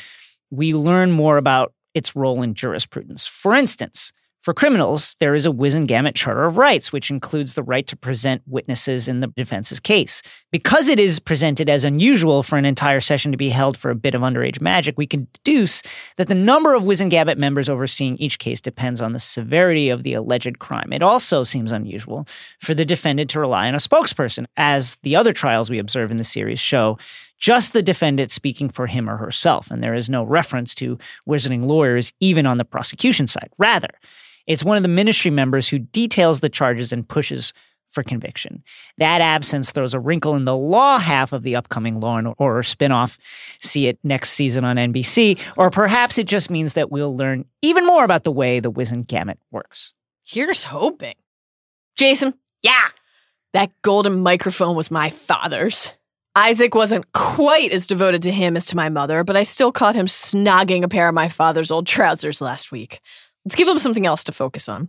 we 0.50 0.74
learn 0.74 1.10
more 1.10 1.38
about 1.38 1.72
its 1.94 2.14
role 2.14 2.42
in 2.42 2.54
jurisprudence. 2.54 3.26
For 3.26 3.54
instance, 3.54 4.12
for 4.42 4.54
criminals, 4.54 5.16
there 5.18 5.34
is 5.34 5.46
a 5.46 5.50
Wizengamot 5.50 6.14
Charter 6.14 6.44
of 6.44 6.58
Rights, 6.58 6.92
which 6.92 7.10
includes 7.10 7.54
the 7.54 7.62
right 7.62 7.86
to 7.86 7.96
present 7.96 8.42
witnesses 8.46 9.08
in 9.08 9.20
the 9.20 9.26
defense's 9.28 9.80
case. 9.80 10.22
Because 10.52 10.88
it 10.88 11.00
is 11.00 11.18
presented 11.18 11.68
as 11.68 11.84
unusual 11.84 12.42
for 12.42 12.56
an 12.56 12.64
entire 12.64 13.00
session 13.00 13.32
to 13.32 13.38
be 13.38 13.48
held 13.48 13.76
for 13.76 13.90
a 13.90 13.96
bit 13.96 14.14
of 14.14 14.22
underage 14.22 14.60
magic, 14.60 14.96
we 14.96 15.06
can 15.06 15.26
deduce 15.32 15.82
that 16.16 16.28
the 16.28 16.34
number 16.34 16.74
of 16.74 16.84
Wizengamot 16.84 17.36
members 17.36 17.68
overseeing 17.68 18.16
each 18.16 18.38
case 18.38 18.60
depends 18.60 19.00
on 19.00 19.12
the 19.12 19.18
severity 19.18 19.88
of 19.88 20.04
the 20.04 20.14
alleged 20.14 20.58
crime. 20.60 20.92
It 20.92 21.02
also 21.02 21.42
seems 21.42 21.72
unusual 21.72 22.26
for 22.60 22.74
the 22.74 22.84
defendant 22.84 23.30
to 23.30 23.40
rely 23.40 23.68
on 23.68 23.74
a 23.74 23.78
spokesperson, 23.78 24.46
as 24.56 24.96
the 25.02 25.16
other 25.16 25.32
trials 25.32 25.68
we 25.68 25.78
observe 25.78 26.10
in 26.10 26.16
the 26.16 26.24
series 26.24 26.60
show 26.60 26.96
just 27.38 27.72
the 27.72 27.82
defendant 27.82 28.30
speaking 28.30 28.68
for 28.68 28.86
him 28.86 29.08
or 29.08 29.16
herself, 29.16 29.70
and 29.70 29.82
there 29.82 29.94
is 29.94 30.10
no 30.10 30.24
reference 30.24 30.74
to 30.76 30.98
wizarding 31.28 31.64
lawyers 31.66 32.12
even 32.20 32.46
on 32.46 32.58
the 32.58 32.64
prosecution 32.64 33.26
side. 33.26 33.50
Rather, 33.58 33.88
it's 34.46 34.64
one 34.64 34.76
of 34.76 34.82
the 34.82 34.88
ministry 34.88 35.30
members 35.30 35.68
who 35.68 35.78
details 35.78 36.40
the 36.40 36.48
charges 36.48 36.92
and 36.92 37.08
pushes 37.08 37.52
for 37.90 38.02
conviction. 38.02 38.62
That 38.98 39.20
absence 39.22 39.70
throws 39.72 39.94
a 39.94 40.00
wrinkle 40.00 40.36
in 40.36 40.44
the 40.44 40.56
law 40.56 40.98
half 40.98 41.32
of 41.32 41.42
the 41.42 41.56
upcoming 41.56 42.00
Law 42.00 42.18
and 42.18 42.34
Order 42.36 42.60
spinoff. 42.62 43.18
See 43.60 43.86
it 43.86 43.98
next 44.04 44.30
season 44.30 44.64
on 44.64 44.76
NBC, 44.76 45.40
or 45.56 45.70
perhaps 45.70 46.18
it 46.18 46.26
just 46.26 46.50
means 46.50 46.74
that 46.74 46.90
we'll 46.90 47.16
learn 47.16 47.46
even 47.62 47.86
more 47.86 48.04
about 48.04 48.24
the 48.24 48.32
way 48.32 48.60
the 48.60 48.70
Wizened 48.70 49.06
Wizengamot 49.08 49.38
works. 49.50 49.94
Here's 50.26 50.64
hoping. 50.64 51.14
Jason, 51.96 52.34
Yeah. 52.62 52.88
that 53.54 53.72
golden 53.82 54.20
microphone 54.22 54.76
was 54.76 54.90
my 54.90 55.08
father's. 55.08 55.92
Isaac 56.40 56.72
wasn't 56.72 57.12
quite 57.12 57.72
as 57.72 57.88
devoted 57.88 58.22
to 58.22 58.30
him 58.30 58.56
as 58.56 58.66
to 58.66 58.76
my 58.76 58.88
mother, 58.88 59.24
but 59.24 59.34
I 59.34 59.42
still 59.42 59.72
caught 59.72 59.96
him 59.96 60.06
snogging 60.06 60.84
a 60.84 60.88
pair 60.88 61.08
of 61.08 61.14
my 61.14 61.28
father's 61.28 61.72
old 61.72 61.88
trousers 61.88 62.40
last 62.40 62.70
week. 62.70 63.00
Let's 63.44 63.56
give 63.56 63.66
him 63.66 63.78
something 63.78 64.06
else 64.06 64.22
to 64.22 64.30
focus 64.30 64.68
on. 64.68 64.88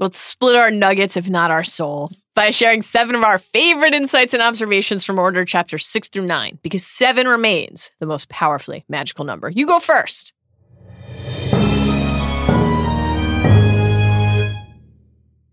Let's 0.00 0.18
split 0.18 0.56
our 0.56 0.72
nuggets, 0.72 1.16
if 1.16 1.30
not 1.30 1.52
our 1.52 1.62
souls, 1.62 2.26
by 2.34 2.50
sharing 2.50 2.82
seven 2.82 3.14
of 3.14 3.22
our 3.22 3.38
favorite 3.38 3.94
insights 3.94 4.34
and 4.34 4.42
observations 4.42 5.04
from 5.04 5.20
Order 5.20 5.44
Chapter 5.44 5.78
six 5.78 6.08
through 6.08 6.26
nine, 6.26 6.58
because 6.62 6.84
seven 6.84 7.28
remains 7.28 7.92
the 8.00 8.06
most 8.06 8.28
powerfully 8.28 8.84
magical 8.88 9.24
number. 9.24 9.48
You 9.48 9.68
go 9.68 9.78
first. 9.78 10.32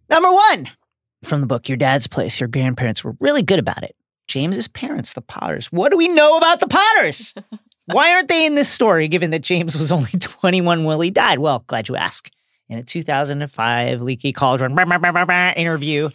Number 0.10 0.32
one 0.32 0.72
from 1.22 1.42
the 1.42 1.48
book 1.48 1.70
Your 1.70 1.78
Dad's 1.78 2.08
Place, 2.08 2.40
your 2.40 2.50
grandparents 2.50 3.04
were 3.04 3.16
really 3.20 3.44
good 3.44 3.60
about 3.60 3.84
it. 3.84 3.96
James's 4.28 4.68
parents, 4.68 5.14
the 5.14 5.22
Potters. 5.22 5.72
What 5.72 5.92
do 5.92 5.98
we 5.98 6.08
know 6.08 6.38
about 6.38 6.60
the 6.60 6.68
Potters? 6.68 7.34
Why 7.86 8.14
aren't 8.14 8.30
they 8.30 8.46
in 8.46 8.56
this 8.56 8.70
story, 8.70 9.08
given 9.08 9.32
that 9.32 9.44
James 9.44 9.78
was 9.78 9.92
only 9.92 10.10
21 10.20 10.84
when 10.84 11.02
he 11.02 11.12
died? 11.12 11.40
Well, 11.40 11.64
glad 11.68 11.88
you 11.88 11.96
ask. 11.96 12.30
In 12.68 12.80
a 12.80 12.84
2005 12.84 14.02
Leaky 14.02 14.34
Cauldron 14.34 14.74
blah, 14.74 15.54
interview, 15.56 16.10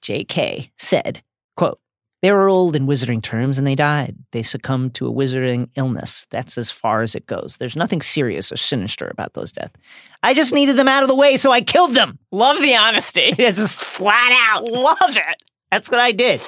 J.K. 0.00 0.70
said, 0.76 1.22
quote, 1.56 1.80
they 2.22 2.32
were 2.32 2.48
old 2.48 2.74
in 2.74 2.86
wizarding 2.86 3.22
terms 3.22 3.58
and 3.58 3.66
they 3.66 3.76
died. 3.76 4.16
They 4.32 4.42
succumbed 4.42 4.94
to 4.94 5.06
a 5.06 5.12
wizarding 5.12 5.70
illness. 5.76 6.26
That's 6.30 6.58
as 6.58 6.70
far 6.70 7.02
as 7.02 7.14
it 7.14 7.26
goes. 7.26 7.56
There's 7.56 7.76
nothing 7.76 8.02
serious 8.02 8.50
or 8.50 8.56
sinister 8.56 9.08
about 9.08 9.34
those 9.34 9.52
deaths. 9.52 9.74
I 10.22 10.34
just 10.34 10.52
needed 10.52 10.76
them 10.76 10.88
out 10.88 11.02
of 11.04 11.08
the 11.08 11.14
way, 11.14 11.36
so 11.36 11.52
I 11.52 11.60
killed 11.60 11.94
them. 11.94 12.18
Love 12.32 12.60
the 12.60 12.76
honesty. 12.76 13.34
It's 13.38 13.58
just 13.60 13.84
flat 13.84 14.32
out. 14.50 14.66
Love 14.70 15.16
it. 15.16 15.42
That's 15.70 15.90
what 15.90 16.00
I 16.00 16.12
did. 16.12 16.40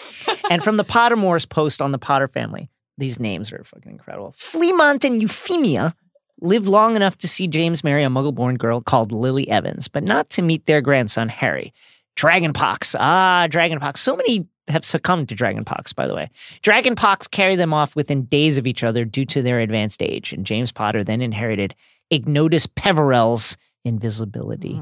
and 0.50 0.62
from 0.62 0.76
the 0.76 0.84
Pottermore's 0.84 1.46
post 1.46 1.82
on 1.82 1.92
the 1.92 1.98
Potter 1.98 2.28
family, 2.28 2.70
these 2.98 3.20
names 3.20 3.52
are 3.52 3.64
fucking 3.64 3.92
incredible. 3.92 4.32
Fleamont 4.32 5.04
and 5.04 5.20
Euphemia 5.22 5.94
lived 6.40 6.66
long 6.66 6.96
enough 6.96 7.18
to 7.18 7.28
see 7.28 7.46
James 7.46 7.84
marry 7.84 8.02
a 8.02 8.08
muggle 8.08 8.34
born 8.34 8.56
girl 8.56 8.80
called 8.80 9.12
Lily 9.12 9.48
Evans, 9.48 9.88
but 9.88 10.04
not 10.04 10.30
to 10.30 10.42
meet 10.42 10.66
their 10.66 10.80
grandson, 10.80 11.28
Harry. 11.28 11.72
Dragonpox. 12.16 12.96
Ah, 12.98 13.46
dragonpox. 13.48 13.98
So 13.98 14.16
many 14.16 14.46
have 14.68 14.84
succumbed 14.84 15.28
to 15.28 15.34
dragonpox, 15.34 15.94
by 15.94 16.06
the 16.06 16.14
way. 16.14 16.30
Dragonpox 16.62 17.30
carried 17.30 17.58
them 17.58 17.72
off 17.72 17.96
within 17.96 18.24
days 18.24 18.58
of 18.58 18.66
each 18.66 18.84
other 18.84 19.04
due 19.04 19.24
to 19.26 19.42
their 19.42 19.60
advanced 19.60 20.02
age, 20.02 20.32
and 20.32 20.46
James 20.46 20.72
Potter 20.72 21.02
then 21.04 21.20
inherited 21.20 21.74
Ignotus 22.10 22.66
Peverell's 22.66 23.56
invisibility 23.84 24.80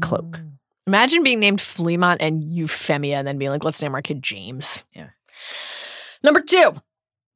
cloak. 0.00 0.40
Imagine 0.86 1.22
being 1.22 1.40
named 1.40 1.60
Fleamont 1.60 2.16
and 2.20 2.42
Euphemia 2.42 3.18
and 3.18 3.26
then 3.26 3.38
being 3.38 3.50
like, 3.50 3.64
let's 3.64 3.80
name 3.80 3.94
our 3.94 4.02
kid 4.02 4.22
James. 4.22 4.82
Yeah. 4.92 5.10
Number 6.22 6.40
two, 6.40 6.74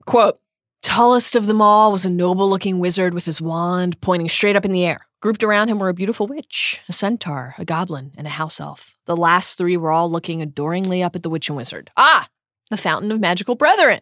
quote, 0.06 0.38
tallest 0.82 1.36
of 1.36 1.46
them 1.46 1.62
all 1.62 1.92
was 1.92 2.04
a 2.04 2.10
noble 2.10 2.48
looking 2.48 2.78
wizard 2.78 3.14
with 3.14 3.24
his 3.24 3.40
wand 3.40 4.00
pointing 4.00 4.28
straight 4.28 4.56
up 4.56 4.64
in 4.64 4.72
the 4.72 4.84
air. 4.84 5.06
Grouped 5.20 5.42
around 5.42 5.68
him 5.68 5.78
were 5.78 5.88
a 5.88 5.94
beautiful 5.94 6.26
witch, 6.26 6.82
a 6.86 6.92
centaur, 6.92 7.54
a 7.58 7.64
goblin, 7.64 8.12
and 8.18 8.26
a 8.26 8.30
house 8.30 8.60
elf. 8.60 8.94
The 9.06 9.16
last 9.16 9.56
three 9.56 9.76
were 9.76 9.90
all 9.90 10.10
looking 10.10 10.42
adoringly 10.42 11.02
up 11.02 11.16
at 11.16 11.22
the 11.22 11.30
witch 11.30 11.48
and 11.48 11.56
wizard. 11.56 11.90
Ah, 11.96 12.28
the 12.70 12.76
fountain 12.76 13.10
of 13.10 13.20
magical 13.20 13.54
brethren. 13.54 14.00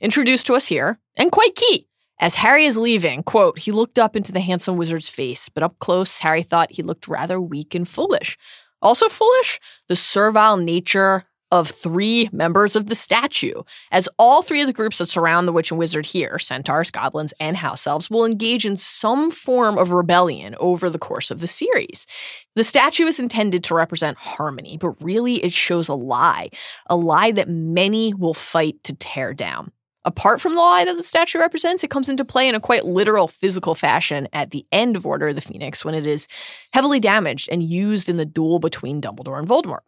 Introduced 0.00 0.46
to 0.46 0.54
us 0.54 0.66
here, 0.66 1.00
and 1.16 1.32
quite 1.32 1.56
key. 1.56 1.88
As 2.20 2.34
Harry 2.36 2.66
is 2.66 2.76
leaving, 2.76 3.22
quote, 3.22 3.58
he 3.58 3.72
looked 3.72 3.98
up 3.98 4.14
into 4.14 4.30
the 4.30 4.40
handsome 4.40 4.76
wizard's 4.76 5.08
face, 5.08 5.48
but 5.48 5.62
up 5.62 5.78
close, 5.78 6.18
Harry 6.18 6.42
thought 6.42 6.72
he 6.72 6.82
looked 6.82 7.08
rather 7.08 7.40
weak 7.40 7.74
and 7.74 7.88
foolish. 7.88 8.36
Also 8.82 9.08
foolish, 9.08 9.60
the 9.88 9.96
servile 9.96 10.56
nature 10.56 11.24
of 11.52 11.68
three 11.68 12.28
members 12.32 12.76
of 12.76 12.86
the 12.86 12.94
statue, 12.94 13.62
as 13.90 14.08
all 14.18 14.40
three 14.40 14.60
of 14.60 14.66
the 14.66 14.72
groups 14.72 14.98
that 14.98 15.08
surround 15.08 15.48
the 15.48 15.52
witch 15.52 15.70
and 15.70 15.78
wizard 15.78 16.06
here, 16.06 16.38
centaurs, 16.38 16.90
goblins, 16.90 17.34
and 17.40 17.56
house 17.56 17.86
elves, 17.86 18.08
will 18.08 18.24
engage 18.24 18.64
in 18.64 18.76
some 18.76 19.30
form 19.30 19.76
of 19.76 19.90
rebellion 19.90 20.54
over 20.60 20.88
the 20.88 20.98
course 20.98 21.30
of 21.30 21.40
the 21.40 21.46
series. 21.46 22.06
The 22.54 22.64
statue 22.64 23.06
is 23.06 23.18
intended 23.18 23.64
to 23.64 23.74
represent 23.74 24.18
harmony, 24.18 24.78
but 24.80 24.94
really 25.02 25.42
it 25.42 25.52
shows 25.52 25.88
a 25.88 25.94
lie, 25.94 26.50
a 26.86 26.96
lie 26.96 27.32
that 27.32 27.48
many 27.48 28.14
will 28.14 28.34
fight 28.34 28.82
to 28.84 28.94
tear 28.94 29.34
down. 29.34 29.72
Apart 30.04 30.40
from 30.40 30.54
the 30.54 30.60
lie 30.60 30.86
that 30.86 30.96
the 30.96 31.02
statue 31.02 31.38
represents, 31.38 31.84
it 31.84 31.90
comes 31.90 32.08
into 32.08 32.24
play 32.24 32.48
in 32.48 32.54
a 32.54 32.60
quite 32.60 32.86
literal 32.86 33.28
physical 33.28 33.74
fashion 33.74 34.28
at 34.32 34.50
the 34.50 34.64
end 34.72 34.96
of 34.96 35.04
Order 35.04 35.28
of 35.28 35.34
the 35.34 35.42
Phoenix 35.42 35.84
when 35.84 35.94
it 35.94 36.06
is 36.06 36.26
heavily 36.72 37.00
damaged 37.00 37.50
and 37.52 37.62
used 37.62 38.08
in 38.08 38.16
the 38.16 38.24
duel 38.24 38.58
between 38.60 39.02
Dumbledore 39.02 39.38
and 39.38 39.46
Voldemort. 39.46 39.80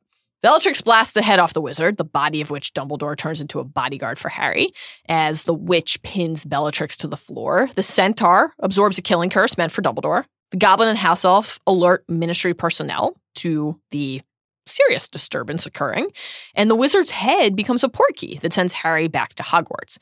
Bellatrix 0.42 0.82
blasts 0.82 1.14
the 1.14 1.22
head 1.22 1.38
off 1.38 1.54
the 1.54 1.60
wizard, 1.60 1.96
the 1.96 2.04
body 2.04 2.40
of 2.40 2.50
which 2.50 2.74
Dumbledore 2.74 3.16
turns 3.16 3.40
into 3.40 3.60
a 3.60 3.64
bodyguard 3.64 4.18
for 4.18 4.28
Harry, 4.28 4.72
as 5.08 5.44
the 5.44 5.54
witch 5.54 6.02
pins 6.02 6.44
Bellatrix 6.44 6.96
to 6.98 7.06
the 7.06 7.16
floor. 7.16 7.70
The 7.74 7.82
centaur 7.82 8.52
absorbs 8.58 8.98
a 8.98 9.02
killing 9.02 9.30
curse 9.30 9.56
meant 9.56 9.72
for 9.72 9.82
Dumbledore. 9.82 10.24
The 10.50 10.56
goblin 10.58 10.88
and 10.88 10.98
house 10.98 11.24
elf 11.24 11.58
alert 11.66 12.04
ministry 12.08 12.54
personnel 12.54 13.16
to 13.36 13.80
the 13.92 14.20
serious 14.66 15.08
disturbance 15.08 15.66
occurring, 15.66 16.10
and 16.54 16.70
the 16.70 16.76
wizard's 16.76 17.10
head 17.10 17.56
becomes 17.56 17.84
a 17.84 17.88
portkey 17.88 18.40
that 18.40 18.52
sends 18.52 18.72
Harry 18.72 19.08
back 19.08 19.34
to 19.34 19.42
Hogwarts. 19.42 19.98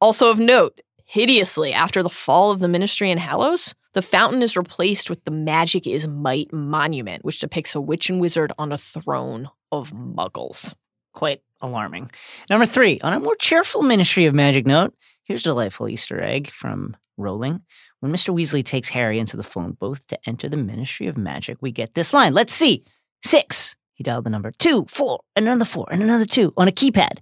Also 0.00 0.30
of 0.30 0.38
note, 0.38 0.80
hideously 1.04 1.72
after 1.72 2.02
the 2.02 2.08
fall 2.08 2.50
of 2.50 2.60
the 2.60 2.68
Ministry 2.68 3.10
in 3.10 3.18
Hallows, 3.18 3.74
the 3.92 4.02
fountain 4.02 4.42
is 4.42 4.56
replaced 4.56 5.10
with 5.10 5.24
the 5.24 5.32
Magic 5.32 5.86
is 5.86 6.06
Might 6.06 6.52
monument, 6.52 7.24
which 7.24 7.40
depicts 7.40 7.74
a 7.74 7.80
witch 7.80 8.08
and 8.08 8.20
wizard 8.20 8.52
on 8.58 8.72
a 8.72 8.78
throne 8.78 9.48
of 9.72 9.92
muggles. 9.92 10.74
Quite 11.12 11.42
alarming. 11.60 12.10
Number 12.48 12.66
three, 12.66 13.00
on 13.00 13.12
a 13.12 13.20
more 13.20 13.34
cheerful 13.36 13.82
Ministry 13.82 14.26
of 14.26 14.34
Magic 14.34 14.66
note, 14.66 14.94
here's 15.24 15.40
a 15.40 15.50
delightful 15.50 15.88
Easter 15.88 16.20
egg 16.20 16.48
from 16.48 16.96
Rowling. 17.16 17.62
When 17.98 18.12
Mr. 18.12 18.34
Weasley 18.34 18.64
takes 18.64 18.88
Harry 18.88 19.18
into 19.18 19.36
the 19.36 19.42
phone 19.42 19.72
booth 19.72 20.06
to 20.06 20.18
enter 20.26 20.48
the 20.48 20.56
Ministry 20.56 21.08
of 21.08 21.18
Magic, 21.18 21.58
we 21.60 21.72
get 21.72 21.94
this 21.94 22.14
line. 22.14 22.32
Let's 22.32 22.52
see. 22.52 22.84
Six. 23.24 23.76
He 24.00 24.02
dialed 24.02 24.24
the 24.24 24.30
number 24.30 24.50
two, 24.50 24.86
four, 24.88 25.20
and 25.36 25.46
another 25.46 25.66
four, 25.66 25.86
and 25.92 26.02
another 26.02 26.24
two 26.24 26.54
on 26.56 26.68
a 26.68 26.70
keypad. 26.70 27.18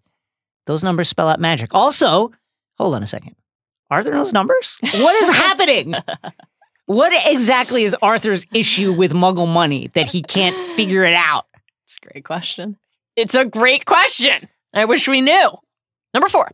Those 0.67 0.85
numbers 0.85 1.09
spell 1.09 1.29
out 1.29 1.41
magic. 1.41 1.75
Also, 1.75 2.31
hold 2.77 2.95
on 2.95 3.03
a 3.03 3.07
second. 3.09 3.35
Arthur 3.91 4.13
knows 4.13 4.33
numbers? 4.33 4.79
What 4.81 5.21
is 5.21 5.29
happening? 5.35 5.97
What 6.87 7.13
exactly 7.33 7.83
is 7.83 7.97
Arthur's 8.01 8.47
issue 8.55 8.93
with 8.93 9.13
muggle 9.13 9.53
money 9.53 9.89
that 9.95 10.07
he 10.07 10.23
can't 10.23 10.57
figure 10.77 11.03
it 11.03 11.15
out? 11.15 11.47
It's 11.85 11.99
a 12.01 12.07
great 12.13 12.25
question. 12.25 12.77
It's 13.17 13.35
a 13.35 13.45
great 13.45 13.85
question. 13.85 14.49
I 14.73 14.85
wish 14.85 15.09
we 15.09 15.21
knew. 15.21 15.51
Number 16.15 16.29
four. 16.29 16.53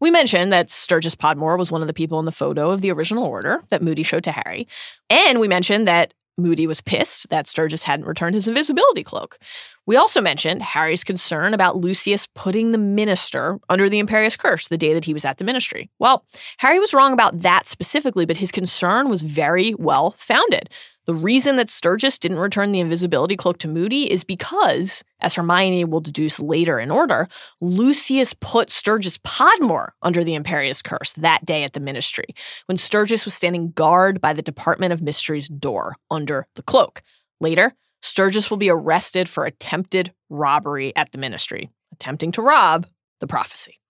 We 0.00 0.10
mentioned 0.10 0.50
that 0.52 0.70
Sturgis 0.70 1.14
Podmore 1.14 1.58
was 1.58 1.70
one 1.70 1.82
of 1.82 1.88
the 1.88 1.92
people 1.92 2.18
in 2.20 2.24
the 2.24 2.32
photo 2.32 2.70
of 2.70 2.80
the 2.80 2.90
original 2.90 3.24
order 3.24 3.62
that 3.68 3.82
Moody 3.82 4.02
showed 4.02 4.24
to 4.24 4.32
Harry. 4.32 4.66
And 5.10 5.40
we 5.40 5.46
mentioned 5.46 5.86
that 5.88 6.14
Moody 6.38 6.66
was 6.66 6.80
pissed 6.80 7.28
that 7.28 7.46
Sturgis 7.46 7.82
hadn't 7.82 8.06
returned 8.06 8.34
his 8.34 8.48
invisibility 8.48 9.04
cloak. 9.04 9.38
We 9.86 9.96
also 9.96 10.20
mentioned 10.20 10.62
Harry's 10.62 11.04
concern 11.04 11.54
about 11.54 11.76
Lucius 11.76 12.26
putting 12.34 12.72
the 12.72 12.78
minister 12.78 13.58
under 13.68 13.88
the 13.88 14.02
Imperius 14.02 14.38
curse 14.38 14.68
the 14.68 14.78
day 14.78 14.94
that 14.94 15.04
he 15.04 15.12
was 15.12 15.24
at 15.24 15.38
the 15.38 15.44
ministry. 15.44 15.90
Well, 15.98 16.24
Harry 16.58 16.78
was 16.78 16.94
wrong 16.94 17.12
about 17.12 17.40
that 17.40 17.66
specifically, 17.66 18.24
but 18.24 18.36
his 18.36 18.52
concern 18.52 19.08
was 19.08 19.22
very 19.22 19.74
well 19.74 20.12
founded. 20.16 20.70
The 21.06 21.14
reason 21.14 21.56
that 21.56 21.68
Sturgis 21.68 22.16
didn't 22.16 22.38
return 22.38 22.70
the 22.70 22.78
invisibility 22.78 23.34
cloak 23.34 23.58
to 23.58 23.68
Moody 23.68 24.10
is 24.10 24.22
because, 24.22 25.02
as 25.20 25.34
Hermione 25.34 25.84
will 25.84 26.00
deduce 26.00 26.38
later 26.38 26.78
in 26.78 26.92
order, 26.92 27.26
Lucius 27.60 28.34
put 28.34 28.70
Sturgis 28.70 29.18
Podmore 29.18 29.94
under 30.02 30.22
the 30.22 30.38
Imperius 30.38 30.82
curse 30.82 31.12
that 31.14 31.44
day 31.44 31.64
at 31.64 31.72
the 31.72 31.80
ministry, 31.80 32.26
when 32.66 32.76
Sturgis 32.76 33.24
was 33.24 33.34
standing 33.34 33.72
guard 33.72 34.20
by 34.20 34.32
the 34.32 34.42
Department 34.42 34.92
of 34.92 35.02
Mysteries 35.02 35.48
door 35.48 35.96
under 36.08 36.46
the 36.54 36.62
cloak. 36.62 37.02
Later, 37.40 37.72
Sturgis 38.00 38.48
will 38.48 38.56
be 38.56 38.70
arrested 38.70 39.28
for 39.28 39.44
attempted 39.44 40.12
robbery 40.30 40.94
at 40.94 41.10
the 41.10 41.18
ministry, 41.18 41.70
attempting 41.92 42.30
to 42.32 42.42
rob 42.42 42.86
the 43.18 43.26
prophecy. 43.26 43.80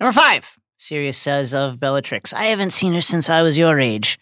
Number 0.00 0.12
five, 0.12 0.58
Sirius 0.76 1.16
says 1.16 1.54
of 1.54 1.80
Bellatrix, 1.80 2.34
I 2.34 2.44
haven't 2.44 2.70
seen 2.70 2.92
her 2.92 3.00
since 3.00 3.30
I 3.30 3.40
was 3.40 3.56
your 3.56 3.80
age. 3.80 4.18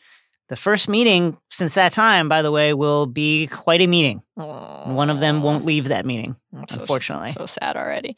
The 0.50 0.56
first 0.56 0.88
meeting 0.88 1.38
since 1.48 1.74
that 1.74 1.92
time, 1.92 2.28
by 2.28 2.42
the 2.42 2.50
way, 2.50 2.74
will 2.74 3.06
be 3.06 3.46
quite 3.46 3.80
a 3.80 3.86
meeting. 3.86 4.20
One 4.34 5.08
of 5.08 5.20
them 5.20 5.44
won't 5.44 5.64
leave 5.64 5.86
that 5.88 6.04
meeting, 6.04 6.34
I'm 6.52 6.66
so- 6.68 6.80
unfortunately. 6.80 7.30
So, 7.30 7.46
sad 7.46 7.76
already. 7.76 8.16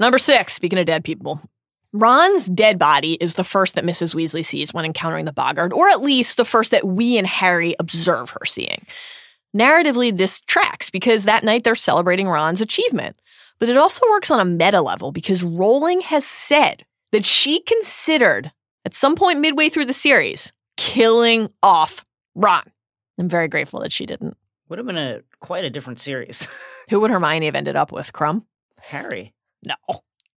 Number 0.00 0.18
six, 0.18 0.52
speaking 0.52 0.80
of 0.80 0.86
dead 0.86 1.04
people. 1.04 1.40
Ron's 1.92 2.46
dead 2.46 2.80
body 2.80 3.14
is 3.20 3.34
the 3.36 3.44
first 3.44 3.76
that 3.76 3.84
Mrs. 3.84 4.12
Weasley 4.12 4.44
sees 4.44 4.74
when 4.74 4.84
encountering 4.84 5.24
the 5.24 5.32
Boggart, 5.32 5.72
or 5.72 5.88
at 5.88 6.02
least 6.02 6.36
the 6.36 6.44
first 6.44 6.72
that 6.72 6.84
we 6.86 7.16
and 7.16 7.28
Harry 7.28 7.76
observe 7.78 8.30
her 8.30 8.44
seeing. 8.44 8.84
Narratively, 9.56 10.16
this 10.16 10.40
tracks 10.40 10.90
because 10.90 11.24
that 11.26 11.44
night 11.44 11.62
they're 11.62 11.76
celebrating 11.76 12.28
Ron's 12.28 12.60
achievement. 12.60 13.16
But 13.60 13.68
it 13.68 13.76
also 13.76 14.04
works 14.10 14.32
on 14.32 14.40
a 14.40 14.44
meta 14.44 14.80
level 14.80 15.12
because 15.12 15.44
Rowling 15.44 16.00
has 16.00 16.24
said 16.24 16.84
that 17.12 17.24
she 17.24 17.60
considered, 17.60 18.50
at 18.84 18.94
some 18.94 19.14
point 19.14 19.38
midway 19.40 19.68
through 19.68 19.84
the 19.86 19.92
series, 19.92 20.52
killing 20.80 21.50
off 21.62 22.06
Ron. 22.34 22.62
I'm 23.18 23.28
very 23.28 23.48
grateful 23.48 23.80
that 23.80 23.92
she 23.92 24.06
didn't. 24.06 24.36
Would 24.68 24.78
have 24.78 24.86
been 24.86 24.96
a 24.96 25.20
quite 25.40 25.64
a 25.64 25.70
different 25.70 26.00
series. 26.00 26.48
Who 26.90 27.00
would 27.00 27.10
Hermione 27.10 27.46
have 27.46 27.54
ended 27.54 27.76
up 27.76 27.92
with? 27.92 28.12
Krum? 28.12 28.44
Harry, 28.80 29.34
No. 29.62 29.74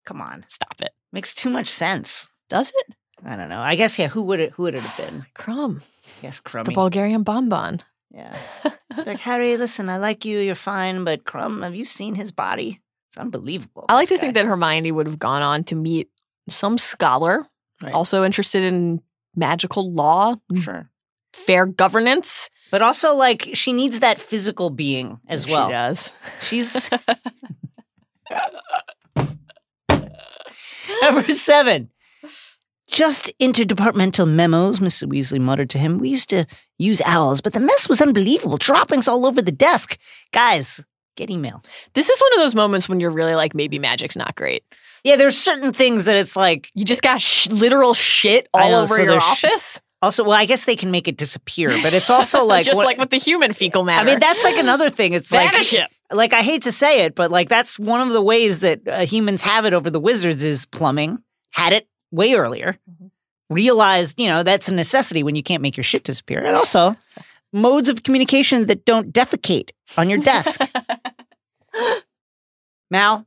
come 0.06 0.22
on, 0.22 0.44
Stop 0.48 0.80
it. 0.80 0.92
makes 1.12 1.34
too 1.34 1.50
much 1.50 1.68
sense. 1.68 2.30
Does 2.48 2.72
it? 2.74 2.94
I 3.24 3.36
don't 3.36 3.50
know. 3.50 3.60
I 3.60 3.76
guess 3.76 3.98
yeah. 3.98 4.08
Who 4.08 4.22
would 4.22 4.40
it? 4.40 4.52
Who 4.52 4.62
would 4.62 4.74
it 4.74 4.82
have 4.82 4.96
been? 4.96 5.26
Krum. 5.34 5.82
Yes, 6.22 6.40
Krum. 6.40 6.64
The 6.64 6.72
Bulgarian 6.72 7.22
bonbon. 7.22 7.82
Yeah. 8.10 8.34
Like 9.06 9.20
Harry, 9.20 9.56
listen, 9.56 9.88
I 9.88 9.98
like 9.98 10.24
you. 10.24 10.40
You're 10.40 10.56
fine, 10.56 11.04
but 11.04 11.22
Krum, 11.24 11.62
have 11.62 11.76
you 11.76 11.84
seen 11.84 12.16
his 12.16 12.32
body? 12.32 12.80
It's 13.08 13.16
unbelievable. 13.16 13.86
I 13.88 13.94
like 13.94 14.08
to 14.08 14.18
think 14.18 14.34
that 14.34 14.46
Hermione 14.46 14.90
would 14.90 15.06
have 15.06 15.18
gone 15.18 15.42
on 15.42 15.62
to 15.64 15.76
meet 15.76 16.10
some 16.48 16.76
scholar, 16.76 17.46
Right. 17.80 17.94
also 17.94 18.24
interested 18.24 18.64
in 18.64 19.00
magical 19.40 19.92
law, 19.92 20.36
mm, 20.52 20.62
sure, 20.62 20.90
fair 21.32 21.66
governance. 21.66 22.48
but 22.70 22.82
also 22.82 23.16
like 23.16 23.48
she 23.54 23.72
needs 23.72 23.98
that 23.98 24.20
physical 24.20 24.70
being 24.70 25.18
as 25.28 25.48
well. 25.48 25.66
She 25.68 25.72
does. 25.72 26.12
She's 26.40 26.90
Number 31.02 31.22
seven. 31.32 31.90
Just 32.88 33.30
interdepartmental 33.38 34.28
memos, 34.28 34.80
Mrs. 34.80 35.08
Weasley 35.08 35.40
muttered 35.40 35.70
to 35.70 35.78
him. 35.78 35.98
We 35.98 36.08
used 36.08 36.28
to 36.30 36.44
use 36.76 37.00
owls, 37.06 37.40
but 37.40 37.52
the 37.52 37.60
mess 37.60 37.88
was 37.88 38.00
unbelievable. 38.00 38.56
Droppings 38.58 39.06
all 39.06 39.26
over 39.26 39.40
the 39.40 39.52
desk. 39.52 39.96
Guys, 40.32 40.84
get 41.16 41.30
email. 41.30 41.62
This 41.94 42.08
is 42.08 42.20
one 42.20 42.32
of 42.32 42.38
those 42.40 42.56
moments 42.56 42.88
when 42.88 42.98
you're 42.98 43.12
really 43.12 43.36
like, 43.36 43.54
maybe 43.54 43.78
magic's 43.78 44.16
not 44.16 44.34
great. 44.34 44.64
Yeah, 45.04 45.16
there's 45.16 45.36
certain 45.36 45.72
things 45.72 46.04
that 46.06 46.16
it's 46.16 46.36
like. 46.36 46.70
You 46.74 46.84
just 46.84 47.02
got 47.02 47.20
sh- 47.20 47.48
literal 47.48 47.94
shit 47.94 48.48
all 48.52 48.70
know, 48.70 48.82
over 48.82 48.94
so 48.94 48.96
your 49.02 49.06
there's 49.12 49.22
sh- 49.22 49.44
office. 49.44 49.80
Also, 50.02 50.24
well, 50.24 50.32
I 50.32 50.46
guess 50.46 50.64
they 50.64 50.76
can 50.76 50.90
make 50.90 51.08
it 51.08 51.16
disappear, 51.18 51.68
but 51.82 51.92
it's 51.92 52.08
also 52.08 52.44
like 52.46 52.64
just 52.64 52.76
what- 52.76 52.86
like 52.86 52.98
with 52.98 53.10
the 53.10 53.18
human 53.18 53.52
fecal 53.52 53.82
matter. 53.82 54.00
I 54.00 54.04
mean, 54.04 54.20
that's 54.20 54.42
like 54.44 54.56
another 54.58 54.90
thing. 54.90 55.12
It's 55.12 55.30
like 55.32 55.52
it. 55.54 55.90
like 56.10 56.32
I 56.32 56.42
hate 56.42 56.62
to 56.62 56.72
say 56.72 57.04
it, 57.04 57.14
but 57.14 57.30
like 57.30 57.48
that's 57.48 57.78
one 57.78 58.00
of 58.00 58.12
the 58.12 58.22
ways 58.22 58.60
that 58.60 58.86
uh, 58.88 59.04
humans 59.04 59.42
have 59.42 59.64
it 59.66 59.74
over 59.74 59.90
the 59.90 60.00
wizards 60.00 60.44
is 60.44 60.64
plumbing. 60.66 61.18
Had 61.52 61.72
it 61.72 61.88
way 62.10 62.34
earlier. 62.34 62.76
Mm-hmm. 62.90 63.06
Realized, 63.52 64.20
you 64.20 64.28
know, 64.28 64.42
that's 64.44 64.68
a 64.68 64.74
necessity 64.74 65.22
when 65.24 65.34
you 65.34 65.42
can't 65.42 65.60
make 65.60 65.76
your 65.76 65.84
shit 65.84 66.04
disappear. 66.04 66.38
And 66.38 66.56
also 66.56 66.94
modes 67.52 67.88
of 67.88 68.04
communication 68.04 68.66
that 68.66 68.84
don't 68.84 69.12
defecate 69.12 69.70
on 69.98 70.08
your 70.08 70.20
desk. 70.20 70.60
Mal. 72.90 73.26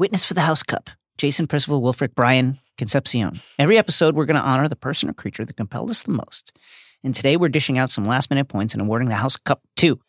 Witness 0.00 0.24
for 0.24 0.32
the 0.32 0.40
House 0.40 0.62
Cup. 0.62 0.88
Jason 1.18 1.46
Percival, 1.46 1.82
Wulfric, 1.82 2.14
Brian, 2.14 2.58
Concepcion. 2.78 3.38
Every 3.58 3.76
episode, 3.76 4.16
we're 4.16 4.24
going 4.24 4.40
to 4.40 4.42
honor 4.42 4.66
the 4.66 4.74
person 4.74 5.10
or 5.10 5.12
creature 5.12 5.44
that 5.44 5.58
compelled 5.58 5.90
us 5.90 6.04
the 6.04 6.12
most. 6.12 6.56
And 7.04 7.14
today, 7.14 7.36
we're 7.36 7.50
dishing 7.50 7.76
out 7.76 7.90
some 7.90 8.06
last 8.06 8.30
minute 8.30 8.48
points 8.48 8.72
and 8.72 8.80
awarding 8.80 9.10
the 9.10 9.14
House 9.14 9.36
Cup 9.36 9.60
to 9.76 10.00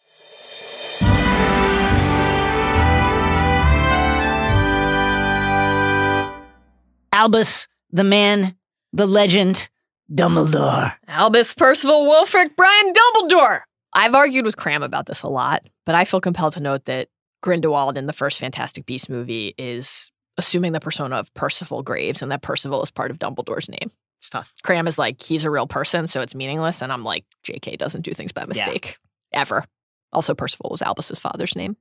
Albus, 7.11 7.67
the 7.89 8.05
man, 8.05 8.55
the 8.93 9.05
legend, 9.05 9.67
Dumbledore. 10.09 10.95
Albus 11.09 11.53
Percival 11.53 12.05
Wulfric 12.05 12.55
Brian 12.55 12.93
Dumbledore. 12.93 13.63
I've 13.91 14.15
argued 14.15 14.45
with 14.45 14.55
Cram 14.55 14.83
about 14.83 15.07
this 15.07 15.21
a 15.21 15.27
lot, 15.27 15.67
but 15.85 15.95
I 15.95 16.05
feel 16.05 16.21
compelled 16.21 16.53
to 16.53 16.61
note 16.61 16.85
that 16.85 17.09
Grindelwald 17.41 17.97
in 17.97 18.05
the 18.05 18.13
first 18.13 18.39
Fantastic 18.39 18.85
Beast 18.85 19.09
movie 19.09 19.53
is 19.57 20.11
assuming 20.37 20.71
the 20.71 20.79
persona 20.79 21.17
of 21.17 21.33
Percival 21.33 21.83
Graves 21.83 22.21
and 22.21 22.31
that 22.31 22.41
Percival 22.41 22.81
is 22.83 22.91
part 22.91 23.11
of 23.11 23.19
Dumbledore's 23.19 23.69
name. 23.69 23.91
It's 24.19 24.29
tough. 24.29 24.53
Cram 24.63 24.87
is 24.87 24.97
like, 24.99 25.21
he's 25.21 25.45
a 25.45 25.49
real 25.51 25.67
person, 25.67 26.07
so 26.07 26.21
it's 26.21 26.35
meaningless. 26.35 26.81
And 26.81 26.91
I'm 26.93 27.03
like, 27.03 27.25
JK 27.45 27.77
doesn't 27.77 28.01
do 28.03 28.13
things 28.13 28.31
by 28.31 28.45
mistake. 28.45 28.97
Ever. 29.33 29.65
Also, 30.13 30.33
Percival 30.35 30.69
was 30.71 30.81
Albus's 30.81 31.19
father's 31.19 31.55
name. 31.55 31.75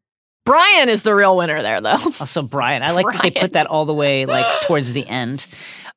Brian 0.47 0.89
is 0.89 1.03
the 1.03 1.15
real 1.15 1.37
winner 1.37 1.61
there, 1.61 1.81
though. 1.81 1.97
Oh, 1.99 2.15
also, 2.21 2.43
Brian. 2.43 2.83
I 2.83 2.91
like 2.93 3.05
that 3.13 3.23
they 3.23 3.31
put 3.31 3.53
that 3.53 3.67
all 3.67 3.85
the 3.85 3.93
way 3.95 4.25
like 4.25 4.47
towards 4.63 4.93
the 4.95 5.07
end. 5.07 5.47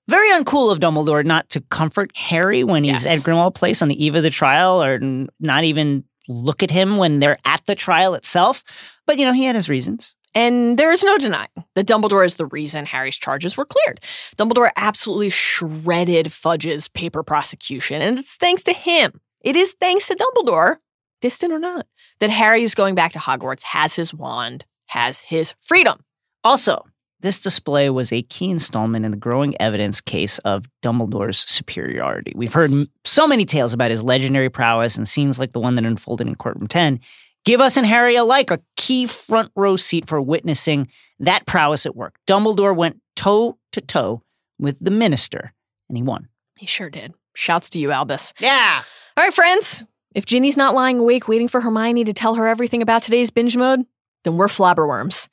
Very 0.09 0.29
uncool 0.31 0.71
of 0.71 0.79
Dumbledore 0.81 1.23
not 1.25 1.49
to 1.51 1.61
comfort 1.71 2.11
Harry 2.17 2.65
when 2.65 2.83
he's 2.83 3.05
Yes. 3.05 3.19
at 3.19 3.23
Grimmauld 3.25 3.53
Place 3.55 3.81
on 3.81 3.87
the 3.87 4.03
eve 4.03 4.15
of 4.15 4.23
the 4.23 4.29
trial, 4.29 4.83
or 4.83 4.95
n- 4.95 5.29
not 5.39 5.63
even 5.63 6.03
look 6.27 6.61
at 6.61 6.71
him 6.71 6.97
when 6.97 7.19
they're 7.19 7.37
at 7.45 7.65
the 7.67 7.75
trial 7.75 8.13
itself. 8.15 8.92
But 9.05 9.19
you 9.19 9.25
know, 9.25 9.33
he 9.33 9.45
had 9.45 9.55
his 9.55 9.69
reasons. 9.69 10.15
And 10.35 10.79
there 10.79 10.91
is 10.91 11.03
no 11.03 11.17
denying 11.17 11.49
that 11.75 11.85
Dumbledore 11.85 12.25
is 12.25 12.37
the 12.37 12.47
reason 12.47 12.85
Harry's 12.85 13.17
charges 13.17 13.55
were 13.55 13.65
cleared. 13.65 13.99
Dumbledore 14.35 14.71
absolutely 14.75 15.29
shredded 15.29 16.31
Fudge's 16.31 16.87
paper 16.87 17.21
prosecution, 17.21 18.01
and 18.01 18.17
it's 18.17 18.35
thanks 18.37 18.63
to 18.63 18.73
him. 18.73 19.19
It 19.41 19.55
is 19.55 19.75
thanks 19.79 20.07
to 20.07 20.15
Dumbledore, 20.15 20.77
distant 21.21 21.53
or 21.53 21.59
not, 21.59 21.85
that 22.19 22.31
Harry 22.31 22.63
is 22.63 22.73
going 22.73 22.95
back 22.95 23.11
to 23.11 23.19
Hogwarts, 23.19 23.63
has 23.63 23.95
his 23.95 24.13
wand, 24.13 24.65
has 24.87 25.19
his 25.19 25.53
freedom. 25.61 26.03
Also, 26.43 26.83
this 27.19 27.39
display 27.39 27.89
was 27.89 28.11
a 28.11 28.23
key 28.23 28.49
installment 28.49 29.05
in 29.05 29.11
the 29.11 29.17
growing 29.17 29.55
evidence 29.61 30.01
case 30.01 30.39
of 30.39 30.65
Dumbledore's 30.81 31.49
superiority. 31.49 32.33
We've 32.35 32.53
heard 32.53 32.71
so 33.05 33.27
many 33.27 33.45
tales 33.45 33.71
about 33.71 33.91
his 33.91 34.03
legendary 34.03 34.49
prowess 34.49 34.97
and 34.97 35.07
scenes 35.07 35.39
like 35.39 35.51
the 35.51 35.59
one 35.59 35.75
that 35.75 35.85
unfolded 35.85 36.27
in 36.27 36.35
Courtroom 36.35 36.67
10 36.67 36.99
give 37.45 37.61
us 37.61 37.77
and 37.77 37.85
Harry 37.85 38.15
alike 38.15 38.51
a 38.51 38.59
key 38.75 39.05
front 39.05 39.51
row 39.55 39.75
seat 39.75 40.07
for 40.07 40.21
witnessing 40.21 40.87
that 41.19 41.45
prowess 41.45 41.85
at 41.85 41.95
work. 41.95 42.15
Dumbledore 42.27 42.75
went 42.75 42.99
toe 43.15 43.57
to 43.71 43.81
toe 43.81 44.21
with 44.59 44.77
the 44.79 44.91
minister 44.91 45.53
and 45.89 45.97
he 45.97 46.03
won. 46.03 46.27
He 46.57 46.65
sure 46.65 46.89
did. 46.89 47.13
Shouts 47.35 47.69
to 47.71 47.79
you, 47.79 47.91
Albus. 47.91 48.33
Yeah. 48.39 48.83
All 49.17 49.23
right, 49.23 49.33
friends. 49.33 49.85
If 50.15 50.25
Ginny's 50.25 50.57
not 50.57 50.75
lying 50.75 50.99
awake 50.99 51.27
waiting 51.27 51.47
for 51.47 51.61
Hermione 51.61 52.03
to 52.03 52.13
tell 52.13 52.35
her 52.35 52.47
everything 52.47 52.81
about 52.81 53.01
today's 53.01 53.31
binge 53.31 53.57
mode, 53.57 53.81
then 54.23 54.37
we're 54.37 54.47
flobberworms. 54.47 55.27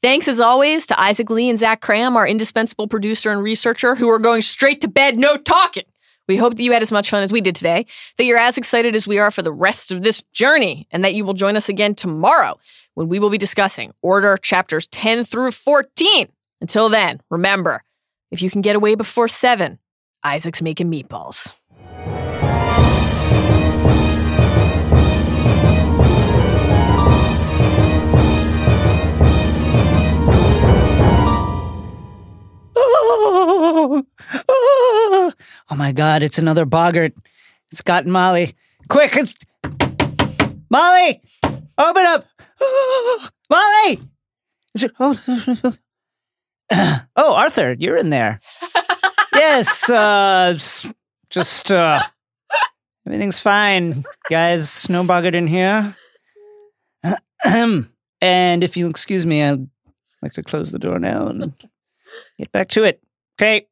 Thanks 0.00 0.26
as 0.26 0.40
always 0.40 0.86
to 0.86 1.00
Isaac 1.00 1.30
Lee 1.30 1.48
and 1.48 1.58
Zach 1.58 1.80
Cram, 1.80 2.16
our 2.16 2.26
indispensable 2.26 2.88
producer 2.88 3.30
and 3.30 3.42
researcher, 3.42 3.94
who 3.94 4.08
are 4.08 4.18
going 4.18 4.42
straight 4.42 4.80
to 4.80 4.88
bed, 4.88 5.16
no 5.16 5.36
talking. 5.36 5.84
We 6.32 6.38
hope 6.38 6.56
that 6.56 6.62
you 6.62 6.72
had 6.72 6.80
as 6.80 6.90
much 6.90 7.10
fun 7.10 7.22
as 7.22 7.30
we 7.30 7.42
did 7.42 7.54
today, 7.54 7.84
that 8.16 8.24
you're 8.24 8.38
as 8.38 8.56
excited 8.56 8.96
as 8.96 9.06
we 9.06 9.18
are 9.18 9.30
for 9.30 9.42
the 9.42 9.52
rest 9.52 9.92
of 9.92 10.02
this 10.02 10.22
journey, 10.32 10.88
and 10.90 11.04
that 11.04 11.12
you 11.12 11.26
will 11.26 11.34
join 11.34 11.56
us 11.56 11.68
again 11.68 11.94
tomorrow 11.94 12.58
when 12.94 13.06
we 13.08 13.18
will 13.18 13.28
be 13.28 13.36
discussing 13.36 13.92
Order 14.00 14.38
chapters 14.38 14.86
10 14.86 15.24
through 15.24 15.50
14. 15.50 16.28
Until 16.62 16.88
then, 16.88 17.20
remember, 17.28 17.84
if 18.30 18.40
you 18.40 18.48
can 18.48 18.62
get 18.62 18.76
away 18.76 18.94
before 18.94 19.28
7, 19.28 19.78
Isaac's 20.24 20.62
making 20.62 20.90
meatballs. 20.90 21.52
Oh, 33.14 34.06
oh, 34.48 35.32
oh 35.70 35.74
my 35.74 35.92
God, 35.92 36.22
it's 36.22 36.38
another 36.38 36.64
boggart. 36.64 37.12
It's 37.70 37.82
gotten 37.82 38.10
Molly. 38.10 38.54
Quick, 38.88 39.16
it's 39.16 39.36
Molly, 40.70 41.20
open 41.78 42.06
up. 42.06 42.24
Oh, 42.60 43.28
Molly. 43.50 44.00
Oh, 44.98 45.72
oh, 47.16 47.34
Arthur, 47.34 47.76
you're 47.78 47.98
in 47.98 48.08
there. 48.08 48.40
yes, 49.34 49.90
uh, 49.90 50.58
just 51.28 51.70
uh, 51.70 52.02
everything's 53.06 53.40
fine, 53.40 54.04
guys. 54.30 54.88
No 54.88 55.04
bothered 55.04 55.34
in 55.34 55.46
here. 55.46 55.94
and 57.44 58.64
if 58.64 58.76
you'll 58.76 58.90
excuse 58.90 59.26
me, 59.26 59.42
I'd 59.42 59.68
like 60.22 60.32
to 60.32 60.42
close 60.42 60.72
the 60.72 60.78
door 60.78 60.98
now 60.98 61.26
and 61.26 61.52
get 62.42 62.52
back 62.52 62.68
to 62.68 62.84
it. 62.84 63.00
Okay. 63.40 63.66